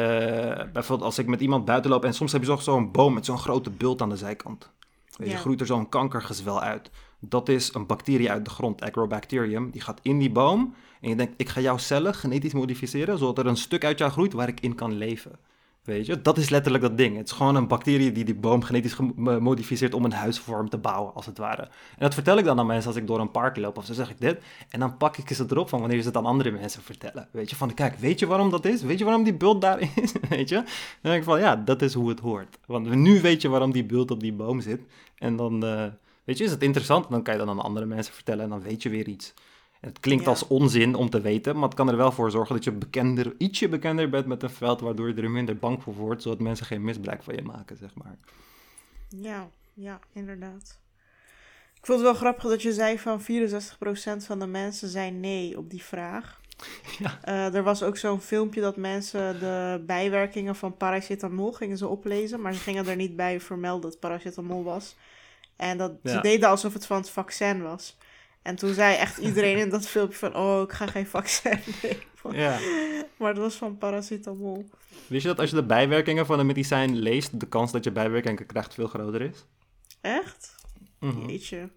bijvoorbeeld 0.74 1.02
als 1.02 1.20
ik 1.20 1.28
met 1.28 1.42
iemand 1.42 1.66
buiten 1.66 1.92
loop 1.92 2.06
en 2.06 2.14
soms 2.14 2.32
heb 2.32 2.44
je 2.44 2.58
zo'n 2.60 2.92
boom 2.92 3.14
met 3.14 3.26
zo'n 3.26 3.38
grote 3.38 3.70
bult 3.70 4.02
aan 4.02 4.10
de 4.10 4.18
zijkant. 4.18 4.74
Weet 5.18 5.32
je, 5.32 5.38
groeit 5.38 5.60
er 5.60 5.66
zo'n 5.66 5.90
kankergezwel 5.90 6.62
uit. 6.62 6.92
Dat 7.20 7.50
is 7.50 7.74
een 7.74 7.86
bacterie 7.86 8.32
uit 8.32 8.46
de 8.46 8.52
grond, 8.52 8.82
Agrobacterium. 8.82 9.72
Die 9.72 9.82
gaat 9.82 10.00
in 10.02 10.20
die 10.20 10.32
boom 10.32 10.76
en 11.02 11.10
je 11.10 11.16
denkt, 11.16 11.34
ik 11.38 11.50
ga 11.50 11.62
jouw 11.62 11.78
cellen 11.78 12.14
genetisch 12.14 12.54
modificeren, 12.54 13.18
zodat 13.18 13.38
er 13.38 13.46
een 13.46 13.58
stuk 13.58 13.84
uit 13.84 13.98
jou 13.98 14.12
groeit 14.12 14.34
waar 14.34 14.48
ik 14.48 14.60
in 14.60 14.76
kan 14.76 14.94
leven. 14.94 15.40
Weet 15.86 16.06
je, 16.06 16.22
dat 16.22 16.38
is 16.38 16.50
letterlijk 16.50 16.84
dat 16.84 16.98
ding. 16.98 17.18
Het 17.18 17.26
is 17.26 17.32
gewoon 17.32 17.56
een 17.56 17.68
bacterie 17.68 18.12
die 18.12 18.26
die 18.26 18.36
boom 18.36 18.64
genetisch 18.64 18.94
gemodificeerd 18.94 19.94
om 19.94 20.06
een 20.06 20.12
huisvorm 20.12 20.70
te 20.70 20.78
bouwen, 20.78 21.14
als 21.14 21.26
het 21.26 21.38
ware. 21.38 21.62
En 21.62 21.70
dat 21.98 22.14
vertel 22.14 22.38
ik 22.38 22.46
dan 22.46 22.60
aan 22.60 22.66
mensen 22.66 22.88
als 22.88 23.00
ik 23.00 23.08
door 23.08 23.20
een 23.20 23.32
park 23.32 23.58
loop 23.58 23.78
of 23.78 23.86
zo 23.86 23.94
zeg 23.94 24.10
ik 24.10 24.20
dit. 24.20 24.42
En 24.70 24.80
dan 24.80 24.98
pak 24.98 25.18
ik 25.18 25.30
ze 25.30 25.46
erop 25.50 25.70
van 25.70 25.80
wanneer 25.80 26.02
ze 26.02 26.08
het 26.08 26.18
aan 26.18 26.26
andere 26.26 26.52
mensen 26.52 26.82
vertellen. 26.82 27.28
Weet 27.32 27.50
je, 27.50 27.56
van 27.56 27.74
kijk, 27.74 27.96
weet 27.96 28.20
je 28.20 28.26
waarom 28.26 28.50
dat 28.50 28.66
is? 28.66 28.82
Weet 28.82 28.98
je 28.98 29.04
waarom 29.04 29.24
die 29.24 29.34
bult 29.34 29.62
daar 29.62 29.80
is? 30.02 30.14
weet 30.30 30.50
je? 30.50 30.56
Dan 30.56 30.66
denk 31.02 31.18
ik 31.18 31.24
van 31.24 31.40
ja, 31.40 31.56
dat 31.56 31.82
is 31.82 31.94
hoe 31.94 32.10
het 32.10 32.20
hoort. 32.20 32.58
Want 32.66 32.96
nu 32.96 33.22
weet 33.22 33.42
je 33.42 33.50
waarom 33.50 33.72
die 33.72 33.86
bult 33.86 34.12
op 34.12 34.20
die 34.20 34.34
boom 34.34 34.62
zit. 34.62 34.82
En 35.18 35.36
dan, 35.36 35.66
uh, 35.66 35.86
weet 36.24 36.38
je, 36.38 36.44
is 36.44 36.52
het 36.52 36.64
interessant. 36.64 37.10
Dan 37.10 37.24
kan 37.24 37.34
je 37.34 37.40
dan 37.40 37.50
aan 37.50 37.60
andere 37.60 37.86
mensen 37.86 38.14
vertellen 38.14 38.44
en 38.44 38.50
dan 38.50 38.62
weet 38.62 38.84
je 38.84 38.90
weer 38.90 39.08
iets. 39.08 39.34
Het 39.86 40.00
klinkt 40.00 40.28
als 40.28 40.48
onzin 40.48 40.96
om 40.96 41.10
te 41.10 41.22
weten, 41.22 41.54
maar 41.56 41.64
het 41.64 41.74
kan 41.74 41.90
er 41.90 41.98
wel 41.98 42.12
voor 42.12 42.32
zorgen 42.32 42.56
dat 42.56 42.64
je 42.64 42.72
bekender, 42.72 43.34
ietsje 43.38 43.70
bekender 43.70 44.10
bent 44.10 44.26
met 44.26 44.44
een 44.44 44.50
veld, 44.50 44.82
waardoor 44.82 45.08
je 45.08 45.22
er 45.22 45.32
minder 45.32 45.58
bang 45.58 45.84
voor 45.84 45.94
wordt, 45.94 46.22
zodat 46.22 46.40
mensen 46.40 46.66
geen 46.66 46.84
misbruik 46.84 47.24
van 47.24 47.36
je 47.36 47.42
maken, 47.42 47.78
zeg 47.78 47.96
maar. 47.96 48.18
Ja, 49.10 49.50
ja, 49.74 50.00
inderdaad. 50.14 50.80
Ik 51.78 51.86
vond 51.86 52.00
het 52.00 52.08
wel 52.08 52.20
grappig 52.20 52.50
dat 52.50 52.62
je 52.62 52.74
zei 52.74 53.00
van 53.00 53.22
64% 53.22 53.24
van 54.26 54.40
de 54.40 54.48
mensen 54.48 54.90
zijn 54.90 55.20
nee 55.20 55.58
op 55.58 55.70
die 55.70 55.84
vraag. 55.84 56.40
Ja. 57.00 57.20
Uh, 57.28 57.56
er 57.56 57.64
was 57.64 57.84
ook 57.84 57.98
zo'n 57.98 58.22
filmpje 58.22 58.62
dat 58.62 58.78
mensen 58.78 59.40
de 59.40 59.84
bijwerkingen 59.86 60.56
van 60.56 60.78
paracetamol 60.78 61.52
gingen 61.52 61.78
ze 61.78 61.88
oplezen, 61.88 62.42
maar 62.42 62.54
ze 62.54 62.60
gingen 62.60 62.88
er 62.88 62.96
niet 62.96 63.16
bij 63.16 63.40
vermelden 63.40 63.90
dat 63.90 64.00
paracetamol 64.00 64.64
was. 64.64 64.96
En 65.56 65.78
dat, 65.78 65.92
ze 66.04 66.22
deden 66.22 66.50
alsof 66.50 66.74
het 66.74 66.86
van 66.86 66.98
het 66.98 67.10
vaccin 67.10 67.62
was. 67.62 67.98
En 68.46 68.56
toen 68.56 68.74
zei 68.74 68.96
echt 68.96 69.18
iedereen 69.18 69.58
in 69.58 69.70
dat 69.70 69.88
filmpje 69.88 70.18
van... 70.18 70.36
oh, 70.36 70.62
ik 70.62 70.72
ga 70.72 70.88
geen 70.88 71.08
vaccin 71.08 71.60
nemen. 71.82 72.40
Ja. 72.42 72.60
Maar 73.18 73.34
dat 73.34 73.44
was 73.44 73.56
van 73.56 73.78
paracetamol. 73.78 74.70
Wist 75.08 75.22
je 75.22 75.28
dat 75.28 75.40
als 75.40 75.50
je 75.50 75.56
de 75.56 75.64
bijwerkingen 75.64 76.26
van 76.26 76.40
een 76.40 76.46
medicijn 76.46 76.96
leest... 76.96 77.40
de 77.40 77.48
kans 77.48 77.72
dat 77.72 77.84
je 77.84 77.92
bijwerkingen 77.92 78.46
krijgt 78.46 78.74
veel 78.74 78.88
groter 78.88 79.22
is? 79.22 79.46
Echt? 80.02 80.56
Mm 81.00 81.30
Jeetje. 81.30 81.70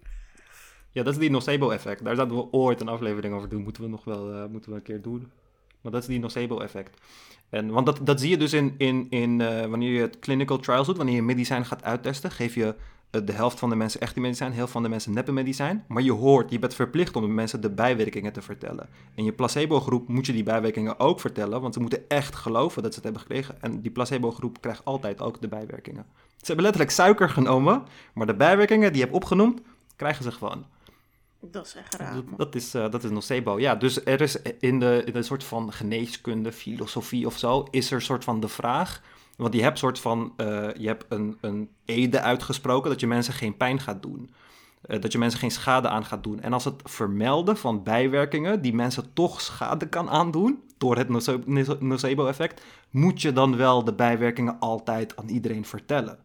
Ja, 0.91 1.03
dat 1.03 1.13
is 1.13 1.19
die 1.19 1.29
nocebo-effect. 1.29 2.03
Daar 2.03 2.15
zouden 2.15 2.37
we 2.37 2.51
ooit 2.51 2.81
een 2.81 2.87
aflevering 2.87 3.33
over 3.33 3.49
doen. 3.49 3.63
Moeten 3.63 3.83
we 3.83 3.89
nog 3.89 4.03
wel 4.03 4.33
uh, 4.33 4.45
moeten 4.45 4.71
we 4.71 4.77
een 4.77 4.83
keer 4.83 5.01
doen. 5.01 5.31
Maar 5.81 5.91
dat 5.91 6.01
is 6.01 6.07
die 6.07 6.19
nocebo-effect. 6.19 7.01
En, 7.49 7.69
want 7.69 7.85
dat, 7.85 7.99
dat 8.03 8.19
zie 8.19 8.29
je 8.29 8.37
dus 8.37 8.53
in, 8.53 8.75
in, 8.77 9.07
in 9.09 9.39
uh, 9.39 9.65
wanneer 9.65 9.91
je 9.91 10.01
het 10.01 10.19
clinical 10.19 10.57
trials 10.57 10.87
doet, 10.87 10.97
wanneer 10.97 11.15
je 11.15 11.21
medicijn 11.21 11.65
gaat 11.65 11.83
uittesten, 11.83 12.31
geef 12.31 12.55
je 12.55 12.65
eh, 12.65 12.73
de 13.09 13.31
helft 13.31 13.59
van 13.59 13.69
de 13.69 13.75
mensen 13.75 14.01
echte 14.01 14.19
medicijn, 14.19 14.49
de 14.49 14.55
helft 14.55 14.71
van 14.71 14.83
de 14.83 14.89
mensen 14.89 15.13
neppe 15.13 15.31
medicijn. 15.31 15.85
Maar 15.87 16.03
je 16.03 16.11
hoort, 16.11 16.51
je 16.51 16.59
bent 16.59 16.73
verplicht 16.73 17.15
om 17.15 17.21
de 17.21 17.27
mensen 17.27 17.61
de 17.61 17.69
bijwerkingen 17.69 18.33
te 18.33 18.41
vertellen. 18.41 18.89
In 19.15 19.23
je 19.23 19.33
placebo-groep 19.33 20.07
moet 20.07 20.25
je 20.25 20.33
die 20.33 20.43
bijwerkingen 20.43 20.99
ook 20.99 21.19
vertellen, 21.19 21.61
want 21.61 21.73
ze 21.73 21.79
moeten 21.79 22.09
echt 22.09 22.35
geloven 22.35 22.83
dat 22.83 22.93
ze 22.93 22.99
het 22.99 23.03
hebben 23.03 23.21
gekregen. 23.21 23.61
En 23.61 23.81
die 23.81 23.91
placebo-groep 23.91 24.61
krijgt 24.61 24.85
altijd 24.85 25.21
ook 25.21 25.41
de 25.41 25.47
bijwerkingen. 25.47 26.05
Ze 26.37 26.45
hebben 26.45 26.63
letterlijk 26.63 26.93
suiker 26.93 27.29
genomen, 27.29 27.83
maar 28.13 28.27
de 28.27 28.35
bijwerkingen 28.35 28.87
die 28.87 28.97
je 28.97 29.03
hebt 29.03 29.15
opgenoemd, 29.15 29.61
krijgen 29.95 30.23
ze 30.23 30.31
gewoon. 30.31 30.65
Dat 31.41 31.65
is 31.65 31.75
echt 31.75 31.95
raar. 31.95 32.13
Dat, 32.13 32.25
dat, 32.37 32.55
is, 32.55 32.75
uh, 32.75 32.91
dat 32.91 33.03
is 33.03 33.09
nocebo. 33.09 33.59
Ja, 33.59 33.75
dus 33.75 34.05
er 34.05 34.21
is 34.21 34.41
in 34.59 34.79
de, 34.79 35.01
in 35.05 35.15
een 35.15 35.23
soort 35.23 35.43
van 35.43 35.73
geneeskunde, 35.73 36.51
filosofie 36.51 37.25
of 37.25 37.37
zo, 37.37 37.67
is 37.71 37.89
er 37.89 37.95
een 37.95 38.01
soort 38.01 38.23
van 38.23 38.39
de 38.39 38.47
vraag. 38.47 39.01
Want 39.39 39.53
je 39.53 39.61
hebt 39.61 39.77
soort 39.77 39.99
van, 39.99 40.33
uh, 40.37 40.67
je 40.77 40.87
hebt 40.87 41.05
een, 41.09 41.37
een 41.41 41.69
ede 41.85 42.21
uitgesproken 42.21 42.89
dat 42.89 42.99
je 42.99 43.07
mensen 43.07 43.33
geen 43.33 43.57
pijn 43.57 43.79
gaat 43.79 44.01
doen. 44.01 44.29
Uh, 44.85 45.01
dat 45.01 45.11
je 45.11 45.17
mensen 45.17 45.39
geen 45.39 45.51
schade 45.51 45.87
aan 45.87 46.05
gaat 46.05 46.23
doen. 46.23 46.39
En 46.39 46.53
als 46.53 46.65
het 46.65 46.81
vermelden 46.83 47.57
van 47.57 47.83
bijwerkingen 47.83 48.61
die 48.61 48.73
mensen 48.73 49.13
toch 49.13 49.41
schade 49.41 49.87
kan 49.87 50.09
aandoen, 50.09 50.63
door 50.77 50.97
het 50.97 51.09
nocebo-effect, 51.79 52.63
moet 52.89 53.21
je 53.21 53.33
dan 53.33 53.57
wel 53.57 53.83
de 53.83 53.93
bijwerkingen 53.93 54.59
altijd 54.59 55.15
aan 55.15 55.27
iedereen 55.27 55.65
vertellen. 55.65 56.19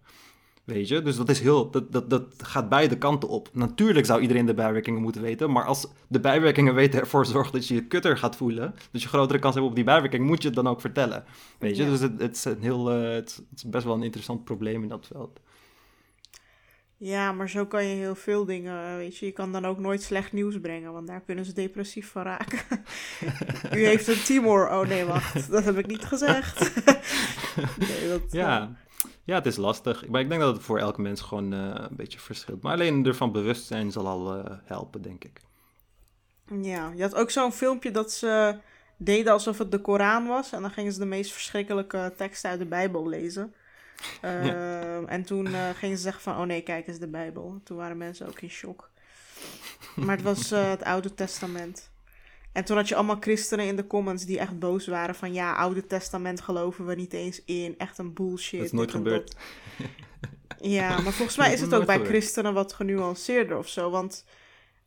Weet 0.65 0.89
je, 0.89 1.03
dus 1.03 1.17
dat 1.17 1.29
is 1.29 1.41
heel, 1.41 1.71
dat, 1.71 1.93
dat, 1.93 2.11
dat 2.11 2.23
gaat 2.37 2.69
beide 2.69 2.99
kanten 2.99 3.29
op. 3.29 3.49
Natuurlijk 3.53 4.07
zou 4.07 4.21
iedereen 4.21 4.47
de 4.47 4.55
bijwerkingen 4.55 5.03
moeten 5.03 5.23
weten, 5.23 5.51
maar 5.51 5.65
als 5.65 5.87
de 6.09 6.21
bijwerkingen 6.21 6.75
weten 6.75 7.01
ervoor 7.01 7.27
zorgen 7.27 7.53
dat 7.53 7.69
je 7.69 7.75
je 7.75 7.87
kutter 7.87 8.19
gaat 8.19 8.37
voelen, 8.37 8.75
dus 8.91 9.03
je 9.03 9.09
grotere 9.09 9.39
kans 9.39 9.55
hebt 9.55 9.67
op 9.67 9.75
die 9.75 9.85
bijwerking, 9.85 10.27
moet 10.27 10.43
je 10.43 10.47
het 10.47 10.57
dan 10.57 10.67
ook 10.67 10.81
vertellen. 10.81 11.25
Weet 11.59 11.77
je, 11.77 11.85
dus 11.85 12.01
het, 12.01 12.21
het, 12.21 12.37
is 12.37 12.45
een 12.45 12.63
heel, 12.63 13.03
uh, 13.03 13.13
het, 13.13 13.43
is 13.55 13.65
best 13.65 13.85
wel 13.85 13.95
een 13.95 14.03
interessant 14.03 14.45
probleem 14.45 14.83
in 14.83 14.89
dat 14.89 15.07
veld. 15.07 15.41
Ja, 16.97 17.33
maar 17.33 17.51
zo 17.51 17.67
kan 17.67 17.85
je 17.85 17.95
heel 17.95 18.15
veel 18.15 18.45
dingen, 18.45 18.97
weet 18.97 19.17
je. 19.17 19.27
Je 19.27 19.33
kan 19.33 19.53
dan 19.53 19.65
ook 19.65 19.79
nooit 19.79 20.03
slecht 20.03 20.33
nieuws 20.33 20.61
brengen, 20.61 20.93
want 20.93 21.07
daar 21.07 21.21
kunnen 21.21 21.45
ze 21.45 21.53
depressief 21.53 22.11
van 22.11 22.23
raken. 22.23 22.59
U 23.79 23.85
heeft 23.85 24.09
een 24.09 24.23
tumor. 24.23 24.71
Oh 24.71 24.89
nee, 24.89 25.05
wacht, 25.05 25.51
dat 25.51 25.65
heb 25.65 25.79
ik 25.79 25.87
niet 25.87 26.05
gezegd. 26.05 26.75
nee, 27.89 28.09
dat, 28.09 28.23
ja. 28.33 28.77
Ja, 29.25 29.35
het 29.35 29.47
is 29.47 29.57
lastig. 29.57 30.09
Maar 30.09 30.21
ik 30.21 30.29
denk 30.29 30.41
dat 30.41 30.55
het 30.55 30.65
voor 30.65 30.79
elke 30.79 31.01
mens 31.01 31.21
gewoon 31.21 31.55
uh, 31.55 31.75
een 31.75 31.97
beetje 31.97 32.19
verschilt. 32.19 32.63
Maar 32.63 32.73
alleen 32.73 33.07
ervan 33.07 33.33
bewust 33.33 33.67
zijn 33.67 33.93
zal 33.93 34.07
al 34.07 34.37
uh, 34.39 34.45
helpen, 34.65 35.03
denk 35.03 35.25
ik. 35.25 35.41
Ja, 36.63 36.93
je 36.95 37.03
had 37.03 37.15
ook 37.15 37.31
zo'n 37.31 37.53
filmpje 37.53 37.91
dat 37.91 38.13
ze 38.13 38.59
deden 38.97 39.33
alsof 39.33 39.59
het 39.59 39.71
de 39.71 39.81
Koran 39.81 40.27
was. 40.27 40.53
En 40.53 40.61
dan 40.61 40.71
gingen 40.71 40.93
ze 40.93 40.99
de 40.99 41.05
meest 41.05 41.33
verschrikkelijke 41.33 42.13
teksten 42.17 42.51
uit 42.51 42.59
de 42.59 42.67
Bijbel 42.67 43.09
lezen. 43.09 43.55
Uh, 44.25 44.47
ja. 44.47 45.03
En 45.07 45.25
toen 45.25 45.47
gingen 45.75 45.97
ze 45.97 46.03
zeggen 46.03 46.23
van, 46.23 46.39
oh 46.39 46.47
nee, 46.47 46.63
kijk 46.63 46.87
eens 46.87 46.99
de 46.99 47.09
Bijbel. 47.09 47.61
Toen 47.65 47.77
waren 47.77 47.97
mensen 47.97 48.27
ook 48.27 48.41
in 48.41 48.51
shock. 48.51 48.91
Maar 49.95 50.17
het 50.17 50.25
was 50.25 50.51
het 50.51 50.83
Oude 50.83 51.15
Testament. 51.15 51.93
En 52.55 52.65
toen 52.65 52.77
had 52.77 52.89
je 52.89 52.95
allemaal 52.95 53.21
christenen 53.21 53.67
in 53.67 53.77
de 53.77 53.87
comments 53.87 54.25
die 54.25 54.39
echt 54.39 54.59
boos 54.59 54.87
waren 54.87 55.15
van 55.15 55.33
ja, 55.33 55.55
Oude 55.55 55.87
Testament 55.87 56.41
geloven 56.41 56.87
we 56.87 56.95
niet 56.95 57.13
eens 57.13 57.45
in. 57.45 57.75
Echt 57.79 57.99
een 57.99 58.13
bullshit. 58.13 58.59
Dat 58.59 58.67
is 58.67 58.73
nooit 58.73 58.91
gebeurd. 58.91 59.37
Ja, 60.61 61.01
maar 61.01 61.13
volgens 61.13 61.37
mij 61.43 61.53
is 61.53 61.61
het 61.61 61.75
ook 61.75 61.87
bij 61.87 62.05
christenen 62.05 62.55
wat 62.55 62.73
genuanceerder 62.73 63.59
of 63.59 63.69
zo. 63.69 63.91
Want 63.91 64.25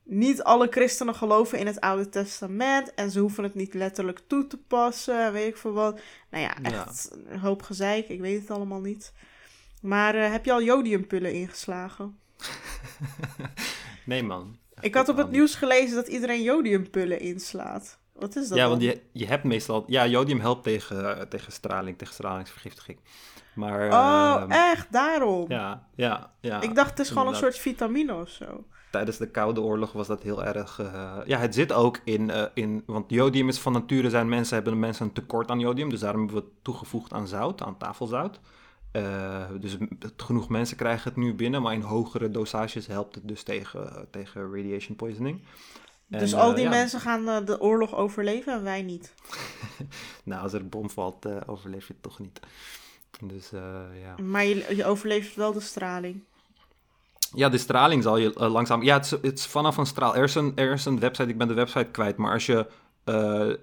niet 0.04 0.44
alle 0.44 0.68
christenen 0.70 1.16
geloven 1.16 1.60
in 1.60 1.68
het 1.68 1.80
Oude 1.80 2.10
Testament 2.10 2.94
en 2.94 3.12
ze 3.12 3.20
hoeven 3.20 3.44
het 3.44 3.56
niet 3.56 3.74
letterlijk 3.74 4.22
toe 4.28 4.48
te 4.48 4.58
passen, 4.58 5.34
weet 5.34 5.48
ik 5.48 5.58
veel 5.58 5.74
wat. 5.74 6.00
Nou 6.30 6.44
ja, 6.44 6.58
echt 6.62 7.18
een 7.26 7.40
hoop 7.40 7.62
gezeik, 7.62 8.08
ik 8.08 8.20
weet 8.20 8.42
het 8.42 8.52
allemaal 8.52 8.82
niet. 8.82 9.14
Maar 9.82 10.16
uh, 10.16 10.32
heb 10.32 10.46
je 10.46 10.52
al 10.52 10.64
jodiumpullen 10.64 11.34
ingeslagen? 11.34 12.20
nee 14.06 14.24
man. 14.24 14.58
Ik 14.82 14.96
had 14.96 15.10
op 15.10 15.18
het 15.18 15.32
nieuws 15.32 15.56
gelezen 15.56 15.96
dat 15.96 16.08
iedereen 16.08 16.42
jodiumpullen 16.42 17.20
inslaat. 17.20 18.00
Wat 18.14 18.36
is 18.36 18.48
dat? 18.48 18.58
Ja, 18.58 18.68
want 18.70 18.82
je, 18.82 19.02
je 19.12 19.26
hebt 19.26 19.44
meestal. 19.44 19.84
Ja, 19.88 20.08
jodium 20.08 20.40
helpt 20.40 20.64
tegen, 20.64 21.30
tegen 21.30 21.52
straling, 21.52 21.98
tegen 21.98 22.14
stralingsvergiftiging. 22.14 23.00
Maar, 23.56 23.88
oh, 23.88 24.44
uh, 24.50 24.72
echt? 24.72 24.92
Daarom? 24.92 25.46
Ja, 25.48 25.88
ja, 25.96 26.32
ja. 26.42 26.62
Ik 26.62 26.76
dacht 26.76 26.90
het 26.90 27.00
is 27.00 27.10
gewoon 27.10 27.28
een 27.28 27.36
soort 27.36 27.58
vitamine 27.58 28.14
of 28.14 28.30
zo. 28.30 28.64
Tijdens 28.92 29.18
de 29.18 29.32
Koude 29.32 29.62
Oorlog 29.62 29.92
was 29.92 30.08
dat 30.08 30.24
heel 30.24 30.44
erg. 30.44 30.80
Uh, 30.80 31.18
ja, 31.26 31.38
het 31.40 31.56
zit 31.56 31.74
ook 31.74 32.00
in, 32.04 32.30
uh, 32.30 32.44
in. 32.54 32.84
Want 32.86 33.10
jodium 33.12 33.48
is 33.48 33.60
van 33.60 33.74
nature 33.74 34.10
zijn 34.10 34.30
mensen 34.30 34.56
hebben 34.56 34.80
mensen 34.80 35.06
een 35.06 35.14
tekort 35.14 35.50
aan 35.50 35.60
jodium. 35.60 35.90
Dus 35.90 36.00
daarom 36.00 36.22
hebben 36.22 36.38
we 36.38 36.48
het 36.50 36.64
toegevoegd 36.64 37.14
aan 37.14 37.28
zout, 37.28 37.62
aan 37.62 37.78
tafelzout. 37.78 38.40
Uh, 38.98 39.44
dus 39.60 39.78
genoeg 40.18 40.50
mensen 40.50 40.78
krijgen 40.78 41.10
het 41.10 41.18
nu 41.18 41.34
binnen, 41.34 41.62
maar 41.62 41.74
in 41.74 41.82
hogere 41.82 42.32
dosages 42.32 42.88
helpt 42.88 43.16
het 43.16 43.28
dus 43.28 43.44
tegen, 43.44 44.08
tegen 44.12 44.56
radiation 44.56 44.96
poisoning. 44.96 45.42
Dus 46.08 46.34
al 46.34 46.56
die 46.56 46.70
mensen 46.70 47.00
gaan 47.00 47.46
de 47.46 47.62
oorlog 47.62 47.96
overleven 47.96 48.54
en 48.54 48.64
wij 48.64 48.82
niet? 48.82 49.14
nou, 50.24 50.42
als 50.42 50.54
er 50.54 50.62
een 50.62 50.70
bom 50.70 50.90
valt, 50.90 51.48
overleef 51.48 51.88
je 51.88 51.94
het 51.94 52.02
toch 52.02 52.20
niet. 52.20 52.40
Dus, 53.22 53.50
ja. 54.02 54.24
Maar 54.24 54.46
je, 54.46 54.76
je, 54.76 54.86
overleeft 54.86 55.36
wel 55.36 55.54
de 55.54 55.60
straling? 55.60 56.24
Ja, 57.34 57.50
de 57.50 57.58
straling 57.58 58.04
zal 58.04 58.18
je 58.18 58.50
langzaam... 58.50 58.84
Ja, 58.84 58.96
het 58.96 59.06
is, 59.06 59.12
het 59.12 59.40
is, 59.40 59.46
vanaf 59.46 59.78
een 59.78 59.86
straal. 59.86 60.16
Er 60.16 60.24
is 60.24 60.36
een, 60.36 60.52
er 60.56 60.74
is 60.74 60.86
een 60.86 61.00
website, 61.00 61.30
ik 61.30 61.38
ben 61.38 61.48
de 61.48 61.54
website 61.54 61.90
kwijt, 61.92 62.18
maar 62.18 62.34
als 62.34 62.46
je... 62.46 62.68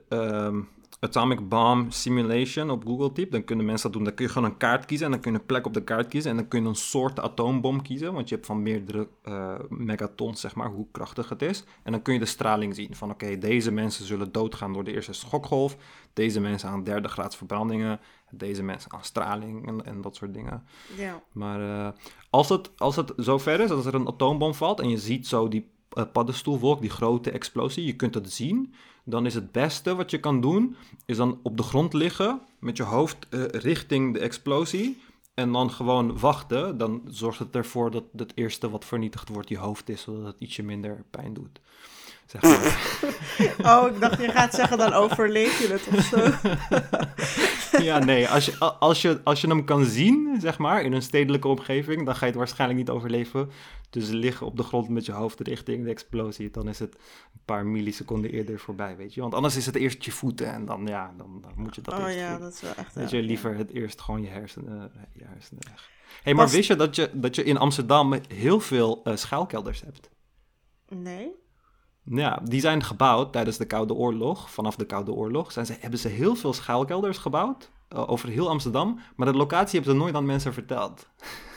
Um, 0.08 0.68
Atomic 1.00 1.48
Bomb 1.48 1.92
Simulation 1.92 2.70
op 2.70 2.84
Google 2.84 3.12
typ, 3.12 3.30
dan 3.30 3.44
kunnen 3.44 3.66
mensen 3.66 3.84
dat 3.84 3.92
doen. 3.92 4.04
Dan 4.04 4.14
kun 4.14 4.24
je 4.24 4.32
gewoon 4.32 4.50
een 4.50 4.56
kaart 4.56 4.84
kiezen 4.84 5.06
en 5.06 5.12
dan 5.12 5.20
kun 5.20 5.32
je 5.32 5.38
een 5.38 5.46
plek 5.46 5.66
op 5.66 5.74
de 5.74 5.84
kaart 5.84 6.08
kiezen. 6.08 6.30
En 6.30 6.36
dan 6.36 6.48
kun 6.48 6.62
je 6.62 6.68
een 6.68 6.74
soort 6.74 7.20
atoombom 7.20 7.82
kiezen, 7.82 8.12
want 8.12 8.28
je 8.28 8.34
hebt 8.34 8.46
van 8.46 8.62
meerdere 8.62 9.08
uh, 9.24 9.54
megatons, 9.68 10.40
zeg 10.40 10.54
maar, 10.54 10.68
hoe 10.68 10.86
krachtig 10.90 11.28
het 11.28 11.42
is. 11.42 11.64
En 11.82 11.92
dan 11.92 12.02
kun 12.02 12.14
je 12.14 12.18
de 12.18 12.26
straling 12.26 12.74
zien 12.74 12.94
van, 12.94 13.10
oké, 13.10 13.38
deze 13.38 13.70
mensen 13.70 14.04
zullen 14.04 14.32
doodgaan 14.32 14.72
door 14.72 14.84
de 14.84 14.92
eerste 14.92 15.12
schokgolf. 15.12 15.76
Deze 16.12 16.40
mensen 16.40 16.68
aan 16.68 16.84
derde 16.84 17.08
graads 17.08 17.36
verbrandingen. 17.36 18.00
Deze 18.30 18.62
mensen 18.62 18.92
aan 18.92 19.04
straling 19.04 19.66
en, 19.66 19.84
en 19.84 20.00
dat 20.00 20.16
soort 20.16 20.34
dingen. 20.34 20.64
Ja. 20.96 21.22
Maar 21.32 21.60
uh, 21.60 21.88
als, 22.30 22.48
het, 22.48 22.70
als 22.76 22.96
het 22.96 23.12
zover 23.16 23.60
is, 23.60 23.70
als 23.70 23.86
er 23.86 23.94
een 23.94 24.08
atoombom 24.08 24.54
valt 24.54 24.80
en 24.80 24.88
je 24.88 24.98
ziet 24.98 25.26
zo 25.26 25.48
die 25.48 25.70
uh, 25.98 26.04
paddenstoelwolk, 26.12 26.80
die 26.80 26.90
grote 26.90 27.30
explosie, 27.30 27.86
je 27.86 27.96
kunt 27.96 28.14
het 28.14 28.32
zien 28.32 28.74
dan 29.04 29.26
is 29.26 29.34
het 29.34 29.52
beste 29.52 29.94
wat 29.94 30.10
je 30.10 30.20
kan 30.20 30.40
doen, 30.40 30.76
is 31.06 31.16
dan 31.16 31.38
op 31.42 31.56
de 31.56 31.62
grond 31.62 31.92
liggen 31.92 32.40
met 32.58 32.76
je 32.76 32.82
hoofd 32.82 33.26
uh, 33.30 33.44
richting 33.46 34.14
de 34.14 34.18
explosie. 34.20 35.02
En 35.34 35.52
dan 35.52 35.70
gewoon 35.70 36.18
wachten. 36.18 36.78
Dan 36.78 37.02
zorgt 37.08 37.38
het 37.38 37.56
ervoor 37.56 37.90
dat 37.90 38.04
het 38.16 38.32
eerste 38.34 38.70
wat 38.70 38.84
vernietigd 38.84 39.28
wordt 39.28 39.48
je 39.48 39.58
hoofd 39.58 39.88
is, 39.88 40.02
zodat 40.02 40.24
het 40.24 40.36
ietsje 40.38 40.62
minder 40.62 41.04
pijn 41.10 41.34
doet. 41.34 41.60
Zeg 42.26 42.42
maar. 42.42 42.78
oh, 43.72 43.94
ik 43.94 44.00
dacht 44.00 44.20
je 44.20 44.28
gaat 44.28 44.54
zeggen 44.54 44.78
dan 44.78 44.92
overleef 44.92 45.58
je 45.58 45.72
het 45.72 45.88
of 45.96 46.04
zo. 46.04 46.48
ja, 47.88 47.98
nee, 47.98 48.28
als 48.28 48.44
je, 48.44 48.58
als, 48.58 49.02
je, 49.02 49.20
als 49.24 49.40
je 49.40 49.48
hem 49.48 49.64
kan 49.64 49.84
zien, 49.84 50.36
zeg 50.40 50.58
maar, 50.58 50.82
in 50.82 50.92
een 50.92 51.02
stedelijke 51.02 51.48
omgeving, 51.48 52.04
dan 52.04 52.14
ga 52.14 52.20
je 52.20 52.30
het 52.30 52.40
waarschijnlijk 52.40 52.78
niet 52.80 52.90
overleven. 52.90 53.50
Dus 53.90 54.08
liggen 54.08 54.46
op 54.46 54.56
de 54.56 54.62
grond 54.62 54.88
met 54.88 55.06
je 55.06 55.12
hoofd 55.12 55.40
richting 55.40 55.84
de 55.84 55.90
explosie, 55.90 56.50
dan 56.50 56.68
is 56.68 56.78
het 56.78 56.94
een 56.94 57.40
paar 57.44 57.66
milliseconden 57.66 58.30
eerder 58.30 58.58
voorbij, 58.58 58.96
weet 58.96 59.14
je. 59.14 59.20
Want 59.20 59.34
anders 59.34 59.56
is 59.56 59.66
het 59.66 59.74
eerst 59.74 60.04
je 60.04 60.12
voeten 60.12 60.52
en 60.52 60.64
dan, 60.64 60.86
ja, 60.86 61.14
dan, 61.16 61.38
dan 61.40 61.52
moet 61.56 61.74
je 61.74 61.80
dat 61.80 61.94
oh, 61.94 62.00
eerst 62.00 62.18
ja, 62.18 62.38
dat 62.38 62.52
is 62.52 62.60
wel 62.60 62.74
echt... 62.74 62.94
Dat 62.94 63.10
je 63.10 63.22
liever 63.22 63.56
het 63.56 63.70
eerst 63.70 64.00
gewoon 64.00 64.22
je 64.22 64.28
hersenen, 64.28 64.92
je 65.12 65.24
hersenen 65.24 65.62
weg. 65.68 65.90
hey, 66.22 66.34
maar 66.34 66.48
wist 66.48 66.68
je 66.68 66.76
dat, 66.76 66.96
je 66.96 67.10
dat 67.12 67.34
je 67.34 67.44
in 67.44 67.56
Amsterdam 67.56 68.20
heel 68.28 68.60
veel 68.60 69.00
uh, 69.04 69.16
schuilkelders 69.16 69.80
hebt? 69.80 70.10
Nee. 70.88 71.42
Ja, 72.04 72.40
die 72.42 72.60
zijn 72.60 72.82
gebouwd 72.82 73.32
tijdens 73.32 73.56
de 73.56 73.64
Koude 73.64 73.94
Oorlog. 73.94 74.50
Vanaf 74.50 74.76
de 74.76 74.86
Koude 74.86 75.12
Oorlog 75.12 75.52
zijn 75.52 75.66
ze, 75.66 75.76
hebben 75.80 75.98
ze 75.98 76.08
heel 76.08 76.34
veel 76.34 76.52
schuilkelders 76.52 77.18
gebouwd. 77.18 77.70
Uh, 77.92 78.10
over 78.10 78.28
heel 78.28 78.48
Amsterdam. 78.48 79.00
Maar 79.16 79.32
de 79.32 79.38
locatie 79.38 79.78
hebben 79.78 79.96
ze 79.96 80.02
nooit 80.02 80.14
aan 80.14 80.26
mensen 80.26 80.52
verteld. 80.52 81.08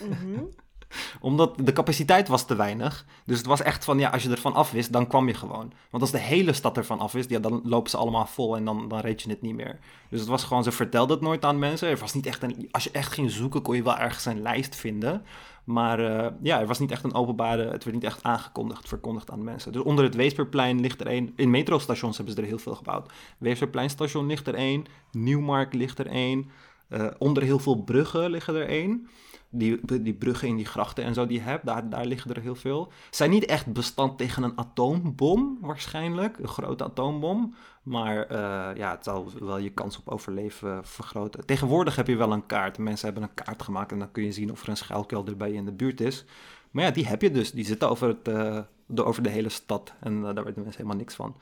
Mm 0.02 0.50
omdat 1.20 1.58
de 1.64 1.74
capaciteit 1.74 2.28
was 2.28 2.45
te 2.45 2.56
weinig. 2.56 3.06
Dus 3.26 3.38
het 3.38 3.45
was 3.45 3.62
echt 3.62 3.84
van, 3.84 4.00
ja, 4.00 4.10
als 4.10 4.24
je 4.24 4.30
ervan 4.30 4.54
af 4.54 4.72
wist, 4.72 4.93
dan 4.93 5.08
kwam 5.08 5.28
je 5.28 5.34
gewoon. 5.34 5.72
Want 5.89 6.04
als 6.04 6.12
de 6.12 6.18
hele 6.18 6.54
stad 6.54 6.78
ervan 6.78 7.00
af 7.00 7.12
wist, 7.12 7.30
ja, 7.30 7.39
dan 7.39 7.62
lopen 7.64 7.89
ze 7.89 7.98
allemaal 7.98 8.26
vol 8.26 8.56
en 8.56 8.66
dan, 8.66 8.88
dan 8.88 9.00
reed 9.00 9.22
je 9.22 9.30
het 9.30 9.41
niet 9.41 9.56
meer. 9.56 9.80
Dus 10.10 10.20
het 10.20 10.30
was 10.30 10.43
gewoon, 10.43 10.64
ze 10.64 10.72
vertelde 10.72 11.14
het 11.14 11.22
nooit 11.22 11.45
aan 11.45 11.60
mensen. 11.60 11.89
Er 11.89 11.98
was 11.98 12.14
niet 12.14 12.26
echt 12.26 12.43
een, 12.43 12.68
als 12.72 12.84
je 12.84 12.91
echt 12.91 13.14
ging 13.14 13.32
zoeken, 13.32 13.62
kon 13.62 13.76
je 13.76 13.84
wel 13.84 13.98
ergens 13.98 14.26
een 14.26 14.41
lijst 14.41 14.76
vinden. 14.76 15.26
Maar 15.68 15.99
uh, 15.99 16.28
ja, 16.41 16.59
er 16.59 16.68
was 16.68 16.80
niet 16.80 16.91
echt 16.91 17.03
een 17.03 17.13
openbare, 17.13 17.61
het 17.61 17.84
werd 17.84 17.95
niet 17.95 18.05
echt 18.05 18.24
aangekondigd, 18.24 18.88
verkondigd 18.88 19.32
aan 19.32 19.43
mensen. 19.43 19.72
Dus 19.72 19.82
onder 19.82 20.03
het 20.03 20.15
Weesperplein 20.15 20.80
ligt 20.80 20.99
er 20.99 21.07
één, 21.07 21.34
in 21.36 21.49
metrostations 21.49 22.18
hebben 22.18 22.36
ze 22.36 22.41
er 22.41 22.47
heel 22.47 22.57
veel 22.57 22.76
gebouwd. 22.76 23.11
Weesperpleinstation 23.38 24.26
ligt 24.26 24.47
er 24.47 24.55
één, 24.55 24.86
Nieuwmarkt 25.11 25.74
ligt 25.74 25.99
er 25.99 26.07
één, 26.07 26.49
uh, 26.89 27.07
onder 27.18 27.43
heel 27.43 27.59
veel 27.59 27.84
bruggen 27.84 28.30
liggen 28.30 28.55
er 28.55 28.68
één 28.68 29.07
die, 29.50 30.02
die 30.02 30.14
bruggen 30.14 30.48
in 30.48 30.56
die 30.56 30.66
grachten 30.66 31.04
en 31.04 31.14
zo 31.14 31.26
die 31.26 31.38
je 31.38 31.43
hebt, 31.43 31.66
daar, 31.66 31.89
daar 31.89 32.06
liggen 32.06 32.34
er 32.34 32.41
heel 32.41 32.56
veel. 32.56 32.91
Zijn 33.10 33.30
niet 33.30 33.45
echt 33.45 33.74
bestand 33.74 34.18
tegen 34.18 34.43
een 34.43 34.58
atoombom 34.58 35.58
waarschijnlijk, 35.62 36.39
een 36.39 36.48
grote 36.48 36.84
atoombom. 36.84 37.56
Maar 37.84 38.32
uh, 38.32 38.78
ja, 38.78 38.91
het 38.91 39.04
zal 39.04 39.32
wel 39.39 39.58
je 39.58 39.70
kans 39.70 39.98
op 39.98 40.10
overleven 40.10 40.86
vergroten. 40.86 41.45
Tegenwoordig 41.45 41.95
heb 41.95 42.08
je 42.08 42.16
wel 42.16 42.32
een 42.32 42.45
kaart. 42.45 42.78
Mensen 42.78 43.06
hebben 43.06 43.24
een 43.24 43.43
kaart 43.43 43.62
gemaakt 43.62 43.91
en 43.91 44.00
dan 44.00 44.12
kun 44.12 44.24
je 44.24 44.32
zien 44.32 44.52
of 44.52 44.62
er 44.62 44.70
een 44.70 44.78
schuilkelder 44.78 45.38
bij 45.38 45.50
je 45.50 45.56
in 45.56 45.66
de 45.66 45.72
buurt 45.72 46.02
is. 46.02 46.26
Maar 46.72 46.84
ja, 46.84 46.91
die 46.91 47.08
heb 47.08 47.22
je 47.22 47.32
dus. 47.32 47.52
Die 47.52 47.66
zitten 47.66 47.89
over, 47.89 48.08
het, 48.08 48.28
uh, 48.28 48.60
de, 48.86 49.04
over 49.04 49.24
de 49.24 49.30
hele 49.30 49.50
stad. 49.50 49.93
En 50.00 50.22
daar 50.22 50.34
weten 50.43 50.62
mensen 50.62 50.72
helemaal 50.72 50.95
niks 50.95 51.16
van. 51.16 51.36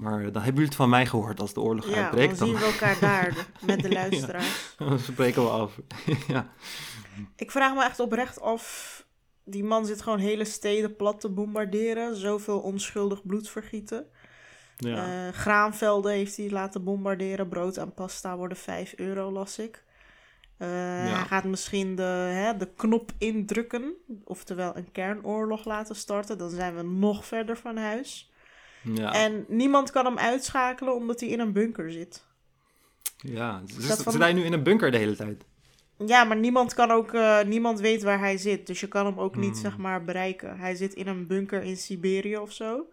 Maar 0.00 0.18
dan 0.18 0.42
hebben 0.42 0.52
jullie 0.52 0.64
het 0.64 0.74
van 0.74 0.88
mij 0.88 1.06
gehoord 1.06 1.40
als 1.40 1.54
de 1.54 1.60
oorlog 1.60 1.88
ja, 1.88 2.02
uitbreekt. 2.02 2.38
Dan, 2.38 2.48
zien 2.48 2.56
we 2.56 2.64
elkaar 2.64 2.98
daar 3.00 3.46
met 3.66 3.82
de 3.82 3.92
luisteraars. 3.92 4.74
ja, 4.78 4.88
dan 4.88 4.98
spreken 4.98 5.42
we 5.42 5.48
af. 5.48 5.80
ja. 6.28 6.52
Ik 7.36 7.50
vraag 7.50 7.74
me 7.74 7.84
echt 7.84 8.00
oprecht 8.00 8.40
af. 8.40 8.98
Die 9.44 9.64
man 9.64 9.86
zit 9.86 10.02
gewoon 10.02 10.18
hele 10.18 10.44
steden 10.44 10.96
plat 10.96 11.20
te 11.20 11.28
bombarderen. 11.28 12.16
Zoveel 12.16 12.60
onschuldig 12.60 13.26
bloed 13.26 13.48
vergieten. 13.48 14.06
Ja. 14.76 15.26
Uh, 15.26 15.32
graanvelden 15.32 16.12
heeft 16.12 16.36
hij 16.36 16.50
laten 16.50 16.84
bombarderen. 16.84 17.48
Brood 17.48 17.76
en 17.76 17.94
pasta 17.94 18.36
worden 18.36 18.56
5 18.56 18.92
euro, 18.96 19.32
las 19.32 19.58
ik. 19.58 19.84
Uh, 20.58 20.68
Hij 20.68 21.24
gaat 21.26 21.44
misschien 21.44 21.94
de, 21.94 22.02
hè, 22.02 22.56
de 22.56 22.68
knop 22.76 23.12
indrukken. 23.18 23.92
Oftewel 24.24 24.76
een 24.76 24.92
kernoorlog 24.92 25.64
laten 25.64 25.96
starten. 25.96 26.38
Dan 26.38 26.50
zijn 26.50 26.76
we 26.76 26.82
nog 26.82 27.24
verder 27.24 27.56
van 27.56 27.76
huis. 27.76 28.29
Ja. 28.82 29.12
En 29.12 29.44
niemand 29.48 29.90
kan 29.90 30.04
hem 30.04 30.18
uitschakelen 30.18 30.94
omdat 30.94 31.20
hij 31.20 31.28
in 31.28 31.40
een 31.40 31.52
bunker 31.52 31.92
zit. 31.92 32.24
Ja, 33.16 33.62
dus 33.76 33.86
zit 33.86 34.18
hij 34.18 34.32
nu 34.32 34.44
in 34.44 34.52
een 34.52 34.62
bunker 34.62 34.90
de 34.90 34.96
hele 34.96 35.16
tijd? 35.16 35.44
Ja, 36.06 36.24
maar 36.24 36.36
niemand 36.36 36.74
kan 36.74 36.90
ook, 36.90 37.12
uh, 37.12 37.42
niemand 37.42 37.80
weet 37.80 38.02
waar 38.02 38.18
hij 38.18 38.36
zit. 38.36 38.66
Dus 38.66 38.80
je 38.80 38.88
kan 38.88 39.06
hem 39.06 39.20
ook 39.20 39.36
niet, 39.36 39.52
hmm. 39.52 39.60
zeg 39.60 39.76
maar, 39.76 40.04
bereiken. 40.04 40.58
Hij 40.58 40.74
zit 40.74 40.94
in 40.94 41.06
een 41.06 41.26
bunker 41.26 41.62
in 41.62 41.76
Siberië 41.76 42.36
of 42.36 42.52
zo. 42.52 42.86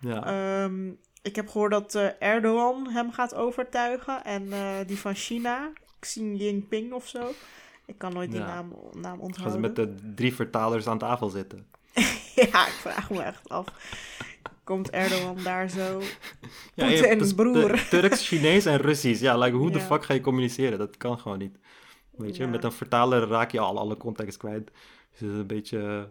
Ja. 0.00 0.62
Um, 0.64 0.98
ik 1.22 1.36
heb 1.36 1.48
gehoord 1.48 1.70
dat 1.70 1.94
uh, 1.94 2.08
Erdogan 2.18 2.90
hem 2.90 3.12
gaat 3.12 3.34
overtuigen. 3.34 4.24
En 4.24 4.42
uh, 4.42 4.76
die 4.86 4.98
van 4.98 5.14
China, 5.14 5.72
Xi 5.98 6.34
Jinping 6.34 6.92
of 6.92 7.08
zo. 7.08 7.32
Ik 7.86 7.98
kan 7.98 8.12
nooit 8.12 8.30
die 8.30 8.40
naam, 8.40 8.74
naam 8.92 9.20
onthouden. 9.20 9.34
Gaan 9.34 9.52
ze 9.52 9.58
met 9.58 9.76
de 9.76 10.14
drie 10.14 10.34
vertalers 10.34 10.86
aan 10.86 10.98
tafel 10.98 11.28
zitten? 11.28 11.66
ja, 12.50 12.66
ik 12.66 12.76
vraag 12.80 13.10
me 13.10 13.22
echt 13.22 13.48
af. 13.48 13.66
Komt 14.64 14.90
Erdogan 14.90 15.36
daar 15.42 15.68
zo? 15.68 16.00
Ja, 16.74 16.90
en 16.90 17.18
dus 17.18 17.34
broer. 17.34 17.88
Turks, 17.88 18.28
Chinees 18.28 18.64
en 18.64 18.76
Russisch. 18.76 19.20
Ja, 19.20 19.38
like, 19.38 19.56
hoe 19.56 19.70
de 19.70 19.80
fuck 19.80 20.04
ga 20.04 20.14
je 20.14 20.20
communiceren? 20.20 20.78
Dat 20.78 20.96
kan 20.96 21.18
gewoon 21.18 21.38
niet. 21.38 21.58
Weet 22.10 22.36
je, 22.36 22.46
met 22.46 22.64
een 22.64 22.72
vertaler 22.72 23.28
raak 23.28 23.50
je 23.50 23.60
al 23.60 23.78
alle 23.78 23.96
context 23.96 24.36
kwijt. 24.36 24.70
Dus 25.10 25.20
het 25.20 25.30
is 25.30 25.36
een 25.36 25.46
beetje... 25.46 26.10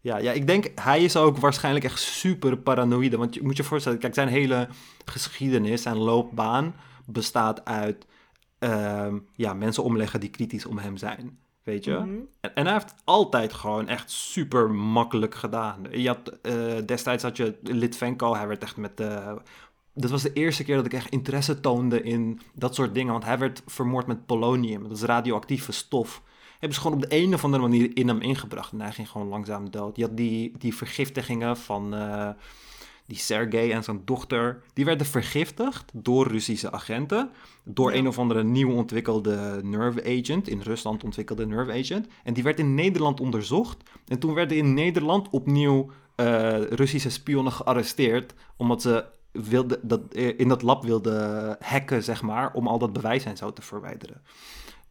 Ja, 0.00 0.18
ja, 0.18 0.32
ik 0.32 0.46
denk, 0.46 0.70
hij 0.74 1.04
is 1.04 1.16
ook 1.16 1.38
waarschijnlijk 1.38 1.84
echt 1.84 1.98
super 1.98 2.58
paranoïde. 2.58 3.16
Want 3.16 3.34
je 3.34 3.42
moet 3.42 3.56
je 3.56 3.64
voorstellen, 3.64 3.98
kijk, 3.98 4.14
zijn 4.14 4.28
hele 4.28 4.68
geschiedenis 5.04 5.84
en 5.84 5.96
loopbaan 5.96 6.74
bestaat 7.06 7.64
uit 7.64 8.06
uh, 8.60 9.14
ja, 9.34 9.54
mensen 9.54 9.82
omleggen 9.82 10.20
die 10.20 10.30
kritisch 10.30 10.66
om 10.66 10.78
hem 10.78 10.96
zijn. 10.96 11.38
Weet 11.66 11.84
je? 11.84 11.92
Mhm. 11.92 12.18
en, 12.40 12.54
en, 12.54 12.64
hij 12.64 12.72
heeft 12.72 12.94
altijd 13.04 13.52
gewoon 13.52 13.88
echt 13.88 14.10
super 14.10 14.70
makkelijk 14.70 15.34
gedaan. 15.34 15.86
Je 15.90 16.08
had, 16.08 16.38
uh, 16.42 16.52
destijds 16.86 17.22
had 17.22 17.36
je 17.36 17.54
Litvenko, 17.62 18.34
hij 18.34 18.48
werd 18.48 18.62
echt 18.62 18.76
met. 18.76 19.00
Uh, 19.00 19.32
dat 19.94 20.10
was 20.10 20.22
de 20.22 20.32
eerste 20.32 20.64
keer 20.64 20.76
dat 20.76 20.86
ik 20.86 20.92
echt 20.92 21.10
interesse 21.10 21.60
toonde 21.60 22.02
in 22.02 22.40
dat 22.54 22.74
soort 22.74 22.94
dingen. 22.94 23.12
Want 23.12 23.24
hij 23.24 23.38
werd 23.38 23.62
vermoord 23.66 24.06
met 24.06 24.26
polonium. 24.26 24.82
Dat 24.82 24.96
is 24.96 25.02
radioactieve 25.02 25.72
stof. 25.72 26.22
Hebben 26.50 26.74
ze 26.74 26.80
gewoon 26.80 26.96
op 26.96 27.10
de 27.10 27.16
een 27.16 27.34
of 27.34 27.44
andere 27.44 27.62
manier 27.62 27.96
in 27.96 28.08
hem 28.08 28.20
ingebracht. 28.20 28.72
En 28.72 28.80
hij 28.80 28.92
ging 28.92 29.08
gewoon 29.08 29.28
langzaam 29.28 29.70
dood. 29.70 29.96
Je 29.96 30.02
had 30.02 30.16
die, 30.16 30.52
die 30.58 30.74
vergiftigingen 30.74 31.56
van 31.56 31.94
uh, 31.94 32.28
die 33.06 33.16
Sergej 33.16 33.72
en 33.72 33.84
zijn 33.84 34.00
dochter. 34.04 34.62
Die 34.72 34.84
werden 34.84 35.06
vergiftigd 35.06 35.90
door 35.94 36.26
Russische 36.26 36.72
agenten. 36.72 37.30
Door 37.64 37.92
een 37.92 38.08
of 38.08 38.18
andere 38.18 38.44
nieuw 38.44 38.72
ontwikkelde 38.72 39.60
nerve 39.62 40.04
agent. 40.04 40.48
In 40.48 40.60
Rusland 40.60 41.04
ontwikkelde 41.04 41.46
nerve 41.46 41.72
agent. 41.72 42.06
En 42.24 42.34
die 42.34 42.42
werd 42.42 42.58
in 42.58 42.74
Nederland 42.74 43.20
onderzocht. 43.20 43.82
En 44.06 44.18
toen 44.18 44.34
werden 44.34 44.56
in 44.56 44.74
Nederland 44.74 45.28
opnieuw 45.30 45.90
uh, 46.16 46.62
Russische 46.62 47.10
spionnen 47.10 47.52
gearresteerd. 47.52 48.34
Omdat 48.56 48.82
ze 48.82 49.04
wilde, 49.32 49.78
dat, 49.82 50.00
eh, 50.12 50.38
in 50.38 50.48
dat 50.48 50.62
lab 50.62 50.84
wilden 50.84 51.56
hacken, 51.60 52.02
zeg 52.02 52.22
maar, 52.22 52.52
om 52.52 52.66
al 52.66 52.78
dat 52.78 52.92
bewijs 52.92 53.24
en 53.24 53.36
zo 53.36 53.52
te 53.52 53.62
verwijderen. 53.62 54.22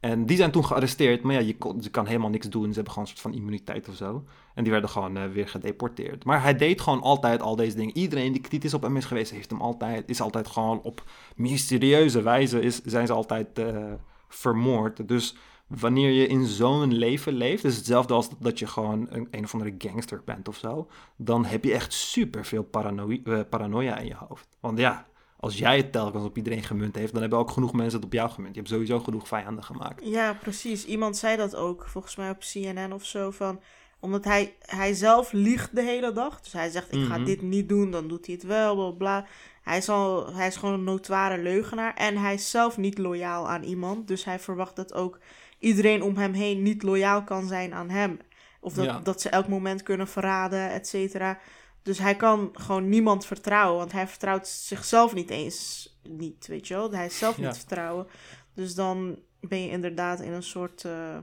En 0.05 0.25
die 0.25 0.37
zijn 0.37 0.51
toen 0.51 0.65
gearresteerd, 0.65 1.23
maar 1.23 1.33
ja, 1.33 1.39
je, 1.39 1.55
je 1.79 1.89
kan 1.89 2.05
helemaal 2.05 2.29
niks 2.29 2.49
doen. 2.49 2.67
Ze 2.67 2.73
hebben 2.73 2.93
gewoon 2.93 3.07
een 3.07 3.15
soort 3.15 3.21
van 3.21 3.33
immuniteit 3.33 3.89
of 3.89 3.95
zo. 3.95 4.23
En 4.53 4.63
die 4.63 4.71
werden 4.71 4.89
gewoon 4.89 5.17
uh, 5.17 5.25
weer 5.25 5.47
gedeporteerd. 5.47 6.25
Maar 6.25 6.41
hij 6.41 6.55
deed 6.55 6.81
gewoon 6.81 7.01
altijd 7.01 7.41
al 7.41 7.55
deze 7.55 7.75
dingen. 7.75 7.97
Iedereen 7.97 8.31
die 8.31 8.41
kritisch 8.41 8.73
op 8.73 8.81
hem 8.81 8.97
is 8.97 9.05
geweest, 9.05 9.31
heeft 9.31 9.49
hem 9.49 9.61
altijd, 9.61 10.09
is 10.09 10.21
altijd 10.21 10.47
gewoon 10.47 10.81
op 10.81 11.03
mysterieuze 11.35 12.21
wijze 12.21 12.61
is, 12.61 12.81
zijn 12.83 13.07
ze 13.07 13.13
altijd 13.13 13.59
uh, 13.59 13.93
vermoord. 14.27 15.07
Dus 15.07 15.35
wanneer 15.67 16.11
je 16.11 16.27
in 16.27 16.45
zo'n 16.45 16.93
leven 16.93 17.33
leeft, 17.33 17.63
is 17.63 17.75
hetzelfde 17.75 18.13
als 18.13 18.29
dat 18.39 18.59
je 18.59 18.67
gewoon 18.67 19.07
een, 19.09 19.27
een 19.31 19.43
of 19.43 19.53
andere 19.53 19.75
gangster 19.77 20.21
bent 20.25 20.47
of 20.47 20.57
zo, 20.57 20.87
dan 21.15 21.45
heb 21.45 21.63
je 21.63 21.73
echt 21.73 21.93
super 21.93 22.45
veel 22.45 22.67
uh, 23.07 23.39
paranoia 23.49 23.97
in 23.97 24.07
je 24.07 24.15
hoofd. 24.27 24.47
Want 24.59 24.77
ja, 24.77 25.05
als 25.45 25.57
jij 25.57 25.77
het 25.77 25.91
telkens 25.91 26.23
op 26.23 26.37
iedereen 26.37 26.63
gemunt 26.63 26.95
heeft, 26.95 27.11
dan 27.11 27.21
hebben 27.21 27.39
ook 27.39 27.51
genoeg 27.51 27.73
mensen 27.73 27.95
het 27.95 28.05
op 28.05 28.13
jou 28.13 28.29
gemunt. 28.29 28.53
Je 28.53 28.59
hebt 28.59 28.73
sowieso 28.73 28.99
genoeg 28.99 29.27
vijanden 29.27 29.63
gemaakt. 29.63 30.05
Ja, 30.05 30.33
precies. 30.33 30.85
Iemand 30.85 31.17
zei 31.17 31.37
dat 31.37 31.55
ook, 31.55 31.85
volgens 31.87 32.15
mij 32.15 32.29
op 32.29 32.39
CNN 32.39 32.93
of 32.93 33.05
zo, 33.05 33.31
van 33.31 33.59
omdat 33.99 34.23
hij, 34.23 34.55
hij 34.59 34.93
zelf 34.93 35.31
liegt 35.31 35.75
de 35.75 35.81
hele 35.81 36.11
dag. 36.11 36.41
Dus 36.41 36.53
hij 36.53 36.69
zegt, 36.69 36.93
ik 36.93 37.05
ga 37.05 37.15
mhm. 37.15 37.25
dit 37.25 37.41
niet 37.41 37.69
doen, 37.69 37.91
dan 37.91 38.07
doet 38.07 38.25
hij 38.25 38.35
het 38.35 38.43
wel, 38.43 38.75
bla 38.75 38.91
bla. 38.91 39.25
Hij 39.61 39.77
is, 39.77 39.89
al, 39.89 40.33
hij 40.33 40.47
is 40.47 40.55
gewoon 40.55 40.73
een 40.73 40.83
notoire 40.83 41.41
leugenaar. 41.41 41.93
En 41.93 42.17
hij 42.17 42.33
is 42.33 42.49
zelf 42.49 42.77
niet 42.77 42.97
loyaal 42.97 43.49
aan 43.49 43.63
iemand. 43.63 44.07
Dus 44.07 44.25
hij 44.25 44.39
verwacht 44.39 44.75
dat 44.75 44.93
ook 44.93 45.19
iedereen 45.59 46.01
om 46.01 46.17
hem 46.17 46.33
heen 46.33 46.61
niet 46.61 46.83
loyaal 46.83 47.23
kan 47.23 47.47
zijn 47.47 47.73
aan 47.73 47.89
hem. 47.89 48.19
Of 48.59 48.73
dat, 48.73 49.05
dat 49.05 49.21
ze 49.21 49.29
elk 49.29 49.47
moment 49.47 49.83
kunnen 49.83 50.07
verraden, 50.07 50.69
et 50.71 50.87
cetera. 50.87 51.39
Dus 51.85 51.99
hij 51.99 52.15
kan 52.15 52.49
gewoon 52.53 52.89
niemand 52.89 53.25
vertrouwen, 53.25 53.77
want 53.77 53.91
hij 53.91 54.07
vertrouwt 54.07 54.47
zichzelf 54.47 55.13
niet 55.13 55.29
eens 55.29 55.89
niet, 56.03 56.47
weet 56.47 56.67
je 56.67 56.73
wel. 56.73 56.91
Hij 56.91 57.05
is 57.05 57.17
zelf 57.17 57.37
niet 57.37 57.57
vertrouwen. 57.57 58.07
Dus 58.53 58.75
dan 58.75 59.19
ben 59.39 59.61
je 59.61 59.69
inderdaad 59.69 60.21
in 60.21 60.31
een 60.31 60.43
soort, 60.43 60.83
uh, 60.83 61.17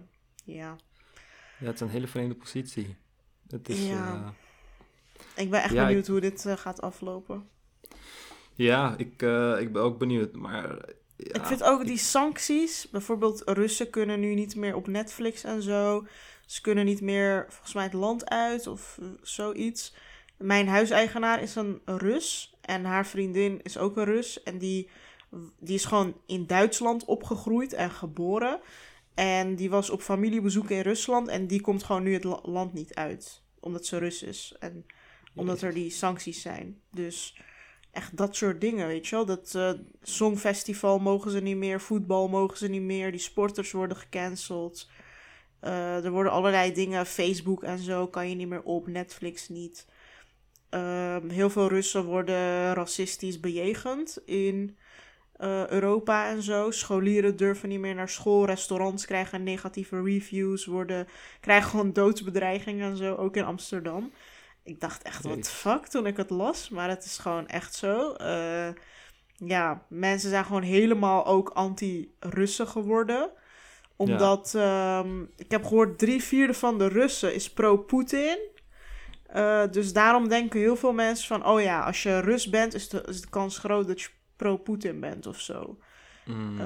ja... 0.45 0.77
Ja, 1.59 1.67
het 1.67 1.75
is 1.75 1.81
een 1.81 1.89
hele 1.89 2.07
vreemde 2.07 2.35
positie. 2.35 2.97
Het 3.49 3.69
is, 3.69 3.87
ja. 3.87 4.15
Uh... 4.15 4.29
Ik 5.45 5.51
ben 5.51 5.63
echt 5.63 5.75
benieuwd 5.75 6.07
hoe 6.07 6.21
dit 6.21 6.45
uh, 6.45 6.57
gaat 6.57 6.81
aflopen. 6.81 7.49
Ja, 8.55 8.95
ik, 8.97 9.23
ik 9.61 9.73
ben 9.73 9.83
ook 9.83 9.99
benieuwd, 9.99 10.33
maar... 10.33 10.69
Ja, 11.17 11.35
ik 11.35 11.47
vind 11.47 11.63
ook 11.63 11.87
die 11.87 11.99
sancties, 11.99 12.89
bijvoorbeeld 12.91 13.43
Russen 13.45 13.91
kunnen 13.91 14.21
nu 14.21 14.35
niet 14.35 14.57
meer 14.57 14.75
op 14.75 14.87
Netflix 14.87 15.45
en 15.45 15.63
zo. 15.63 16.07
Ze 16.47 16.61
kunnen 16.61 16.85
niet 16.85 17.01
meer, 17.01 17.47
volgens 17.49 17.75
mij, 17.75 17.85
het 17.85 17.93
land 17.93 18.29
uit 18.29 18.67
of 18.67 18.99
zoiets. 19.23 19.95
Mijn 20.43 20.68
huiseigenaar 20.68 21.43
is 21.43 21.55
een 21.55 21.80
Rus 21.84 22.57
en 22.61 22.84
haar 22.84 23.07
vriendin 23.07 23.61
is 23.62 23.78
ook 23.78 23.97
een 23.97 24.05
Rus. 24.05 24.43
En 24.43 24.59
die, 24.59 24.88
die 25.61 25.74
is 25.74 25.84
gewoon 25.84 26.16
in 26.26 26.47
Duitsland 26.47 27.05
opgegroeid 27.05 27.72
en 27.72 27.90
geboren. 27.90 28.61
En 29.14 29.57
die 29.57 29.70
was 29.70 29.90
op 29.90 30.03
familiebezoek 30.03 30.70
in 30.70 30.80
Rusland 30.80 31.28
en 31.28 31.47
die 31.47 31.61
komt 31.61 31.82
gewoon 31.82 32.03
nu 32.03 32.14
het 32.14 32.24
land 32.43 32.72
niet 32.72 32.95
uit. 32.95 33.43
Omdat 33.61 33.86
ze 33.86 33.99
Rus 33.99 34.22
is 34.22 34.57
en 34.59 34.86
omdat 35.34 35.62
er 35.62 35.74
die 35.74 35.90
sancties 35.90 36.43
zijn. 36.43 36.80
Dus 36.90 37.36
echt 37.90 38.16
dat 38.16 38.36
soort 38.36 38.61
dingen, 38.61 38.86
weet 38.86 39.07
je 39.07 39.16
wel. 39.16 39.26
Dat 39.26 39.53
uh, 39.57 39.72
songfestival 40.03 40.99
mogen 40.99 41.30
ze 41.30 41.40
niet 41.40 41.57
meer, 41.57 41.80
voetbal 41.80 42.28
mogen 42.28 42.57
ze 42.59 42.68
niet 42.68 42.82
meer, 42.82 43.11
die 43.11 43.20
sporters 43.20 43.72
worden 43.72 43.97
gecanceld. 43.97 44.90
Uh, 45.61 46.05
er 46.05 46.11
worden 46.11 46.32
allerlei 46.32 46.72
dingen, 46.72 47.07
Facebook 47.07 47.62
en 47.62 47.78
zo 47.78 48.07
kan 48.07 48.28
je 48.28 48.34
niet 48.34 48.49
meer 48.49 48.62
op, 48.62 48.86
Netflix 48.86 49.49
niet. 49.49 49.86
Ehm, 50.73 51.29
heel 51.29 51.51
veel 51.51 51.68
Russen 51.68 52.05
worden 52.05 52.75
racistisch 52.75 53.41
bejegend 53.41 54.18
in 54.25 54.77
uh, 55.39 55.68
Europa 55.68 56.29
en 56.29 56.43
zo. 56.43 56.70
Scholieren 56.70 57.37
durven 57.37 57.68
niet 57.68 57.81
meer 57.81 57.95
naar 57.95 58.09
school. 58.09 58.47
Restaurants 58.47 59.07
krijgen 59.07 59.43
negatieve 59.43 60.03
reviews. 60.03 60.64
Worden, 60.64 61.09
krijgen 61.41 61.70
gewoon 61.70 61.93
doodsbedreigingen 61.93 62.91
en 62.91 62.97
zo. 62.97 63.14
Ook 63.14 63.37
in 63.37 63.45
Amsterdam. 63.45 64.12
Ik 64.62 64.81
dacht 64.81 65.03
echt, 65.03 65.25
wat 65.25 65.51
fuck 65.51 65.87
toen 65.87 66.07
ik 66.07 66.16
het 66.16 66.31
las. 66.31 66.68
Maar 66.68 66.89
het 66.89 67.05
is 67.05 67.18
gewoon 67.18 67.47
echt 67.47 67.75
zo. 67.75 68.14
Uh, 68.20 68.68
ja, 69.37 69.83
mensen 69.89 70.31
zijn 70.31 70.45
gewoon 70.45 70.62
helemaal 70.62 71.27
ook 71.27 71.49
anti-Russen 71.49 72.66
geworden. 72.66 73.31
Omdat, 73.97 74.51
ja. 74.53 74.99
um, 74.99 75.31
ik 75.37 75.51
heb 75.51 75.64
gehoord, 75.64 75.99
drie 75.99 76.23
vierde 76.23 76.55
van 76.55 76.79
de 76.79 76.89
Russen 76.89 77.35
is 77.35 77.53
pro-Poetin. 77.53 78.39
Uh, 79.37 79.62
dus 79.70 79.93
daarom 79.93 80.28
denken 80.28 80.61
heel 80.61 80.76
veel 80.76 80.93
mensen 80.93 81.26
van... 81.26 81.47
oh 81.47 81.61
ja, 81.61 81.80
als 81.80 82.03
je 82.03 82.20
Rus 82.20 82.51
bent, 82.51 82.74
is 82.74 82.89
de, 82.89 83.05
is 83.09 83.20
de 83.20 83.28
kans 83.28 83.59
groot 83.59 83.87
dat 83.87 84.01
je 84.01 84.09
pro-Poetin 84.37 85.01
bent 85.01 85.26
of 85.26 85.41
zo. 85.41 85.78
Mm. 86.24 86.59
Uh, 86.61 86.64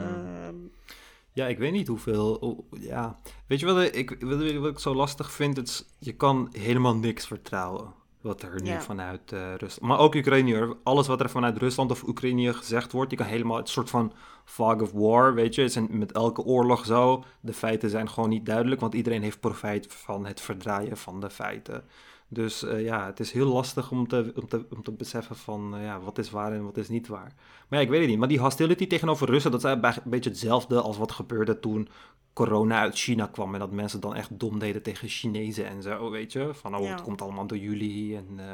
ja, 1.33 1.47
ik 1.47 1.59
weet 1.59 1.73
niet 1.73 1.89
hoeveel... 1.89 2.67
ja. 2.81 3.17
Weet 3.47 3.61
je 3.61 3.67
wat 3.67 3.95
ik, 3.95 4.17
wat 4.21 4.71
ik 4.71 4.79
zo 4.79 4.95
lastig 4.95 5.33
vind? 5.33 5.57
Het 5.57 5.87
je 5.99 6.13
kan 6.13 6.49
helemaal 6.53 6.97
niks 6.97 7.27
vertrouwen. 7.27 7.95
wat 8.21 8.43
er 8.43 8.63
nu 8.63 8.81
vanuit 8.81 9.33
uh, 9.33 9.55
Rusland... 9.57 9.81
Maar 9.81 9.99
ook 9.99 10.15
Oekraïne, 10.15 10.77
alles 10.83 11.07
wat 11.07 11.21
er 11.21 11.31
vanuit 11.31 11.59
Rusland 11.59 11.91
of 11.91 12.03
Oekraïne 12.03 12.55
gezegd 12.55 12.93
wordt... 12.93 13.11
je 13.11 13.17
kan 13.17 13.27
helemaal 13.27 13.57
het 13.57 13.69
soort 13.69 13.91
van 13.91 14.13
fog 14.45 14.81
of 14.81 14.93
war, 14.93 15.35
weet 15.35 15.55
je. 15.55 15.63
Het 15.63 15.77
is 15.77 15.83
met 15.89 16.13
elke 16.13 16.43
oorlog 16.43 16.85
zo. 16.85 17.25
De 17.41 17.53
feiten 17.53 17.91
zijn 17.91 18.09
gewoon 18.09 18.29
niet 18.29 18.47
duidelijk... 18.47 18.81
want 18.81 18.95
iedereen 18.95 19.23
heeft 19.23 19.41
profijt 19.41 19.87
van 19.95 20.27
het 20.27 20.41
verdraaien 20.41 20.97
van 20.97 21.21
de 21.21 21.31
feiten. 21.31 21.85
Dus 22.29 22.63
uh, 22.63 22.85
ja, 22.85 23.07
het 23.07 23.21
is 23.21 23.33
heel 23.33 23.47
lastig 23.47 23.91
om 23.91 24.09
te, 24.09 24.33
om 24.37 24.49
te, 24.49 24.67
om 24.71 24.83
te 24.83 24.93
beseffen 24.93 25.37
van 25.37 25.75
uh, 25.75 25.83
ja, 25.83 26.01
wat 26.01 26.19
is 26.19 26.31
waar 26.31 26.53
en 26.53 26.65
wat 26.65 26.77
is 26.77 26.89
niet 26.89 27.07
waar. 27.07 27.35
Maar 27.69 27.79
ja, 27.79 27.85
ik 27.85 27.91
weet 27.91 28.01
het 28.01 28.09
niet. 28.09 28.19
Maar 28.19 28.29
die 28.29 28.41
hostility 28.41 28.87
tegenover 28.87 29.29
Russen, 29.29 29.51
dat 29.51 29.65
is 29.65 29.71
een 29.71 30.03
beetje 30.05 30.31
hetzelfde 30.31 30.81
als 30.81 30.97
wat 30.97 31.13
gebeurde 31.13 31.61
toen 31.61 31.89
corona 32.33 32.81
uit 32.81 32.99
China 32.99 33.27
kwam. 33.27 33.55
En 33.55 33.61
dat 33.61 33.71
mensen 33.71 34.01
dan 34.01 34.15
echt 34.15 34.39
dom 34.39 34.59
deden 34.59 34.83
tegen 34.83 35.09
Chinezen 35.09 35.67
en 35.67 35.83
zo, 35.83 36.11
weet 36.11 36.33
je. 36.33 36.51
Van, 36.55 36.77
oh, 36.77 36.91
het 36.91 37.03
komt 37.03 37.23
allemaal 37.23 37.47
door 37.47 37.59
jullie 37.59 38.17
en 38.17 38.27
uh, 38.37 38.45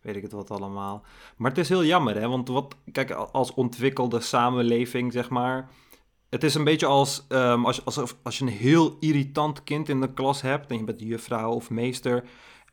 weet 0.00 0.16
ik 0.16 0.22
het 0.22 0.32
wat 0.32 0.50
allemaal. 0.50 1.04
Maar 1.36 1.50
het 1.50 1.58
is 1.58 1.68
heel 1.68 1.84
jammer, 1.84 2.20
hè. 2.20 2.28
Want 2.28 2.48
wat, 2.48 2.76
kijk, 2.92 3.10
als 3.10 3.54
ontwikkelde 3.54 4.20
samenleving, 4.20 5.12
zeg 5.12 5.28
maar... 5.28 5.70
Het 6.28 6.44
is 6.44 6.54
een 6.54 6.64
beetje 6.64 6.86
als, 6.86 7.26
um, 7.28 7.66
als, 7.66 7.84
als, 7.84 8.14
als 8.22 8.38
je 8.38 8.44
een 8.44 8.50
heel 8.50 8.96
irritant 9.00 9.64
kind 9.64 9.88
in 9.88 10.00
de 10.00 10.12
klas 10.12 10.42
hebt... 10.42 10.70
en 10.70 10.78
je 10.78 10.84
bent 10.84 11.00
juffrouw 11.00 11.52
of 11.52 11.70
meester... 11.70 12.24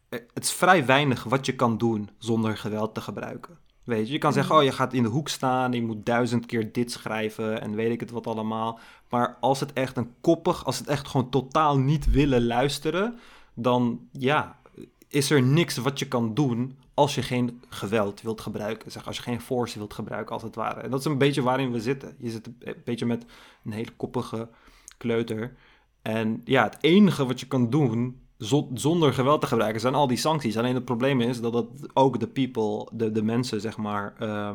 Eh, 0.10 0.20
het 0.34 0.44
is 0.44 0.52
vrij 0.52 0.86
weinig 0.86 1.24
wat 1.24 1.46
je 1.46 1.56
kan 1.56 1.78
doen 1.78 2.10
zonder 2.18 2.58
geweld 2.58 2.94
te 2.94 3.02
gebruiken. 3.02 3.58
Weet 3.84 4.08
je, 4.08 4.14
je 4.14 4.20
kan 4.20 4.34
zeggen, 4.34 4.56
oh, 4.56 4.64
je 4.64 4.72
gaat 4.72 4.94
in 4.94 5.04
de 5.04 5.10
hoek 5.10 5.30
staan, 5.30 5.72
je 5.72 5.82
moet 5.82 6.06
duizend 6.06 6.46
keer 6.46 6.72
dit 6.72 6.92
schrijven 6.92 7.62
en 7.62 7.76
weet 7.76 7.92
ik 7.92 8.00
het 8.00 8.12
wat 8.12 8.28
allemaal. 8.28 8.80
Maar 9.10 9.38
als 9.40 9.60
het 9.60 9.74
echt 9.74 9.98
een 9.98 10.14
koppig, 10.22 10.66
als 10.66 10.78
het 10.78 10.88
echt 10.88 11.08
gewoon 11.08 11.30
totaal 11.30 11.78
niet 11.78 12.12
willen 12.12 12.46
luisteren, 12.46 13.20
dan 13.54 14.08
ja, 14.12 14.60
is 15.08 15.30
er 15.30 15.42
niks 15.42 15.78
wat 15.78 16.00
je 16.00 16.08
kan 16.08 16.34
doen 16.34 16.78
als 16.94 17.16
je 17.16 17.22
geen 17.22 17.64
geweld 17.70 18.22
wilt 18.22 18.42
gebruiken. 18.42 18.92
Zeg, 18.92 19.08
als 19.08 19.18
je 19.18 19.24
geen 19.24 19.42
force 19.42 19.78
wilt 19.78 19.94
gebruiken, 19.94 20.34
als 20.34 20.44
het 20.44 20.56
ware. 20.56 20.82
En 20.82 20.90
dat 20.90 21.00
is 21.00 21.06
een 21.06 21.18
beetje 21.18 21.42
waarin 21.42 21.72
we 21.72 21.82
zitten. 21.82 22.16
Je 22.20 22.30
zit 22.30 22.48
een 22.60 22.76
beetje 22.84 23.06
met 23.06 23.26
een 23.64 23.72
hele 23.72 23.96
koppige 23.96 24.50
kleuter. 24.98 25.58
En 26.02 26.42
ja, 26.44 26.64
het 26.64 26.78
enige 26.82 27.26
wat 27.26 27.40
je 27.40 27.48
kan 27.48 27.70
doen 27.70 28.27
zonder 28.74 29.14
geweld 29.14 29.42
te 29.42 29.48
gebruiken 29.48 29.82
zijn 29.82 29.96
al 29.96 30.08
die 30.08 30.18
sancties. 30.18 30.58
Alleen 30.58 30.76
het 30.76 30.86
probleem 30.86 31.22
is 31.22 31.42
dat 31.42 31.54
dat 31.54 31.68
ook 31.94 32.20
de 32.20 32.28
people, 32.28 32.88
de, 32.94 33.12
de 33.12 33.24
mensen, 33.24 33.62
zeg 33.62 33.78
maar, 33.78 34.16
uh, 34.22 34.52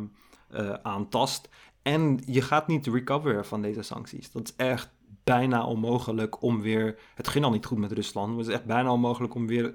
uh, 0.55 0.73
aantast. 0.83 1.49
En 1.83 2.21
je 2.27 2.43
gaat 2.43 2.67
niet 2.67 2.87
recoveren 2.87 3.45
van 3.45 3.63
deze 3.63 3.83
sancties. 3.83 4.31
Dat 4.31 4.43
is 4.43 4.67
echt 4.67 4.91
bijna 5.25 5.67
onmogelijk 5.67 6.43
om 6.43 6.61
weer. 6.61 6.99
Het 7.15 7.29
ging 7.29 7.45
al 7.45 7.51
niet 7.51 7.67
goed 7.67 7.79
met 7.79 7.93
Rusland, 7.93 8.29
maar 8.29 8.39
het 8.39 8.47
is 8.47 8.55
echt 8.55 8.65
bijna 8.65 8.93
onmogelijk 8.93 9.35
om 9.35 9.47
weer 9.47 9.75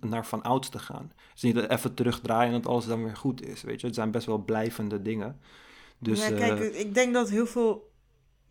naar 0.00 0.26
van 0.26 0.42
ouds 0.42 0.68
te 0.68 0.78
gaan. 0.78 1.12
Is 1.34 1.42
niet 1.42 1.54
dat 1.54 1.70
even 1.70 1.94
terugdraaien 1.94 2.54
en 2.54 2.60
dat 2.60 2.70
alles 2.70 2.86
dan 2.86 3.04
weer 3.04 3.16
goed 3.16 3.46
is. 3.46 3.62
Weet 3.62 3.80
je, 3.80 3.86
het 3.86 3.96
zijn 3.96 4.10
best 4.10 4.26
wel 4.26 4.38
blijvende 4.38 5.02
dingen. 5.02 5.38
Dus, 5.98 6.28
ja, 6.28 6.34
kijk, 6.34 6.60
uh, 6.60 6.80
ik 6.80 6.94
denk 6.94 7.14
dat 7.14 7.30
heel 7.30 7.46
veel, 7.46 7.92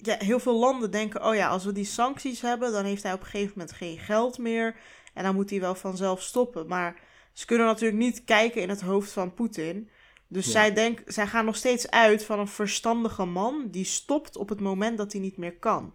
ja, 0.06 0.16
heel 0.18 0.40
veel 0.40 0.60
landen 0.60 0.92
denken: 0.92 1.26
oh 1.26 1.36
ja, 1.36 1.48
als 1.48 1.66
we 1.66 1.72
die 1.72 1.86
sancties 1.86 2.42
hebben, 2.42 2.72
dan 2.72 2.86
heeft 2.86 3.04
hij 3.04 3.14
op 3.14 3.20
een 3.20 3.26
gegeven 3.26 3.54
moment 3.56 3.76
geen 3.76 3.98
geld 3.98 4.38
meer. 4.38 4.76
En 5.14 5.24
dan 5.24 5.36
moet 5.36 5.50
hij 5.50 5.60
wel 5.60 5.76
vanzelf 5.76 6.22
stoppen. 6.22 6.68
Maar 6.68 7.00
ze 7.34 7.46
kunnen 7.46 7.68
natuurlijk 7.68 8.00
niet 8.00 8.24
kijken 8.24 8.62
in 8.62 8.70
het 8.70 8.82
hoofd 8.82 9.12
van 9.12 9.34
Poetin. 9.34 9.90
Dus 10.28 10.52
zij, 10.52 10.74
denk, 10.74 11.02
zij 11.06 11.28
gaan 11.28 11.46
nog 11.46 11.56
steeds 11.56 11.90
uit 11.90 12.26
van 12.26 12.40
een 12.40 12.48
verstandige 12.48 13.26
man 13.26 13.68
die 13.72 13.86
stopt 13.86 14.38
op 14.38 14.50
het 14.50 14.60
moment 14.60 14.98
dat 14.98 15.12
hij 15.12 15.22
niet 15.22 15.38
meer 15.38 15.58
kan. 15.58 15.94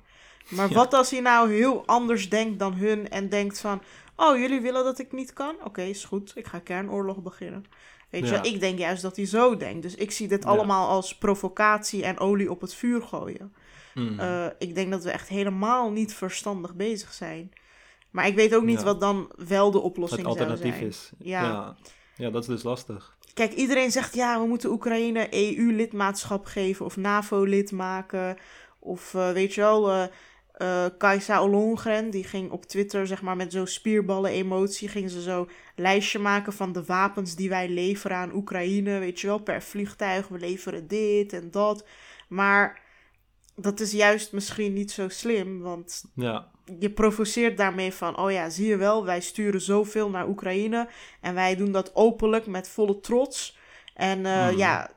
Maar 0.49 0.69
wat 0.69 0.95
als 0.95 1.11
hij 1.11 1.21
nou 1.21 1.53
heel 1.53 1.87
anders 1.87 2.29
denkt 2.29 2.59
dan 2.59 2.75
hun 2.75 3.09
en 3.09 3.29
denkt 3.29 3.61
van... 3.61 3.83
Oh, 4.17 4.39
jullie 4.39 4.61
willen 4.61 4.85
dat 4.85 4.99
ik 4.99 5.13
niet 5.13 5.33
kan? 5.33 5.57
Oké, 5.65 5.83
is 5.83 6.05
goed. 6.05 6.33
Ik 6.35 6.47
ga 6.47 6.59
kernoorlog 6.59 7.23
beginnen. 7.23 7.65
Weet 8.11 8.29
je, 8.29 8.39
ik 8.43 8.61
denk 8.61 8.79
juist 8.79 9.03
dat 9.03 9.17
hij 9.17 9.27
zo 9.27 9.57
denkt. 9.57 9.83
Dus 9.83 9.95
ik 9.95 10.11
zie 10.11 10.29
dit 10.29 10.45
allemaal 10.45 10.89
als 10.89 11.19
provocatie 11.19 12.05
en 12.05 12.19
olie 12.19 12.51
op 12.51 12.61
het 12.61 12.75
vuur 12.75 13.03
gooien. 13.03 13.55
Hmm. 13.99 14.21
Eh, 14.21 14.47
ik 14.59 14.75
denk 14.75 14.91
dat 14.91 15.05
we 15.05 15.11
echt 15.11 15.29
helemaal 15.29 15.91
niet 15.91 16.15
verstandig 16.15 16.75
bezig 16.75 17.13
zijn. 17.13 17.53
Maar 18.11 18.27
ik 18.27 18.35
weet 18.35 18.55
ook 18.55 18.65
niet 18.65 18.83
wat 18.83 19.01
dan 19.01 19.31
wel 19.37 19.71
de 19.71 19.81
oplossing 19.81 20.21
het 20.21 20.31
alternatief 20.31 20.75
zijn. 20.75 20.87
is. 20.87 21.11
Ja. 21.19 21.43
ja. 21.43 21.77
Ja, 22.17 22.31
dat 22.31 22.43
is 22.43 22.49
dus 22.49 22.63
lastig. 22.63 23.17
Kijk, 23.35 23.53
iedereen 23.53 23.91
zegt 23.91 24.15
ja, 24.15 24.41
we 24.41 24.47
moeten 24.47 24.71
Oekraïne 24.71 25.27
EU-lidmaatschap 25.31 26.45
geven 26.45 26.85
of 26.85 26.97
NAVO-lid 26.97 27.73
maken. 27.73 28.37
Of 28.79 29.15
uh, 29.15 29.31
weet 29.31 29.55
je 29.55 29.61
wel, 29.61 29.91
uh, 29.91 30.05
uh, 30.59 30.85
Kajsa 30.99 31.43
Ollongren, 31.43 32.11
die 32.11 32.25
ging 32.25 32.51
op 32.51 32.65
Twitter, 32.65 33.07
zeg 33.07 33.23
maar, 33.23 33.37
met 33.37 33.53
zo'n 33.53 33.67
spierballen-emotie, 33.67 34.89
ging 34.89 35.11
ze 35.11 35.23
zo 35.23 35.49
lijstje 35.77 36.19
maken 36.19 36.53
van 36.53 36.73
de 36.73 36.85
wapens 36.85 37.35
die 37.35 37.49
wij 37.49 37.69
leveren 37.69 38.17
aan 38.17 38.35
Oekraïne. 38.35 38.99
Weet 38.99 39.21
je 39.21 39.27
wel, 39.27 39.39
per 39.39 39.63
vliegtuig, 39.63 40.29
we 40.29 40.39
leveren 40.39 40.89
dit 40.89 41.33
en 41.33 41.51
dat. 41.51 41.85
Maar 42.29 42.81
dat 43.61 43.81
is 43.81 43.93
juist 43.93 44.33
misschien 44.33 44.73
niet 44.73 44.91
zo 44.91 45.09
slim, 45.09 45.61
want 45.61 46.05
ja. 46.15 46.49
je 46.79 46.91
provoceert 46.91 47.57
daarmee 47.57 47.93
van, 47.93 48.19
oh 48.19 48.31
ja, 48.31 48.51
zie 48.51 48.67
je 48.67 48.77
wel, 48.77 49.05
wij 49.05 49.21
sturen 49.21 49.61
zoveel 49.61 50.11
naar 50.11 50.29
Oekraïne 50.29 50.89
en 51.21 51.35
wij 51.35 51.57
doen 51.57 51.73
dat 51.73 51.95
openlijk 51.95 52.47
met 52.47 52.69
volle 52.69 53.01
trots. 53.01 53.57
En 53.95 54.19
uh, 54.19 54.57
ja, 54.57 54.91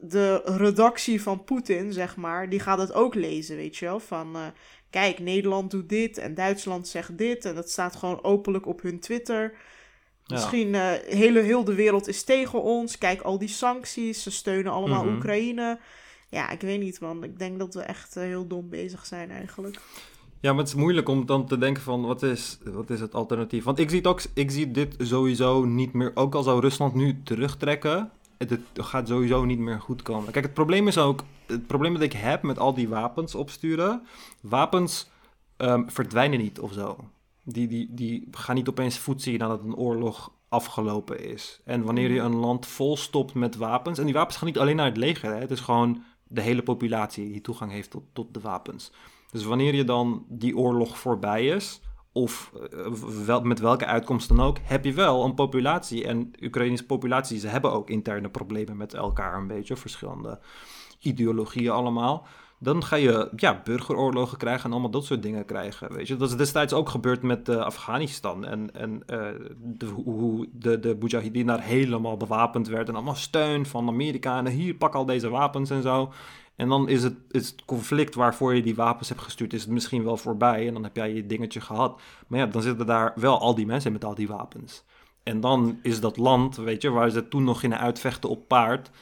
de 0.00 0.42
redactie 0.44 1.22
van 1.22 1.44
Poetin, 1.44 1.92
zeg 1.92 2.16
maar, 2.16 2.48
die 2.48 2.60
gaat 2.60 2.78
het 2.78 2.92
ook 2.92 3.14
lezen, 3.14 3.56
weet 3.56 3.76
je 3.76 3.84
wel, 3.84 4.00
van... 4.00 4.36
Uh, 4.36 4.42
kijk, 4.94 5.18
Nederland 5.18 5.70
doet 5.70 5.88
dit 5.88 6.18
en 6.18 6.34
Duitsland 6.34 6.88
zegt 6.88 7.18
dit. 7.18 7.44
En 7.44 7.54
dat 7.54 7.70
staat 7.70 7.96
gewoon 7.96 8.24
openlijk 8.24 8.66
op 8.66 8.82
hun 8.82 9.00
Twitter. 9.00 9.54
Misschien 10.26 10.68
uh, 10.68 10.90
hele, 11.06 11.40
heel 11.40 11.64
de 11.64 11.74
wereld 11.74 12.08
is 12.08 12.22
tegen 12.22 12.62
ons. 12.62 12.98
Kijk, 12.98 13.22
al 13.22 13.38
die 13.38 13.48
sancties, 13.48 14.22
ze 14.22 14.30
steunen 14.30 14.72
allemaal 14.72 15.04
mhm. 15.04 15.14
Oekraïne. 15.14 15.78
Ja, 16.34 16.50
ik 16.50 16.60
weet 16.60 16.80
niet, 16.80 17.00
man. 17.00 17.24
Ik 17.24 17.38
denk 17.38 17.58
dat 17.58 17.74
we 17.74 17.80
echt 17.80 18.16
uh, 18.16 18.22
heel 18.22 18.46
dom 18.46 18.68
bezig 18.68 19.06
zijn 19.06 19.30
eigenlijk. 19.30 19.80
Ja, 20.40 20.50
maar 20.50 20.58
het 20.58 20.68
is 20.68 20.74
moeilijk 20.74 21.08
om 21.08 21.26
dan 21.26 21.46
te 21.46 21.58
denken 21.58 21.82
van 21.82 22.06
wat 22.06 22.22
is, 22.22 22.58
wat 22.64 22.90
is 22.90 23.00
het 23.00 23.14
alternatief? 23.14 23.64
Want 23.64 23.78
ik 23.78 23.88
zie, 23.88 23.98
het 23.98 24.06
ook, 24.06 24.22
ik 24.34 24.50
zie 24.50 24.70
dit 24.70 24.94
sowieso 24.98 25.64
niet 25.64 25.92
meer, 25.92 26.10
ook 26.14 26.34
al 26.34 26.42
zou 26.42 26.60
Rusland 26.60 26.94
nu 26.94 27.22
terugtrekken, 27.22 28.10
het, 28.38 28.60
gaat 28.72 29.08
sowieso 29.08 29.44
niet 29.44 29.58
meer 29.58 29.80
goed 29.80 30.02
komen. 30.02 30.32
Kijk, 30.32 30.44
het 30.44 30.54
probleem 30.54 30.88
is 30.88 30.98
ook, 30.98 31.24
het 31.46 31.66
probleem 31.66 31.92
dat 31.92 32.02
ik 32.02 32.12
heb 32.12 32.42
met 32.42 32.58
al 32.58 32.74
die 32.74 32.88
wapens 32.88 33.34
opsturen, 33.34 34.02
wapens 34.40 35.10
um, 35.56 35.90
verdwijnen 35.90 36.38
niet 36.38 36.60
of 36.60 36.72
zo. 36.72 36.96
Die, 37.42 37.68
die, 37.68 37.88
die 37.90 38.28
gaan 38.30 38.54
niet 38.54 38.68
opeens 38.68 38.98
voet 38.98 39.22
zien 39.22 39.38
nadat 39.38 39.62
een 39.62 39.76
oorlog 39.76 40.32
afgelopen 40.48 41.24
is. 41.24 41.60
En 41.64 41.82
wanneer 41.82 42.10
je 42.10 42.20
een 42.20 42.36
land 42.36 42.66
vol 42.66 42.96
stopt 42.96 43.34
met 43.34 43.56
wapens, 43.56 43.98
en 43.98 44.04
die 44.04 44.14
wapens 44.14 44.36
gaan 44.36 44.46
niet 44.46 44.58
alleen 44.58 44.76
naar 44.76 44.86
het 44.86 44.96
leger, 44.96 45.34
hè, 45.34 45.40
het 45.40 45.50
is 45.50 45.60
gewoon 45.60 46.02
de 46.28 46.40
hele 46.40 46.62
populatie 46.62 47.32
die 47.32 47.40
toegang 47.40 47.70
heeft 47.70 47.90
tot, 47.90 48.02
tot 48.12 48.34
de 48.34 48.40
wapens. 48.40 48.92
Dus 49.30 49.44
wanneer 49.44 49.74
je 49.74 49.84
dan 49.84 50.24
die 50.28 50.56
oorlog 50.56 50.98
voorbij 50.98 51.46
is, 51.46 51.80
of 52.12 52.52
wel, 53.26 53.40
met 53.40 53.58
welke 53.58 53.86
uitkomst 53.86 54.28
dan 54.28 54.40
ook, 54.40 54.58
heb 54.62 54.84
je 54.84 54.92
wel 54.92 55.24
een 55.24 55.34
populatie. 55.34 56.06
En 56.06 56.30
Oekraïnische 56.42 56.86
populatie, 56.86 57.38
ze 57.38 57.48
hebben 57.48 57.72
ook 57.72 57.90
interne 57.90 58.30
problemen 58.30 58.76
met 58.76 58.94
elkaar 58.94 59.36
een 59.36 59.46
beetje, 59.46 59.76
verschillende 59.76 60.40
ideologieën 60.98 61.70
allemaal. 61.70 62.26
Dan 62.64 62.84
ga 62.84 62.96
je 62.96 63.28
ja, 63.36 63.60
burgeroorlogen 63.64 64.38
krijgen 64.38 64.64
en 64.64 64.70
allemaal 64.70 64.90
dat 64.90 65.04
soort 65.04 65.22
dingen 65.22 65.44
krijgen. 65.44 65.92
Weet 65.92 66.08
je? 66.08 66.16
Dat 66.16 66.30
is 66.30 66.36
destijds 66.36 66.72
ook 66.72 66.88
gebeurd 66.88 67.22
met 67.22 67.48
uh, 67.48 67.56
Afghanistan. 67.56 68.44
En, 68.44 68.74
en 68.74 69.02
uh, 69.06 69.26
de, 69.58 69.86
hoe 69.86 70.48
de, 70.52 70.80
de 70.80 70.96
Mujahideen 71.00 71.46
daar 71.46 71.62
helemaal 71.62 72.16
bewapend 72.16 72.68
werd. 72.68 72.88
En 72.88 72.94
allemaal 72.94 73.14
steun 73.14 73.66
van 73.66 73.88
Amerika. 73.88 74.38
En 74.38 74.46
hier, 74.46 74.74
pak 74.74 74.94
al 74.94 75.04
deze 75.04 75.28
wapens 75.28 75.70
en 75.70 75.82
zo. 75.82 76.12
En 76.56 76.68
dan 76.68 76.88
is 76.88 77.02
het, 77.02 77.14
is 77.30 77.48
het 77.50 77.64
conflict 77.64 78.14
waarvoor 78.14 78.54
je 78.54 78.62
die 78.62 78.74
wapens 78.74 79.08
hebt 79.08 79.20
gestuurd, 79.20 79.52
is 79.52 79.62
het 79.62 79.70
misschien 79.70 80.04
wel 80.04 80.16
voorbij. 80.16 80.66
En 80.66 80.72
dan 80.72 80.82
heb 80.82 80.96
jij 80.96 81.14
je 81.14 81.26
dingetje 81.26 81.60
gehad. 81.60 82.00
Maar 82.26 82.38
ja, 82.38 82.46
dan 82.46 82.62
zitten 82.62 82.86
daar 82.86 83.12
wel 83.14 83.38
al 83.38 83.54
die 83.54 83.66
mensen 83.66 83.92
met 83.92 84.04
al 84.04 84.14
die 84.14 84.28
wapens. 84.28 84.84
En 85.22 85.40
dan 85.40 85.78
is 85.82 86.00
dat 86.00 86.16
land, 86.16 86.56
weet 86.56 86.82
je, 86.82 86.90
waar 86.90 87.10
ze 87.10 87.28
toen 87.28 87.44
nog 87.44 87.60
gingen 87.60 87.78
uitvechten 87.78 88.30
op 88.30 88.48
paard, 88.48 88.88
eh, 88.88 88.94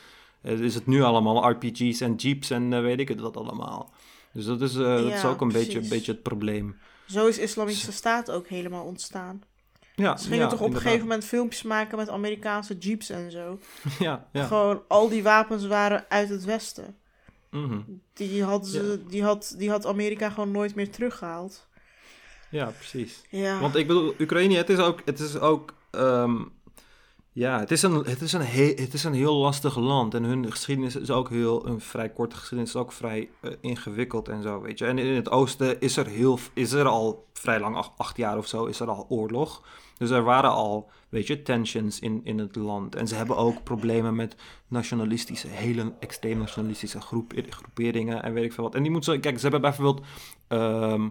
is 0.42 0.74
het 0.74 0.86
nu 0.86 1.02
allemaal 1.02 1.50
RPG's 1.50 2.00
en 2.00 2.14
jeeps 2.14 2.50
en 2.50 2.72
uh, 2.72 2.80
weet 2.80 3.00
ik 3.00 3.08
het 3.08 3.20
wat 3.20 3.36
allemaal. 3.36 3.92
Dus 4.32 4.44
dat 4.44 4.60
is, 4.60 4.74
uh, 4.74 5.02
dat 5.02 5.12
is 5.12 5.24
ook 5.24 5.40
een 5.40 5.52
beetje, 5.52 5.78
een 5.78 5.88
beetje 5.88 6.12
het 6.12 6.22
probleem. 6.22 6.78
Zo 7.06 7.26
is 7.26 7.38
Islamische 7.38 7.92
Staat 7.92 8.30
ook 8.30 8.48
helemaal 8.48 8.84
ontstaan. 8.84 9.42
Ja, 9.94 10.16
Ze 10.16 10.28
gingen 10.28 10.48
toch 10.48 10.60
op 10.60 10.74
een 10.74 10.80
gegeven 10.80 11.00
moment 11.00 11.24
filmpjes 11.24 11.62
maken 11.62 11.98
met 11.98 12.08
Amerikaanse 12.08 12.78
jeeps 12.78 13.10
en 13.10 13.30
zo. 13.30 13.58
Ja, 13.98 14.28
ja. 14.32 14.46
Gewoon 14.46 14.82
al 14.88 15.08
die 15.08 15.22
wapens 15.22 15.66
waren 15.66 16.04
uit 16.08 16.28
het 16.28 16.44
westen. 16.44 16.96
Mhm. 17.50 17.80
Die, 18.12 18.44
had 18.44 18.66
ze, 18.66 19.00
die, 19.08 19.22
had, 19.22 19.54
die 19.58 19.70
had 19.70 19.86
Amerika 19.86 20.30
gewoon 20.30 20.50
nooit 20.50 20.74
meer 20.74 20.90
teruggehaald. 20.90 21.66
Ja, 22.50 22.66
precies. 22.66 23.22
Ja. 23.28 23.60
Want 23.60 23.76
ik 23.76 23.86
bedoel, 23.86 24.14
Oekraïne, 24.20 24.56
het 24.56 24.68
is 24.68 24.78
ook, 24.78 25.00
het 25.04 25.20
is 25.20 25.38
ook 25.38 25.74
ehm, 25.90 26.42
Ja, 27.34 27.58
het 27.58 27.70
is, 27.70 27.82
een, 27.82 27.94
het, 27.94 28.20
is 28.20 28.32
een 28.32 28.42
he- 28.46 28.74
het 28.76 28.94
is 28.94 29.04
een 29.04 29.12
heel 29.12 29.34
lastig 29.34 29.76
land. 29.76 30.14
En 30.14 30.22
hun 30.24 30.50
geschiedenis 30.50 30.96
is 30.96 31.10
ook 31.10 31.28
heel, 31.28 31.66
een 31.66 31.80
vrij 31.80 32.08
korte 32.08 32.36
geschiedenis, 32.36 32.74
is 32.74 32.80
ook 32.80 32.92
vrij 32.92 33.28
eh, 33.40 33.50
ingewikkeld 33.60 34.28
en 34.28 34.42
zo, 34.42 34.60
weet 34.60 34.78
je. 34.78 34.86
En 34.86 34.98
in 34.98 35.14
het 35.14 35.30
oosten 35.30 35.80
is 35.80 35.96
er, 35.96 36.06
heel, 36.06 36.38
is 36.54 36.72
er 36.72 36.86
al 36.86 37.26
vrij 37.32 37.60
lang, 37.60 37.86
acht, 37.96 38.16
jaar 38.16 38.38
of 38.38 38.46
zo, 38.46 38.64
is 38.64 38.80
er 38.80 38.88
al 38.88 39.06
oorlog. 39.08 39.62
Dus 39.98 40.10
er 40.10 40.22
waren 40.22 40.50
al, 40.50 40.90
weet 41.08 41.26
je, 41.26 41.42
tensions 41.42 42.00
in, 42.00 42.20
in 42.24 42.38
het 42.38 42.56
land. 42.56 42.94
En 42.94 43.08
ze 43.08 43.14
hebben 43.14 43.36
ook 43.36 43.62
problemen 43.62 44.14
met 44.14 44.36
nationalistische, 44.68 45.48
hele 45.48 45.92
extreem 46.00 46.38
nationalistische 46.38 47.00
groep, 47.00 47.32
groeperingen 47.48 48.22
en 48.22 48.32
weet 48.32 48.44
ik 48.44 48.52
veel 48.52 48.64
wat. 48.64 48.74
En 48.74 48.82
die 48.82 48.92
moeten 48.92 49.20
kijk, 49.20 49.36
ze 49.36 49.42
hebben 49.42 49.60
bijvoorbeeld 49.60 50.06
ehm, 50.48 51.08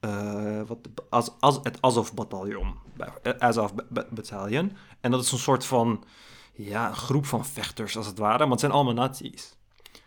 eh, 0.00 0.62
wat, 0.66 0.78
als, 1.10 1.30
als, 1.40 1.60
het 1.62 1.82
Azov-bataljon, 1.82 2.74
eh, 3.22 3.32
Azov-bataljon. 3.38 4.72
En 5.00 5.10
dat 5.10 5.22
is 5.22 5.32
een 5.32 5.38
soort 5.38 5.64
van, 5.64 6.04
ja, 6.52 6.88
een 6.88 6.96
groep 6.96 7.26
van 7.26 7.44
vechters 7.44 7.96
als 7.96 8.06
het 8.06 8.18
ware, 8.18 8.38
maar 8.38 8.50
het 8.50 8.60
zijn 8.60 8.72
allemaal 8.72 8.94
nazi's. 8.94 9.56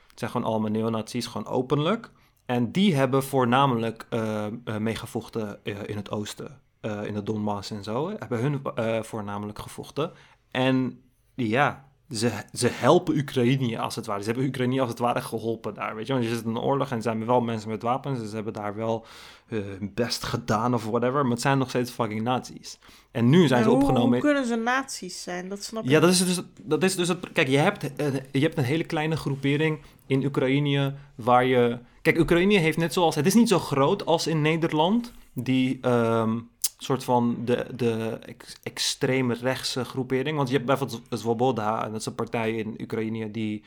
Het 0.07 0.19
zijn 0.19 0.31
gewoon 0.31 0.47
allemaal 0.47 0.71
neonazi's, 0.71 1.27
gewoon 1.27 1.47
openlijk. 1.47 2.11
En 2.45 2.71
die 2.71 2.95
hebben 2.95 3.23
voornamelijk 3.23 4.07
uh, 4.09 4.47
meegevochten 4.77 5.59
in 5.63 5.95
het 5.95 6.11
oosten. 6.11 6.61
Uh, 6.81 7.03
in 7.03 7.13
de 7.13 7.23
Donbass 7.23 7.71
en 7.71 7.83
zo, 7.83 8.09
hebben 8.09 8.39
hun 8.39 8.61
uh, 8.75 9.03
voornamelijk 9.03 9.59
gevochten. 9.59 10.11
En 10.51 11.01
ja, 11.35 11.88
ze, 12.11 12.31
ze 12.53 12.67
helpen 12.71 13.15
Oekraïne 13.15 13.79
als 13.79 13.95
het 13.95 14.05
ware. 14.05 14.19
Ze 14.19 14.25
hebben 14.25 14.45
Oekraïne 14.45 14.81
als 14.81 14.89
het 14.89 14.99
ware 14.99 15.21
geholpen 15.21 15.73
daar, 15.73 15.95
weet 15.95 16.07
je. 16.07 16.13
Want 16.13 16.25
je 16.25 16.35
zit 16.35 16.43
in 16.43 16.49
een 16.49 16.59
oorlog 16.59 16.89
en 16.89 16.95
er 16.95 17.01
zijn 17.01 17.25
wel 17.25 17.41
mensen 17.41 17.69
met 17.69 17.81
wapens. 17.81 18.19
Dus 18.19 18.29
ze 18.29 18.35
hebben 18.35 18.53
daar 18.53 18.75
wel 18.75 19.05
uh, 19.49 19.59
hun 19.59 19.91
best 19.93 20.23
gedaan 20.23 20.73
of 20.73 20.85
whatever. 20.85 21.21
Maar 21.21 21.31
het 21.31 21.41
zijn 21.41 21.57
nog 21.57 21.69
steeds 21.69 21.91
fucking 21.91 22.21
nazi's. 22.21 22.79
En 23.11 23.29
nu 23.29 23.47
zijn 23.47 23.63
ze 23.63 23.69
hoe, 23.69 23.77
opgenomen... 23.77 24.11
hoe 24.11 24.19
kunnen 24.19 24.45
ze 24.45 24.55
nazi's 24.55 25.23
zijn? 25.23 25.49
Dat 25.49 25.63
snap 25.63 25.83
ik 25.83 25.89
Ja, 25.89 25.99
dat 25.99 26.09
is 26.09 26.25
dus, 26.25 26.41
dat 26.61 26.83
is 26.83 26.95
dus 26.95 27.07
het. 27.07 27.31
Kijk, 27.33 27.47
je 27.47 27.57
hebt, 27.57 27.95
eh, 27.95 28.07
je 28.31 28.39
hebt 28.39 28.57
een 28.57 28.63
hele 28.63 28.83
kleine 28.83 29.15
groepering 29.15 29.79
in 30.05 30.25
Oekraïne 30.25 30.93
waar 31.15 31.45
je. 31.45 31.77
Kijk, 32.01 32.19
Oekraïne 32.19 32.57
heeft 32.57 32.77
net 32.77 32.93
zoals. 32.93 33.15
Het 33.15 33.25
is 33.25 33.33
niet 33.33 33.47
zo 33.47 33.59
groot 33.59 34.05
als 34.05 34.27
in 34.27 34.41
Nederland, 34.41 35.13
die 35.33 35.77
ehm, 35.81 36.39
soort 36.83 37.03
van 37.03 37.37
de, 37.45 37.65
de 37.75 38.19
ex- 38.25 38.55
extreme 38.63 39.33
rechtse 39.33 39.85
groepering. 39.85 40.35
Want 40.37 40.47
je 40.49 40.53
hebt 40.53 40.65
bijvoorbeeld 40.67 41.01
Svoboda, 41.09 41.85
en 41.85 41.91
dat 41.91 41.99
is 41.99 42.05
een 42.05 42.15
partij 42.15 42.51
in 42.51 42.77
Oekraïne 42.81 43.31
die 43.31 43.63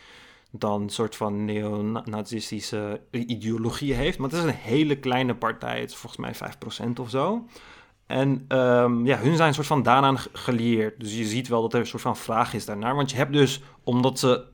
dan 0.51 0.83
een 0.83 0.89
soort 0.91 1.17
van 1.17 1.45
neonazistische 1.45 3.01
ideologie 3.11 3.95
heeft. 3.95 4.19
Maar 4.19 4.29
het 4.31 4.39
is 4.39 4.45
een 4.45 4.51
hele 4.51 4.97
kleine 4.99 5.35
partij. 5.35 5.81
Het 5.81 5.91
is 5.91 5.97
volgens 5.97 6.21
mij 6.41 6.53
5% 6.89 6.93
of 7.01 7.11
zo. 7.11 7.47
En 8.07 8.45
ehm, 8.49 9.07
ja, 9.07 9.19
hun 9.19 9.37
zijn 9.37 9.49
een 9.49 9.55
soort 9.55 9.67
van 9.67 9.83
daaraan 9.83 10.19
ge- 10.19 10.29
gelieerd. 10.33 11.01
Dus 11.01 11.17
je 11.17 11.25
ziet 11.25 11.49
wel 11.49 11.63
dat 11.63 11.73
er 11.73 11.81
een 11.81 11.87
soort 11.87 12.03
van 12.03 12.17
vraag 12.17 12.55
is 12.55 12.65
daarnaar. 12.65 12.95
Want 12.95 13.11
je 13.11 13.17
hebt 13.17 13.33
dus, 13.33 13.61
omdat 13.85 14.19
ze 14.19 14.45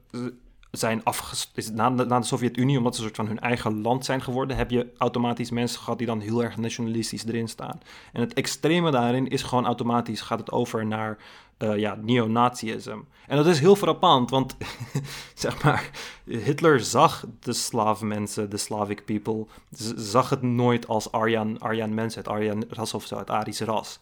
zijn 0.71 1.05
afgest... 1.05 1.73
Na 1.73 1.91
de, 1.91 2.05
na 2.05 2.19
de 2.19 2.27
Sovjet-Unie, 2.27 2.79
omdat 2.79 2.95
ze 2.95 3.01
een 3.01 3.07
soort 3.07 3.17
van 3.17 3.27
hun 3.27 3.41
eigen 3.41 3.81
land 3.81 4.05
zijn 4.05 4.23
geworden... 4.23 4.57
heb 4.57 4.71
je 4.71 4.93
automatisch 4.99 5.51
mensen 5.51 5.81
gehad 5.81 5.99
die 5.99 6.07
dan 6.07 6.21
heel 6.21 6.45
erg 6.45 6.57
nationalistisch 6.57 7.27
erin 7.27 7.49
staan. 7.49 7.81
En 8.13 8.21
het 8.21 8.35
extreme 8.35 8.91
daarin 8.91 9.29
is 9.29 9.43
gewoon 9.43 9.67
automatisch... 9.67 10.21
gaat 10.21 10.39
het 10.39 10.51
over 10.51 10.87
naar 10.87 11.19
eh 11.59 11.77
ja, 11.77 11.99
neonazisme. 12.03 13.05
En 13.27 13.37
dat 13.37 13.47
is 13.47 13.61
heel 13.61 13.77
frappant, 13.77 14.31
want 14.31 14.57
zeg 15.35 15.63
maar... 15.63 15.91
Hitler 16.25 16.81
zag 16.81 17.25
de 17.41 17.53
Slav-mensen, 17.53 18.51
de 18.51 18.57
Slavic 18.57 19.05
people... 19.05 19.47
zag 19.97 20.31
het 20.31 20.43
nooit 20.43 20.89
als 20.89 21.13
Aryan, 21.13 21.59
Aryan 21.59 21.95
mensen, 21.95 22.21
het 22.21 22.29
Aryan 22.29 22.65
ras 22.69 22.95
of 22.95 23.07
zo, 23.07 23.19
het 23.19 23.31
Arische 23.31 23.65
ras... 23.65 23.99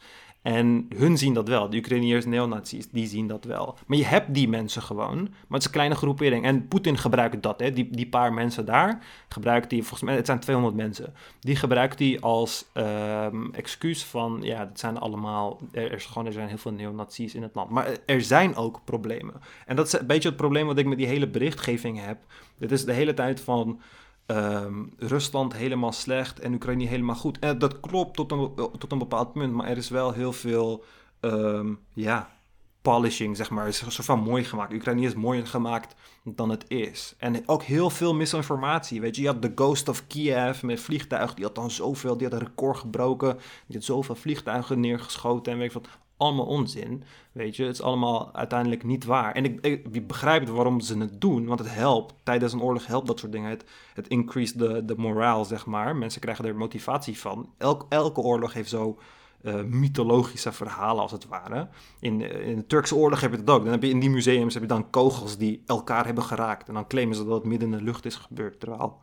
En 0.46 0.86
hun 0.96 1.18
zien 1.18 1.34
dat 1.34 1.48
wel. 1.48 1.70
De 1.70 1.76
Ukrainiërs, 1.76 2.24
neonazies, 2.24 2.88
die 2.90 3.06
zien 3.06 3.26
dat 3.26 3.44
wel. 3.44 3.78
Maar 3.86 3.98
je 3.98 4.04
hebt 4.04 4.34
die 4.34 4.48
mensen 4.48 4.82
gewoon. 4.82 5.18
Maar 5.18 5.30
het 5.48 5.58
is 5.58 5.64
een 5.64 5.70
kleine 5.70 5.94
groepering. 5.94 6.44
En 6.44 6.68
Poetin 6.68 6.98
gebruikt 6.98 7.42
dat. 7.42 7.60
Hè. 7.60 7.72
Die, 7.72 7.90
die 7.90 8.08
paar 8.08 8.32
mensen 8.32 8.64
daar 8.64 9.02
gebruikt 9.28 9.70
hij, 9.70 9.80
volgens 9.80 10.02
mij, 10.02 10.14
het 10.14 10.26
zijn 10.26 10.40
200 10.40 10.76
mensen. 10.76 11.14
Die 11.40 11.56
gebruikt 11.56 11.98
hij 11.98 12.20
als 12.20 12.66
ehm, 12.72 13.50
excuus 13.52 14.04
van, 14.04 14.38
ja, 14.42 14.64
dat 14.64 14.78
zijn 14.78 14.98
allemaal, 14.98 15.60
er, 15.72 15.92
is 15.92 16.04
gewoon, 16.04 16.26
er 16.26 16.32
zijn 16.32 16.48
heel 16.48 16.58
veel 16.58 16.72
neonazies 16.72 17.34
in 17.34 17.42
het 17.42 17.54
land. 17.54 17.70
Maar 17.70 17.88
er 18.06 18.22
zijn 18.22 18.56
ook 18.56 18.80
problemen. 18.84 19.34
En 19.66 19.76
dat 19.76 19.86
is 19.86 19.92
een 19.92 20.06
beetje 20.06 20.28
het 20.28 20.36
probleem 20.36 20.66
wat 20.66 20.78
ik 20.78 20.86
met 20.86 20.98
die 20.98 21.06
hele 21.06 21.28
berichtgeving 21.28 22.04
heb. 22.04 22.18
Dit 22.58 22.72
is 22.72 22.84
de 22.84 22.92
hele 22.92 23.14
tijd 23.14 23.40
van, 23.40 23.80
ehm, 24.26 24.84
Rusland 24.98 25.52
helemaal 25.52 25.92
slecht 25.92 26.40
en 26.40 26.54
Oekraïne 26.54 26.86
helemaal 26.86 27.14
goed. 27.14 27.38
En 27.38 27.58
dat 27.58 27.80
klopt 27.80 28.16
tot 28.16 28.32
een, 28.32 28.54
tot 28.78 28.92
een 28.92 28.98
bepaald 28.98 29.32
punt, 29.32 29.52
maar 29.52 29.66
er 29.68 29.76
is 29.76 29.88
wel 29.88 30.12
heel 30.12 30.32
veel, 30.32 30.84
ehm, 31.20 31.74
ja, 31.92 32.36
polishing, 32.82 33.36
zeg 33.36 33.50
maar. 33.50 33.64
Het 33.64 33.74
is 33.74 33.80
een 33.80 33.92
soort 33.92 34.06
van 34.06 34.20
mooi 34.20 34.44
gemaakt. 34.44 34.72
Oekraïne 34.72 35.06
is 35.06 35.14
mooier 35.14 35.46
gemaakt 35.46 35.94
dan 36.24 36.50
het 36.50 36.64
is. 36.68 37.14
En 37.18 37.48
ook 37.48 37.62
heel 37.62 37.90
veel 37.90 38.14
misinformatie, 38.14 39.00
weet 39.00 39.16
je. 39.16 39.22
Je 39.22 39.28
had 39.28 39.42
de 39.42 39.52
Ghost 39.54 39.88
of 39.88 40.06
Kiev 40.06 40.62
met 40.62 40.80
vliegtuig, 40.80 41.34
die 41.34 41.44
had 41.44 41.54
dan 41.54 41.70
zoveel, 41.70 42.16
die 42.16 42.28
had 42.28 42.40
een 42.40 42.46
record 42.46 42.78
gebroken. 42.78 43.38
Die 43.66 43.76
had 43.76 43.84
zoveel 43.84 44.14
vliegtuigen 44.14 44.80
neergeschoten 44.80 45.52
en 45.52 45.58
weet 45.58 45.66
ik 45.66 45.72
wat. 45.72 45.88
Allemaal 46.16 46.46
onzin, 46.46 47.02
weet 47.32 47.56
je. 47.56 47.64
Het 47.64 47.74
is 47.74 47.82
allemaal 47.82 48.34
uiteindelijk 48.34 48.84
niet 48.84 49.04
waar. 49.04 49.32
En 49.34 49.44
ik, 49.44 49.66
ik, 49.66 50.06
begrijp 50.06 50.48
waarom 50.48 50.80
ze 50.80 50.98
het 50.98 51.20
doen, 51.20 51.46
want 51.46 51.58
het 51.58 51.74
helpt. 51.74 52.14
Tijdens 52.22 52.52
een 52.52 52.62
oorlog 52.62 52.86
helpt 52.86 53.06
dat 53.06 53.18
soort 53.18 53.32
dingen. 53.32 53.50
Het, 53.50 53.64
het 53.94 54.08
increase 54.08 54.58
de, 54.58 54.84
de 54.84 54.94
morale, 54.96 55.44
zeg 55.44 55.66
maar. 55.66 55.96
Mensen 55.96 56.20
krijgen 56.20 56.44
er 56.44 56.56
motivatie 56.56 57.18
van. 57.18 57.50
Elk, 57.58 57.86
elke 57.88 58.20
oorlog 58.20 58.52
heeft 58.52 58.68
zo 58.68 58.98
eh, 59.42 59.62
mythologische 59.62 60.52
verhalen, 60.52 61.02
als 61.02 61.12
het 61.12 61.26
ware. 61.26 61.68
In, 62.00 62.22
eh, 62.22 62.48
in 62.48 62.56
de 62.56 62.66
Turkse 62.66 62.96
oorlog 62.96 63.20
heb 63.20 63.30
je 63.30 63.36
het 63.36 63.50
ook. 63.50 63.62
Dan 63.62 63.72
heb 63.72 63.82
je 63.82 63.88
in 63.88 64.00
die 64.00 64.10
museums 64.10 64.54
heb 64.54 64.62
je 64.62 64.68
dan 64.68 64.90
kogels 64.90 65.36
die 65.36 65.62
elkaar 65.66 66.04
hebben 66.06 66.24
geraakt. 66.24 66.68
En 66.68 66.74
dan 66.74 66.86
claimen 66.86 67.16
ze 67.16 67.24
dat 67.24 67.34
het 67.34 67.44
midden 67.44 67.72
in 67.72 67.78
de 67.78 67.84
lucht 67.84 68.04
is 68.04 68.16
gebeurd, 68.16 68.60
terwijl 68.60 68.98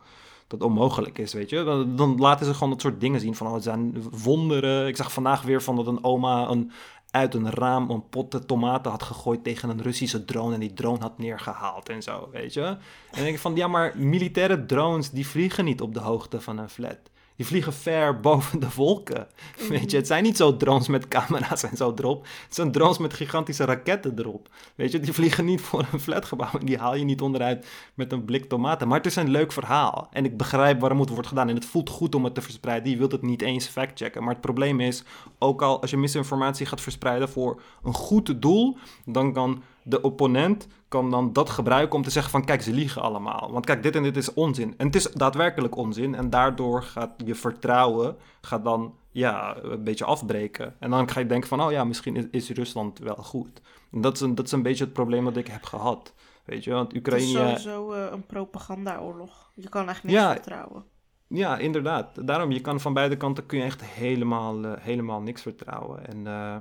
dat 0.46 0.62
onmogelijk 0.62 1.18
is, 1.18 1.32
weet 1.32 1.50
je. 1.50 1.64
Dan, 1.64 1.96
dan 1.96 2.16
laten 2.18 2.46
ze 2.46 2.54
gewoon 2.54 2.70
dat 2.70 2.80
soort 2.80 3.00
dingen 3.00 3.20
zien 3.20 3.34
van, 3.34 3.46
oh, 3.46 3.54
het 3.54 3.62
zijn 3.62 4.02
wonderen. 4.10 4.86
Ik 4.86 4.96
zag 4.96 5.12
vandaag 5.12 5.42
weer 5.42 5.62
van 5.62 5.76
dat 5.76 5.86
een 5.86 6.04
oma 6.04 6.48
een, 6.48 6.72
uit 7.14 7.34
een 7.34 7.50
raam 7.50 7.90
een 7.90 8.08
pot 8.08 8.48
tomaten 8.48 8.90
had 8.90 9.02
gegooid 9.02 9.44
tegen 9.44 9.68
een 9.68 9.82
Russische 9.82 10.24
drone 10.24 10.54
en 10.54 10.60
die 10.60 10.74
drone 10.74 10.98
had 11.00 11.18
neergehaald 11.18 11.88
en 11.88 12.02
zo, 12.02 12.28
weet 12.32 12.52
je. 12.52 12.60
En 12.60 12.78
dan 13.10 13.22
denk 13.22 13.34
ik 13.34 13.40
van, 13.40 13.56
ja, 13.56 13.68
maar 13.68 13.98
militaire 13.98 14.66
drones, 14.66 15.10
die 15.10 15.26
vliegen 15.26 15.64
niet 15.64 15.80
op 15.80 15.94
de 15.94 16.00
hoogte 16.00 16.40
van 16.40 16.58
een 16.58 16.68
flat. 16.68 16.98
Die 17.36 17.46
vliegen 17.46 17.72
ver 17.72 18.20
boven 18.20 18.60
de 18.60 18.68
wolken. 18.74 19.26
Weet 19.68 19.90
je, 19.90 19.96
het 19.96 20.06
zijn 20.06 20.22
niet 20.22 20.36
zo 20.36 20.56
drones 20.56 20.88
met 20.88 21.08
camera's 21.08 21.62
en 21.62 21.76
zo 21.76 21.92
erop. 21.96 22.26
Het 22.44 22.54
zijn 22.54 22.72
drones 22.72 22.98
met 22.98 23.14
gigantische 23.14 23.64
raketten 23.64 24.18
erop. 24.18 24.48
Weet 24.74 24.92
je, 24.92 25.00
die 25.00 25.12
vliegen 25.12 25.44
niet 25.44 25.60
voor 25.60 25.86
een 25.92 26.00
flatgebouw. 26.00 26.50
En 26.60 26.66
die 26.66 26.78
haal 26.78 26.94
je 26.94 27.04
niet 27.04 27.20
onderuit 27.20 27.66
met 27.94 28.12
een 28.12 28.24
blik 28.24 28.44
tomaten. 28.48 28.88
Maar 28.88 28.96
het 28.96 29.06
is 29.06 29.16
een 29.16 29.30
leuk 29.30 29.52
verhaal. 29.52 30.08
En 30.12 30.24
ik 30.24 30.36
begrijp 30.36 30.80
waarom 30.80 31.00
het 31.00 31.08
wordt 31.08 31.28
gedaan. 31.28 31.48
En 31.48 31.54
het 31.54 31.64
voelt 31.64 31.90
goed 31.90 32.14
om 32.14 32.24
het 32.24 32.34
te 32.34 32.42
verspreiden. 32.42 32.90
Je 32.90 32.96
wilt 32.96 33.12
het 33.12 33.22
niet 33.22 33.42
eens 33.42 33.66
factchecken. 33.66 34.22
Maar 34.22 34.32
het 34.32 34.40
probleem 34.40 34.80
is, 34.80 35.04
ook 35.38 35.62
al 35.62 35.80
als 35.80 35.90
je 35.90 35.96
misinformatie 35.96 36.66
gaat 36.66 36.80
verspreiden 36.80 37.28
voor 37.28 37.62
een 37.82 37.94
goed 37.94 38.42
doel, 38.42 38.76
dan 39.04 39.32
kan 39.32 39.62
de 39.84 40.00
opponent 40.02 40.66
kan 40.88 41.10
dan 41.10 41.32
dat 41.32 41.50
gebruiken 41.50 41.96
om 41.96 42.02
te 42.02 42.10
zeggen 42.10 42.30
van 42.30 42.44
kijk, 42.44 42.62
ze 42.62 42.72
liegen 42.72 43.02
allemaal. 43.02 43.52
Want 43.52 43.66
kijk, 43.66 43.82
dit 43.82 43.96
en 43.96 44.02
dit 44.02 44.16
is 44.16 44.34
onzin. 44.34 44.74
En 44.76 44.86
het 44.86 44.94
is 44.96 45.10
daadwerkelijk 45.10 45.76
onzin. 45.76 46.14
En 46.14 46.30
daardoor 46.30 46.82
gaat 46.82 47.10
je 47.24 47.34
vertrouwen 47.34 48.16
gaat 48.40 48.64
dan 48.64 48.94
ja, 49.10 49.56
een 49.62 49.84
beetje 49.84 50.04
afbreken. 50.04 50.74
En 50.78 50.90
dan 50.90 51.10
ga 51.10 51.20
je 51.20 51.26
denken 51.26 51.48
van 51.48 51.62
oh 51.62 51.70
ja, 51.70 51.84
misschien 51.84 52.16
is, 52.16 52.24
is 52.30 52.50
Rusland 52.50 52.98
wel 52.98 53.14
goed. 53.16 53.60
En 53.92 54.00
dat 54.00 54.14
is, 54.14 54.20
een, 54.20 54.34
dat 54.34 54.46
is 54.46 54.52
een 54.52 54.62
beetje 54.62 54.84
het 54.84 54.92
probleem 54.92 55.24
dat 55.24 55.36
ik 55.36 55.46
heb 55.46 55.64
gehad. 55.64 56.14
Weet 56.44 56.64
je, 56.64 56.70
want 56.70 56.92
Het 56.92 57.06
is 57.06 57.24
Oekraïne... 57.24 57.38
sowieso 57.58 57.92
eh, 57.92 58.06
een 58.12 58.26
propagandaoorlog. 58.26 59.50
Je 59.54 59.68
kan 59.68 59.88
echt 59.88 60.02
niks 60.02 60.18
Ja. 60.18 60.32
vertrouwen. 60.32 60.84
Ja, 61.28 61.58
inderdaad. 61.58 62.26
Daarom, 62.26 62.50
je 62.50 62.60
kan 62.60 62.80
van 62.80 62.92
beide 62.94 63.16
kanten 63.16 63.46
kun 63.46 63.58
je 63.58 63.64
echt 63.64 63.84
helemaal, 63.84 64.64
eh, 64.64 64.72
helemaal 64.78 65.20
niks 65.20 65.42
vertrouwen. 65.42 66.06
En 66.06 66.26
eh, 66.26 66.56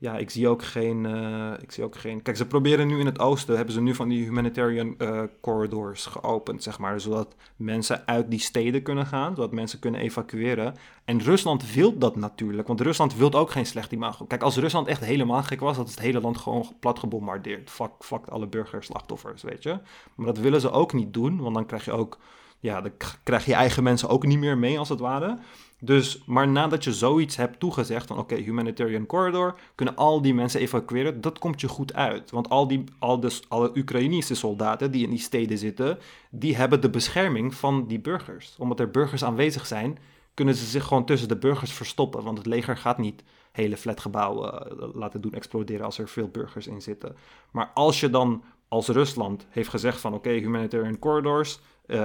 ja, 0.00 0.16
ik 0.18 0.30
zie 0.30 0.48
ook 0.48 0.64
geen, 0.64 1.06
eh, 1.06 1.52
ik 1.60 1.72
zie 1.72 1.84
ook 1.84 1.96
geen... 1.96 2.22
Kijk, 2.22 2.36
ze 2.36 2.46
proberen 2.46 2.86
nu 2.86 2.98
in 2.98 3.06
het 3.06 3.18
oosten, 3.18 3.56
hebben 3.56 3.74
ze 3.74 3.80
nu 3.80 3.94
van 3.94 4.08
die 4.08 4.22
humanitarian 4.22 4.94
eh, 4.98 5.22
corridors 5.40 6.06
geopend, 6.06 6.62
zeg 6.62 6.78
maar. 6.78 7.00
Zodat 7.00 7.34
mensen 7.56 8.06
uit 8.06 8.30
die 8.30 8.38
steden 8.38 8.82
kunnen 8.82 9.06
gaan, 9.06 9.34
zodat 9.34 9.52
mensen 9.52 9.78
kunnen 9.78 10.00
evacueren. 10.00 10.74
En 11.04 11.22
Rusland 11.22 11.72
wil 11.72 11.98
dat 11.98 12.16
natuurlijk, 12.16 12.68
want 12.68 12.80
Rusland 12.80 13.16
wil 13.16 13.32
ook 13.32 13.50
geen 13.50 13.66
slecht 13.66 13.92
imago. 13.92 14.24
Kijk, 14.24 14.42
als 14.42 14.56
Rusland 14.56 14.86
echt 14.86 15.04
helemaal 15.04 15.42
gek 15.42 15.60
was, 15.60 15.76
had 15.76 15.90
het 15.90 16.00
hele 16.00 16.20
land 16.20 16.38
gewoon 16.38 16.66
plat 16.80 16.98
gebombardeerd. 16.98 17.70
Fuck, 17.70 17.92
fuck 17.98 18.26
alle 18.26 18.46
burgerslachtoffers, 18.46 19.42
weet 19.42 19.62
je. 19.62 19.78
Maar 20.14 20.26
dat 20.26 20.38
willen 20.38 20.60
ze 20.60 20.70
ook 20.70 20.92
niet 20.92 21.14
doen, 21.14 21.40
want 21.40 21.54
dan 21.54 21.66
krijg 21.66 21.84
je 21.84 21.92
ook 21.92 22.18
ja, 22.60 22.80
dan 22.80 22.92
krijg 23.22 23.44
je 23.44 23.54
eigen 23.54 23.82
mensen 23.82 24.08
ook 24.08 24.26
niet 24.26 24.38
meer 24.38 24.58
mee 24.58 24.78
als 24.78 24.88
het 24.88 25.00
ware. 25.00 25.38
Dus, 25.80 26.22
maar 26.26 26.48
nadat 26.48 26.84
je 26.84 26.92
zoiets 26.92 27.36
hebt 27.36 27.60
toegezegd 27.60 28.06
van 28.06 28.18
oké, 28.18 28.34
humanitarian 28.34 29.06
corridor, 29.06 29.58
kunnen 29.74 29.96
al 29.96 30.22
die 30.22 30.34
mensen 30.34 30.60
evacueren, 30.60 31.20
dat 31.20 31.38
komt 31.38 31.60
je 31.60 31.68
goed 31.68 31.94
uit. 31.94 32.30
Want 32.30 32.48
al 32.48 32.68
die, 32.68 32.84
al 32.98 33.20
de, 33.20 33.40
alle 33.48 33.76
Oekraïnische 33.76 34.34
soldaten 34.34 34.90
die 34.90 35.04
in 35.04 35.10
die 35.10 35.18
steden 35.18 35.58
zitten, 35.58 35.98
die 36.30 36.56
hebben 36.56 36.80
de 36.80 36.90
bescherming 36.90 37.54
van 37.54 37.86
die 37.86 38.00
burgers. 38.00 38.54
Omdat 38.58 38.80
er 38.80 38.90
burgers 38.90 39.24
aanwezig 39.24 39.66
zijn, 39.66 39.98
kunnen 40.34 40.54
ze 40.54 40.64
zich 40.64 40.84
gewoon 40.84 41.04
tussen 41.04 41.28
de 41.28 41.36
burgers 41.36 41.72
verstoppen. 41.72 42.22
Want 42.22 42.38
het 42.38 42.46
leger 42.46 42.76
gaat 42.76 42.98
niet 42.98 43.22
hele 43.52 43.76
flatgebouwen 43.76 44.66
laten 44.94 45.20
doen 45.20 45.34
exploderen 45.34 45.84
als 45.84 45.98
er 45.98 46.08
veel 46.08 46.28
burgers 46.28 46.66
in 46.66 46.82
zitten. 46.82 47.16
Maar 47.50 47.70
als 47.74 48.00
je 48.00 48.10
dan 48.10 48.42
als 48.68 48.88
Rusland 48.88 49.46
heeft 49.48 49.68
gezegd 49.68 50.00
van 50.00 50.14
oké, 50.14 50.30
humanitarian 50.30 50.98
corridors, 50.98 51.60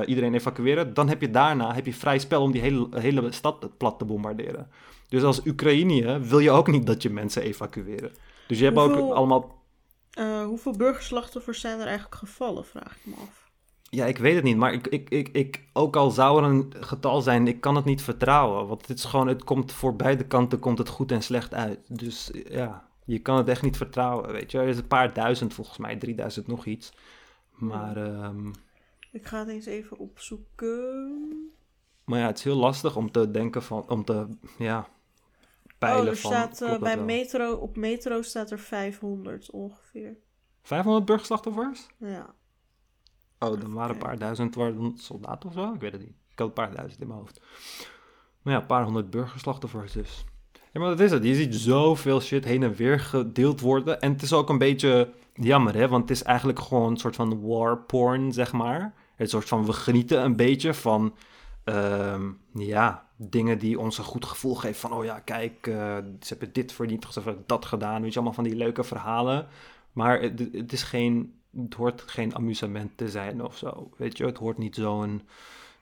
iedereen 0.06 0.34
evacueren, 0.34 0.94
dan 0.94 1.10
heb 1.10 1.22
je 1.22 1.30
daarna 1.30 1.74
heb 1.74 1.86
je 1.86 1.94
vrij 1.94 2.20
spel 2.20 2.42
om 2.42 2.52
die 2.52 2.62
hele, 2.62 2.88
hele 2.92 3.32
stad 3.32 3.78
plat 3.78 4.00
te 4.00 4.06
bombarderen. 4.06 4.68
Dus 5.08 5.24
als 5.24 5.46
Oekraïne 5.46 6.20
wil 6.20 6.40
je 6.40 6.52
ook 6.52 6.68
niet 6.68 6.86
dat 6.86 7.02
je 7.02 7.10
mensen 7.10 7.42
evacueren. 7.42 8.12
Dus 8.48 8.60
je 8.60 8.66
hebt 8.66 8.78
ook 8.78 9.12
allemaal 9.14 9.64
uh, 10.20 10.44
hoeveel 10.44 10.72
burgerslachtoffers 10.72 11.60
zijn 11.60 11.80
er 11.80 11.86
eigenlijk 11.86 12.16
gevallen, 12.16 12.66
vraag 12.66 12.96
ik 12.96 13.06
me 13.06 13.14
af. 13.22 13.50
Ja, 13.90 14.06
ik 14.06 14.18
weet 14.18 14.36
het 14.36 14.44
niet. 14.44 14.58
Maar 14.58 14.74
ik, 14.74 14.88
ik, 14.88 15.10
ik, 15.10 15.30
ik, 15.30 15.64
ook 15.74 15.96
al 15.96 16.12
zou 16.12 16.44
er 16.44 16.50
een 16.50 16.74
getal 16.80 17.22
zijn, 17.22 17.48
ik 17.48 17.62
kan 17.62 17.76
het 17.76 17.86
niet 17.86 18.02
vertrouwen. 18.02 18.68
Want 18.68 18.88
het 18.88 18.98
is 18.98 19.04
gewoon, 19.04 19.28
het 19.28 19.44
komt 19.44 19.72
voor 19.72 19.96
beide 19.96 20.26
kanten 20.26 20.60
komt 20.60 20.78
het 20.78 20.90
goed 20.90 21.12
en 21.12 21.22
slecht 21.22 21.54
uit. 21.54 21.80
Dus 21.88 22.32
ja, 22.50 22.88
je 23.06 23.20
kan 23.20 23.38
het 23.38 23.48
echt 23.48 23.62
niet 23.62 23.78
vertrouwen, 23.78 24.32
weet 24.32 24.52
je. 24.52 24.60
Er 24.60 24.68
is 24.68 24.78
een 24.78 24.88
paar 24.88 25.14
duizend 25.14 25.54
volgens 25.54 25.78
mij, 25.78 25.96
3000 25.96 26.48
nog 26.48 26.66
iets. 26.66 26.92
Maar... 27.52 27.98
Um... 27.98 28.52
Ik 29.16 29.26
ga 29.26 29.40
het 29.40 29.48
eens 29.48 29.66
even 29.66 29.98
opzoeken. 29.98 31.54
Maar 32.04 32.20
ja, 32.20 32.26
het 32.26 32.38
is 32.38 32.44
heel 32.44 32.56
lastig 32.56 32.96
om 32.96 33.12
te 33.12 33.32
denken 33.32 33.64
van, 33.64 33.90
om 33.90 34.06
te, 34.06 34.28
ja, 34.58 34.88
peilen 35.78 36.04
oh, 36.04 36.10
er 36.10 36.18
staat 36.18 36.62
uh, 36.62 36.80
bij 36.80 36.98
metro, 36.98 37.54
op 37.54 37.76
metro 37.76 38.22
staat 38.22 38.52
er 38.52 38.60
500 38.60 39.52
ongeveer. 39.52 40.18
500 40.62 41.06
burgerslachtoffers? 41.06 41.88
Ja. 41.98 42.34
Oh, 43.40 43.62
dan 43.62 43.74
waren 43.74 43.96
een 43.96 44.02
paar 44.02 44.18
duizend 44.18 44.56
waren 44.56 44.98
soldaten 44.98 45.50
of 45.50 45.56
zo? 45.56 45.74
Ik 45.74 45.82
weet 45.82 45.92
het 45.92 46.02
niet. 46.02 46.16
Ik 46.32 46.40
had 46.40 46.48
een 46.48 46.54
paar 46.54 46.76
duizend 46.76 47.02
in 47.02 47.08
mijn 47.08 47.20
hoofd. 47.20 47.42
Maar 48.42 48.54
ja, 48.54 48.60
een 48.60 48.66
paar 48.66 48.84
honderd 48.84 49.10
burgerslachtoffers 49.10 49.92
dus. 49.92 50.26
Ja, 50.72 50.80
maar 50.80 50.90
dat 50.90 51.00
is 51.00 51.12
het. 51.12 51.24
Je 51.24 51.36
ziet 51.36 51.56
zoveel 51.56 52.22
shit 52.22 52.46
heen 52.46 52.64
en 52.64 52.74
weer 52.74 53.00
gedeeld 53.00 53.62
worden. 53.62 54.02
En 54.02 54.12
het 54.12 54.22
is 54.22 54.34
ook 54.34 54.50
een 54.50 54.58
beetje 54.58 55.14
jammer, 55.34 55.76
hè? 55.76 55.88
Want 55.88 56.02
het 56.02 56.18
is 56.18 56.24
eigenlijk 56.24 56.60
gewoon 56.60 56.92
een 56.92 56.98
soort 56.98 57.16
van 57.16 57.48
war 57.48 57.78
porn, 57.78 58.34
zeg 58.34 58.52
maar. 58.52 59.04
Het 59.16 59.30
soort 59.30 59.48
van, 59.48 59.66
we 59.66 59.74
genieten 59.74 60.24
een 60.24 60.36
beetje 60.36 60.74
van, 60.74 61.14
uh, 61.66 62.22
ja, 62.54 63.08
dingen 63.16 63.60
die 63.60 63.80
ons 63.80 63.98
een 63.98 64.04
goed 64.04 64.26
gevoel 64.26 64.56
geven. 64.56 64.80
Van, 64.80 64.94
oh 64.94 65.04
ja, 65.04 65.20
kijk, 65.20 65.68
uh, 65.68 65.76
ze 66.20 66.28
hebben 66.28 66.54
dit 66.54 66.72
verdiend, 66.72 67.06
ze 67.10 67.22
hebben 67.22 67.44
dat 67.46 67.66
gedaan. 67.66 68.02
Weet 68.02 68.10
je, 68.10 68.16
allemaal 68.16 68.36
van 68.36 68.44
die 68.44 68.56
leuke 68.56 68.84
verhalen. 68.84 69.48
Maar 69.92 70.22
het, 70.22 70.74
is 70.74 70.84
geen, 70.84 71.34
het 71.58 71.74
hoort 71.74 72.04
geen 72.06 72.36
amusement 72.36 72.92
te 72.96 73.10
zijn 73.10 73.44
of 73.44 73.58
zo. 73.58 73.90
Weet 73.98 74.18
je, 74.18 74.26
het 74.26 74.38
hoort 74.38 74.58
niet 74.58 74.76
zo'n... 74.76 75.22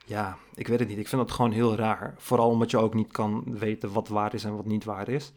Ja, 0.05 0.37
ik 0.55 0.67
weet 0.67 0.79
het 0.79 0.87
niet. 0.87 0.97
Ik 0.97 1.07
vind 1.07 1.21
dat 1.21 1.31
gewoon 1.31 1.51
heel 1.51 1.75
raar. 1.75 2.15
Vooral 2.17 2.49
omdat 2.49 2.71
je 2.71 2.77
ook 2.77 2.93
niet 2.93 3.11
kan 3.11 3.43
weten 3.45 3.93
wat 3.93 4.07
waar 4.07 4.33
is 4.33 4.43
en 4.43 4.55
wat 4.55 4.65
niet 4.65 4.83
waar 4.83 5.09
is. 5.09 5.33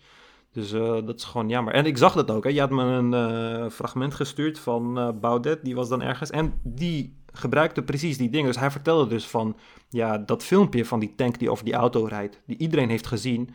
Dus 0.52 0.73
uh, 0.73 0.81
dat 0.81 1.16
is 1.16 1.24
gewoon 1.24 1.48
jammer. 1.48 1.74
En 1.74 1.86
ik 1.86 1.97
zag 1.97 2.14
dat 2.14 2.31
ook. 2.31 2.44
Hè. 2.44 2.51
Je 2.51 2.60
had 2.60 2.70
me 2.70 2.82
een 2.82 3.12
uh, 3.12 3.70
fragment 3.70 4.14
gestuurd 4.14 4.59
van 4.59 4.98
uh, 4.98 5.09
Baudet. 5.20 5.64
Die 5.64 5.74
was 5.74 5.89
dan 5.89 6.02
ergens. 6.02 6.31
En 6.31 6.60
die 6.62 7.16
gebruikte 7.39 7.83
precies 7.83 8.19
die 8.19 8.31
dingen. 8.31 8.47
Dus 8.47 8.59
hij 8.59 8.71
vertelde 8.71 9.07
dus 9.07 9.27
van, 9.27 9.57
ja, 9.89 10.19
dat 10.19 10.43
filmpje 10.43 10.85
van 10.85 11.01
die 11.01 11.15
tank 11.15 11.39
die 11.39 11.51
over 11.51 11.65
die 11.65 11.75
auto 11.75 12.05
rijdt, 12.05 12.41
die 12.47 12.57
iedereen 12.57 12.89
heeft 12.89 13.07
gezien. 13.07 13.55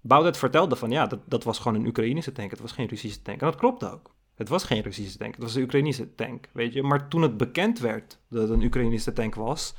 Baudet 0.00 0.36
vertelde 0.36 0.76
van, 0.76 0.90
ja, 0.90 1.06
dat, 1.06 1.20
dat 1.26 1.44
was 1.44 1.58
gewoon 1.58 1.80
een 1.80 1.86
Oekraïnische 1.86 2.32
tank, 2.32 2.50
het 2.50 2.60
was 2.60 2.72
geen 2.72 2.86
Russische 2.86 3.22
tank. 3.22 3.40
En 3.40 3.46
dat 3.46 3.56
klopt 3.56 3.84
ook. 3.84 4.14
Het 4.34 4.48
was 4.48 4.64
geen 4.64 4.82
Russische 4.82 5.18
tank, 5.18 5.34
het 5.34 5.42
was 5.42 5.54
een 5.54 5.62
Oekraïnische 5.62 6.14
tank, 6.14 6.48
weet 6.52 6.72
je. 6.72 6.82
Maar 6.82 7.08
toen 7.08 7.22
het 7.22 7.36
bekend 7.36 7.78
werd 7.78 8.18
dat 8.28 8.42
het 8.42 8.50
een 8.50 8.64
Oekraïnische 8.64 9.12
tank 9.12 9.34
was, 9.34 9.74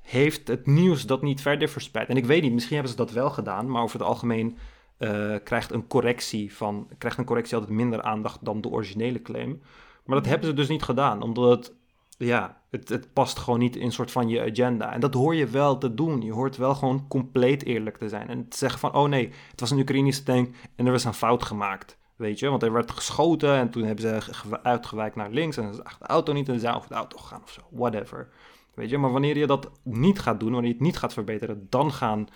heeft 0.00 0.48
het 0.48 0.66
nieuws 0.66 1.06
dat 1.06 1.22
niet 1.22 1.40
verder 1.40 1.68
verspreid. 1.68 2.08
En 2.08 2.16
ik 2.16 2.24
weet 2.24 2.42
niet, 2.42 2.52
misschien 2.52 2.74
hebben 2.74 2.92
ze 2.92 2.98
dat 2.98 3.10
wel 3.10 3.30
gedaan, 3.30 3.70
maar 3.70 3.82
over 3.82 3.98
het 3.98 4.08
algemeen 4.08 4.56
uh, 4.98 5.36
krijgt 5.44 5.72
een 5.72 5.86
correctie 5.86 6.54
van, 6.54 6.88
krijgt 6.98 7.18
een 7.18 7.24
correctie 7.24 7.56
altijd 7.56 7.76
minder 7.76 8.02
aandacht 8.02 8.44
dan 8.44 8.60
de 8.60 8.68
originele 8.68 9.22
claim. 9.22 9.62
Maar 10.04 10.16
dat 10.16 10.26
hebben 10.26 10.48
ze 10.48 10.54
dus 10.54 10.68
niet 10.68 10.82
gedaan, 10.82 11.22
omdat 11.22 11.50
het 11.50 11.74
ja, 12.16 12.60
het, 12.70 12.88
het 12.88 13.12
past 13.12 13.38
gewoon 13.38 13.58
niet 13.58 13.76
in 13.76 13.92
soort 13.92 14.10
van 14.10 14.28
je 14.28 14.50
agenda. 14.50 14.92
En 14.92 15.00
dat 15.00 15.14
hoor 15.14 15.34
je 15.34 15.46
wel 15.46 15.78
te 15.78 15.94
doen. 15.94 16.22
Je 16.22 16.32
hoort 16.32 16.56
wel 16.56 16.74
gewoon 16.74 17.08
compleet 17.08 17.64
eerlijk 17.64 17.96
te 17.96 18.08
zijn. 18.08 18.28
En 18.28 18.48
te 18.48 18.56
zeggen 18.56 18.78
van, 18.78 18.94
oh 18.94 19.08
nee, 19.08 19.32
het 19.50 19.60
was 19.60 19.70
een 19.70 19.78
Oekraïnische 19.78 20.22
tank 20.22 20.54
en 20.76 20.86
er 20.86 20.92
was 20.92 21.04
een 21.04 21.14
fout 21.14 21.42
gemaakt. 21.42 21.98
Weet 22.16 22.38
je, 22.38 22.48
want 22.48 22.62
er 22.62 22.72
werd 22.72 22.90
geschoten 22.90 23.54
en 23.54 23.70
toen 23.70 23.84
hebben 23.84 24.04
ze 24.04 24.58
uitgewijkt 24.62 25.16
naar 25.16 25.30
links 25.30 25.56
en 25.56 25.74
ze 25.74 25.82
de 25.82 26.06
auto 26.06 26.32
niet 26.32 26.48
en 26.48 26.54
ze 26.54 26.60
zijn 26.60 26.74
over 26.74 26.88
de 26.88 26.94
auto 26.94 27.18
gegaan 27.18 27.42
of 27.42 27.50
zo. 27.50 27.60
Whatever. 27.70 28.28
Weet 28.74 28.90
je, 28.90 28.98
maar 28.98 29.12
wanneer 29.12 29.38
je 29.38 29.46
dat 29.46 29.70
niet 29.82 30.20
gaat 30.20 30.40
doen, 30.40 30.52
wanneer 30.52 30.70
je 30.70 30.76
het 30.76 30.84
niet 30.84 30.96
gaat 30.96 31.12
verbeteren, 31.12 31.66
dan 31.68 31.92
gaan 31.92 32.28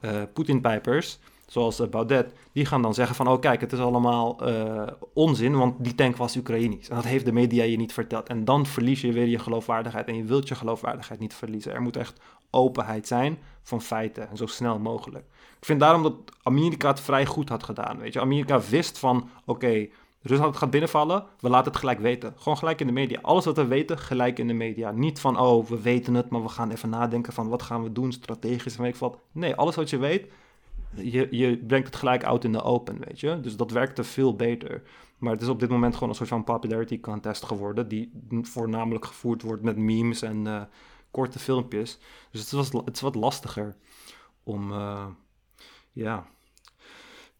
uh, 0.00 0.22
Poetin-pijpers 0.32 1.18
zoals 1.50 1.80
uh, 1.80 1.88
Baudet, 1.88 2.32
die 2.52 2.66
gaan 2.66 2.82
dan 2.82 2.94
zeggen 2.94 3.16
van, 3.16 3.28
oh 3.28 3.40
kijk, 3.40 3.60
het 3.60 3.72
is 3.72 3.78
allemaal 3.78 4.48
uh, 4.48 4.86
onzin, 5.12 5.56
want 5.56 5.84
die 5.84 5.94
tank 5.94 6.16
was 6.16 6.36
Oekraïnisch. 6.36 6.88
En 6.88 6.94
dat 6.94 7.04
heeft 7.04 7.24
de 7.24 7.32
media 7.32 7.64
je 7.64 7.76
niet 7.76 7.92
verteld. 7.92 8.28
En 8.28 8.44
dan 8.44 8.66
verlies 8.66 9.00
je 9.00 9.12
weer 9.12 9.26
je 9.26 9.38
geloofwaardigheid 9.38 10.06
en 10.06 10.16
je 10.16 10.24
wilt 10.24 10.48
je 10.48 10.54
geloofwaardigheid 10.54 11.20
niet 11.20 11.34
verliezen. 11.34 11.72
Er 11.72 11.82
moet 11.82 11.96
echt 11.96 12.20
openheid 12.50 13.06
zijn 13.06 13.38
van 13.62 13.82
feiten 13.82 14.30
en 14.30 14.36
zo 14.36 14.46
snel 14.46 14.78
mogelijk. 14.78 15.24
Ik 15.58 15.66
vind 15.66 15.80
daarom 15.80 16.02
dat 16.02 16.14
Amerika 16.42 16.88
het 16.88 17.00
vrij 17.00 17.26
goed 17.26 17.48
had 17.48 17.62
gedaan, 17.62 17.98
weet 17.98 18.12
je. 18.12 18.20
Amerika 18.20 18.60
wist 18.60 18.98
van, 18.98 19.28
oké, 19.44 19.88
Rusland 20.22 20.56
gaat 20.56 20.70
binnenvallen, 20.70 21.24
we 21.40 21.48
laten 21.48 21.70
het 21.70 21.80
gelijk 21.80 22.00
weten. 22.00 22.34
Gewoon 22.36 22.58
gelijk 22.58 22.80
in 22.80 22.86
de 22.86 22.92
media. 22.92 23.18
Alles 23.22 23.44
wat 23.44 23.56
we 23.56 23.66
weten, 23.66 23.98
gelijk 23.98 24.38
in 24.38 24.46
de 24.46 24.52
media. 24.52 24.90
Niet 24.90 25.20
van, 25.20 25.38
oh, 25.38 25.66
we 25.66 25.80
weten 25.80 26.14
het, 26.14 26.30
maar 26.30 26.42
we 26.42 26.48
gaan 26.48 26.70
even 26.70 26.90
nadenken 26.90 27.32
van 27.32 27.48
wat 27.48 27.62
gaan 27.62 27.82
we 27.82 27.92
doen 27.92 28.12
strategisch 28.12 28.76
en 28.76 28.84
ik. 28.84 28.96
Nee, 29.32 29.54
alles 29.54 29.76
wat 29.76 29.90
je 29.90 29.98
weet, 29.98 30.26
je, 30.94 31.28
je 31.30 31.58
brengt 31.58 31.86
het 31.86 31.96
gelijk 31.96 32.24
out 32.24 32.44
in 32.44 32.52
de 32.52 32.62
open, 32.62 32.98
weet 32.98 33.20
je. 33.20 33.40
Dus 33.40 33.56
dat 33.56 33.70
werkte 33.70 34.04
veel 34.04 34.36
beter. 34.36 34.82
Maar 35.18 35.32
het 35.32 35.42
is 35.42 35.48
op 35.48 35.60
dit 35.60 35.68
moment 35.68 35.94
gewoon 35.94 36.08
een 36.08 36.14
soort 36.14 36.28
van 36.28 36.44
popularity 36.44 37.00
contest 37.00 37.44
geworden, 37.44 37.88
die 37.88 38.12
voornamelijk 38.42 39.04
gevoerd 39.04 39.42
wordt 39.42 39.62
met 39.62 39.76
memes 39.76 40.22
en 40.22 40.46
uh, 40.46 40.62
korte 41.10 41.38
filmpjes. 41.38 41.98
Dus 42.30 42.40
het, 42.40 42.50
was, 42.50 42.72
het 42.84 42.96
is 42.96 43.00
wat 43.00 43.14
lastiger 43.14 43.76
om, 44.42 44.70
uh, 44.70 45.06
ja, 45.92 46.26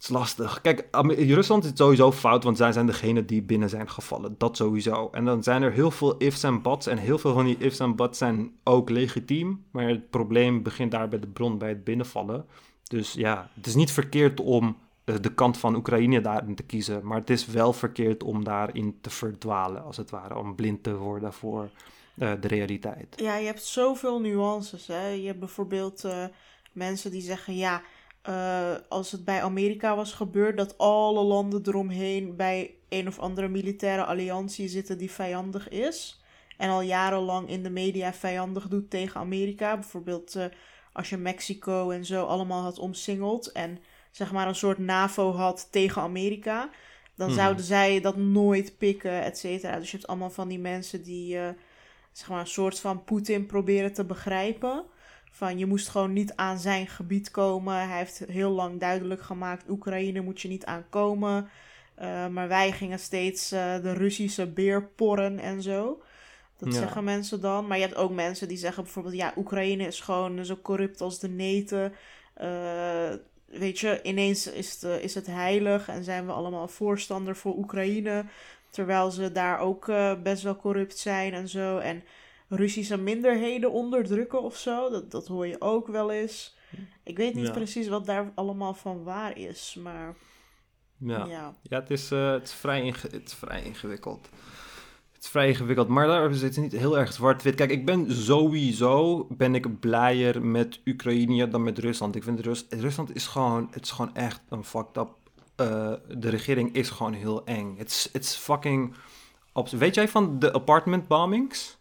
het 0.01 0.09
is 0.09 0.09
lastig. 0.09 0.61
Kijk, 0.61 0.89
Rusland 1.17 1.65
is 1.65 1.71
sowieso 1.75 2.13
fout, 2.13 2.45
want 2.45 2.57
zij 2.57 2.73
zijn 2.73 2.87
degene 2.87 3.25
die 3.25 3.43
binnen 3.43 3.69
zijn 3.69 3.91
gevallen. 3.91 4.35
Dat 4.39 4.57
sowieso. 4.57 5.09
En 5.13 5.25
dan 5.25 5.43
zijn 5.43 5.63
er 5.63 5.73
heel 5.73 5.91
veel 5.91 6.17
ifs 6.17 6.43
en 6.43 6.63
buts. 6.63 6.87
En 6.87 6.99
heel 6.99 7.19
veel 7.19 7.33
van 7.33 7.45
die 7.45 7.59
ifs 7.59 7.79
en 7.79 7.97
buts 7.97 8.19
zijn 8.19 8.53
ook 8.65 8.91
legitiem. 8.91 9.65
Maar 9.71 9.89
het 9.89 10.11
probleem 10.11 10.63
begint 10.63 10.91
daar 10.91 11.09
bij 11.09 11.19
de 11.19 11.27
bron, 11.27 11.59
bij 11.59 11.69
het 11.69 11.85
binnenvallen. 11.85 12.47
Dus 12.91 13.13
ja, 13.13 13.51
het 13.55 13.67
is 13.67 13.75
niet 13.75 13.93
verkeerd 13.93 14.41
om 14.41 14.79
eh, 15.05 15.15
de 15.21 15.35
kant 15.35 15.59
van 15.59 15.75
Oekraïne 15.75 16.21
daarin 16.21 16.55
te 16.55 16.63
kiezen. 16.63 17.07
Maar 17.07 17.19
het 17.19 17.31
is 17.31 17.47
wel 17.47 17.73
verkeerd 17.73 18.23
om 18.23 18.45
daarin 18.45 18.99
te 19.01 19.11
verdwalen, 19.11 19.85
als 19.85 19.97
het 19.97 20.11
ware. 20.11 20.39
Om 20.39 20.55
blind 20.55 20.83
te 20.83 20.97
worden 20.97 21.33
voor 21.33 21.71
uh, 22.17 22.33
de 22.41 22.49
realiteit. 22.49 23.15
Ja, 23.17 23.37
je 23.37 23.47
hebt 23.47 23.65
zoveel 23.65 24.21
nuances. 24.21 24.87
Hè? 24.87 25.09
Je 25.09 25.27
hebt 25.27 25.39
bijvoorbeeld 25.39 26.05
uh, 26.05 26.25
mensen 26.73 27.11
die 27.11 27.21
zeggen: 27.21 27.57
ja, 27.57 27.83
als 28.89 29.13
het 29.13 29.25
bij 29.25 29.43
Amerika 29.43 29.97
was 29.97 30.13
gebeurd, 30.13 30.57
dat 30.57 30.79
alle 30.79 31.23
landen 31.23 31.63
eromheen 31.65 32.37
bij 32.37 32.75
een 32.89 33.09
of 33.09 33.19
andere 33.19 33.49
militaire 33.49 34.05
alliantie 34.05 34.69
zitten 34.69 34.99
die 34.99 35.11
vijandig 35.11 35.69
is. 35.69 36.23
En 36.57 36.71
al 36.71 36.83
jarenlang 36.83 37.49
in 37.49 37.63
de 37.63 37.71
media 37.71 38.13
vijandig 38.13 38.69
doet 38.69 38.91
tegen 38.91 39.21
Amerika. 39.21 39.75
Bijvoorbeeld 39.75 40.37
als 40.93 41.11
je 41.11 41.17
Mexico 41.17 41.91
en 41.91 42.05
zo 42.05 42.25
allemaal 42.25 42.63
had 42.63 42.79
omsingeld 42.79 43.53
en 43.53 43.79
zeg 44.11 44.33
maar 44.33 44.49
een 44.49 44.55
soort 44.55 44.79
NAVO 44.79 45.33
had 45.33 45.69
tegen 45.71 46.03
Amerika, 46.03 46.71
dan 47.15 47.29
mhm. 47.29 47.39
zouden 47.39 47.65
zij 47.65 48.01
dat 48.01 48.17
nooit 48.17 48.79
pikken, 48.79 49.23
et 49.23 49.39
cetera. 49.39 49.79
Dus 49.79 49.91
je 49.91 49.97
hebt 49.97 50.09
allemaal 50.09 50.31
van 50.31 50.49
die 50.49 50.59
mensen 50.59 51.03
die 51.03 51.35
uh, 51.35 51.49
zeg 52.13 52.29
maar 52.29 52.41
een 52.41 52.47
soort 52.47 52.81
van 52.81 53.05
Poetin 53.05 53.47
proberen 53.47 53.93
te 53.93 54.05
begrijpen. 54.05 54.85
Van 55.31 55.59
je 55.59 55.67
moest 55.67 55.89
gewoon 55.89 56.13
niet 56.13 56.33
aan 56.37 56.59
zijn 56.59 56.87
gebied 56.87 57.31
komen. 57.31 57.89
Hij 57.89 57.99
heeft 57.99 58.19
heel 58.19 58.51
lang 58.51 58.81
duidelijk 58.81 59.23
gemaakt: 59.23 59.69
Oekraïne 59.69 60.21
moet 60.21 60.41
je 60.41 60.49
niet 60.49 60.65
aankomen. 60.65 61.49
Uh, 62.01 62.27
maar 62.27 62.49
wij 62.49 62.73
gingen 62.73 62.99
steeds 62.99 63.53
uh, 63.53 63.75
de 63.83 63.93
Russische 63.93 64.47
beer 64.47 64.83
porren 64.85 65.39
en 65.39 65.63
zo. 65.63 66.03
Dat 66.61 66.75
zeggen 66.75 67.05
mensen 67.05 67.41
dan. 67.41 67.67
Maar 67.67 67.77
je 67.77 67.85
hebt 67.85 67.97
ook 67.97 68.11
mensen 68.11 68.49
die 68.49 68.57
zeggen 68.57 68.83
bijvoorbeeld: 68.83 69.15
ja, 69.15 69.33
Oekraïne 69.37 69.87
is 69.87 70.01
gewoon 70.01 70.45
zo 70.45 70.57
corrupt 70.63 71.01
als 71.01 71.19
de 71.19 71.29
neten. 71.29 71.93
Uh, 72.43 73.11
weet 73.47 73.79
je, 73.79 74.01
ineens 74.03 74.47
is 74.47 74.81
het, 74.81 75.03
is 75.03 75.15
het 75.15 75.27
heilig 75.27 75.89
en 75.89 76.05
zijn 76.05 76.27
we 76.27 76.33
allemaal 76.33 76.69
voorstander 76.69 77.37
voor 77.37 77.57
Oekraïne. 77.57 78.25
Terwijl 78.71 79.11
ze 79.11 79.33
daar 79.33 79.59
ook 79.59 79.89
uh, 79.89 80.13
best 80.23 80.43
wel 80.43 80.57
corrupt 80.57 80.99
zijn 80.99 81.33
en 81.33 81.49
zo. 81.49 81.79
En 81.79 82.03
Russische 82.49 82.97
minderheden 82.97 83.71
onderdrukken 83.71 84.43
of 84.43 84.57
zo. 84.57 84.91
Dat, 84.91 85.11
dat 85.11 85.27
hoor 85.27 85.47
je 85.47 85.61
ook 85.61 85.87
wel 85.87 86.11
eens. 86.11 86.57
Ik 87.03 87.17
weet 87.17 87.35
niet 87.35 87.53
precies 87.53 87.89
wat 87.89 88.07
daar 88.07 88.33
allemaal 88.35 88.75
van 88.75 89.03
waar 89.03 89.39
is, 89.39 89.77
maar. 89.83 90.15
Ja, 90.97 91.25
ja. 91.27 91.55
ja 91.63 91.81
het, 91.81 91.91
is, 91.91 92.13
uh, 92.13 92.33
het, 92.33 92.43
is 92.43 92.53
vrij 92.53 92.95
het 93.01 93.23
is 93.27 93.35
vrij 93.35 93.63
ingewikkeld. 93.63 94.29
Het 95.21 95.29
is 95.29 95.35
vrij 95.35 95.49
ingewikkeld, 95.49 95.89
maar 95.89 96.07
daar 96.07 96.31
is 96.31 96.43
het 96.43 96.57
niet 96.57 96.73
heel 96.73 96.99
erg 96.99 97.13
zwart-wit. 97.13 97.55
Kijk, 97.55 97.71
ik 97.71 97.85
ben 97.85 98.13
sowieso 98.13 99.27
ben 99.31 99.55
ik 99.55 99.81
blijer 99.81 100.43
met 100.43 100.81
Oekraïne 100.87 101.49
dan 101.49 101.63
met 101.63 101.79
Rusland. 101.79 102.17
Ik 102.17 102.23
vind 102.23 102.41
Rus, 102.41 102.67
Rusland 102.69 103.15
is 103.15 103.27
gewoon, 103.27 103.69
het 103.71 103.85
is 103.85 103.91
gewoon 103.91 104.15
echt 104.15 104.41
een 104.49 104.65
fucked 104.65 104.97
up 104.97 105.09
uh, 105.57 105.93
de 106.19 106.29
regering 106.29 106.75
is 106.75 106.91
gewoon 106.91 107.13
heel 107.13 107.45
eng. 107.45 107.77
It's, 107.79 108.09
it's 108.13 108.37
fucking... 108.37 108.95
Weet 109.71 109.95
jij 109.95 110.09
van 110.09 110.39
de 110.39 110.53
apartment 110.53 111.09
bombings? 111.09 111.79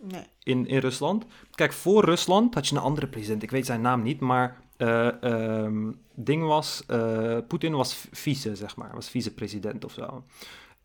Nee. 0.00 0.24
In, 0.42 0.66
in 0.66 0.78
Rusland? 0.78 1.24
Kijk, 1.50 1.72
voor 1.72 2.04
Rusland 2.04 2.54
had 2.54 2.68
je 2.68 2.76
een 2.76 2.82
andere 2.82 3.06
president. 3.06 3.42
Ik 3.42 3.50
weet 3.50 3.66
zijn 3.66 3.80
naam 3.80 4.02
niet, 4.02 4.20
maar... 4.20 4.60
Uh, 4.78 5.66
ding 6.14 6.44
was... 6.44 6.82
Uh, 6.90 7.38
Poetin 7.48 7.72
was 7.72 8.06
vice, 8.10 8.56
zeg 8.56 8.76
maar. 8.76 8.90
Was 8.94 9.08
vice-president 9.08 9.84
of 9.84 9.92
zo. 9.92 10.24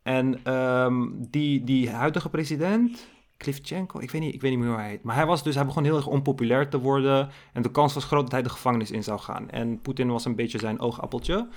En 0.08 0.54
um, 0.54 1.26
die, 1.30 1.64
die 1.64 1.90
huidige 1.90 2.28
president... 2.28 3.06
Klivchenko, 3.36 3.98
ik 3.98 4.10
weet, 4.10 4.20
niet, 4.20 4.34
ik 4.34 4.40
weet 4.40 4.50
niet 4.50 4.60
meer 4.60 4.68
hoe 4.68 4.78
hij 4.78 4.88
heet. 4.88 5.02
Maar 5.02 5.14
hij, 5.14 5.26
was 5.26 5.42
dus, 5.42 5.54
hij 5.54 5.64
begon 5.64 5.84
heel 5.84 5.96
erg 5.96 6.06
onpopulair 6.06 6.68
te 6.68 6.80
worden. 6.80 7.28
En 7.52 7.62
de 7.62 7.70
kans 7.70 7.94
was 7.94 8.04
groot 8.04 8.22
dat 8.22 8.32
hij 8.32 8.42
de 8.42 8.48
gevangenis 8.48 8.90
in 8.90 9.02
zou 9.02 9.18
gaan. 9.18 9.50
En 9.50 9.80
Poetin 9.80 10.10
was 10.10 10.24
een 10.24 10.34
beetje 10.34 10.58
zijn 10.58 10.80
oogappeltje. 10.80 11.48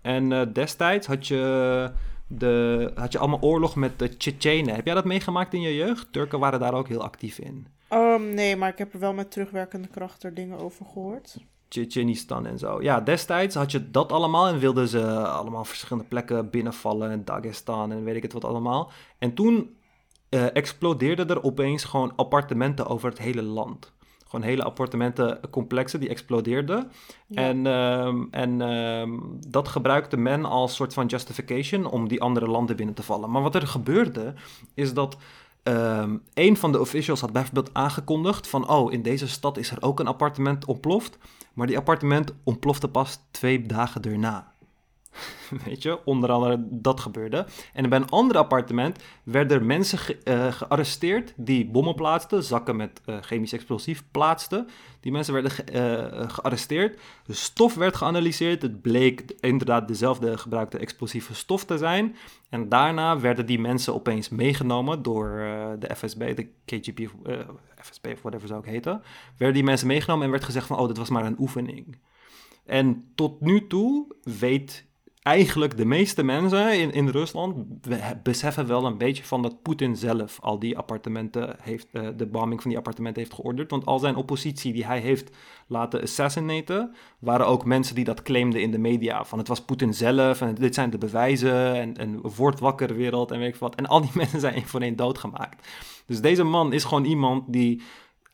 En 0.00 0.30
uh, 0.30 0.42
destijds 0.52 1.06
had 1.06 1.26
je, 1.26 1.92
de, 2.26 2.90
had 2.94 3.12
je 3.12 3.18
allemaal 3.18 3.40
oorlog 3.40 3.76
met 3.76 3.98
de 3.98 4.16
Tsjetsjenen. 4.16 4.74
Heb 4.74 4.84
jij 4.86 4.94
dat 4.94 5.04
meegemaakt 5.04 5.54
in 5.54 5.60
je 5.60 5.74
jeugd? 5.74 6.12
Turken 6.12 6.38
waren 6.38 6.60
daar 6.60 6.74
ook 6.74 6.88
heel 6.88 7.02
actief 7.02 7.38
in. 7.38 7.66
Um, 7.90 8.34
nee, 8.34 8.56
maar 8.56 8.68
ik 8.68 8.78
heb 8.78 8.92
er 8.92 9.00
wel 9.00 9.14
met 9.14 9.30
terugwerkende 9.30 9.88
kracht 9.88 10.22
er 10.22 10.34
dingen 10.34 10.58
over 10.58 10.86
gehoord. 10.86 11.36
Tsjetsjenistan 11.76 12.46
en 12.46 12.58
zo. 12.58 12.82
Ja, 12.82 13.00
destijds 13.00 13.54
had 13.54 13.70
je 13.70 13.90
dat 13.90 14.12
allemaal 14.12 14.46
en 14.48 14.58
wilden 14.58 14.88
ze 14.88 15.28
allemaal 15.28 15.64
verschillende 15.64 16.08
plekken 16.08 16.50
binnenvallen. 16.50 17.10
En 17.10 17.24
Dagestan 17.24 17.92
en 17.92 18.04
weet 18.04 18.16
ik 18.16 18.22
het 18.22 18.32
wat 18.32 18.44
allemaal. 18.44 18.90
En 19.18 19.34
toen 19.34 19.76
uh, 20.30 20.56
explodeerden 20.56 21.28
er 21.28 21.42
opeens 21.42 21.84
gewoon 21.84 22.12
appartementen 22.16 22.86
over 22.86 23.08
het 23.08 23.18
hele 23.18 23.42
land. 23.42 23.92
Gewoon 24.24 24.44
hele 24.44 24.62
appartementencomplexen 24.62 26.00
die 26.00 26.08
explodeerden. 26.08 26.90
En, 27.30 27.64
uh, 27.64 28.14
en 28.30 28.60
uh, 28.60 29.18
dat 29.48 29.68
gebruikte 29.68 30.16
men 30.16 30.44
als 30.44 30.74
soort 30.74 30.94
van 30.94 31.06
justification 31.06 31.86
om 31.86 32.08
die 32.08 32.22
andere 32.22 32.46
landen 32.46 32.76
binnen 32.76 32.94
te 32.94 33.02
vallen. 33.02 33.30
Maar 33.30 33.42
wat 33.42 33.54
er 33.54 33.66
gebeurde, 33.66 34.34
is 34.74 34.94
dat 34.94 35.16
ehm, 35.66 36.16
een 36.34 36.56
van 36.56 36.72
de 36.72 36.80
officials 36.80 37.20
had 37.20 37.32
bijvoorbeeld 37.32 37.70
aangekondigd 37.72 38.48
van... 38.48 38.68
oh, 38.68 38.92
in 38.92 39.02
deze 39.02 39.28
stad 39.28 39.56
is 39.58 39.70
er 39.70 39.82
ook 39.82 40.00
een 40.00 40.06
appartement 40.06 40.64
ontploft. 40.64 41.18
Maar 41.54 41.66
die 41.66 41.76
appartement 41.76 42.32
ontplofte 42.44 42.88
pas 42.88 43.18
twee 43.30 43.62
dagen 43.66 44.02
daarna. 44.02 44.54
Weet 45.64 45.82
je, 45.82 46.04
onder 46.04 46.30
andere 46.30 46.58
dat 46.70 47.00
gebeurde. 47.00 47.46
En 47.72 47.88
bij 47.88 47.98
een 47.98 48.10
ander 48.10 48.36
appartement 48.36 49.02
werden 49.22 49.66
mensen 49.66 49.98
ge 49.98 50.18
uh, 50.24 50.52
gearresteerd 50.52 51.32
die 51.36 51.66
bommen 51.66 51.94
plaatsten, 51.94 52.42
zakken 52.42 52.76
met 52.76 53.00
uh, 53.06 53.16
chemisch 53.20 53.52
explosief 53.52 54.04
plaatsten. 54.10 54.68
Die 55.00 55.12
mensen 55.12 55.32
werden 55.32 55.50
ge 55.50 55.64
uh, 55.72 56.30
gearresteerd. 56.30 57.00
De 57.26 57.32
stof 57.32 57.74
werd 57.74 57.96
geanalyseerd. 57.96 58.62
Het 58.62 58.82
bleek 58.82 59.34
inderdaad 59.40 59.88
dezelfde 59.88 60.38
gebruikte 60.38 60.78
explosieve 60.78 61.34
stof 61.34 61.64
te 61.64 61.78
zijn. 61.78 62.16
En 62.48 62.68
daarna 62.68 63.20
werden 63.20 63.46
die 63.46 63.58
mensen 63.58 63.94
opeens 63.94 64.28
meegenomen 64.28 65.02
door 65.02 65.28
de 65.78 65.94
FSB, 65.96 66.36
de 66.36 66.48
KGB, 66.64 67.08
FSB 67.80 68.06
of 68.12 68.22
whatever 68.22 68.48
zou 68.48 68.60
ook 68.60 68.66
heten. 68.66 69.02
Werden 69.36 69.56
die 69.56 69.64
mensen 69.64 69.86
meegenomen 69.86 70.24
en 70.24 70.30
werd 70.30 70.44
gezegd 70.44 70.66
van, 70.66 70.78
oh, 70.78 70.86
dit 70.86 70.96
was 70.96 71.10
maar 71.10 71.24
een 71.24 71.38
oefening. 71.38 71.98
En 72.66 73.04
tot 73.14 73.40
nu 73.40 73.66
toe 73.66 74.06
weet 74.22 74.85
eigenlijk 75.26 75.76
de 75.76 75.84
meeste 75.84 76.22
mensen 76.22 76.78
in, 76.78 76.92
in 76.92 77.08
Rusland 77.08 77.56
beseffen 78.22 78.66
wel 78.66 78.84
een 78.84 78.98
beetje 78.98 79.24
van 79.24 79.42
dat 79.42 79.62
Poetin 79.62 79.96
zelf 79.96 80.38
al 80.40 80.58
die 80.58 80.78
appartementen 80.78 81.56
heeft, 81.62 81.86
uh, 81.92 82.08
de 82.16 82.26
bombing 82.26 82.60
van 82.60 82.70
die 82.70 82.78
appartementen 82.78 83.22
heeft 83.22 83.34
georderd. 83.34 83.70
Want 83.70 83.86
al 83.86 83.98
zijn 83.98 84.16
oppositie 84.16 84.72
die 84.72 84.86
hij 84.86 85.00
heeft 85.00 85.36
laten 85.66 86.02
assassinaten, 86.02 86.94
waren 87.18 87.46
ook 87.46 87.64
mensen 87.64 87.94
die 87.94 88.04
dat 88.04 88.22
claimden 88.22 88.60
in 88.60 88.70
de 88.70 88.78
media. 88.78 89.24
Van 89.24 89.38
het 89.38 89.48
was 89.48 89.60
Poetin 89.60 89.94
zelf 89.94 90.40
en 90.40 90.54
dit 90.54 90.74
zijn 90.74 90.90
de 90.90 90.98
bewijzen 90.98 91.74
en, 91.74 91.96
en 91.96 92.20
word 92.20 92.60
wakker 92.60 92.94
wereld 92.94 93.30
en 93.30 93.38
weet 93.38 93.54
ik 93.54 93.60
wat. 93.60 93.74
En 93.74 93.86
al 93.86 94.00
die 94.00 94.10
mensen 94.22 94.40
zijn 94.40 94.54
één 94.54 94.66
voor 94.66 94.80
één 94.80 94.96
doodgemaakt. 94.96 95.68
Dus 96.06 96.20
deze 96.20 96.44
man 96.44 96.72
is 96.72 96.84
gewoon 96.84 97.04
iemand 97.04 97.52
die 97.52 97.82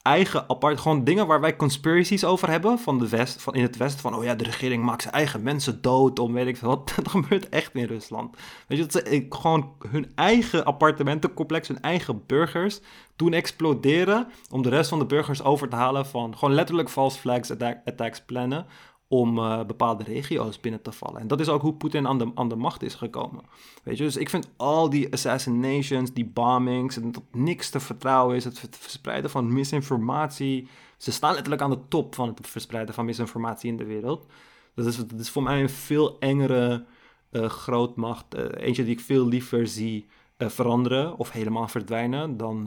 eigen 0.02 0.48
apart, 0.48 0.80
gewoon 0.80 1.04
dingen 1.04 1.26
waar 1.26 1.40
wij 1.40 1.56
conspiracies 1.56 2.24
over 2.24 2.50
hebben 2.50 2.78
van 2.78 2.98
de 2.98 3.08
West, 3.08 3.42
van 3.42 3.54
in 3.54 3.62
het 3.62 3.76
Westen, 3.76 4.00
van 4.00 4.14
oh 4.14 4.24
ja, 4.24 4.34
de 4.34 4.44
regering 4.44 4.84
maakt 4.84 5.02
zijn 5.02 5.14
eigen 5.14 5.42
mensen 5.42 5.82
dood 5.82 6.18
om 6.18 6.32
weet 6.32 6.46
ik 6.46 6.56
veel 6.56 6.68
wat. 6.68 6.92
Dat 6.96 7.08
gebeurt 7.08 7.48
echt 7.48 7.74
in 7.74 7.84
Rusland. 7.84 8.36
Weet 8.66 8.78
je, 8.78 8.84
dat 8.84 8.92
ze 8.92 9.26
gewoon 9.28 9.72
hun 9.88 10.12
eigen 10.14 10.64
appartementencomplex, 10.64 11.68
hun 11.68 11.80
eigen 11.80 12.22
burgers 12.26 12.80
doen 13.16 13.32
exploderen 13.32 14.28
om 14.50 14.62
de 14.62 14.68
rest 14.68 14.88
van 14.88 14.98
de 14.98 15.06
burgers 15.06 15.42
over 15.42 15.68
te 15.68 15.76
halen 15.76 16.06
van 16.06 16.38
gewoon 16.38 16.54
letterlijk 16.54 16.90
false 16.90 17.18
flags 17.18 17.50
attacks 17.84 18.24
plannen 18.24 18.66
om 19.12 19.38
uh, 19.38 19.64
bepaalde 19.64 20.04
regio's 20.04 20.60
binnen 20.60 20.82
te 20.82 20.92
vallen. 20.92 21.20
En 21.20 21.26
dat 21.26 21.40
is 21.40 21.48
ook 21.48 21.62
hoe 21.62 21.74
Poetin 21.74 22.06
aan 22.06 22.18
de, 22.18 22.30
aan 22.34 22.48
de 22.48 22.56
macht 22.56 22.82
is 22.82 22.94
gekomen. 22.94 23.44
Weet 23.82 23.98
je, 23.98 24.04
dus 24.04 24.16
ik 24.16 24.30
vind 24.30 24.50
al 24.56 24.90
die 24.90 25.12
assassinations, 25.12 26.12
die 26.12 26.24
bombings, 26.24 26.96
en 26.96 27.12
dat 27.12 27.22
niks 27.32 27.70
te 27.70 27.80
vertrouwen 27.80 28.36
is, 28.36 28.44
het 28.44 28.76
verspreiden 28.80 29.30
van 29.30 29.52
misinformatie. 29.52 30.68
Ze 30.96 31.12
staan 31.12 31.32
letterlijk 31.32 31.62
aan 31.62 31.70
de 31.70 31.88
top 31.88 32.14
van 32.14 32.28
het 32.28 32.46
verspreiden 32.46 32.94
van 32.94 33.04
misinformatie 33.04 33.70
in 33.70 33.76
de 33.76 33.84
wereld. 33.84 34.26
Dat 34.74 34.86
is, 34.86 34.96
dat 34.96 35.20
is 35.20 35.30
voor 35.30 35.42
mij 35.42 35.62
een 35.62 35.68
veel 35.68 36.18
engere 36.18 36.84
uh, 37.30 37.44
grootmacht. 37.44 38.36
Uh, 38.36 38.44
eentje 38.56 38.84
die 38.84 38.92
ik 38.92 39.00
veel 39.00 39.26
liever 39.26 39.66
zie 39.66 40.06
veranderen 40.38 41.18
of 41.18 41.30
helemaal 41.30 41.68
verdwijnen 41.68 42.36
dan, 42.36 42.64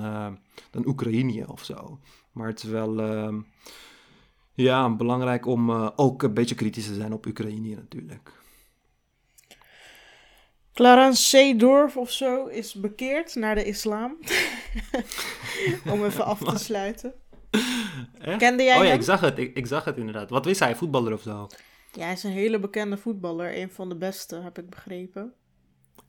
dan 0.71 0.87
Oekraïne 0.87 1.51
of 1.51 1.63
zo. 1.63 1.99
Maar 2.31 2.47
het 2.47 2.63
is 2.63 2.69
wel 2.69 2.99
ja, 4.55 4.95
belangrijk 4.95 5.45
om 5.45 5.69
uh, 5.69 5.89
ook 5.95 6.23
een 6.23 6.33
beetje 6.33 6.55
kritisch 6.55 6.87
te 6.87 6.93
zijn 6.93 7.13
op 7.13 7.25
Oekraïne 7.25 7.75
natuurlijk. 7.75 8.31
Clarence 10.73 11.23
Seedorf 11.23 11.97
of 11.97 12.11
zo 12.11 12.45
is 12.45 12.73
bekeerd 12.73 13.35
naar 13.35 13.55
de 13.55 13.63
islam. 13.63 14.17
om 15.91 16.05
even 16.05 16.25
af 16.25 16.39
te 16.39 16.57
sluiten. 16.57 17.13
Echt? 18.19 18.37
Kende 18.37 18.63
jij 18.63 18.79
Oh 18.79 18.85
ja, 18.85 18.91
ik 18.91 19.01
zag 19.01 19.19
het. 19.19 19.37
Ik, 19.37 19.55
ik, 19.55 19.67
zag 19.67 19.83
het 19.85 19.97
inderdaad. 19.97 20.29
Wat 20.29 20.45
wist 20.45 20.59
hij? 20.59 20.75
Voetballer 20.75 21.13
of 21.13 21.21
zo? 21.21 21.47
Ja, 21.91 22.03
hij 22.03 22.13
is 22.13 22.23
een 22.23 22.31
hele 22.31 22.59
bekende 22.59 22.97
voetballer. 22.97 23.57
Een 23.57 23.71
van 23.71 23.89
de 23.89 23.95
beste, 23.95 24.35
heb 24.35 24.57
ik 24.57 24.69
begrepen. 24.69 25.33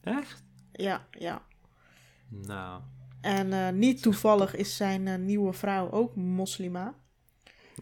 Echt? 0.03 0.45
Ja, 0.73 1.07
ja. 1.11 1.43
Nou. 2.29 2.81
En 3.21 3.47
uh, 3.47 3.69
niet 3.69 4.03
toevallig 4.03 4.57
is 4.57 4.77
zijn 4.77 5.07
uh, 5.07 5.17
nieuwe 5.17 5.53
vrouw 5.53 5.91
ook 5.91 6.17
moslima. 6.17 6.95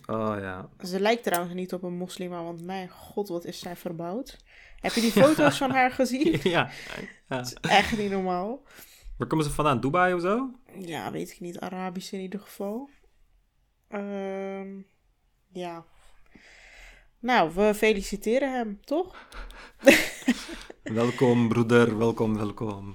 Oh 0.07 0.35
ja. 0.39 0.69
Ze 0.83 1.01
lijkt 1.01 1.23
trouwens 1.23 1.55
niet 1.55 1.73
op 1.73 1.83
een 1.83 1.97
moslima, 1.97 2.43
want 2.43 2.65
mijn 2.65 2.89
god, 2.89 3.29
wat 3.29 3.45
is 3.45 3.59
zij 3.59 3.77
verbouwd. 3.77 4.39
Heb 4.81 4.93
je 4.93 5.01
die 5.01 5.13
foto's 5.13 5.57
van 5.57 5.71
haar 5.71 5.91
gezien? 5.91 6.41
Ja. 6.51 6.71
ja. 7.29 7.41
Is 7.41 7.55
echt 7.55 7.99
niet 7.99 8.11
normaal. 8.11 8.63
Waar 9.17 9.29
komen 9.29 9.45
ze 9.45 9.51
vandaan? 9.51 9.81
Dubai 9.81 10.15
of 10.15 10.21
zo? 10.21 10.51
Ja, 10.79 11.11
weet 11.11 11.31
ik 11.31 11.41
niet. 11.41 11.61
Arabisch 11.61 12.13
in 12.13 12.21
ieder 12.21 12.41
geval. 12.41 12.91
Ehm, 13.89 14.69
ja. 15.49 15.85
Nou, 17.19 17.51
we 17.55 17.75
feliciteren 17.75 18.53
hem, 18.53 18.81
toch? 18.85 19.29
welkom, 20.83 21.49
broeder. 21.49 21.99
Welkom, 21.99 22.37
welkom. 22.37 22.95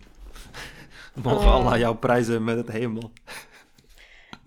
Mogen 1.24 1.48
uh, 1.48 1.54
Allah 1.54 1.78
jou 1.78 1.96
prijzen 1.96 2.44
met 2.44 2.58
het 2.58 2.68
hemel. 2.68 3.12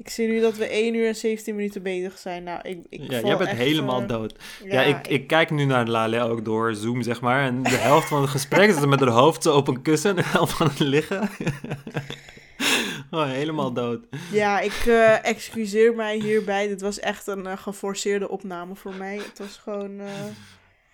Ik 0.02 0.08
zie 0.08 0.28
nu 0.28 0.40
dat 0.40 0.56
we 0.56 0.66
1 0.66 0.94
uur 0.94 1.06
en 1.06 1.16
17 1.16 1.54
minuten 1.54 1.82
bezig 1.82 2.18
zijn. 2.18 2.42
Nou, 2.42 2.60
ik, 2.62 2.78
ik 2.88 3.10
ja, 3.10 3.20
jij 3.20 3.36
bent 3.36 3.50
helemaal 3.50 4.02
uh, 4.02 4.08
dood. 4.08 4.34
Ja, 4.64 4.72
ja 4.72 4.98
ik, 4.98 5.08
ik, 5.08 5.26
kijk 5.26 5.50
nu 5.50 5.64
naar 5.64 5.86
Lale 5.86 6.20
ook 6.20 6.44
door 6.44 6.74
Zoom, 6.74 7.02
zeg 7.02 7.20
maar. 7.20 7.44
En 7.44 7.62
de 7.62 7.68
helft 7.68 8.08
van 8.08 8.20
het 8.20 8.30
gesprek 8.30 8.68
is 8.68 8.86
met 8.86 9.00
haar 9.00 9.08
hoofd 9.08 9.42
zo 9.42 9.56
op 9.56 9.68
een 9.68 9.82
kussen 9.82 10.10
en 10.10 10.16
de 10.16 10.24
helft 10.24 10.52
van 10.52 10.66
het 10.66 10.78
liggen. 10.78 11.20
oh, 13.10 13.30
helemaal 13.30 13.72
dood. 13.72 14.04
Ja, 14.32 14.60
ik 14.60 14.84
uh, 14.86 15.24
excuseer 15.24 15.94
mij 15.94 16.16
hierbij. 16.16 16.68
Dit 16.68 16.80
was 16.80 17.00
echt 17.00 17.26
een 17.26 17.44
uh, 17.44 17.56
geforceerde 17.56 18.28
opname 18.28 18.74
voor 18.74 18.94
mij. 18.94 19.16
Het 19.16 19.38
was 19.38 19.56
gewoon... 19.56 20.00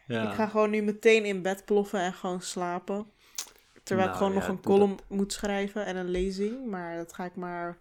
Ja. 0.06 0.28
Ik 0.28 0.34
ga 0.34 0.46
gewoon 0.46 0.70
nu 0.70 0.82
meteen 0.82 1.24
in 1.24 1.42
bed 1.42 1.64
ploffen 1.64 2.00
en 2.00 2.12
gewoon 2.12 2.40
slapen. 2.40 3.06
Terwijl 3.82 4.08
nou, 4.08 4.10
ik 4.10 4.24
gewoon 4.24 4.40
nog 4.40 4.48
een 4.48 4.62
column 4.62 4.96
dat. 4.96 5.18
moet 5.18 5.32
schrijven 5.32 5.86
en 5.86 5.96
een 5.96 6.10
lezing. 6.10 6.66
Maar 6.66 6.96
dat 6.96 7.12
ga 7.12 7.24
ik 7.24 7.36
maar 7.36 7.78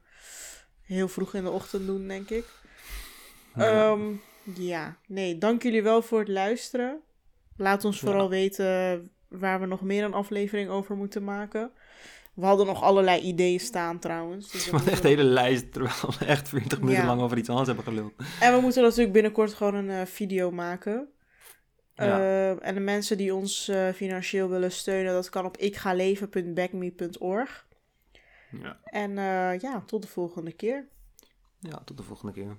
heel 0.87 1.07
vroeg 1.07 1.33
in 1.33 1.43
de 1.43 1.51
ochtend 1.51 1.85
doen, 1.85 2.07
denk 2.07 2.29
ik. 2.29 2.45
Ja. 3.55 3.91
Um, 3.91 4.21
ja, 4.55 4.97
nee, 5.07 5.37
dank 5.37 5.63
jullie 5.63 5.83
wel 5.83 6.01
voor 6.01 6.19
het 6.19 6.27
luisteren. 6.27 6.99
Laat 7.57 7.85
ons 7.85 7.99
vooral 7.99 8.23
ja. 8.23 8.29
weten 8.29 9.09
waar 9.27 9.59
we 9.59 9.65
nog 9.65 9.81
meer 9.81 10.03
een 10.03 10.13
aflevering 10.13 10.69
over 10.69 10.95
moeten 10.95 11.23
maken. 11.23 11.71
We 12.33 12.45
hadden 12.45 12.65
nog 12.65 12.83
allerlei 12.83 13.21
ideeën 13.21 13.59
staan 13.59 13.99
trouwens. 13.99 14.51
Dus 14.51 14.71
moeten... 14.71 14.91
echt 14.91 15.03
een 15.03 15.09
hele 15.09 15.23
lijst, 15.23 15.73
terwijl 15.73 16.13
we 16.19 16.25
echt 16.25 16.49
40 16.49 16.79
minuten 16.79 17.01
ja. 17.01 17.07
lang 17.07 17.21
over 17.21 17.37
iets 17.37 17.49
anders 17.49 17.67
hebben 17.67 17.85
geluld. 17.85 18.13
En 18.39 18.55
we 18.55 18.61
moeten 18.61 18.81
natuurlijk 18.81 19.11
binnenkort 19.11 19.53
gewoon 19.53 19.75
een 19.75 19.89
uh, 19.89 20.01
video 20.05 20.51
maken. 20.51 21.07
Ja. 21.95 22.19
Uh, 22.19 22.67
en 22.67 22.73
de 22.73 22.79
mensen 22.79 23.17
die 23.17 23.35
ons 23.35 23.69
uh, 23.69 23.89
financieel 23.89 24.49
willen 24.49 24.71
steunen, 24.71 25.13
dat 25.13 25.29
kan 25.29 25.45
op 25.45 25.57
ikgaleven.backme.org. 25.57 27.66
Ja. 28.61 28.79
En 28.83 29.11
uh, 29.11 29.59
ja, 29.59 29.81
tot 29.85 30.01
de 30.01 30.07
volgende 30.07 30.51
keer. 30.51 30.87
Ja, 31.59 31.81
tot 31.83 31.97
de 31.97 32.03
volgende 32.03 32.33
keer. 32.33 32.57